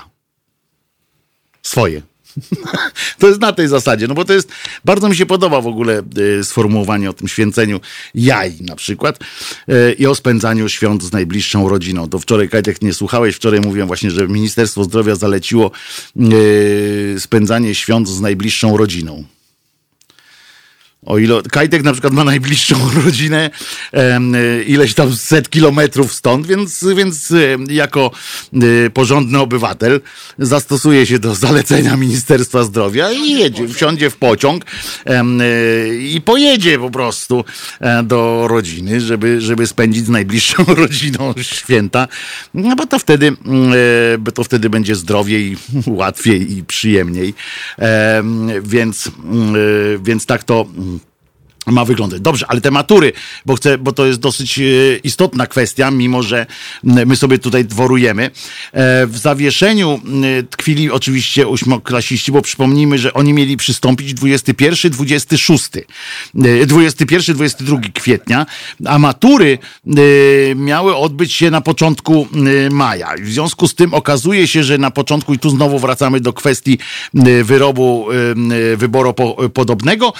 Swoje. 1.62 2.15
To 3.18 3.28
jest 3.28 3.40
na 3.40 3.52
tej 3.52 3.68
zasadzie, 3.68 4.08
no 4.08 4.14
bo 4.14 4.24
to 4.24 4.32
jest, 4.32 4.48
bardzo 4.84 5.08
mi 5.08 5.16
się 5.16 5.26
podoba 5.26 5.60
w 5.60 5.66
ogóle 5.66 6.02
y, 6.18 6.44
sformułowanie 6.44 7.10
o 7.10 7.12
tym 7.12 7.28
święceniu 7.28 7.80
jaj 8.14 8.56
na 8.60 8.76
przykład 8.76 9.18
y, 9.68 9.92
i 9.98 10.06
o 10.06 10.14
spędzaniu 10.14 10.68
świąt 10.68 11.02
z 11.02 11.12
najbliższą 11.12 11.68
rodziną. 11.68 12.08
To 12.08 12.18
wczoraj, 12.18 12.48
Kajtek, 12.48 12.82
nie 12.82 12.94
słuchałeś, 12.94 13.36
wczoraj 13.36 13.60
mówiłem 13.60 13.86
właśnie, 13.86 14.10
że 14.10 14.28
Ministerstwo 14.28 14.84
Zdrowia 14.84 15.14
zaleciło 15.14 15.70
y, 16.16 17.16
spędzanie 17.18 17.74
świąt 17.74 18.08
z 18.08 18.20
najbliższą 18.20 18.76
rodziną. 18.76 19.24
O 21.06 21.18
ile 21.18 21.42
Kajtek 21.42 21.82
na 21.82 21.92
przykład 21.92 22.12
ma 22.12 22.24
najbliższą 22.24 22.76
rodzinę, 23.04 23.50
ileś 24.66 24.94
tam 24.94 25.16
set 25.16 25.50
kilometrów 25.50 26.12
stąd, 26.12 26.46
więc, 26.46 26.84
więc 26.96 27.32
jako 27.68 28.10
e, 28.54 28.90
porządny 28.90 29.38
obywatel 29.38 30.00
zastosuje 30.38 31.06
się 31.06 31.18
do 31.18 31.34
zalecenia 31.34 31.96
Ministerstwa 31.96 32.62
Zdrowia 32.64 33.10
i 33.10 33.30
jedzie, 33.30 33.68
wsiądzie 33.68 34.10
w 34.10 34.16
pociąg 34.16 34.64
e, 35.06 35.24
i 35.98 36.20
pojedzie 36.20 36.78
po 36.78 36.90
prostu 36.90 37.44
e, 37.80 38.02
do 38.02 38.48
rodziny, 38.48 39.00
żeby, 39.00 39.40
żeby 39.40 39.66
spędzić 39.66 40.06
z 40.06 40.08
najbliższą 40.08 40.64
rodziną 40.74 41.34
święta, 41.42 42.08
no 42.54 42.76
bo 42.76 42.86
to 42.86 42.98
wtedy, 42.98 43.36
bo 44.18 44.32
to 44.32 44.44
wtedy 44.44 44.70
będzie 44.70 44.94
zdrowiej, 44.94 45.56
łatwiej 45.86 46.58
i 46.58 46.64
przyjemniej. 46.64 47.34
Więc, 48.62 49.10
więc 50.00 50.26
tak 50.26 50.44
to 50.44 50.66
ma 51.66 51.84
wyglądać. 51.84 52.20
Dobrze, 52.20 52.46
ale 52.48 52.60
te 52.60 52.70
matury, 52.70 53.12
bo 53.46 53.54
chcę, 53.54 53.78
bo 53.78 53.92
to 53.92 54.06
jest 54.06 54.20
dosyć 54.20 54.58
e, 54.58 54.62
istotna 55.04 55.46
kwestia, 55.46 55.90
mimo 55.90 56.22
że 56.22 56.46
my 56.84 57.16
sobie 57.16 57.38
tutaj 57.38 57.64
dworujemy. 57.64 58.24
E, 58.24 59.06
w 59.06 59.18
zawieszeniu 59.18 60.00
tkwili 60.50 60.90
oczywiście 60.90 61.46
ósmoklasiści, 61.46 62.32
bo 62.32 62.42
przypomnijmy, 62.42 62.98
że 62.98 63.14
oni 63.14 63.32
mieli 63.32 63.56
przystąpić 63.56 64.14
21, 64.14 64.90
26, 64.92 65.70
21, 66.66 67.34
22 67.36 67.78
kwietnia, 67.94 68.46
a 68.86 68.98
matury 68.98 69.58
e, 69.86 70.54
miały 70.54 70.96
odbyć 70.96 71.32
się 71.32 71.50
na 71.50 71.60
początku 71.60 72.28
maja. 72.70 73.14
W 73.22 73.28
związku 73.28 73.68
z 73.68 73.74
tym 73.74 73.94
okazuje 73.94 74.48
się, 74.48 74.64
że 74.64 74.78
na 74.78 74.90
początku, 74.90 75.34
i 75.34 75.38
tu 75.38 75.50
znowu 75.50 75.78
wracamy 75.78 76.20
do 76.20 76.32
kwestii 76.32 76.78
wyrobu 77.44 78.06
wyboru 78.76 79.14
podobnego, 79.54 80.12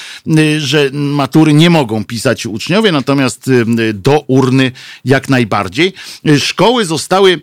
że 0.58 0.90
matury 0.92 1.35
matury 1.36 1.54
nie 1.54 1.70
mogą 1.70 2.04
pisać 2.04 2.46
uczniowie, 2.46 2.92
natomiast 2.92 3.48
y, 3.48 3.94
do 3.94 4.24
urny 4.26 4.72
jak 5.04 5.28
najbardziej. 5.28 5.92
Szkoły 6.38 6.84
zostały, 6.84 7.40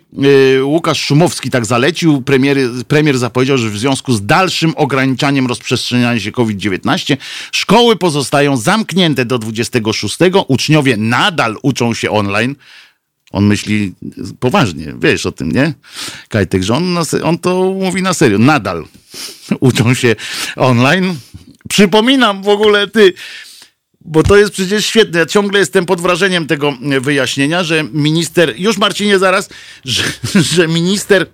y, 0.56 0.64
Łukasz 0.64 1.04
Szumowski 1.04 1.50
tak 1.50 1.66
zalecił, 1.66 2.22
premier, 2.22 2.56
premier 2.88 3.18
zapowiedział, 3.18 3.58
że 3.58 3.70
w 3.70 3.78
związku 3.78 4.12
z 4.12 4.26
dalszym 4.26 4.72
ograniczaniem 4.76 5.46
rozprzestrzeniania 5.46 6.20
się 6.20 6.32
COVID-19 6.32 7.16
szkoły 7.52 7.96
pozostają 7.96 8.56
zamknięte 8.56 9.24
do 9.24 9.38
26. 9.38 10.16
Uczniowie 10.48 10.96
nadal 10.96 11.56
uczą 11.62 11.94
się 11.94 12.10
online. 12.10 12.54
On 13.32 13.46
myśli 13.46 13.92
poważnie, 14.40 14.94
wiesz 15.00 15.26
o 15.26 15.32
tym, 15.32 15.52
nie? 15.52 15.74
Kajtek, 16.28 16.62
że 16.62 16.74
on, 16.74 16.98
on 17.22 17.38
to 17.38 17.74
mówi 17.80 18.02
na 18.02 18.14
serio, 18.14 18.38
nadal 18.38 18.84
uczą 19.60 19.94
się 19.94 20.16
online. 20.56 21.14
Przypominam 21.68 22.42
w 22.42 22.48
ogóle, 22.48 22.88
ty, 22.88 23.12
bo 24.04 24.22
to 24.22 24.36
jest 24.36 24.52
przecież 24.52 24.86
świetne. 24.86 25.18
Ja 25.18 25.26
ciągle 25.26 25.58
jestem 25.58 25.86
pod 25.86 26.00
wrażeniem 26.00 26.46
tego 26.46 26.74
wyjaśnienia, 27.00 27.64
że 27.64 27.84
minister, 27.92 28.54
już 28.56 28.78
Marcinie 28.78 29.18
zaraz, 29.18 29.48
że, 29.84 30.02
że 30.54 30.68
minister 30.68 31.26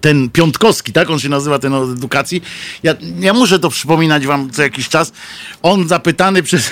ten 0.00 0.30
Piątkowski, 0.30 0.92
tak 0.92 1.10
on 1.10 1.18
się 1.18 1.28
nazywa, 1.28 1.58
ten 1.58 1.74
od 1.74 1.90
edukacji. 1.90 2.42
Ja, 2.82 2.94
ja 3.20 3.32
muszę 3.32 3.58
to 3.58 3.70
przypominać 3.70 4.26
wam 4.26 4.50
co 4.50 4.62
jakiś 4.62 4.88
czas. 4.88 5.12
On 5.62 5.88
zapytany 5.88 6.42
przez, 6.48 6.70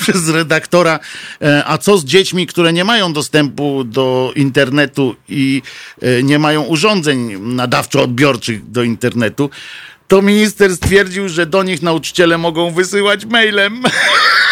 przez 0.00 0.28
redaktora, 0.28 0.98
e, 1.42 1.62
a 1.66 1.78
co 1.78 1.98
z 1.98 2.04
dziećmi, 2.04 2.46
które 2.46 2.72
nie 2.72 2.84
mają 2.84 3.12
dostępu 3.12 3.84
do 3.84 4.32
internetu 4.36 5.16
i 5.28 5.62
e, 6.02 6.22
nie 6.22 6.38
mają 6.38 6.62
urządzeń 6.62 7.36
nadawczo-odbiorczych 7.56 8.70
do 8.70 8.82
internetu, 8.82 9.50
to 10.08 10.22
minister 10.22 10.76
stwierdził, 10.76 11.28
że 11.28 11.46
do 11.46 11.62
nich 11.62 11.82
nauczyciele 11.82 12.38
mogą 12.38 12.70
wysyłać 12.70 13.24
mailem. 13.24 13.82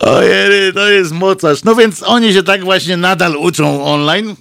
Ojej, 0.00 0.72
to 0.74 0.90
jest 0.90 1.12
mocarz. 1.12 1.64
No 1.64 1.74
więc 1.74 2.02
oni 2.02 2.32
się 2.32 2.42
tak 2.42 2.64
właśnie 2.64 2.96
nadal 2.96 3.36
uczą 3.36 3.84
online. 3.84 4.36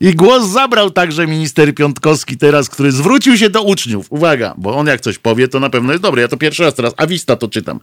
I 0.00 0.14
głos 0.14 0.46
zabrał 0.46 0.90
także 0.90 1.26
minister 1.26 1.74
Piątkowski 1.74 2.36
teraz, 2.36 2.68
który 2.68 2.92
zwrócił 2.92 3.36
się 3.36 3.50
do 3.50 3.62
uczniów. 3.62 4.06
Uwaga, 4.10 4.54
bo 4.58 4.76
on 4.76 4.86
jak 4.86 5.00
coś 5.00 5.18
powie, 5.18 5.48
to 5.48 5.60
na 5.60 5.70
pewno 5.70 5.92
jest 5.92 6.02
dobry. 6.02 6.22
Ja 6.22 6.28
to 6.28 6.36
pierwszy 6.36 6.62
raz 6.62 6.74
teraz 6.74 6.92
Awista 6.96 7.36
to 7.36 7.48
czytam. 7.48 7.80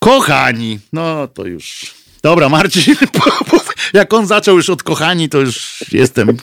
Kochani, 0.00 0.78
no 0.92 1.28
to 1.28 1.44
już. 1.44 1.94
Dobra, 2.22 2.48
Marcin, 2.48 2.96
jak 3.92 4.12
on 4.12 4.26
zaczął 4.26 4.56
już 4.56 4.70
od 4.70 4.82
kochani, 4.82 5.28
to 5.28 5.40
już 5.40 5.84
jestem, 5.92 6.36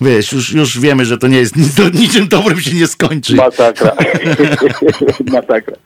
wiesz, 0.00 0.32
już, 0.32 0.52
już 0.52 0.80
wiemy, 0.80 1.04
że 1.04 1.18
to 1.18 1.26
nie 1.26 1.38
jest 1.38 1.56
nic, 1.58 1.78
niczym 1.94 2.28
dobrym 2.28 2.60
się 2.60 2.76
nie 2.76 2.86
skończy. 2.86 3.34
Masakra. 3.34 3.92
Masakra. 5.32 5.76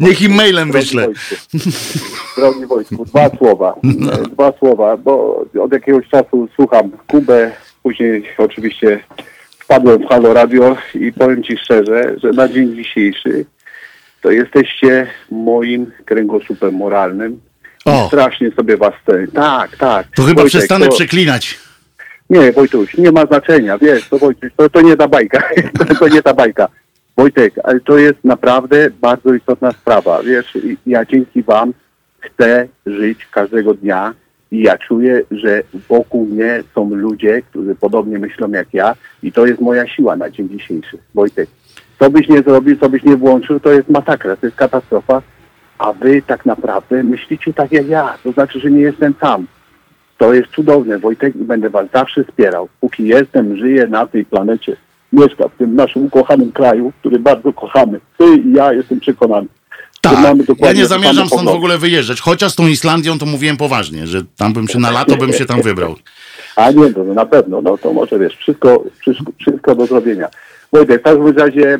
Niech 0.00 0.22
im 0.22 0.34
mailem 0.34 0.72
wyślę. 0.72 1.08
Drogi 2.36 2.66
Wojtku, 2.66 3.04
dwa 3.04 3.30
słowa. 3.38 3.74
No. 3.82 4.12
Dwa 4.12 4.52
słowa, 4.58 4.96
bo 4.96 5.44
od 5.62 5.72
jakiegoś 5.72 6.08
czasu 6.08 6.48
słucham 6.56 6.90
Kubę, 7.06 7.52
później 7.82 8.24
oczywiście 8.38 9.00
wpadłem 9.58 10.02
w 10.02 10.08
Halo 10.08 10.34
Radio 10.34 10.76
i 10.94 11.12
powiem 11.12 11.42
Ci 11.42 11.56
szczerze, 11.56 12.14
że 12.22 12.30
na 12.30 12.48
dzień 12.48 12.76
dzisiejszy 12.76 13.44
to 14.22 14.30
jesteście 14.30 15.06
moim 15.30 15.92
kręgosłupem 16.04 16.74
moralnym. 16.74 17.40
O. 17.84 18.06
Strasznie 18.06 18.50
sobie 18.50 18.76
was 18.76 18.94
cenię. 19.06 19.26
Tak, 19.26 19.76
tak. 19.76 20.06
To 20.16 20.22
chyba 20.22 20.42
Wojtek, 20.42 20.46
przestanę 20.46 20.86
to... 20.86 20.92
przeklinać. 20.92 21.58
Nie, 22.30 22.52
Wojtuś, 22.52 22.96
nie 22.96 23.12
ma 23.12 23.26
znaczenia, 23.26 23.78
wiesz, 23.78 24.08
to 24.08 24.18
Wojtuś, 24.18 24.50
to, 24.56 24.70
to 24.70 24.80
nie 24.80 24.96
ta 24.96 25.08
bajka, 25.08 25.42
to, 25.78 25.94
to 25.94 26.08
nie 26.08 26.22
ta 26.22 26.34
bajka. 26.34 26.68
Wojtek, 27.16 27.54
ale 27.64 27.80
to 27.80 27.98
jest 27.98 28.24
naprawdę 28.24 28.90
bardzo 29.00 29.34
istotna 29.34 29.72
sprawa, 29.72 30.22
wiesz, 30.22 30.58
ja 30.86 31.04
dzięki 31.04 31.42
wam 31.42 31.72
chcę 32.20 32.68
żyć 32.86 33.26
każdego 33.30 33.74
dnia 33.74 34.14
i 34.50 34.62
ja 34.62 34.78
czuję, 34.78 35.22
że 35.30 35.62
wokół 35.88 36.26
mnie 36.26 36.62
są 36.74 36.94
ludzie, 36.94 37.42
którzy 37.42 37.74
podobnie 37.74 38.18
myślą 38.18 38.50
jak 38.50 38.74
ja 38.74 38.94
i 39.22 39.32
to 39.32 39.46
jest 39.46 39.60
moja 39.60 39.88
siła 39.88 40.16
na 40.16 40.30
dzień 40.30 40.48
dzisiejszy. 40.48 40.98
Wojtek, 41.14 41.48
co 41.98 42.10
byś 42.10 42.28
nie 42.28 42.42
zrobił, 42.42 42.76
co 42.76 42.88
byś 42.88 43.02
nie 43.02 43.16
włączył, 43.16 43.60
to 43.60 43.72
jest 43.72 43.88
masakra, 43.88 44.36
to 44.36 44.46
jest 44.46 44.56
katastrofa, 44.56 45.22
a 45.78 45.92
wy 45.92 46.22
tak 46.26 46.46
naprawdę 46.46 47.02
myślicie 47.02 47.52
tak 47.52 47.72
jak 47.72 47.88
ja, 47.88 48.18
to 48.24 48.32
znaczy, 48.32 48.60
że 48.60 48.70
nie 48.70 48.80
jestem 48.80 49.14
sam. 49.20 49.46
To 50.18 50.34
jest 50.34 50.50
cudowne, 50.50 50.98
Wojtek, 50.98 51.36
będę 51.36 51.70
was 51.70 51.86
zawsze 51.94 52.24
wspierał. 52.24 52.68
Póki 52.80 53.04
jestem, 53.04 53.56
żyję 53.56 53.86
na 53.86 54.06
tej 54.06 54.24
planecie, 54.24 54.76
mieszkam 55.12 55.48
w 55.48 55.58
tym 55.58 55.76
naszym 55.76 56.06
ukochanym 56.06 56.52
kraju, 56.52 56.92
który 57.00 57.18
bardzo 57.18 57.52
kochamy. 57.52 58.00
Ty 58.18 58.24
i 58.36 58.52
ja 58.52 58.72
jestem 58.72 59.00
przekonany. 59.00 59.46
Tak, 60.00 60.36
ja 60.58 60.72
nie 60.72 60.86
zamierzam 60.86 61.26
stąd 61.26 61.44
w 61.50 61.54
ogóle 61.54 61.78
wyjeżdżać. 61.78 62.20
Chociaż 62.20 62.52
z 62.52 62.56
tą 62.56 62.66
Islandią 62.66 63.18
to 63.18 63.26
mówiłem 63.26 63.56
poważnie, 63.56 64.06
że 64.06 64.22
tam 64.36 64.52
bym 64.52 64.68
się 64.68 64.78
na 64.78 64.90
lato 64.90 65.16
bym 65.16 65.32
się 65.32 65.44
tam 65.44 65.62
wybrał. 65.62 65.94
A 66.56 66.70
nie, 66.70 66.90
no, 66.96 67.14
na 67.14 67.26
pewno, 67.26 67.62
no 67.62 67.78
to 67.78 67.92
może 67.92 68.18
wiesz, 68.18 68.36
wszystko, 68.36 68.84
wszystko, 69.00 69.32
wszystko 69.40 69.74
do 69.74 69.86
zrobienia. 69.86 70.28
Wojtek, 70.74 71.00
w 71.00 71.04
każdym 71.04 71.36
razie 71.36 71.78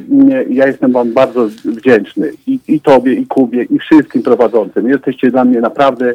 ja 0.50 0.66
jestem 0.66 0.92
Wam 0.92 1.12
bardzo 1.12 1.48
wdzięczny 1.64 2.32
i, 2.46 2.60
i 2.68 2.80
Tobie, 2.80 3.14
i 3.14 3.26
Kubie, 3.26 3.62
i 3.62 3.78
wszystkim 3.78 4.22
prowadzącym. 4.22 4.88
Jesteście 4.88 5.30
dla 5.30 5.44
mnie 5.44 5.60
naprawdę 5.60 6.12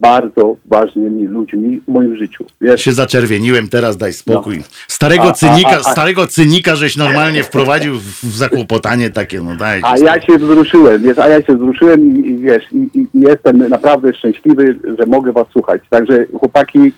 bardzo 0.00 0.56
ważnymi 0.66 1.26
ludźmi 1.26 1.80
w 1.88 1.92
moim 1.92 2.16
życiu. 2.16 2.44
Wiesz? 2.60 2.82
Się 2.82 2.92
zaczerwieniłem, 2.92 3.68
teraz 3.68 3.96
daj 3.96 4.12
spokój. 4.12 4.58
No. 4.58 4.64
Starego, 4.88 5.24
a, 5.24 5.32
cynika, 5.32 5.70
a, 5.70 5.78
a, 5.78 5.92
starego 5.92 6.26
cynika 6.26 6.76
żeś 6.76 6.96
normalnie 6.96 7.44
wprowadził 7.44 7.98
w 8.22 8.36
zakłopotanie 8.36 9.10
takie, 9.10 9.40
no 9.40 9.56
daj. 9.56 9.80
A 9.84 9.98
ja 9.98 10.20
się 10.20 10.38
wzruszyłem, 10.38 11.02
wiesz, 11.02 11.18
a 11.18 11.28
ja 11.28 11.42
się 11.42 11.54
wzruszyłem 11.54 12.16
i, 12.16 12.28
i 12.28 12.38
wiesz, 12.38 12.64
i, 12.72 12.98
i, 12.98 13.06
jestem 13.14 13.68
naprawdę 13.68 14.14
szczęśliwy, 14.14 14.78
że 14.98 15.06
mogę 15.06 15.32
was 15.32 15.46
słuchać. 15.52 15.82
Także 15.90 16.26
chłopaki, 16.40 16.92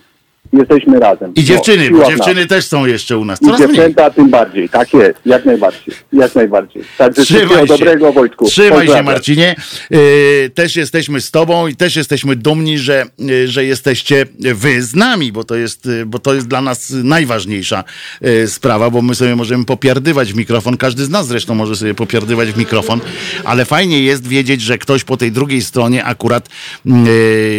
jesteśmy 0.52 0.98
razem. 1.00 1.34
I 1.34 1.44
dziewczyny, 1.44 1.90
No, 1.90 1.98
bo 1.98 2.10
dziewczyny 2.10 2.46
też 2.46 2.66
są 2.66 2.86
jeszcze 2.86 3.18
u 3.18 3.24
nas. 3.24 3.42
I 3.42 3.44
Coraz 3.44 3.60
mniej. 3.60 3.70
dziewczęta 3.70 4.10
tym 4.10 4.30
bardziej, 4.30 4.68
tak 4.68 4.94
jest, 4.94 5.14
jak 5.26 5.44
najbardziej, 5.44 5.94
jak 6.12 6.34
najbardziej. 6.34 6.82
Także 6.98 7.22
Trzymaj 7.22 7.60
się. 7.60 7.66
dobrego 7.66 8.12
Wojtku. 8.12 8.44
Trzymaj 8.44 8.70
się 8.70 8.76
Pozdrawiam. 8.76 9.04
Marcinie. 9.04 9.56
Yy, 9.90 10.50
też 10.54 10.76
jesteśmy 10.76 11.20
z 11.20 11.30
tobą 11.30 11.66
i 11.66 11.76
też 11.76 11.96
jesteśmy 11.96 12.36
dumni, 12.36 12.78
że, 12.78 13.04
yy, 13.18 13.48
że 13.48 13.64
jesteście 13.64 14.26
wy 14.38 14.82
z 14.82 14.94
nami, 14.94 15.32
bo 15.32 15.44
to 15.44 15.54
jest, 15.54 15.86
yy, 15.86 16.06
bo 16.06 16.18
to 16.18 16.34
jest 16.34 16.48
dla 16.48 16.60
nas 16.60 16.90
najważniejsza 16.90 17.84
yy, 18.20 18.48
sprawa, 18.48 18.90
bo 18.90 19.02
my 19.02 19.14
sobie 19.14 19.36
możemy 19.36 19.64
popierdywać 19.64 20.32
w 20.32 20.36
mikrofon, 20.36 20.76
każdy 20.76 21.04
z 21.04 21.10
nas 21.10 21.26
zresztą 21.26 21.54
może 21.54 21.76
sobie 21.76 21.94
popierdywać 21.94 22.52
w 22.52 22.56
mikrofon, 22.58 23.00
ale 23.44 23.64
fajnie 23.64 24.02
jest 24.02 24.26
wiedzieć, 24.26 24.62
że 24.62 24.78
ktoś 24.78 25.04
po 25.04 25.16
tej 25.16 25.32
drugiej 25.32 25.62
stronie 25.62 26.04
akurat 26.04 26.48
yy, 26.84 26.94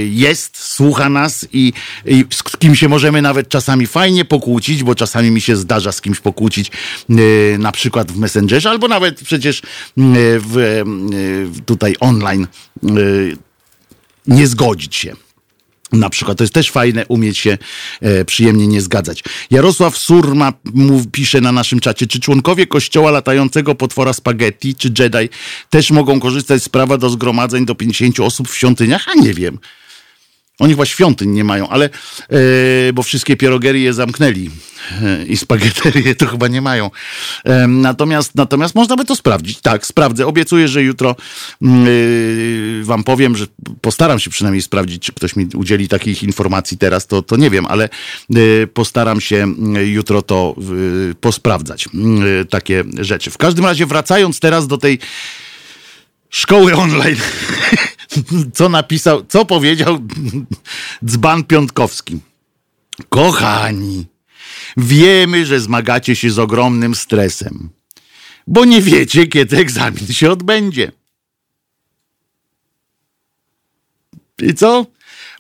jest, 0.10 0.58
słucha 0.64 1.10
nas 1.10 1.48
i, 1.54 1.74
i 2.06 2.26
z 2.30 2.44
kim 2.58 2.71
się 2.76 2.90
możemy 2.90 3.22
nawet 3.22 3.50
czasami 3.50 3.88
fajnie 3.88 4.26
pokłócić, 4.26 4.84
bo 4.84 4.96
czasami 4.96 5.32
mi 5.32 5.42
się 5.42 5.56
zdarza 5.56 5.92
z 5.92 6.02
kimś 6.02 6.20
pokłócić, 6.20 6.72
yy, 7.10 7.58
na 7.60 7.72
przykład 7.72 8.12
w 8.12 8.18
Messengerze, 8.18 8.70
albo 8.70 8.88
nawet 8.88 9.22
przecież 9.24 9.62
yy, 9.98 10.40
w, 10.40 10.56
yy, 10.56 11.64
tutaj 11.66 11.96
online 12.00 12.48
nie 14.28 14.48
zgodzić 14.48 14.96
się. 14.96 15.16
Na 15.92 16.10
przykład 16.10 16.38
to 16.38 16.44
jest 16.44 16.54
też 16.54 16.72
fajne 16.72 17.06
umieć 17.06 17.38
się 17.38 17.58
e, 18.02 18.26
przyjemnie 18.26 18.68
nie 18.68 18.82
zgadzać. 18.82 19.24
Jarosław 19.52 19.98
Surma 19.98 20.54
mów, 20.74 21.08
pisze 21.12 21.42
na 21.42 21.52
naszym 21.52 21.80
czacie, 21.80 22.08
czy 22.08 22.20
członkowie 22.20 22.68
kościoła 22.68 23.12
latającego 23.12 23.76
potwora 23.76 24.14
spaghetti 24.14 24.76
czy 24.76 24.94
Jedi 25.00 25.30
też 25.70 25.92
mogą 25.92 26.20
korzystać 26.20 26.64
z 26.64 26.70
prawa 26.70 26.98
do 26.98 27.10
zgromadzeń 27.10 27.66
do 27.66 27.76
50 27.76 28.20
osób 28.20 28.50
w 28.50 28.56
świątyniach? 28.56 29.06
A 29.08 29.14
nie 29.14 29.34
wiem. 29.34 29.60
Oni 30.62 30.74
chyba 30.74 30.86
świątyń 30.86 31.30
nie 31.30 31.44
mają, 31.44 31.70
ale 31.70 31.90
e, 32.30 32.94
bo 32.94 33.04
wszystkie 33.04 33.38
pierogerie 33.38 33.94
zamknęli 33.94 34.50
e, 35.02 35.26
i 35.26 35.38
spagheterie 35.38 36.16
to 36.16 36.28
chyba 36.28 36.48
nie 36.48 36.62
mają. 36.62 36.92
Natomiast, 37.68 38.36
natomiast 38.36 38.76
można 38.76 38.96
by 38.96 39.06
to 39.06 39.16
sprawdzić. 39.16 39.62
Tak, 39.62 39.86
sprawdzę. 39.86 40.28
Obiecuję, 40.28 40.68
że 40.68 40.84
jutro 40.84 41.16
mm, 41.62 41.88
e, 42.82 42.84
wam 42.84 43.04
powiem, 43.04 43.38
że 43.38 43.46
postaram 43.82 44.20
się 44.20 44.30
przynajmniej 44.30 44.62
sprawdzić, 44.62 45.04
czy 45.04 45.14
ktoś 45.14 45.36
mi 45.36 45.48
udzieli 45.56 45.88
takich 45.88 46.24
informacji 46.24 46.78
teraz, 46.78 47.08
to, 47.08 47.22
to 47.22 47.36
nie 47.38 47.50
wiem, 47.50 47.66
ale 47.66 47.90
postaram 48.74 49.22
się 49.22 49.38
mm, 49.38 49.88
jutro 49.88 50.22
to 50.22 50.56
posprawdzać. 51.22 51.88
mm, 51.94 52.48
takie 52.48 52.84
rzeczy. 53.00 53.32
W 53.32 53.38
każdym 53.38 53.66
razie 53.66 53.86
wracając 53.86 54.40
teraz 54.40 54.68
do 54.68 54.78
tej 54.78 55.00
szkoły 56.30 56.76
online. 56.76 57.18
Co 58.54 58.70
napisał, 58.70 59.26
co 59.26 59.46
powiedział 59.46 60.00
dzban 61.06 61.44
Piątkowski. 61.44 62.20
Kochani, 63.10 64.06
wiemy, 64.78 65.46
że 65.46 65.60
zmagacie 65.60 66.16
się 66.16 66.32
z 66.32 66.40
ogromnym 66.40 66.96
stresem, 66.96 67.70
bo 68.48 68.66
nie 68.66 68.82
wiecie, 68.82 69.28
kiedy 69.28 69.58
egzamin 69.58 70.08
się 70.08 70.32
odbędzie. 70.32 70.92
I 74.42 74.54
co? 74.54 74.86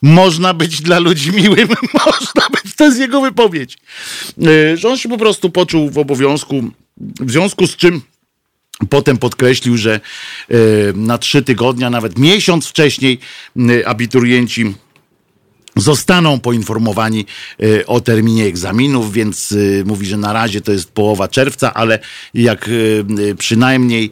Można 0.02 0.54
być 0.54 0.82
dla 0.82 1.00
ludzi 1.00 1.32
miłym, 1.32 1.68
można 2.06 2.50
być, 2.52 2.76
to 2.76 2.86
jest 2.86 3.00
jego 3.00 3.22
wypowiedź. 3.22 3.78
Yy, 4.38 4.78
Że 4.78 4.90
on 4.90 4.98
się 4.98 5.10
po 5.10 5.18
prostu 5.18 5.50
poczuł 5.50 5.90
w 5.90 5.98
obowiązku, 5.98 6.64
w 6.98 7.32
związku 7.32 7.68
z 7.68 7.76
czym 7.76 8.02
Potem 8.90 9.18
podkreślił, 9.18 9.78
że 9.78 10.00
e, 10.50 10.56
na 10.96 11.18
trzy 11.18 11.42
tygodnia, 11.42 11.90
nawet 11.90 12.20
miesiąc 12.20 12.68
wcześniej, 12.68 13.20
abiturienci 13.86 14.74
zostaną 15.76 16.40
poinformowani 16.40 17.26
e, 17.60 17.86
o 17.86 18.02
terminie 18.02 18.46
egzaminów, 18.46 19.14
więc 19.14 19.52
e, 19.52 19.84
mówi, 19.84 20.08
że 20.08 20.18
na 20.18 20.34
razie 20.34 20.62
to 20.62 20.72
jest 20.72 20.92
połowa 20.92 21.28
czerwca, 21.28 21.74
ale 21.74 22.00
jak 22.34 22.70
e, 22.70 23.36
przynajmniej 23.36 24.12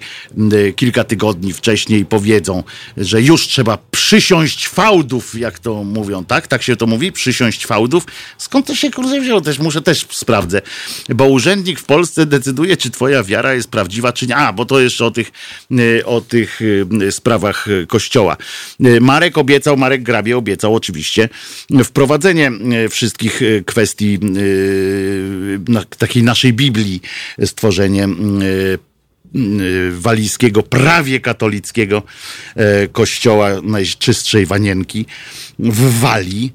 kilka 0.75 1.03
tygodni 1.03 1.53
wcześniej 1.53 2.05
powiedzą, 2.05 2.63
że 2.97 3.21
już 3.21 3.47
trzeba 3.47 3.77
przysiąść 3.91 4.67
fałdów, 4.67 5.39
jak 5.39 5.59
to 5.59 5.83
mówią, 5.83 6.25
tak? 6.25 6.47
Tak 6.47 6.63
się 6.63 6.75
to 6.75 6.87
mówi? 6.87 7.11
Przysiąść 7.11 7.65
fałdów? 7.65 8.05
Skąd 8.37 8.67
to 8.67 8.75
się 8.75 8.91
kurde 8.91 9.21
wzięło? 9.21 9.41
Też 9.41 9.59
muszę 9.59 9.81
też 9.81 10.05
sprawdzę, 10.11 10.61
bo 11.09 11.25
urzędnik 11.25 11.79
w 11.79 11.83
Polsce 11.83 12.25
decyduje, 12.25 12.77
czy 12.77 12.89
twoja 12.89 13.23
wiara 13.23 13.53
jest 13.53 13.71
prawdziwa, 13.71 14.13
czy 14.13 14.27
nie. 14.27 14.35
A, 14.35 14.53
bo 14.53 14.65
to 14.65 14.79
jeszcze 14.79 15.05
o 15.05 15.11
tych, 15.11 15.31
o 16.05 16.21
tych 16.21 16.59
sprawach 17.11 17.65
kościoła. 17.87 18.37
Marek 19.01 19.37
obiecał, 19.37 19.77
Marek 19.77 20.03
Grabie 20.03 20.37
obiecał 20.37 20.75
oczywiście 20.75 21.29
wprowadzenie 21.83 22.47
e, 22.47 22.89
wszystkich 22.89 23.41
e, 23.41 23.63
kwestii 23.63 24.19
e, 25.75 25.97
takiej 25.97 26.23
naszej 26.23 26.53
Biblii, 26.53 27.01
stworzenie 27.45 28.07
walijskiego, 29.91 30.63
prawie 30.63 31.19
katolickiego 31.19 32.03
kościoła 32.91 33.49
najczystszej 33.63 34.45
wanienki 34.45 35.05
w 35.59 35.99
Walii. 35.99 36.53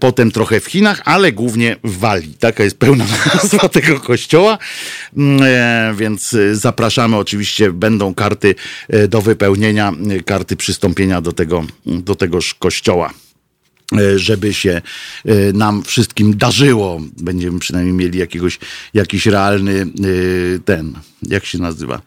Potem 0.00 0.30
trochę 0.30 0.60
w 0.60 0.66
Chinach, 0.66 1.02
ale 1.04 1.32
głównie 1.32 1.76
w 1.84 1.98
Walii. 1.98 2.34
Taka 2.34 2.64
jest 2.64 2.78
pełna 2.78 3.06
nazwa 3.34 3.68
tego 3.68 4.00
kościoła. 4.00 4.58
Więc 5.96 6.36
zapraszamy. 6.52 7.16
Oczywiście 7.16 7.72
będą 7.72 8.14
karty 8.14 8.54
do 9.08 9.22
wypełnienia, 9.22 9.92
karty 10.26 10.56
przystąpienia 10.56 11.20
do 11.20 11.32
tego, 11.32 11.64
do 11.86 12.14
tegoż 12.14 12.54
kościoła 12.54 13.12
żeby 14.16 14.54
się 14.54 14.82
e, 15.24 15.52
nam 15.52 15.82
wszystkim 15.82 16.36
darzyło. 16.36 17.00
Będziemy 17.16 17.58
przynajmniej 17.58 17.94
mieli 17.94 18.18
jakiegoś, 18.18 18.58
jakiś 18.94 19.26
realny 19.26 19.80
e, 19.80 19.86
ten, 20.58 20.94
jak 21.22 21.44
się 21.44 21.58
nazywa, 21.58 22.02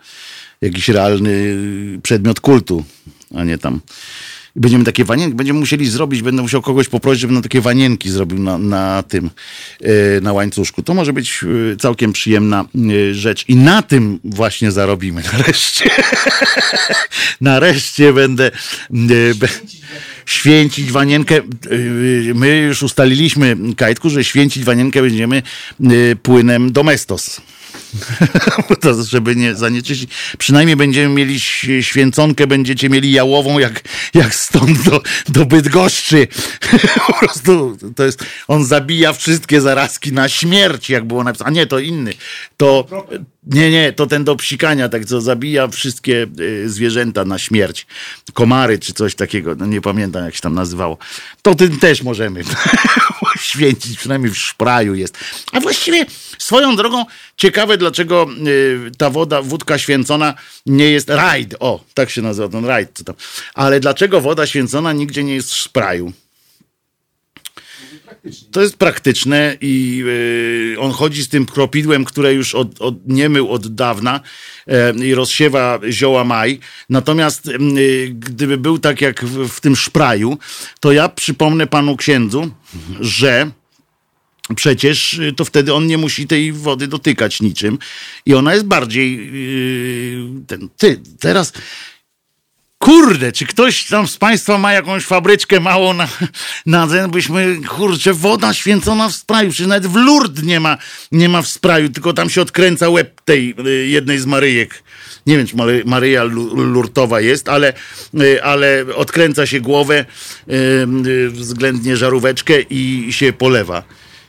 jakiś 0.61 0.89
realny 0.89 1.57
przedmiot 2.03 2.39
kultu, 2.39 2.83
a 3.35 3.43
nie 3.43 3.57
tam. 3.57 3.81
Będziemy 4.55 4.83
takie 4.83 5.05
wanienki, 5.05 5.35
będziemy 5.35 5.59
musieli 5.59 5.89
zrobić, 5.89 6.21
będę 6.21 6.41
musiał 6.41 6.61
kogoś 6.61 6.87
poprosić, 6.87 7.21
żeby 7.21 7.33
na 7.33 7.41
takie 7.41 7.61
wanienki 7.61 8.09
zrobił 8.09 8.39
na, 8.39 8.57
na 8.57 9.03
tym, 9.03 9.29
e, 9.81 10.21
na 10.21 10.33
łańcuszku. 10.33 10.83
To 10.83 10.93
może 10.93 11.13
być 11.13 11.43
e, 11.73 11.75
całkiem 11.75 12.13
przyjemna 12.13 12.65
e, 12.75 13.13
rzecz 13.13 13.45
i 13.47 13.55
na 13.55 13.81
tym 13.81 14.19
właśnie 14.23 14.71
zarobimy 14.71 15.23
nareszcie. 15.33 15.89
nareszcie 17.41 18.13
będę 18.13 18.51
e, 18.91 19.33
święcić 20.25 20.91
wanienkę. 20.91 21.35
Yy, 21.35 22.33
My 22.35 22.57
już 22.57 22.83
ustaliliśmy, 22.83 23.57
Kajtku, 23.77 24.09
że 24.09 24.23
święcić 24.23 24.63
wanienkę 24.63 25.01
będziemy 25.01 25.43
yy, 25.79 26.15
płynem 26.15 26.71
domestos. 26.71 27.41
to, 28.81 29.03
żeby 29.03 29.35
nie 29.35 29.55
zanieczyścić. 29.55 30.09
Przynajmniej 30.37 30.75
będziemy 30.75 31.15
mieli 31.15 31.39
święconkę, 31.81 32.47
będziecie 32.47 32.89
mieli 32.89 33.11
jałową, 33.11 33.59
jak, 33.59 33.81
jak 34.13 34.35
stąd 34.35 34.83
do, 34.83 35.01
do 35.29 35.45
Bydgoszczy. 35.45 36.27
po 37.07 37.13
prostu 37.13 37.77
to 37.95 38.03
jest, 38.03 38.25
on 38.47 38.65
zabija 38.65 39.13
wszystkie 39.13 39.61
zarazki 39.61 40.13
na 40.13 40.29
śmierć, 40.29 40.89
jak 40.89 41.05
było 41.05 41.23
napisane. 41.23 41.47
A 41.47 41.51
nie, 41.51 41.67
to 41.67 41.79
inny. 41.79 42.13
To, 42.57 42.87
nie, 43.43 43.71
nie, 43.71 43.93
to 43.93 44.07
ten 44.07 44.23
do 44.23 44.35
psikania, 44.35 44.89
tak 44.89 45.05
co 45.05 45.21
zabija 45.21 45.67
wszystkie 45.67 46.27
y, 46.39 46.69
zwierzęta 46.69 47.25
na 47.25 47.39
śmierć. 47.39 47.87
Komary 48.33 48.79
czy 48.79 48.93
coś 48.93 49.15
takiego, 49.15 49.55
no 49.55 49.65
nie 49.65 49.81
pamiętam 49.81 50.25
jak 50.25 50.35
się 50.35 50.41
tam 50.41 50.53
nazywało. 50.53 50.97
To 51.41 51.55
tym 51.55 51.79
też 51.79 52.03
możemy 52.03 52.43
święcić, 53.51 53.97
przynajmniej 53.97 54.33
w 54.33 54.37
szpraju 54.37 54.95
jest. 54.95 55.17
A 55.51 55.59
właściwie 55.59 56.05
swoją 56.37 56.75
drogą 56.75 57.05
ciekawe, 57.37 57.77
dlaczego 57.77 58.27
y, 58.47 58.91
ta 58.97 59.09
woda, 59.09 59.41
wódka 59.41 59.77
święcona 59.77 60.33
nie 60.65 60.89
jest 60.89 61.09
rajd. 61.09 61.55
O, 61.59 61.83
tak 61.93 62.09
się 62.09 62.21
nazywa 62.21 62.49
ten 62.49 62.65
rajd. 62.65 62.89
Co 62.93 63.03
tam. 63.03 63.15
Ale 63.53 63.79
dlaczego 63.79 64.21
woda 64.21 64.47
święcona 64.47 64.93
nigdzie 64.93 65.23
nie 65.23 65.35
jest 65.35 65.51
w 65.51 65.55
szpraju? 65.55 66.13
To 68.51 68.61
jest 68.61 68.77
praktyczne 68.77 69.57
i 69.61 69.97
yy, 70.75 70.79
on 70.79 70.91
chodzi 70.91 71.23
z 71.23 71.29
tym 71.29 71.45
kropidłem, 71.45 72.05
które 72.05 72.33
już 72.33 72.55
od, 72.55 72.81
od, 72.81 72.95
nie 73.07 73.29
mył 73.29 73.49
od 73.49 73.75
dawna 73.75 74.19
e, 74.67 74.93
i 75.05 75.15
rozsiewa 75.15 75.79
zioła 75.89 76.23
maj. 76.23 76.59
Natomiast 76.89 77.45
yy, 77.45 78.09
gdyby 78.09 78.57
był 78.57 78.79
tak 78.79 79.01
jak 79.01 79.25
w, 79.25 79.49
w 79.49 79.59
tym 79.59 79.75
szpraju, 79.75 80.37
to 80.79 80.91
ja 80.91 81.09
przypomnę 81.09 81.67
panu 81.67 81.97
księdzu, 81.97 82.51
że 82.99 83.51
przecież 84.55 85.19
to 85.35 85.45
wtedy 85.45 85.73
on 85.73 85.87
nie 85.87 85.97
musi 85.97 86.27
tej 86.27 86.53
wody 86.53 86.87
dotykać 86.87 87.41
niczym 87.41 87.77
i 88.25 88.33
ona 88.33 88.53
jest 88.53 88.65
bardziej 88.65 89.17
yy, 89.17 90.45
ten, 90.47 90.69
ty, 90.77 91.01
teraz 91.19 91.53
Kurde, 92.81 93.31
czy 93.31 93.45
ktoś 93.45 93.85
tam 93.85 94.07
z 94.07 94.17
Państwa 94.17 94.57
ma 94.57 94.73
jakąś 94.73 95.05
fabryczkę 95.05 95.59
małą 95.59 95.93
na, 95.93 96.07
na 96.65 96.87
ten, 96.87 97.11
byśmy, 97.11 97.57
kurczę, 97.69 98.13
woda 98.13 98.53
święcona 98.53 99.09
w 99.09 99.15
spraju, 99.15 99.53
czy 99.53 99.67
nawet 99.67 99.87
w 99.87 99.95
Lourdes 99.95 100.43
nie 100.43 100.59
ma, 100.59 100.77
nie 101.11 101.29
ma 101.29 101.41
w 101.41 101.47
spraju, 101.47 101.89
tylko 101.89 102.13
tam 102.13 102.29
się 102.29 102.41
odkręca 102.41 102.89
łeb 102.89 103.21
tej 103.25 103.55
y, 103.67 103.87
jednej 103.87 104.19
z 104.19 104.25
Maryjek. 104.25 104.83
Nie 105.27 105.37
wiem, 105.37 105.47
czy 105.47 105.55
Maryja 105.85 106.23
Lurtowa 106.53 107.21
jest, 107.21 107.49
ale, 107.49 107.73
y, 108.21 108.43
ale 108.43 108.85
odkręca 108.95 109.45
się 109.45 109.59
głowę, 109.59 110.05
y, 110.49 111.29
względnie 111.29 111.97
żaróweczkę 111.97 112.61
i 112.69 113.07
się 113.13 113.33
polewa. 113.33 113.83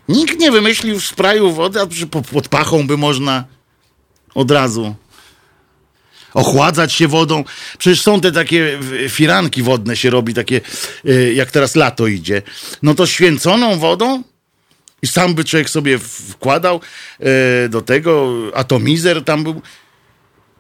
Nikt 0.08 0.38
nie 0.38 0.50
wymyślił 0.50 1.00
w 1.00 1.04
spraju 1.04 1.52
wody, 1.52 1.80
a 1.80 1.86
pod 2.32 2.48
pachą 2.48 2.86
by 2.86 2.96
można 2.96 3.44
od 4.34 4.50
razu 4.50 4.94
ochładzać 6.34 6.92
się 6.92 7.09
wodą. 7.09 7.44
Przecież 7.78 8.02
są 8.02 8.20
te 8.20 8.32
takie 8.32 8.78
firanki 9.09 9.62
wodne 9.62 9.96
się 9.96 10.10
robi, 10.10 10.34
takie 10.34 10.60
y, 11.09 11.32
jak 11.34 11.50
teraz 11.50 11.76
lato 11.76 12.06
idzie. 12.06 12.42
No 12.82 12.94
to 12.94 13.06
święconą 13.06 13.78
wodą 13.78 14.22
i 15.02 15.06
sam 15.06 15.34
by 15.34 15.44
człowiek 15.44 15.70
sobie 15.70 15.98
wkładał 15.98 16.80
y, 17.64 17.68
do 17.68 17.82
tego, 17.82 18.32
atomizer 18.54 19.24
tam 19.24 19.44
był. 19.44 19.62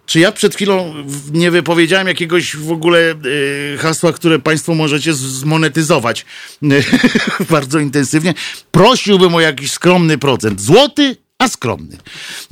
Czy 0.06 0.20
ja 0.20 0.32
przed 0.32 0.54
chwilą 0.54 0.94
nie 1.32 1.50
wypowiedziałem 1.50 2.06
jakiegoś 2.06 2.56
w 2.56 2.70
ogóle 2.72 3.14
y, 3.26 3.78
hasła, 3.78 4.12
które 4.12 4.38
Państwo 4.38 4.74
możecie 4.74 5.14
zmonetyzować 5.14 6.26
bardzo 7.50 7.78
intensywnie? 7.78 8.34
Prosiłbym 8.70 9.34
o 9.34 9.40
jakiś 9.40 9.72
skromny 9.72 10.18
procent. 10.18 10.60
Złoty 10.60 11.16
a 11.42 11.48
skromny. 11.48 11.96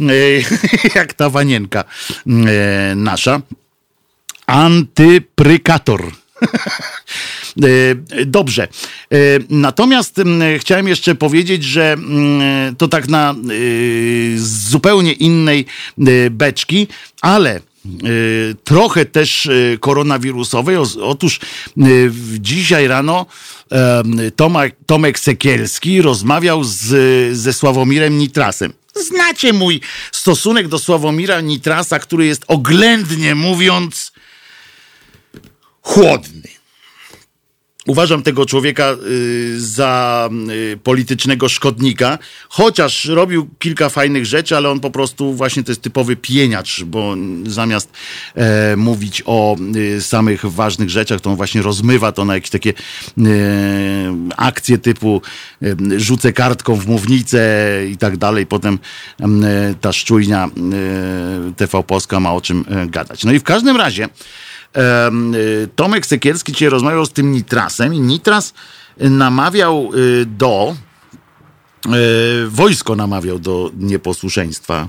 E, 0.00 0.14
jak 0.98 1.14
ta 1.14 1.30
wanienka 1.30 1.84
e, 2.26 2.94
nasza. 2.94 3.40
Antyprykator. 4.46 6.02
E, 7.62 8.24
dobrze. 8.26 8.68
Natomiast 9.50 10.20
chciałem 10.58 10.88
jeszcze 10.88 11.14
powiedzieć, 11.14 11.64
że 11.64 11.96
to 12.78 12.88
tak 12.88 13.08
na 13.08 13.34
zupełnie 14.36 15.12
innej 15.12 15.66
beczki, 16.30 16.86
ale 17.20 17.60
trochę 18.64 19.04
też 19.04 19.48
koronawirusowej. 19.80 20.76
Otóż 21.02 21.40
dzisiaj 22.38 22.88
rano 22.88 23.26
Tomek, 24.86 25.18
Sekielski 25.18 26.02
rozmawiał 26.02 26.64
z, 26.64 27.36
ze 27.36 27.52
Sławomirem 27.52 28.18
Nitrasem. 28.18 28.72
Znacie 29.02 29.52
mój 29.52 29.80
stosunek 30.12 30.68
do 30.68 30.78
Sławomira 30.78 31.40
Nitrasa, 31.40 31.98
który 31.98 32.26
jest 32.26 32.44
oględnie 32.46 33.34
mówiąc 33.34 34.12
chłodny. 35.82 36.59
Uważam 37.90 38.22
tego 38.22 38.46
człowieka 38.46 38.96
y, 39.06 39.60
za 39.60 40.28
y, 40.50 40.78
politycznego 40.82 41.48
szkodnika, 41.48 42.18
chociaż 42.48 43.04
robił 43.04 43.48
kilka 43.58 43.88
fajnych 43.88 44.26
rzeczy, 44.26 44.56
ale 44.56 44.70
on 44.70 44.80
po 44.80 44.90
prostu 44.90 45.34
właśnie 45.34 45.62
to 45.62 45.70
jest 45.70 45.82
typowy 45.82 46.16
pieniacz, 46.16 46.84
bo 46.84 47.14
zamiast 47.46 47.90
e, 48.34 48.76
mówić 48.76 49.22
o 49.26 49.56
y, 49.76 50.02
samych 50.02 50.44
ważnych 50.44 50.90
rzeczach, 50.90 51.20
to 51.20 51.30
on 51.30 51.36
właśnie 51.36 51.62
rozmywa 51.62 52.12
to 52.12 52.24
na 52.24 52.34
jakieś 52.34 52.50
takie 52.50 52.70
e, 52.70 53.22
akcje 54.36 54.78
typu 54.78 55.22
e, 55.62 55.66
rzucę 56.00 56.32
kartką 56.32 56.76
w 56.76 56.86
mównicę 56.86 57.40
i 57.90 57.96
tak 57.96 58.16
dalej. 58.16 58.46
Potem 58.46 58.78
ta 59.80 59.92
szczujnia 59.92 60.48
TV 61.56 61.82
Polska 61.82 62.20
ma 62.20 62.34
o 62.34 62.40
czym 62.40 62.64
gadać. 62.86 63.24
No 63.24 63.32
i 63.32 63.38
w 63.38 63.42
każdym 63.42 63.76
razie 63.76 64.08
Tomek 65.76 66.06
Sekielski 66.06 66.52
dzisiaj 66.52 66.68
rozmawiał 66.68 67.06
z 67.06 67.12
tym 67.12 67.32
Nitrasem 67.32 67.94
i 67.94 68.00
Nitras 68.00 68.54
namawiał 68.96 69.90
y, 69.94 70.26
do, 70.26 70.76
y, 71.86 72.48
wojsko 72.48 72.96
namawiał 72.96 73.38
do 73.38 73.70
nieposłuszeństwa, 73.76 74.88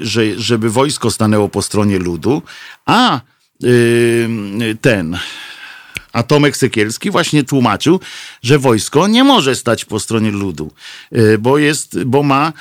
że, 0.00 0.22
żeby 0.36 0.70
wojsko 0.70 1.10
stanęło 1.10 1.48
po 1.48 1.62
stronie 1.62 1.98
ludu, 1.98 2.42
a 2.86 3.20
ten, 4.80 5.18
a 6.16 6.22
Tomek 6.22 6.56
Sekielski 6.56 7.10
właśnie 7.10 7.44
tłumaczył, 7.44 8.00
że 8.42 8.58
wojsko 8.58 9.06
nie 9.06 9.24
może 9.24 9.56
stać 9.56 9.84
po 9.84 10.00
stronie 10.00 10.30
ludu, 10.30 10.72
bo 11.38 11.58
jest, 11.58 12.04
bo 12.04 12.22
ma 12.22 12.52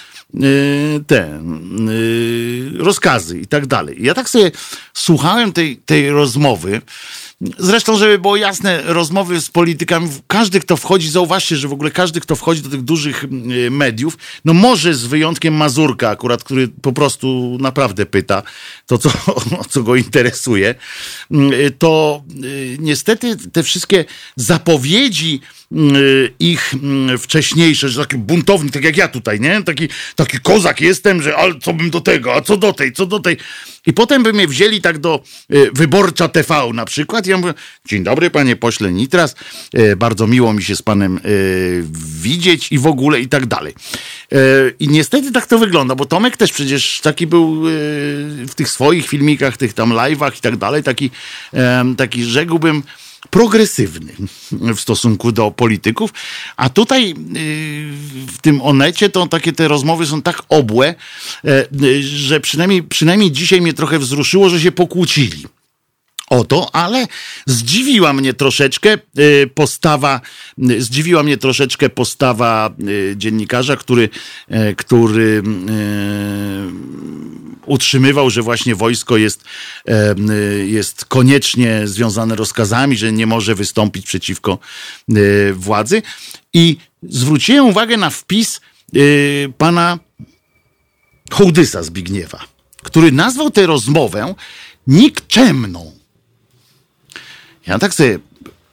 Y, 0.44 1.03
te 1.07 1.41
y, 1.90 2.72
rozkazy 2.77 3.40
i 3.40 3.48
tak 3.48 3.65
dalej. 3.65 3.98
Ja 3.99 4.14
tak 4.14 4.30
sobie 4.30 4.52
słuchałem 4.94 5.53
tej, 5.53 5.77
tej 5.77 6.10
rozmowy. 6.10 6.82
Zresztą, 7.57 7.98
żeby 7.98 8.19
było 8.19 8.36
jasne, 8.36 8.82
rozmowy 8.86 9.41
z 9.41 9.49
politykami, 9.49 10.10
każdy, 10.27 10.60
kto 10.60 10.77
wchodzi, 10.77 11.10
zauważcie, 11.10 11.56
że 11.56 11.68
w 11.68 11.73
ogóle 11.73 11.91
każdy, 11.91 12.19
kto 12.19 12.36
wchodzi 12.36 12.61
do 12.61 12.69
tych 12.69 12.82
dużych 12.82 13.23
y, 13.23 13.72
mediów, 13.72 14.18
no 14.45 14.53
może 14.53 14.94
z 14.94 15.06
wyjątkiem 15.06 15.53
Mazurka 15.53 16.10
akurat, 16.10 16.44
który 16.44 16.68
po 16.68 16.94
prostu 16.94 17.57
naprawdę 17.60 18.06
pyta 18.06 18.44
to, 18.86 18.98
co, 18.98 19.10
co 19.69 19.84
go 19.84 19.95
interesuje, 19.95 20.76
to 21.80 22.23
niestety 22.80 23.38
te 23.54 23.64
wszystkie 23.64 24.06
zapowiedzi 24.36 25.42
Y, 25.72 26.34
ich 26.40 26.74
mm, 26.74 27.18
wcześniejsze, 27.18 27.90
że 27.90 28.02
taki 28.02 28.18
buntownik, 28.18 28.74
tak 28.74 28.84
jak 28.84 28.98
ja 28.98 29.08
tutaj, 29.08 29.40
nie? 29.40 29.64
Taki, 29.64 29.90
taki 30.16 30.40
kozak 30.40 30.82
jestem, 30.82 31.22
że 31.22 31.36
ale 31.36 31.54
co 31.60 31.74
bym 31.74 31.90
do 31.90 32.02
tego, 32.02 32.34
a 32.34 32.42
co 32.42 32.58
do 32.58 32.74
tej, 32.74 32.94
co 32.94 33.06
do 33.06 33.20
tej. 33.20 33.38
I 33.86 33.94
potem 33.94 34.24
by 34.24 34.34
mnie 34.34 34.48
wzięli 34.48 34.82
tak 34.82 34.98
do 34.98 35.24
y, 35.54 35.70
Wyborcza 35.74 36.28
TV 36.28 36.70
na 36.74 36.86
przykład. 36.86 37.28
Ja 37.28 37.38
mówię, 37.38 37.54
dzień 37.88 38.04
dobry 38.04 38.30
panie 38.30 38.56
pośle 38.56 38.92
Nitras, 38.92 39.36
y, 39.78 39.96
bardzo 39.96 40.28
miło 40.28 40.54
mi 40.54 40.64
się 40.64 40.76
z 40.76 40.82
panem 40.82 41.20
widzieć 42.22 42.72
i 42.72 42.80
w 42.80 42.88
ogóle 42.88 43.20
i 43.20 43.28
tak 43.28 43.46
dalej. 43.46 43.74
I 44.80 44.88
niestety 44.88 45.32
tak 45.32 45.46
to 45.46 45.60
wygląda, 45.60 45.96
bo 45.96 46.06
Tomek 46.06 46.38
też 46.38 46.52
przecież 46.52 47.02
taki 47.02 47.28
był 47.28 47.62
w 48.48 48.52
tych 48.56 48.70
swoich 48.70 49.08
filmikach, 49.08 49.58
tych 49.58 49.74
tam 49.74 49.90
live'ach 49.90 50.38
i 50.38 50.42
tak 50.42 50.58
dalej, 50.58 50.84
taki, 50.84 51.12
taki 51.98 52.24
rzekłbym, 52.24 52.84
progresywny 53.30 54.14
w 54.52 54.80
stosunku 54.80 55.32
do 55.32 55.52
polityków, 55.52 56.14
a 56.58 56.70
tutaj 56.70 57.12
y, 57.12 57.16
w 58.28 58.38
tym 58.42 58.62
Onecie 58.62 59.10
to 59.10 59.28
takie 59.28 59.54
te 59.54 59.68
rozmowy 59.68 60.06
są 60.06 60.22
tak 60.22 60.44
obłe, 60.50 60.96
e, 61.46 61.66
że 62.02 62.40
przynajmniej, 62.40 62.84
przynajmniej 62.84 63.32
dzisiaj 63.32 63.62
mnie 63.62 63.74
trochę 63.74 64.00
wzruszyło, 64.00 64.50
że 64.50 64.60
się 64.60 64.72
pokłócili 64.72 65.46
o 66.30 66.44
to, 66.44 66.76
ale 66.76 67.08
zdziwiła 67.46 68.14
mnie 68.14 68.34
troszeczkę 68.34 68.98
y, 69.20 69.50
postawa, 69.54 70.22
y, 70.70 70.82
zdziwiła 70.82 71.24
mnie 71.24 71.38
troszeczkę 71.38 71.90
postawa 71.90 72.76
dziennikarza, 73.16 73.78
który, 73.78 74.10
który 74.78 75.44
utrzymywał, 77.66 78.30
że 78.30 78.42
właśnie 78.42 78.76
wojsko 78.76 79.18
jest, 79.18 79.44
jest 80.66 81.06
koniecznie 81.06 81.82
związane 81.88 82.36
rozkazami, 82.36 82.98
że 82.98 83.12
nie 83.12 83.28
może 83.28 83.56
wystąpić 83.56 84.06
przeciwko 84.06 84.60
władzy. 85.54 86.02
I 86.54 86.78
zwróciłem 87.04 87.66
uwagę 87.66 87.98
na 87.98 88.10
wpis 88.10 88.62
pana 89.58 90.00
Hołdysa 91.32 91.84
Zbigniewa, 91.84 92.46
który 92.84 93.12
nazwał 93.12 93.52
tę 93.52 93.66
rozmowę 93.66 94.36
nikczemną. 94.88 95.95
Ja 97.68 97.80
tak 97.80 97.94
sobie 97.94 98.20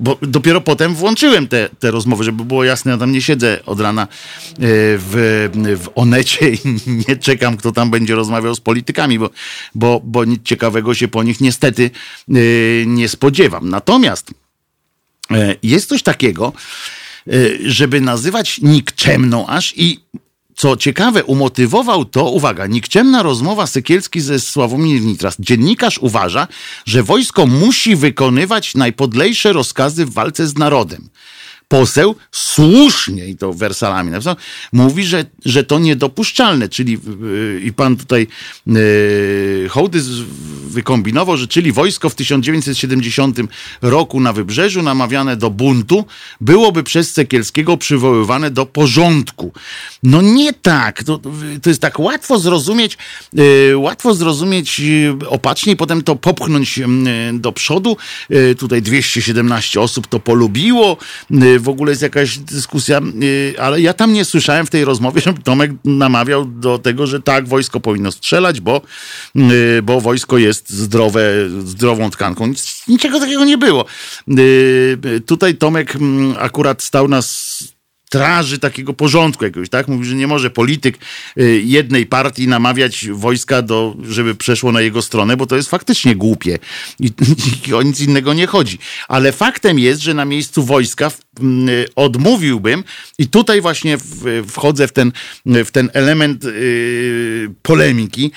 bo 0.03 0.19
dopiero 0.23 0.61
potem 0.61 0.95
włączyłem 0.95 1.49
te, 1.49 1.69
te 1.79 1.91
rozmowy, 1.91 2.25
żeby 2.25 2.45
było 2.45 2.65
jasne, 2.65 2.93
ja 2.93 2.99
tam 2.99 3.13
nie 3.13 3.23
siedzę 3.23 3.61
od 3.67 3.81
rana 3.81 4.03
e, 4.03 4.07
w, 4.59 5.49
w 5.83 5.89
Onecie 5.95 6.51
i 6.51 6.59
nie 7.09 7.17
czekam, 7.17 7.57
kto 7.57 7.73
tam 7.73 7.91
będzie 7.91 8.15
rozmawiał 8.15 8.55
z 8.55 8.61
politykami, 8.61 9.19
bo, 9.19 9.31
bo, 9.75 10.01
bo 10.05 10.25
nic 10.25 10.43
ciekawego 10.43 10.95
się 10.95 11.09
po 11.09 11.23
nich 11.23 11.41
niestety 11.41 11.91
e, 12.29 12.35
nie 12.87 13.09
spodziewam. 13.09 13.69
Natomiast 13.69 14.31
e, 15.31 15.55
jest 15.63 15.89
coś 15.89 16.03
takiego, 16.03 16.53
żeby 17.65 18.01
nazywać 18.01 18.61
nikczemną 18.61 19.47
aż 19.47 19.75
i 19.77 20.01
co 20.55 20.77
ciekawe, 20.77 21.25
umotywował 21.25 22.05
to, 22.05 22.31
uwaga, 22.31 22.67
nikczemna 22.67 23.23
rozmowa 23.23 23.67
Sykielski 23.67 24.21
ze 24.21 24.41
Sławomir 24.41 25.03
Nitras. 25.03 25.37
Dziennikarz 25.39 25.99
uważa, 25.99 26.49
że 26.87 27.03
wojsko 27.03 27.47
musi 27.47 27.97
wykonywać 27.97 28.75
najpodlejsze 28.75 29.53
rozkazy 29.53 30.07
w 30.07 30.13
walce 30.13 30.47
z 30.47 30.59
narodem. 30.59 31.09
Poseł 31.69 32.15
słusznie, 32.33 33.27
i 33.27 33.37
to 33.37 33.53
wersalami 33.53 34.11
napisał, 34.11 34.37
mówi, 34.73 35.05
że, 35.05 35.25
że 35.45 35.65
to 35.65 35.79
niedopuszczalne, 35.79 36.69
czyli 36.69 36.99
yy, 37.21 37.61
i 37.65 37.73
pan 37.73 37.97
tutaj 37.97 38.27
yy, 38.67 39.69
Hołdys 39.71 40.07
wykombinował, 40.69 41.37
że 41.37 41.49
czyli 41.49 41.73
wojsko 41.73 42.11
w 42.11 42.15
1970 42.15 43.39
roku 43.83 44.21
na 44.21 44.33
Wybrzeżu 44.33 44.83
namawiane 44.83 45.37
do 45.37 45.51
buntu 45.51 46.05
byłoby 46.41 46.83
przez 46.83 47.13
Sekielskiego 47.13 47.77
przywoływane 47.77 48.51
do 48.51 48.67
porządku. 48.67 49.53
No 50.03 50.23
nie 50.23 50.53
tak. 50.53 51.05
To, 51.05 51.21
to 51.63 51.71
jest 51.71 51.81
tak 51.81 52.01
łatwo 52.01 52.39
zrozumieć, 52.39 52.99
yy, 53.33 53.77
łatwo 53.77 54.15
zrozumieć 54.15 54.81
yy, 54.81 55.17
opacznie 55.29 55.73
i 55.73 55.77
potem 55.77 56.03
to 56.03 56.17
popchnąć 56.17 56.79
yy, 56.79 56.87
do 57.33 57.53
przodu. 57.53 57.97
Tutaj 58.59 58.83
217 58.83 59.81
osób 59.81 60.07
to 60.07 60.21
polubiło. 60.21 60.97
W 61.63 61.69
ogóle 61.69 61.93
jest 61.93 62.03
jakaś 62.03 62.39
dyskusja, 62.39 63.01
ale 63.59 63.81
ja 63.81 63.95
tam 63.95 64.13
nie 64.13 64.25
słyszałem 64.25 64.67
w 64.67 64.71
tej 64.71 64.85
rozmowie, 64.85 65.21
że 65.21 65.35
Tomek 65.35 65.71
namawiał 65.85 66.45
do 66.45 66.79
tego, 66.79 67.07
że 67.07 67.23
tak, 67.23 67.49
wojsko 67.49 67.81
powinno 67.81 68.13
strzelać, 68.13 68.61
bo, 68.61 68.81
bo 69.83 70.01
wojsko 70.01 70.39
jest 70.39 70.71
zdrowe, 70.71 71.23
zdrową 71.65 72.11
tkanką. 72.11 72.47
Nic, 72.47 72.83
niczego 72.89 73.21
takiego 73.21 73.45
nie 73.45 73.59
było. 73.59 73.85
Tutaj 75.27 75.55
Tomek 75.55 75.97
mm, 75.97 76.35
akurat 76.39 76.83
stał 76.83 77.09
na 77.09 77.23
straży 78.13 78.59
takiego 78.59 78.93
porządku 78.95 79.45
jakiegoś, 79.45 79.69
tak? 79.69 79.89
Mówi, 79.89 80.05
że 80.05 80.15
nie 80.15 80.27
może 80.27 80.51
polityk 80.51 80.99
y, 81.39 81.63
jednej 81.65 82.07
partii 82.07 82.49
namawiać 82.49 83.09
wojska, 83.13 83.63
do, 83.63 83.97
żeby 84.09 84.35
przeszło 84.35 84.73
na 84.73 84.81
jego 84.81 85.03
stronę, 85.03 85.37
bo 85.37 85.47
to 85.47 85.57
jest 85.57 85.71
faktycznie 85.71 86.17
głupie 86.17 86.59
i, 87.01 87.11
i 87.69 87.75
o 87.75 87.83
nic 87.83 88.01
innego 88.01 88.35
nie 88.35 88.47
chodzi. 88.47 88.79
Ale 89.09 89.33
faktem 89.33 89.79
jest, 89.79 90.01
że 90.01 90.15
na 90.15 90.25
miejscu 90.25 90.63
wojska 90.63 91.11
y, 91.41 91.87
odmówiłbym 91.97 92.85
i 93.19 93.29
tutaj 93.29 93.61
właśnie 93.61 93.99
wchodzę 94.49 94.89
w 94.89 94.93
ten, 94.93 95.13
w 95.47 95.71
ten 95.71 95.91
element 95.93 96.45
y, 96.45 97.51
polemiki, 97.63 98.31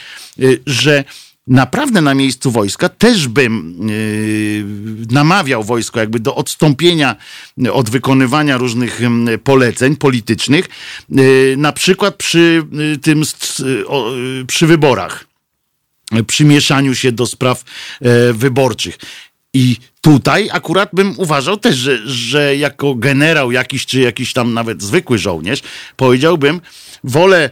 że 0.65 1.03
naprawdę 1.47 2.01
na 2.01 2.13
miejscu 2.13 2.51
wojska 2.51 2.89
też 2.89 3.27
bym 3.27 3.77
yy, 3.88 5.05
namawiał 5.11 5.63
wojsko 5.63 5.99
jakby 5.99 6.19
do 6.19 6.35
odstąpienia 6.35 7.15
od 7.72 7.89
wykonywania 7.89 8.57
różnych 8.57 9.01
yy, 9.27 9.38
poleceń 9.38 9.95
politycznych, 9.95 10.69
yy, 11.09 11.55
na 11.57 11.72
przykład 11.72 12.15
przy 12.15 12.63
yy, 12.72 12.97
tym 12.97 13.23
yy, 13.59 14.45
przy 14.47 14.67
wyborach, 14.67 15.26
przy 16.27 16.45
mieszaniu 16.45 16.95
się 16.95 17.11
do 17.11 17.26
spraw 17.26 17.63
yy, 18.01 18.34
wyborczych. 18.34 18.97
I 19.53 19.77
tutaj 20.01 20.49
akurat 20.51 20.89
bym 20.93 21.13
uważał 21.17 21.57
też, 21.57 21.76
że, 21.76 22.07
że 22.07 22.57
jako 22.57 22.95
generał 22.95 23.51
jakiś, 23.51 23.85
czy 23.85 23.99
jakiś 23.99 24.34
tam 24.34 24.53
nawet 24.53 24.84
zwykły 24.84 25.17
żołnierz, 25.17 25.61
powiedziałbym, 25.95 26.61
wolę 27.03 27.49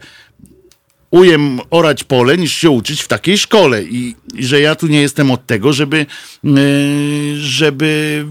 ujem 1.14 1.60
orać 1.70 2.04
pole, 2.04 2.38
niż 2.38 2.54
się 2.54 2.70
uczyć 2.70 3.02
w 3.02 3.08
takiej 3.08 3.38
szkole. 3.38 3.84
I, 3.84 4.16
i 4.34 4.46
że 4.46 4.62
ja 4.62 4.76
tu 4.76 4.88
nie 4.88 5.02
jestem 5.02 5.32
od 5.32 5.46
tego, 5.46 5.74
żeby, 5.74 6.06
yy, 6.44 6.54
żeby 7.38 8.26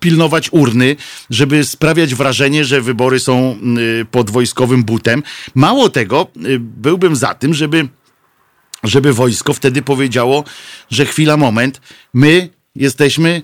pilnować 0.00 0.52
urny, 0.52 0.96
żeby 1.30 1.64
sprawiać 1.64 2.14
wrażenie, 2.14 2.64
że 2.64 2.80
wybory 2.80 3.20
są 3.20 3.58
yy, 3.76 4.04
pod 4.10 4.30
wojskowym 4.30 4.84
butem. 4.84 5.22
Mało 5.54 5.88
tego, 5.88 6.26
yy, 6.36 6.58
byłbym 6.60 7.16
za 7.16 7.34
tym, 7.34 7.54
żeby, 7.54 7.88
żeby 8.82 9.12
wojsko 9.12 9.52
wtedy 9.52 9.82
powiedziało, 9.82 10.44
że 10.90 11.06
chwila, 11.06 11.36
moment, 11.36 11.80
my 12.14 12.48
jesteśmy 12.74 13.42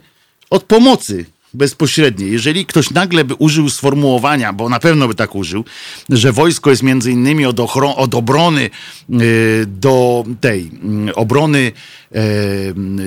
od 0.51 0.62
pomocy 0.62 1.24
bezpośrednie. 1.55 2.27
Jeżeli 2.27 2.66
ktoś 2.66 2.90
nagle 2.90 3.24
by 3.24 3.35
użył 3.35 3.70
sformułowania, 3.70 4.52
bo 4.52 4.68
na 4.68 4.78
pewno 4.78 5.09
by 5.09 5.14
tak 5.14 5.35
użył, 5.35 5.64
że 6.09 6.32
wojsko 6.32 6.70
jest 6.70 6.82
między 6.82 7.12
innymi 7.12 7.47
od, 7.47 7.56
ochron- 7.56 7.94
od 7.97 8.14
obrony 8.14 8.70
yy, 9.09 9.20
do 9.66 10.24
tej 10.40 10.70
yy, 11.06 11.14
obrony 11.14 11.72
yy, 12.10 12.20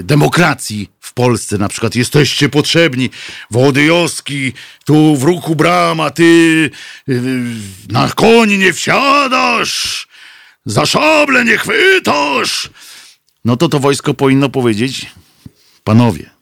demokracji 0.03 0.89
w 0.99 1.13
Polsce, 1.13 1.57
na 1.57 1.69
przykład 1.69 1.95
jesteście 1.95 2.49
potrzebni, 2.49 3.09
Wodyjowski, 3.51 4.53
tu 4.85 5.15
w 5.15 5.23
ruchu 5.23 5.55
brama, 5.55 6.09
ty 6.09 6.23
y, 7.09 7.21
na 7.89 8.09
koni 8.09 8.57
nie 8.57 8.73
wsiadasz, 8.73 10.07
za 10.65 10.85
szable 10.85 11.45
nie 11.45 11.57
chwytasz, 11.57 12.69
no 13.45 13.57
to 13.57 13.69
to 13.69 13.79
wojsko 13.79 14.13
powinno 14.13 14.49
powiedzieć, 14.49 15.05
panowie, 15.83 16.32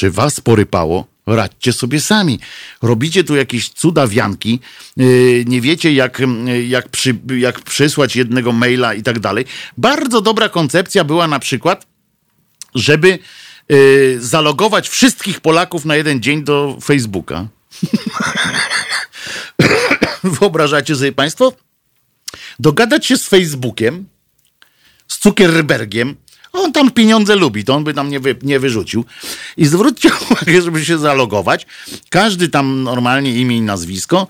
czy 0.00 0.10
was 0.10 0.40
porypało? 0.40 1.06
Radźcie 1.26 1.72
sobie 1.72 2.00
sami. 2.00 2.40
Robicie 2.82 3.24
tu 3.24 3.36
jakieś 3.36 3.68
cudawianki, 3.68 4.60
yy, 4.96 5.44
nie 5.46 5.60
wiecie 5.60 5.92
jak, 5.92 6.20
yy, 6.46 6.66
jak, 6.66 6.88
przy, 6.88 7.18
jak 7.38 7.60
przysłać 7.60 8.16
jednego 8.16 8.52
maila 8.52 8.94
i 8.94 9.02
tak 9.02 9.18
dalej. 9.18 9.44
Bardzo 9.78 10.20
dobra 10.20 10.48
koncepcja 10.48 11.04
była 11.04 11.28
na 11.28 11.38
przykład, 11.38 11.86
żeby 12.74 13.18
yy, 13.68 14.18
zalogować 14.20 14.88
wszystkich 14.88 15.40
Polaków 15.40 15.84
na 15.84 15.96
jeden 15.96 16.22
dzień 16.22 16.44
do 16.44 16.78
Facebooka. 16.84 17.48
Wyobrażacie 20.40 20.96
sobie 20.96 21.12
Państwo? 21.12 21.52
Dogadać 22.58 23.06
się 23.06 23.16
z 23.16 23.28
Facebookiem, 23.28 24.06
z 25.08 25.22
Zuckerbergiem, 25.22 26.16
on 26.52 26.72
tam 26.72 26.90
pieniądze 26.90 27.36
lubi, 27.36 27.64
to 27.64 27.74
on 27.74 27.84
by 27.84 27.94
tam 27.94 28.10
nie, 28.10 28.20
wy, 28.20 28.36
nie 28.42 28.60
wyrzucił. 28.60 29.04
I 29.56 29.66
zwróćcie 29.66 30.10
uwagę, 30.30 30.62
żeby 30.62 30.84
się 30.84 30.98
zalogować. 30.98 31.66
Każdy 32.08 32.48
tam 32.48 32.82
normalnie 32.82 33.36
imię 33.36 33.56
i 33.56 33.60
nazwisko. 33.60 34.26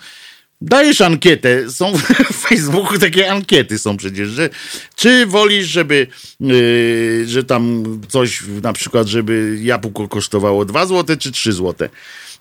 Dajesz 0.62 1.00
ankietę, 1.00 1.70
są 1.70 1.92
w 2.32 2.36
Facebooku 2.48 2.98
takie 2.98 3.30
ankiety 3.30 3.78
są 3.78 3.96
przecież, 3.96 4.28
że 4.28 4.50
czy 4.96 5.26
wolisz, 5.26 5.66
żeby, 5.66 6.06
yy, 6.40 7.24
że 7.26 7.44
tam 7.44 7.84
coś, 8.08 8.42
na 8.62 8.72
przykład, 8.72 9.06
żeby 9.06 9.58
jabłko 9.62 10.08
kosztowało 10.08 10.64
2 10.64 10.86
zł 10.86 11.16
czy 11.16 11.32
3 11.32 11.52
zł. 11.52 11.88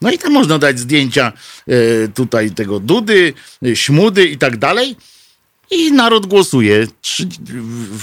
No 0.01 0.11
i 0.11 0.17
tam 0.17 0.33
można 0.33 0.59
dać 0.59 0.79
zdjęcia 0.79 1.31
yy, 1.67 2.11
tutaj 2.15 2.51
tego 2.51 2.79
Dudy, 2.79 3.33
yy, 3.61 3.75
Śmudy 3.75 4.25
i 4.25 4.37
tak 4.37 4.57
dalej. 4.57 4.95
I 5.71 5.91
naród 5.91 6.25
głosuje. 6.25 6.87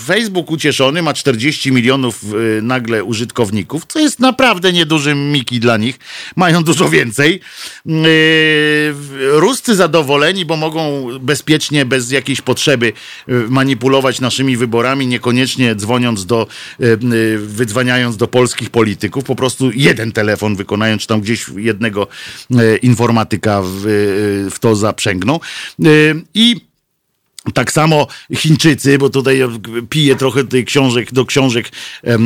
Facebook 0.07 0.51
ucieszony 0.51 1.03
ma 1.03 1.15
40 1.15 1.73
milionów 1.73 2.25
y, 2.59 2.63
nagle 2.63 3.05
użytkowników, 3.05 3.87
co 3.89 3.99
jest 3.99 4.21
naprawdę 4.21 4.73
niedużym 4.73 5.33
miki 5.33 5.61
dla 5.61 5.77
nich. 5.77 5.99
Mają 6.37 6.65
dużo 6.65 6.89
więcej. 6.89 7.41
Y, 7.87 8.95
Ruscy 9.31 9.75
zadowoleni, 9.75 10.45
bo 10.45 10.57
mogą 10.57 11.09
bezpiecznie, 11.21 11.85
bez 11.85 12.11
jakiejś 12.11 12.41
potrzeby 12.41 12.93
y, 13.29 13.33
manipulować 13.49 14.21
naszymi 14.21 14.57
wyborami, 14.57 15.07
niekoniecznie 15.07 15.75
dzwoniąc 15.75 16.27
do, 16.27 16.47
wydzwaniając 17.39 18.17
do 18.17 18.29
polskich 18.29 18.71
polityków. 18.71 19.25
Po 19.25 19.35
prostu 19.35 19.71
jeden 19.75 20.13
telefon 20.13 20.57
wykonają, 20.57 20.99
czy 20.99 21.07
tam 21.07 21.21
gdzieś 21.21 21.47
jednego 21.57 22.07
informatyka 22.83 23.63
w, 23.65 23.83
w 24.51 24.59
to 24.59 24.77
zaprzęgną. 24.77 25.41
I 26.35 26.67
tak 27.55 27.73
samo 27.73 28.07
Chińczycy, 28.35 28.99
bo 28.99 29.11
tutaj 29.11 29.41
piję 29.91 30.17
trochę 30.17 30.45
tej 30.45 30.65
książek, 30.65 31.13
do 31.13 31.25
książek 31.25 31.73
yy, 32.05 32.19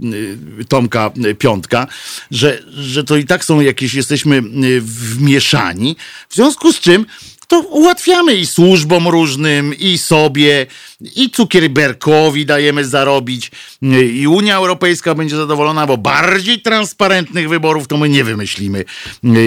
yy, 0.00 0.64
Tomka 0.68 1.10
Piątka, 1.38 1.86
że, 2.30 2.62
że 2.74 3.04
to 3.04 3.16
i 3.16 3.24
tak 3.24 3.44
są 3.44 3.60
jakieś, 3.60 3.94
jesteśmy 3.94 4.42
wmieszani, 4.80 5.96
w 6.28 6.34
związku 6.34 6.72
z 6.72 6.80
czym 6.80 7.06
to 7.48 7.60
ułatwiamy 7.60 8.34
i 8.34 8.46
służbom 8.46 9.08
różnym, 9.08 9.74
i 9.78 9.98
sobie, 9.98 10.66
i 11.16 11.30
cukierberkowi 11.30 12.46
dajemy 12.46 12.84
zarobić, 12.84 13.50
i 14.12 14.26
Unia 14.26 14.56
Europejska 14.56 15.14
będzie 15.14 15.36
zadowolona, 15.36 15.86
bo 15.86 15.96
bardziej 15.96 16.60
transparentnych 16.62 17.48
wyborów 17.48 17.88
to 17.88 17.96
my 17.96 18.08
nie 18.08 18.24
wymyślimy 18.24 18.84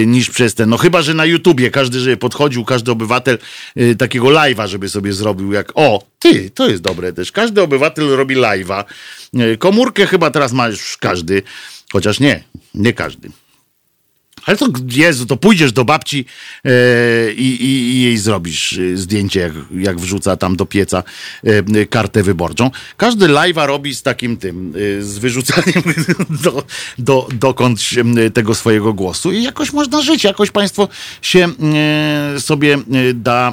niż 0.06 0.30
przez 0.30 0.54
ten. 0.54 0.70
No 0.70 0.76
chyba, 0.76 1.02
że 1.02 1.14
na 1.14 1.24
YouTubie 1.24 1.70
każdy, 1.70 2.00
żeby 2.00 2.16
podchodził, 2.16 2.64
każdy 2.64 2.90
obywatel 2.90 3.38
y, 3.76 3.96
takiego 3.96 4.26
live'a, 4.26 4.68
żeby 4.68 4.88
sobie 4.88 5.12
zrobił 5.12 5.52
jak, 5.52 5.72
o, 5.74 6.02
ty, 6.18 6.50
to 6.50 6.68
jest 6.68 6.82
dobre 6.82 7.12
też. 7.12 7.32
Każdy 7.32 7.62
obywatel 7.62 8.08
robi 8.08 8.36
live'a. 8.36 8.84
Y, 9.40 9.56
komórkę 9.58 10.06
chyba 10.06 10.30
teraz 10.30 10.52
ma 10.52 10.68
już 10.68 10.96
każdy, 10.96 11.42
chociaż 11.92 12.20
nie, 12.20 12.44
nie 12.74 12.92
każdy. 12.92 13.41
Ale 14.46 14.56
to, 14.56 14.66
Jezu, 14.88 15.26
to 15.26 15.36
pójdziesz 15.36 15.72
do 15.72 15.84
babci 15.84 16.24
e, 16.64 16.70
i, 17.32 17.64
i, 17.64 18.02
jej 18.02 18.18
zrobisz 18.18 18.72
e, 18.72 18.96
zdjęcie, 18.96 19.40
jak, 19.40 19.52
jak 19.74 20.00
wrzuca 20.00 20.36
tam 20.36 20.56
do 20.56 20.66
pieca 20.66 21.02
e, 21.44 21.86
kartę 21.86 22.22
wyborczą. 22.22 22.70
Każdy 22.96 23.26
live'a 23.26 23.66
robi 23.66 23.94
z 23.94 24.02
takim 24.02 24.36
tym, 24.36 24.74
e, 24.98 25.02
z 25.02 25.18
wyrzucaniem 25.18 25.82
do, 26.44 26.64
do, 26.98 27.28
dokądś 27.32 27.94
tego 28.34 28.54
swojego 28.54 28.92
głosu 28.92 29.32
i 29.32 29.42
jakoś 29.42 29.72
można 29.72 30.02
żyć, 30.02 30.24
jakoś 30.24 30.50
państwo 30.50 30.88
się 31.22 31.48
sobie 32.38 32.78
da 33.14 33.52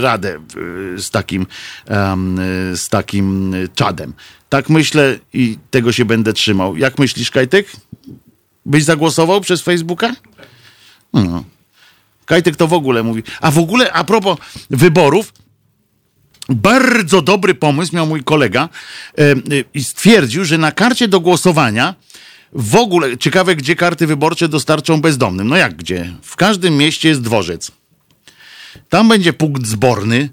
radę 0.00 0.40
z 0.96 1.10
takim, 1.10 1.46
z 2.74 2.88
takim 2.88 3.54
czadem. 3.74 4.12
Tak 4.48 4.68
myślę 4.68 5.18
i 5.32 5.58
tego 5.70 5.92
się 5.92 6.04
będę 6.04 6.32
trzymał. 6.32 6.76
Jak 6.76 6.98
myślisz, 6.98 7.30
Kajtek? 7.30 7.66
Byś 8.70 8.84
zagłosował 8.84 9.40
przez 9.40 9.62
Facebooka? 9.62 10.12
No. 11.12 11.44
Kajtek 12.24 12.56
to 12.56 12.66
w 12.66 12.72
ogóle 12.72 13.02
mówi. 13.02 13.22
A 13.40 13.50
w 13.50 13.58
ogóle, 13.58 13.92
a 13.92 14.04
propos 14.04 14.38
wyborów, 14.70 15.32
bardzo 16.48 17.22
dobry 17.22 17.54
pomysł 17.54 17.96
miał 17.96 18.06
mój 18.06 18.24
kolega 18.24 18.68
i 19.74 19.84
stwierdził, 19.84 20.44
że 20.44 20.58
na 20.58 20.72
karcie 20.72 21.08
do 21.08 21.20
głosowania 21.20 21.94
w 22.52 22.76
ogóle, 22.76 23.18
ciekawe, 23.18 23.56
gdzie 23.56 23.76
karty 23.76 24.06
wyborcze 24.06 24.48
dostarczą 24.48 25.00
bezdomnym. 25.00 25.48
No 25.48 25.56
jak 25.56 25.76
gdzie? 25.76 26.12
W 26.22 26.36
każdym 26.36 26.76
mieście 26.76 27.08
jest 27.08 27.22
dworzec. 27.22 27.70
Tam 28.88 29.08
będzie 29.08 29.32
punkt 29.32 29.66
zborny. 29.66 30.28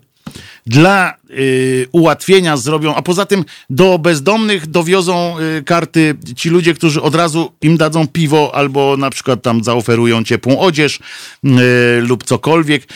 Dla 0.65 1.13
y, 1.29 1.87
ułatwienia 1.91 2.57
zrobią, 2.57 2.95
a 2.95 3.01
poza 3.01 3.25
tym 3.25 3.45
do 3.69 3.99
bezdomnych 3.99 4.67
dowiozą 4.67 5.35
y, 5.39 5.63
karty 5.63 6.15
ci 6.35 6.49
ludzie, 6.49 6.73
którzy 6.73 7.01
od 7.01 7.15
razu 7.15 7.51
im 7.61 7.77
dadzą 7.77 8.07
piwo 8.07 8.55
albo 8.55 8.97
na 8.97 9.09
przykład 9.09 9.41
tam 9.41 9.63
zaoferują 9.63 10.23
ciepłą 10.23 10.59
odzież 10.59 10.99
y, 11.45 11.49
lub 12.01 12.23
cokolwiek 12.23 12.87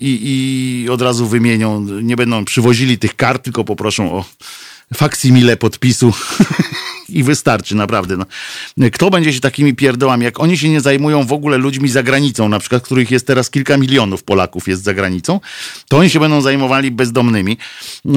i, 0.00 0.88
od 0.90 1.02
razu 1.02 1.26
wymienią. 1.26 1.86
Nie 2.02 2.16
będą 2.16 2.44
przywozili 2.44 2.98
tych 2.98 3.16
kart, 3.16 3.44
tylko 3.44 3.64
poproszą 3.64 4.12
o 4.12 4.24
faksimile 4.94 5.56
podpisu 5.56 6.12
i 7.08 7.22
wystarczy, 7.22 7.74
naprawdę. 7.74 8.16
No. 8.16 8.26
Kto 8.92 9.10
będzie 9.10 9.32
się 9.32 9.40
takimi 9.40 9.74
pierdołami, 9.74 10.24
jak 10.24 10.40
oni 10.40 10.58
się 10.58 10.68
nie 10.68 10.80
zajmują 10.80 11.24
w 11.24 11.32
ogóle 11.32 11.58
ludźmi 11.58 11.88
za 11.88 12.02
granicą, 12.02 12.48
na 12.48 12.58
przykład, 12.58 12.82
których 12.82 13.10
jest 13.10 13.26
teraz 13.26 13.50
kilka 13.50 13.76
milionów 13.76 14.22
Polaków 14.22 14.68
jest 14.68 14.82
za 14.82 14.94
granicą, 14.94 15.40
to 15.88 15.98
oni 15.98 16.10
się 16.10 16.20
będą 16.20 16.40
zajmowali 16.40 16.90
bezdomnymi. 16.90 17.56
E, 18.06 18.10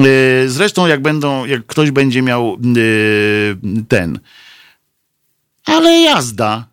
zresztą 0.46 0.86
jak 0.86 1.02
będą, 1.02 1.44
jak 1.44 1.66
ktoś 1.66 1.90
będzie 1.90 2.22
miał 2.22 2.54
e, 2.54 3.76
ten, 3.88 4.18
ale 5.64 6.00
jazda. 6.00 6.68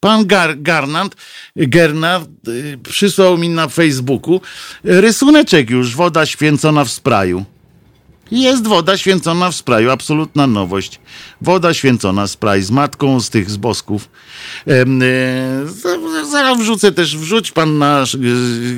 Pan 0.00 0.26
Gar 0.26 0.62
Garnant, 0.62 1.16
Gernard 1.56 2.28
e, 2.28 2.76
przysłał 2.76 3.38
mi 3.38 3.48
na 3.48 3.68
Facebooku 3.68 4.40
rysuneczek 4.84 5.70
już, 5.70 5.96
woda 5.96 6.26
święcona 6.26 6.84
w 6.84 6.90
spraju. 6.90 7.44
Jest 8.30 8.66
woda 8.66 8.96
święcona 8.96 9.50
w 9.50 9.54
spraju, 9.54 9.90
absolutna 9.90 10.46
nowość. 10.46 11.00
Woda 11.40 11.74
święcona 11.74 12.26
spraj 12.26 12.62
z 12.62 12.70
matką 12.70 13.20
z 13.20 13.30
tych 13.30 13.50
z 13.50 13.56
bosków. 13.56 14.08
E, 14.66 14.84
zaraz 16.30 16.58
wrzucę 16.58 16.92
też, 16.92 17.16
wrzuć 17.16 17.52
pan 17.52 17.78
na 17.78 18.02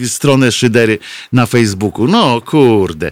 e, 0.05 0.09
stronę 0.09 0.53
Szydery 0.53 0.99
na 1.33 1.47
Facebooku. 1.47 2.07
No 2.09 2.41
kurde, 2.41 3.11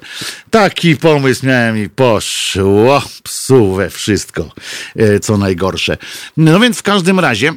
taki 0.50 0.96
pomysł 0.96 1.46
miałem 1.46 1.78
i 1.78 1.88
poszło 1.88 3.02
psu 3.22 3.74
we 3.74 3.90
wszystko, 3.90 4.50
e, 4.96 5.20
co 5.20 5.38
najgorsze. 5.38 5.96
No 6.36 6.60
więc 6.60 6.78
w 6.78 6.82
każdym 6.82 7.20
razie 7.20 7.52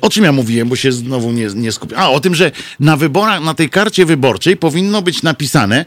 o 0.00 0.10
czym 0.10 0.24
ja 0.24 0.32
mówiłem, 0.32 0.68
bo 0.68 0.76
się 0.76 0.92
znowu 0.92 1.32
nie, 1.32 1.46
nie? 1.54 1.70
A, 1.96 2.10
o 2.10 2.20
tym, 2.20 2.34
że 2.34 2.52
na 2.80 2.96
wyborach, 2.96 3.42
na 3.42 3.54
tej 3.54 3.70
karcie 3.70 4.06
wyborczej 4.06 4.56
powinno 4.56 5.02
być 5.02 5.22
napisane, 5.22 5.84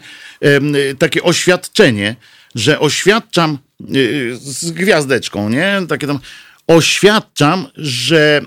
takie 0.99 1.23
oświadczenie, 1.23 2.15
że 2.55 2.79
oświadczam 2.79 3.57
y, 3.95 4.37
z 4.41 4.71
gwiazdeczką, 4.71 5.49
nie? 5.49 5.81
Takie 5.89 6.07
tam 6.07 6.19
oświadczam, 6.67 7.67
że 7.75 8.41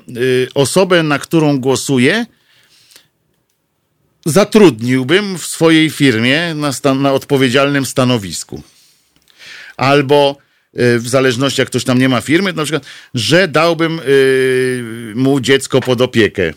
osobę, 0.54 1.02
na 1.02 1.18
którą 1.18 1.58
głosuję, 1.58 2.26
zatrudniłbym 4.26 5.38
w 5.38 5.46
swojej 5.46 5.90
firmie 5.90 6.54
na, 6.54 6.70
stan- 6.70 7.00
na 7.00 7.12
odpowiedzialnym 7.12 7.86
stanowisku. 7.86 8.62
Albo 9.76 10.36
w 10.76 11.04
zależności 11.08 11.60
jak 11.60 11.68
ktoś 11.68 11.84
tam 11.84 11.98
nie 11.98 12.08
ma 12.08 12.20
firmy, 12.20 12.52
na 12.52 12.64
przykład, 12.64 12.84
że 13.14 13.48
dałbym 13.48 14.00
mu 15.14 15.40
dziecko 15.40 15.80
pod 15.80 16.00
opiekę 16.00 16.52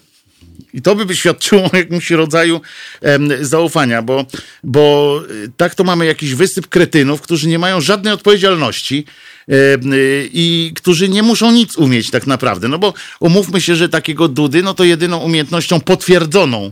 i 0.73 0.81
to 0.81 0.95
by 0.95 1.15
świadczyło 1.15 1.63
o 1.63 1.77
jakimś 1.77 2.11
rodzaju 2.11 2.61
em, 3.01 3.29
zaufania, 3.41 4.01
bo, 4.01 4.25
bo 4.63 5.21
y, 5.31 5.51
tak 5.57 5.75
to 5.75 5.83
mamy 5.83 6.05
jakiś 6.05 6.33
wysyp 6.33 6.67
kretynów, 6.67 7.21
którzy 7.21 7.47
nie 7.47 7.59
mają 7.59 7.81
żadnej 7.81 8.13
odpowiedzialności 8.13 9.05
y, 9.49 10.29
i 10.33 10.73
którzy 10.75 11.09
nie 11.09 11.23
muszą 11.23 11.51
nic 11.51 11.77
umieć 11.77 12.11
tak 12.11 12.27
naprawdę. 12.27 12.67
No 12.67 12.79
bo 12.79 12.93
umówmy 13.19 13.61
się, 13.61 13.75
że 13.75 13.89
takiego 13.89 14.27
Dudy, 14.27 14.63
no 14.63 14.73
to 14.73 14.83
jedyną 14.83 15.17
umiejętnością 15.17 15.79
potwierdzoną 15.79 16.71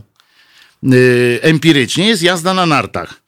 y, 0.92 1.38
empirycznie 1.42 2.08
jest 2.08 2.22
jazda 2.22 2.54
na 2.54 2.66
nartach. 2.66 3.27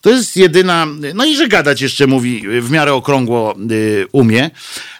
To 0.00 0.10
jest 0.10 0.36
jedyna, 0.36 0.86
no 1.14 1.24
i 1.24 1.36
że 1.36 1.48
gadać 1.48 1.80
jeszcze 1.80 2.06
mówi, 2.06 2.42
w 2.60 2.70
miarę 2.70 2.92
okrągło 2.92 3.56
y, 3.70 4.06
umie, 4.12 4.50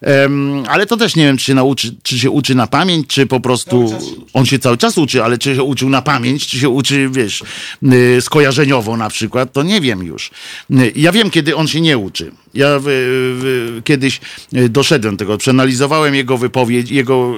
um, 0.02 0.64
ale 0.68 0.86
to 0.86 0.96
też 0.96 1.16
nie 1.16 1.24
wiem, 1.24 1.36
czy 1.36 1.44
się 1.44 1.54
nauczy, 1.54 1.94
czy 2.02 2.18
się 2.18 2.30
uczy 2.30 2.54
na 2.54 2.66
pamięć, 2.66 3.06
czy 3.06 3.26
po 3.26 3.40
prostu 3.40 3.94
on 4.32 4.46
się 4.46 4.58
cały 4.58 4.76
czas 4.76 4.98
uczy, 4.98 5.24
ale 5.24 5.38
czy 5.38 5.54
się 5.54 5.62
uczył 5.62 5.90
na 5.90 6.02
pamięć, 6.02 6.46
czy 6.46 6.58
się 6.58 6.68
uczy, 6.68 7.08
wiesz, 7.12 7.42
y, 7.92 8.20
skojarzeniowo 8.20 8.96
na 8.96 9.10
przykład, 9.10 9.52
to 9.52 9.62
nie 9.62 9.80
wiem 9.80 10.02
już. 10.02 10.30
Y, 10.70 10.92
ja 10.96 11.12
wiem, 11.12 11.30
kiedy 11.30 11.56
on 11.56 11.68
się 11.68 11.80
nie 11.80 11.98
uczy. 11.98 12.32
Ja 12.54 12.80
kiedyś 13.84 14.20
doszedłem 14.52 15.16
tego, 15.16 15.38
przeanalizowałem 15.38 16.14
jego 16.14 16.38
wypowiedź, 16.38 16.90
jego 16.90 17.34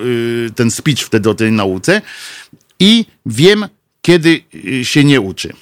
ten 0.54 0.70
speech 0.70 0.98
wtedy 0.98 1.30
o 1.30 1.34
tej 1.34 1.52
nauce 1.52 2.02
i 2.80 3.04
wiem, 3.26 3.66
kiedy 4.02 4.44
się 4.82 5.04
nie 5.04 5.20
uczy. 5.20 5.52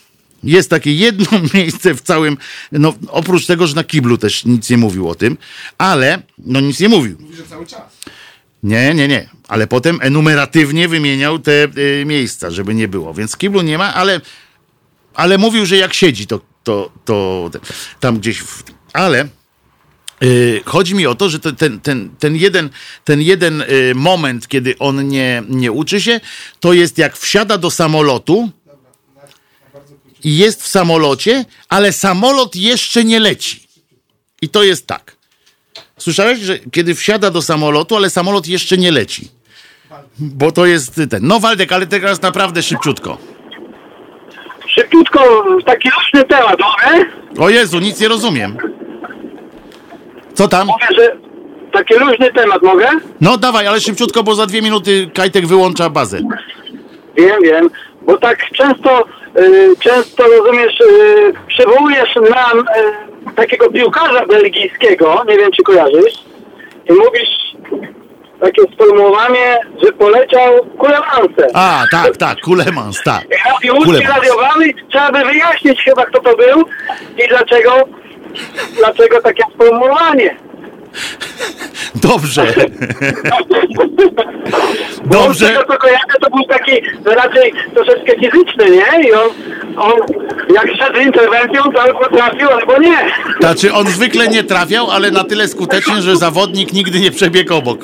Jest 0.43 0.71
takie 0.71 0.95
jedno 0.95 1.27
miejsce 1.55 1.95
w 1.95 2.01
całym, 2.01 2.37
no 2.73 2.95
oprócz 3.09 3.47
tego, 3.47 3.67
że 3.67 3.75
na 3.75 3.85
kiblu 3.85 4.19
też 4.19 4.45
nic 4.45 4.71
nie 4.71 4.77
mówił 4.77 5.09
o 5.09 5.15
tym, 5.15 5.39
ale, 5.79 6.23
no 6.39 6.61
nic 6.61 6.81
nie 6.81 6.89
mówił. 6.89 7.17
Mówi, 7.21 7.37
że 7.37 7.47
cały 7.47 7.67
czas. 7.67 7.83
Nie, 8.63 8.95
nie, 8.95 9.09
nie. 9.09 9.29
Ale 9.49 9.67
potem 9.67 9.99
enumeratywnie 10.03 10.89
wymieniał 10.89 11.39
te 11.39 11.65
y, 11.65 12.05
miejsca, 12.07 12.51
żeby 12.51 12.75
nie 12.75 12.89
było. 12.89 13.15
Więc 13.15 13.37
kiblu 13.37 13.63
nie 13.63 13.79
ma, 13.79 13.95
ale, 13.95 14.21
ale 15.15 15.39
mówił, 15.39 15.67
że 15.67 15.77
jak 15.77 15.95
siedzi, 15.95 16.27
to, 16.27 16.41
to, 16.65 16.91
to 17.05 17.51
tam 18.01 18.19
gdzieś. 18.19 18.39
W, 18.39 18.63
ale 18.93 19.29
y, 20.23 20.61
chodzi 20.65 20.95
mi 20.95 21.07
o 21.07 21.15
to, 21.15 21.31
że 21.31 21.39
ten, 21.39 21.81
ten, 21.81 22.11
ten 22.19 22.37
jeden, 22.37 22.71
ten 23.05 23.21
jeden 23.21 23.63
y, 23.63 23.93
moment, 23.95 24.49
kiedy 24.49 24.79
on 24.79 25.09
nie, 25.09 25.43
nie 25.49 25.73
uczy 25.73 26.01
się, 26.01 26.21
to 26.61 26.73
jest 26.73 26.99
jak 26.99 27.17
wsiada 27.17 27.59
do 27.59 27.71
samolotu 27.71 28.51
i 30.25 30.37
jest 30.39 30.63
w 30.63 30.69
samolocie, 30.69 31.45
ale 31.69 31.93
samolot 31.93 32.57
jeszcze 32.57 33.05
nie 33.05 33.21
leci. 33.21 33.69
I 34.43 34.49
to 34.49 34.63
jest 34.63 34.87
tak. 34.87 35.17
Słyszałeś, 35.99 36.39
że 36.39 36.59
kiedy 36.59 36.95
wsiada 36.95 37.31
do 37.31 37.43
samolotu, 37.43 37.97
ale 37.97 38.11
samolot 38.11 38.47
jeszcze 38.49 38.77
nie 38.77 38.93
leci. 38.93 39.29
Bo 40.19 40.53
to 40.53 40.67
jest 40.67 41.01
ten. 41.11 41.21
No 41.27 41.41
Waldek, 41.41 41.73
ale 41.73 41.87
teraz 41.87 42.23
naprawdę 42.23 42.63
szybciutko. 42.63 43.19
Szybciutko, 44.69 45.45
taki 45.67 45.89
luźny 45.89 46.25
temat, 46.29 46.59
mogę? 46.61 47.05
O 47.39 47.51
Jezu, 47.51 47.79
nic 47.79 48.01
nie 48.01 48.09
rozumiem. 48.09 48.57
Co 50.35 50.49
tam? 50.49 50.67
Mówię, 50.67 50.87
że 50.97 51.17
taki 51.73 51.95
luźny 51.95 52.33
temat, 52.33 52.63
mogę? 52.63 52.89
No 53.21 53.39
dawaj, 53.39 53.67
ale 53.67 53.81
szybciutko, 53.81 54.23
bo 54.23 54.35
za 54.35 54.47
dwie 54.47 54.63
minuty 54.63 55.11
Kajtek 55.15 55.47
wyłącza 55.47 55.91
bazę. 55.91 56.21
Wiem, 57.17 57.43
wiem, 57.43 57.71
bo 58.03 58.19
tak 58.19 58.39
często 58.51 59.05
Y, 59.39 59.77
często, 59.81 60.23
rozumiesz, 60.23 60.81
y, 60.81 61.33
przywołujesz 61.47 62.15
nam 62.17 62.59
y, 62.59 63.35
takiego 63.37 63.71
piłkarza 63.71 64.27
belgijskiego, 64.27 65.25
nie 65.29 65.37
wiem 65.37 65.51
czy 65.57 65.63
kojarzysz, 65.63 66.15
i 66.91 66.93
mówisz 66.93 67.31
takie 68.41 68.63
sformułowanie, 68.75 69.59
że 69.83 69.93
poleciał 69.93 70.67
Kulemansem. 70.79 71.51
A, 71.55 71.85
tak, 71.91 72.17
tak, 72.17 72.41
Kulemans, 72.41 73.03
tak. 73.03 73.25
I 73.65 73.71
łódki 73.71 74.07
trzeba 74.91 75.13
by 75.13 75.25
wyjaśnić 75.25 75.83
chyba 75.85 76.07
kto 76.07 76.21
to 76.21 76.37
był 76.37 76.65
i 77.25 77.29
dlaczego, 77.29 77.73
dlaczego 78.77 79.23
takie 79.23 79.43
sformułowanie. 79.55 80.37
Dobrze. 81.95 82.47
Dobrze. 85.05 85.47
Bo 85.47 85.53
tego, 85.53 85.73
co 85.73 85.79
kojarzę, 85.79 86.15
to 86.21 86.31
był 86.31 86.45
taki 86.45 86.73
raczej 87.05 87.53
troszeczkę 87.75 88.13
fizyczny, 88.13 88.71
nie? 88.71 89.09
I 89.09 89.13
on, 89.13 89.29
on 89.77 89.93
jak 90.55 90.77
szedł 90.77 91.01
interwencją, 91.01 91.63
to 91.75 91.83
albo 91.83 92.09
trafił, 92.09 92.49
albo 92.49 92.79
nie. 92.79 92.97
Znaczy, 93.41 93.73
on 93.73 93.87
zwykle 93.87 94.29
nie 94.29 94.45
trafiał, 94.45 94.91
ale 94.91 95.11
na 95.11 95.25
tyle 95.25 95.49
skutecznie, 95.49 96.03
że 96.03 96.17
zawodnik 96.17 96.73
nigdy 96.73 97.01
nie 97.01 97.11
przebiegł 97.11 97.55
obok. 97.55 97.81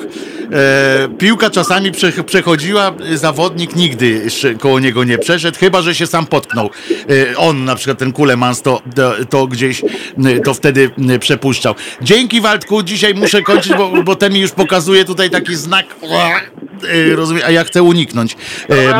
E, 0.53 1.07
piłka 1.17 1.49
czasami 1.49 1.91
prze, 1.91 2.11
przechodziła, 2.11 2.91
zawodnik 3.13 3.75
nigdy 3.75 4.27
koło 4.59 4.79
niego 4.79 5.03
nie 5.03 5.17
przeszedł, 5.17 5.57
chyba, 5.59 5.81
że 5.81 5.95
się 5.95 6.07
sam 6.07 6.25
potknął. 6.25 6.69
E, 7.31 7.37
on, 7.37 7.65
na 7.65 7.75
przykład 7.75 7.97
ten 7.97 8.13
Kulemans, 8.13 8.61
to, 8.61 8.81
to, 8.95 9.13
to 9.29 9.47
gdzieś 9.47 9.81
to 10.43 10.53
wtedy 10.53 10.89
przepuszczał. 11.19 11.75
Dzięki 12.01 12.41
Waldku, 12.41 12.83
dzisiaj 12.83 13.13
muszę 13.13 13.41
kończyć, 13.41 13.73
bo, 13.73 13.91
bo 14.03 14.15
ten 14.15 14.33
mi 14.33 14.39
już 14.39 14.51
pokazuje 14.51 15.05
tutaj 15.05 15.29
taki 15.29 15.55
znak. 15.55 15.85
E, 17.11 17.15
rozumiem, 17.15 17.43
a 17.45 17.51
ja 17.51 17.63
chcę 17.63 17.83
uniknąć. 17.83 18.35
E, 18.69 18.93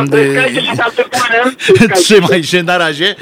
trzymaj 2.02 2.44
się 2.44 2.62
na 2.62 2.78
razie. 2.78 3.14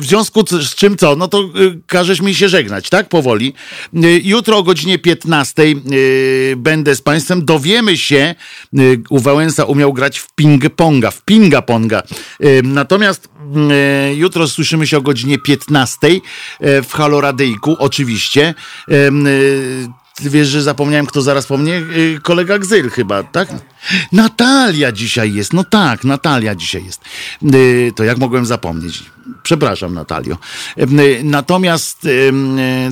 W 0.00 0.04
związku 0.04 0.44
z 0.46 0.74
czym 0.74 0.96
co? 0.96 1.16
No 1.16 1.28
to 1.28 1.44
każesz 1.86 2.20
mi 2.20 2.34
się 2.34 2.48
żegnać, 2.48 2.88
tak? 2.88 3.08
Powoli. 3.08 3.54
Jutro 4.22 4.58
o 4.58 4.62
godzinie 4.62 4.98
15 4.98 5.62
będę 6.56 6.96
z 6.96 7.02
Państwem 7.02 7.44
dowiemy 7.44 7.96
się, 7.96 8.34
y, 8.78 9.02
u 9.10 9.18
Wałęsa 9.18 9.64
umiał 9.64 9.92
grać 9.92 10.18
w 10.18 10.28
ping-ponga, 10.40 11.10
w 11.10 11.24
pinga-ponga. 11.24 12.02
Y, 12.44 12.62
natomiast 12.64 13.28
y, 14.10 14.14
jutro 14.14 14.48
słyszymy 14.48 14.86
się 14.86 14.98
o 14.98 15.02
godzinie 15.02 15.38
15 15.38 16.06
y, 16.06 16.20
w 16.82 16.92
Haloradyjku, 16.92 17.76
oczywiście. 17.78 18.54
Wiesz, 20.20 20.48
że 20.48 20.62
zapomniałem, 20.62 21.06
kto 21.06 21.22
zaraz 21.22 21.46
po 21.46 21.56
mnie? 21.56 21.74
Y, 21.74 22.18
Kolega 22.22 22.58
Gzyl 22.58 22.90
chyba, 22.90 23.22
tak? 23.22 23.48
Natalia 24.12 24.92
dzisiaj 24.92 25.34
jest. 25.34 25.52
No 25.52 25.64
tak, 25.64 26.04
Natalia 26.04 26.54
dzisiaj 26.54 26.84
jest. 26.84 27.00
Y, 27.54 27.92
To 27.96 28.04
jak 28.04 28.18
mogłem 28.18 28.46
zapomnieć? 28.46 29.02
Przepraszam, 29.42 29.94
Natalio. 29.94 30.38
Y, 30.78 31.20
Natomiast, 31.24 32.08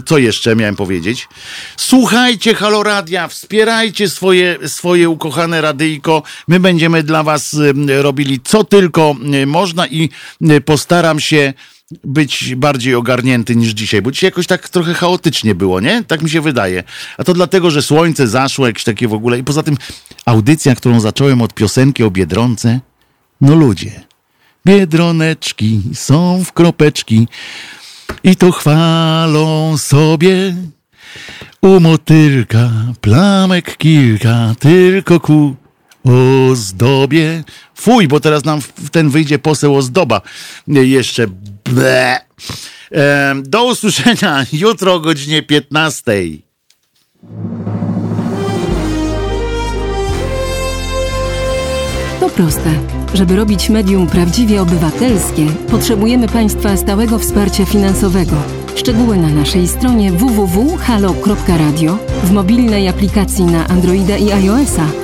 co 0.06 0.18
jeszcze 0.18 0.56
miałem 0.56 0.76
powiedzieć? 0.76 1.28
Słuchajcie 1.76 2.54
Haloradia, 2.54 3.28
wspierajcie 3.28 4.08
swoje, 4.08 4.58
swoje 4.68 5.08
ukochane 5.08 5.60
radyjko. 5.60 6.22
My 6.48 6.60
będziemy 6.60 7.02
dla 7.02 7.22
was 7.22 7.56
robili 8.02 8.40
co 8.44 8.64
tylko 8.64 9.14
można 9.46 9.86
i 9.86 10.10
postaram 10.64 11.20
się 11.20 11.52
być 12.04 12.54
bardziej 12.54 12.94
ogarnięty 12.94 13.56
niż 13.56 13.70
dzisiaj, 13.70 14.02
bo 14.02 14.10
dzisiaj 14.10 14.28
jakoś 14.28 14.46
tak 14.46 14.68
trochę 14.68 14.94
chaotycznie 14.94 15.54
było, 15.54 15.80
nie? 15.80 16.04
Tak 16.04 16.22
mi 16.22 16.30
się 16.30 16.40
wydaje. 16.40 16.84
A 17.18 17.24
to 17.24 17.34
dlatego, 17.34 17.70
że 17.70 17.82
słońce 17.82 18.28
zaszło, 18.28 18.66
jakieś 18.66 18.84
takie 18.84 19.08
w 19.08 19.14
ogóle. 19.14 19.38
I 19.38 19.44
poza 19.44 19.62
tym 19.62 19.76
audycja, 20.26 20.74
którą 20.74 21.00
zacząłem 21.00 21.42
od 21.42 21.54
piosenki 21.54 22.04
o 22.04 22.10
Biedronce, 22.10 22.80
no 23.40 23.54
ludzie, 23.54 24.04
Biedroneczki 24.66 25.82
są 25.94 26.44
w 26.44 26.52
kropeczki 26.52 27.28
i 28.24 28.36
to 28.36 28.52
chwalą 28.52 29.78
sobie 29.78 30.56
u 31.60 31.80
motylka 31.80 32.70
plamek 33.00 33.76
kilka, 33.76 34.54
tylko 34.58 35.20
ku 35.20 35.56
ozdobie. 36.50 37.44
Fuj, 37.74 38.08
bo 38.08 38.20
teraz 38.20 38.44
nam 38.44 38.60
w 38.60 38.90
ten 38.90 39.10
wyjdzie 39.10 39.38
poseł 39.38 39.76
ozdoba. 39.76 40.20
Jeszcze 40.66 41.26
ble. 41.64 42.20
Do 43.42 43.64
usłyszenia 43.64 44.46
jutro 44.52 44.94
o 44.94 45.00
godzinie 45.00 45.42
15. 45.42 46.12
To 52.20 52.28
proste. 52.28 52.70
Żeby 53.14 53.36
robić 53.36 53.68
medium 53.70 54.06
prawdziwie 54.06 54.62
obywatelskie, 54.62 55.46
potrzebujemy 55.70 56.28
Państwa 56.28 56.76
stałego 56.76 57.18
wsparcia 57.18 57.66
finansowego. 57.66 58.36
Szczegóły 58.74 59.16
na 59.16 59.28
naszej 59.28 59.68
stronie 59.68 60.12
www.halo.radio, 60.12 61.98
w 62.24 62.30
mobilnej 62.30 62.88
aplikacji 62.88 63.44
na 63.44 63.68
Androida 63.68 64.16
i 64.16 64.32
iOS-a 64.32 65.03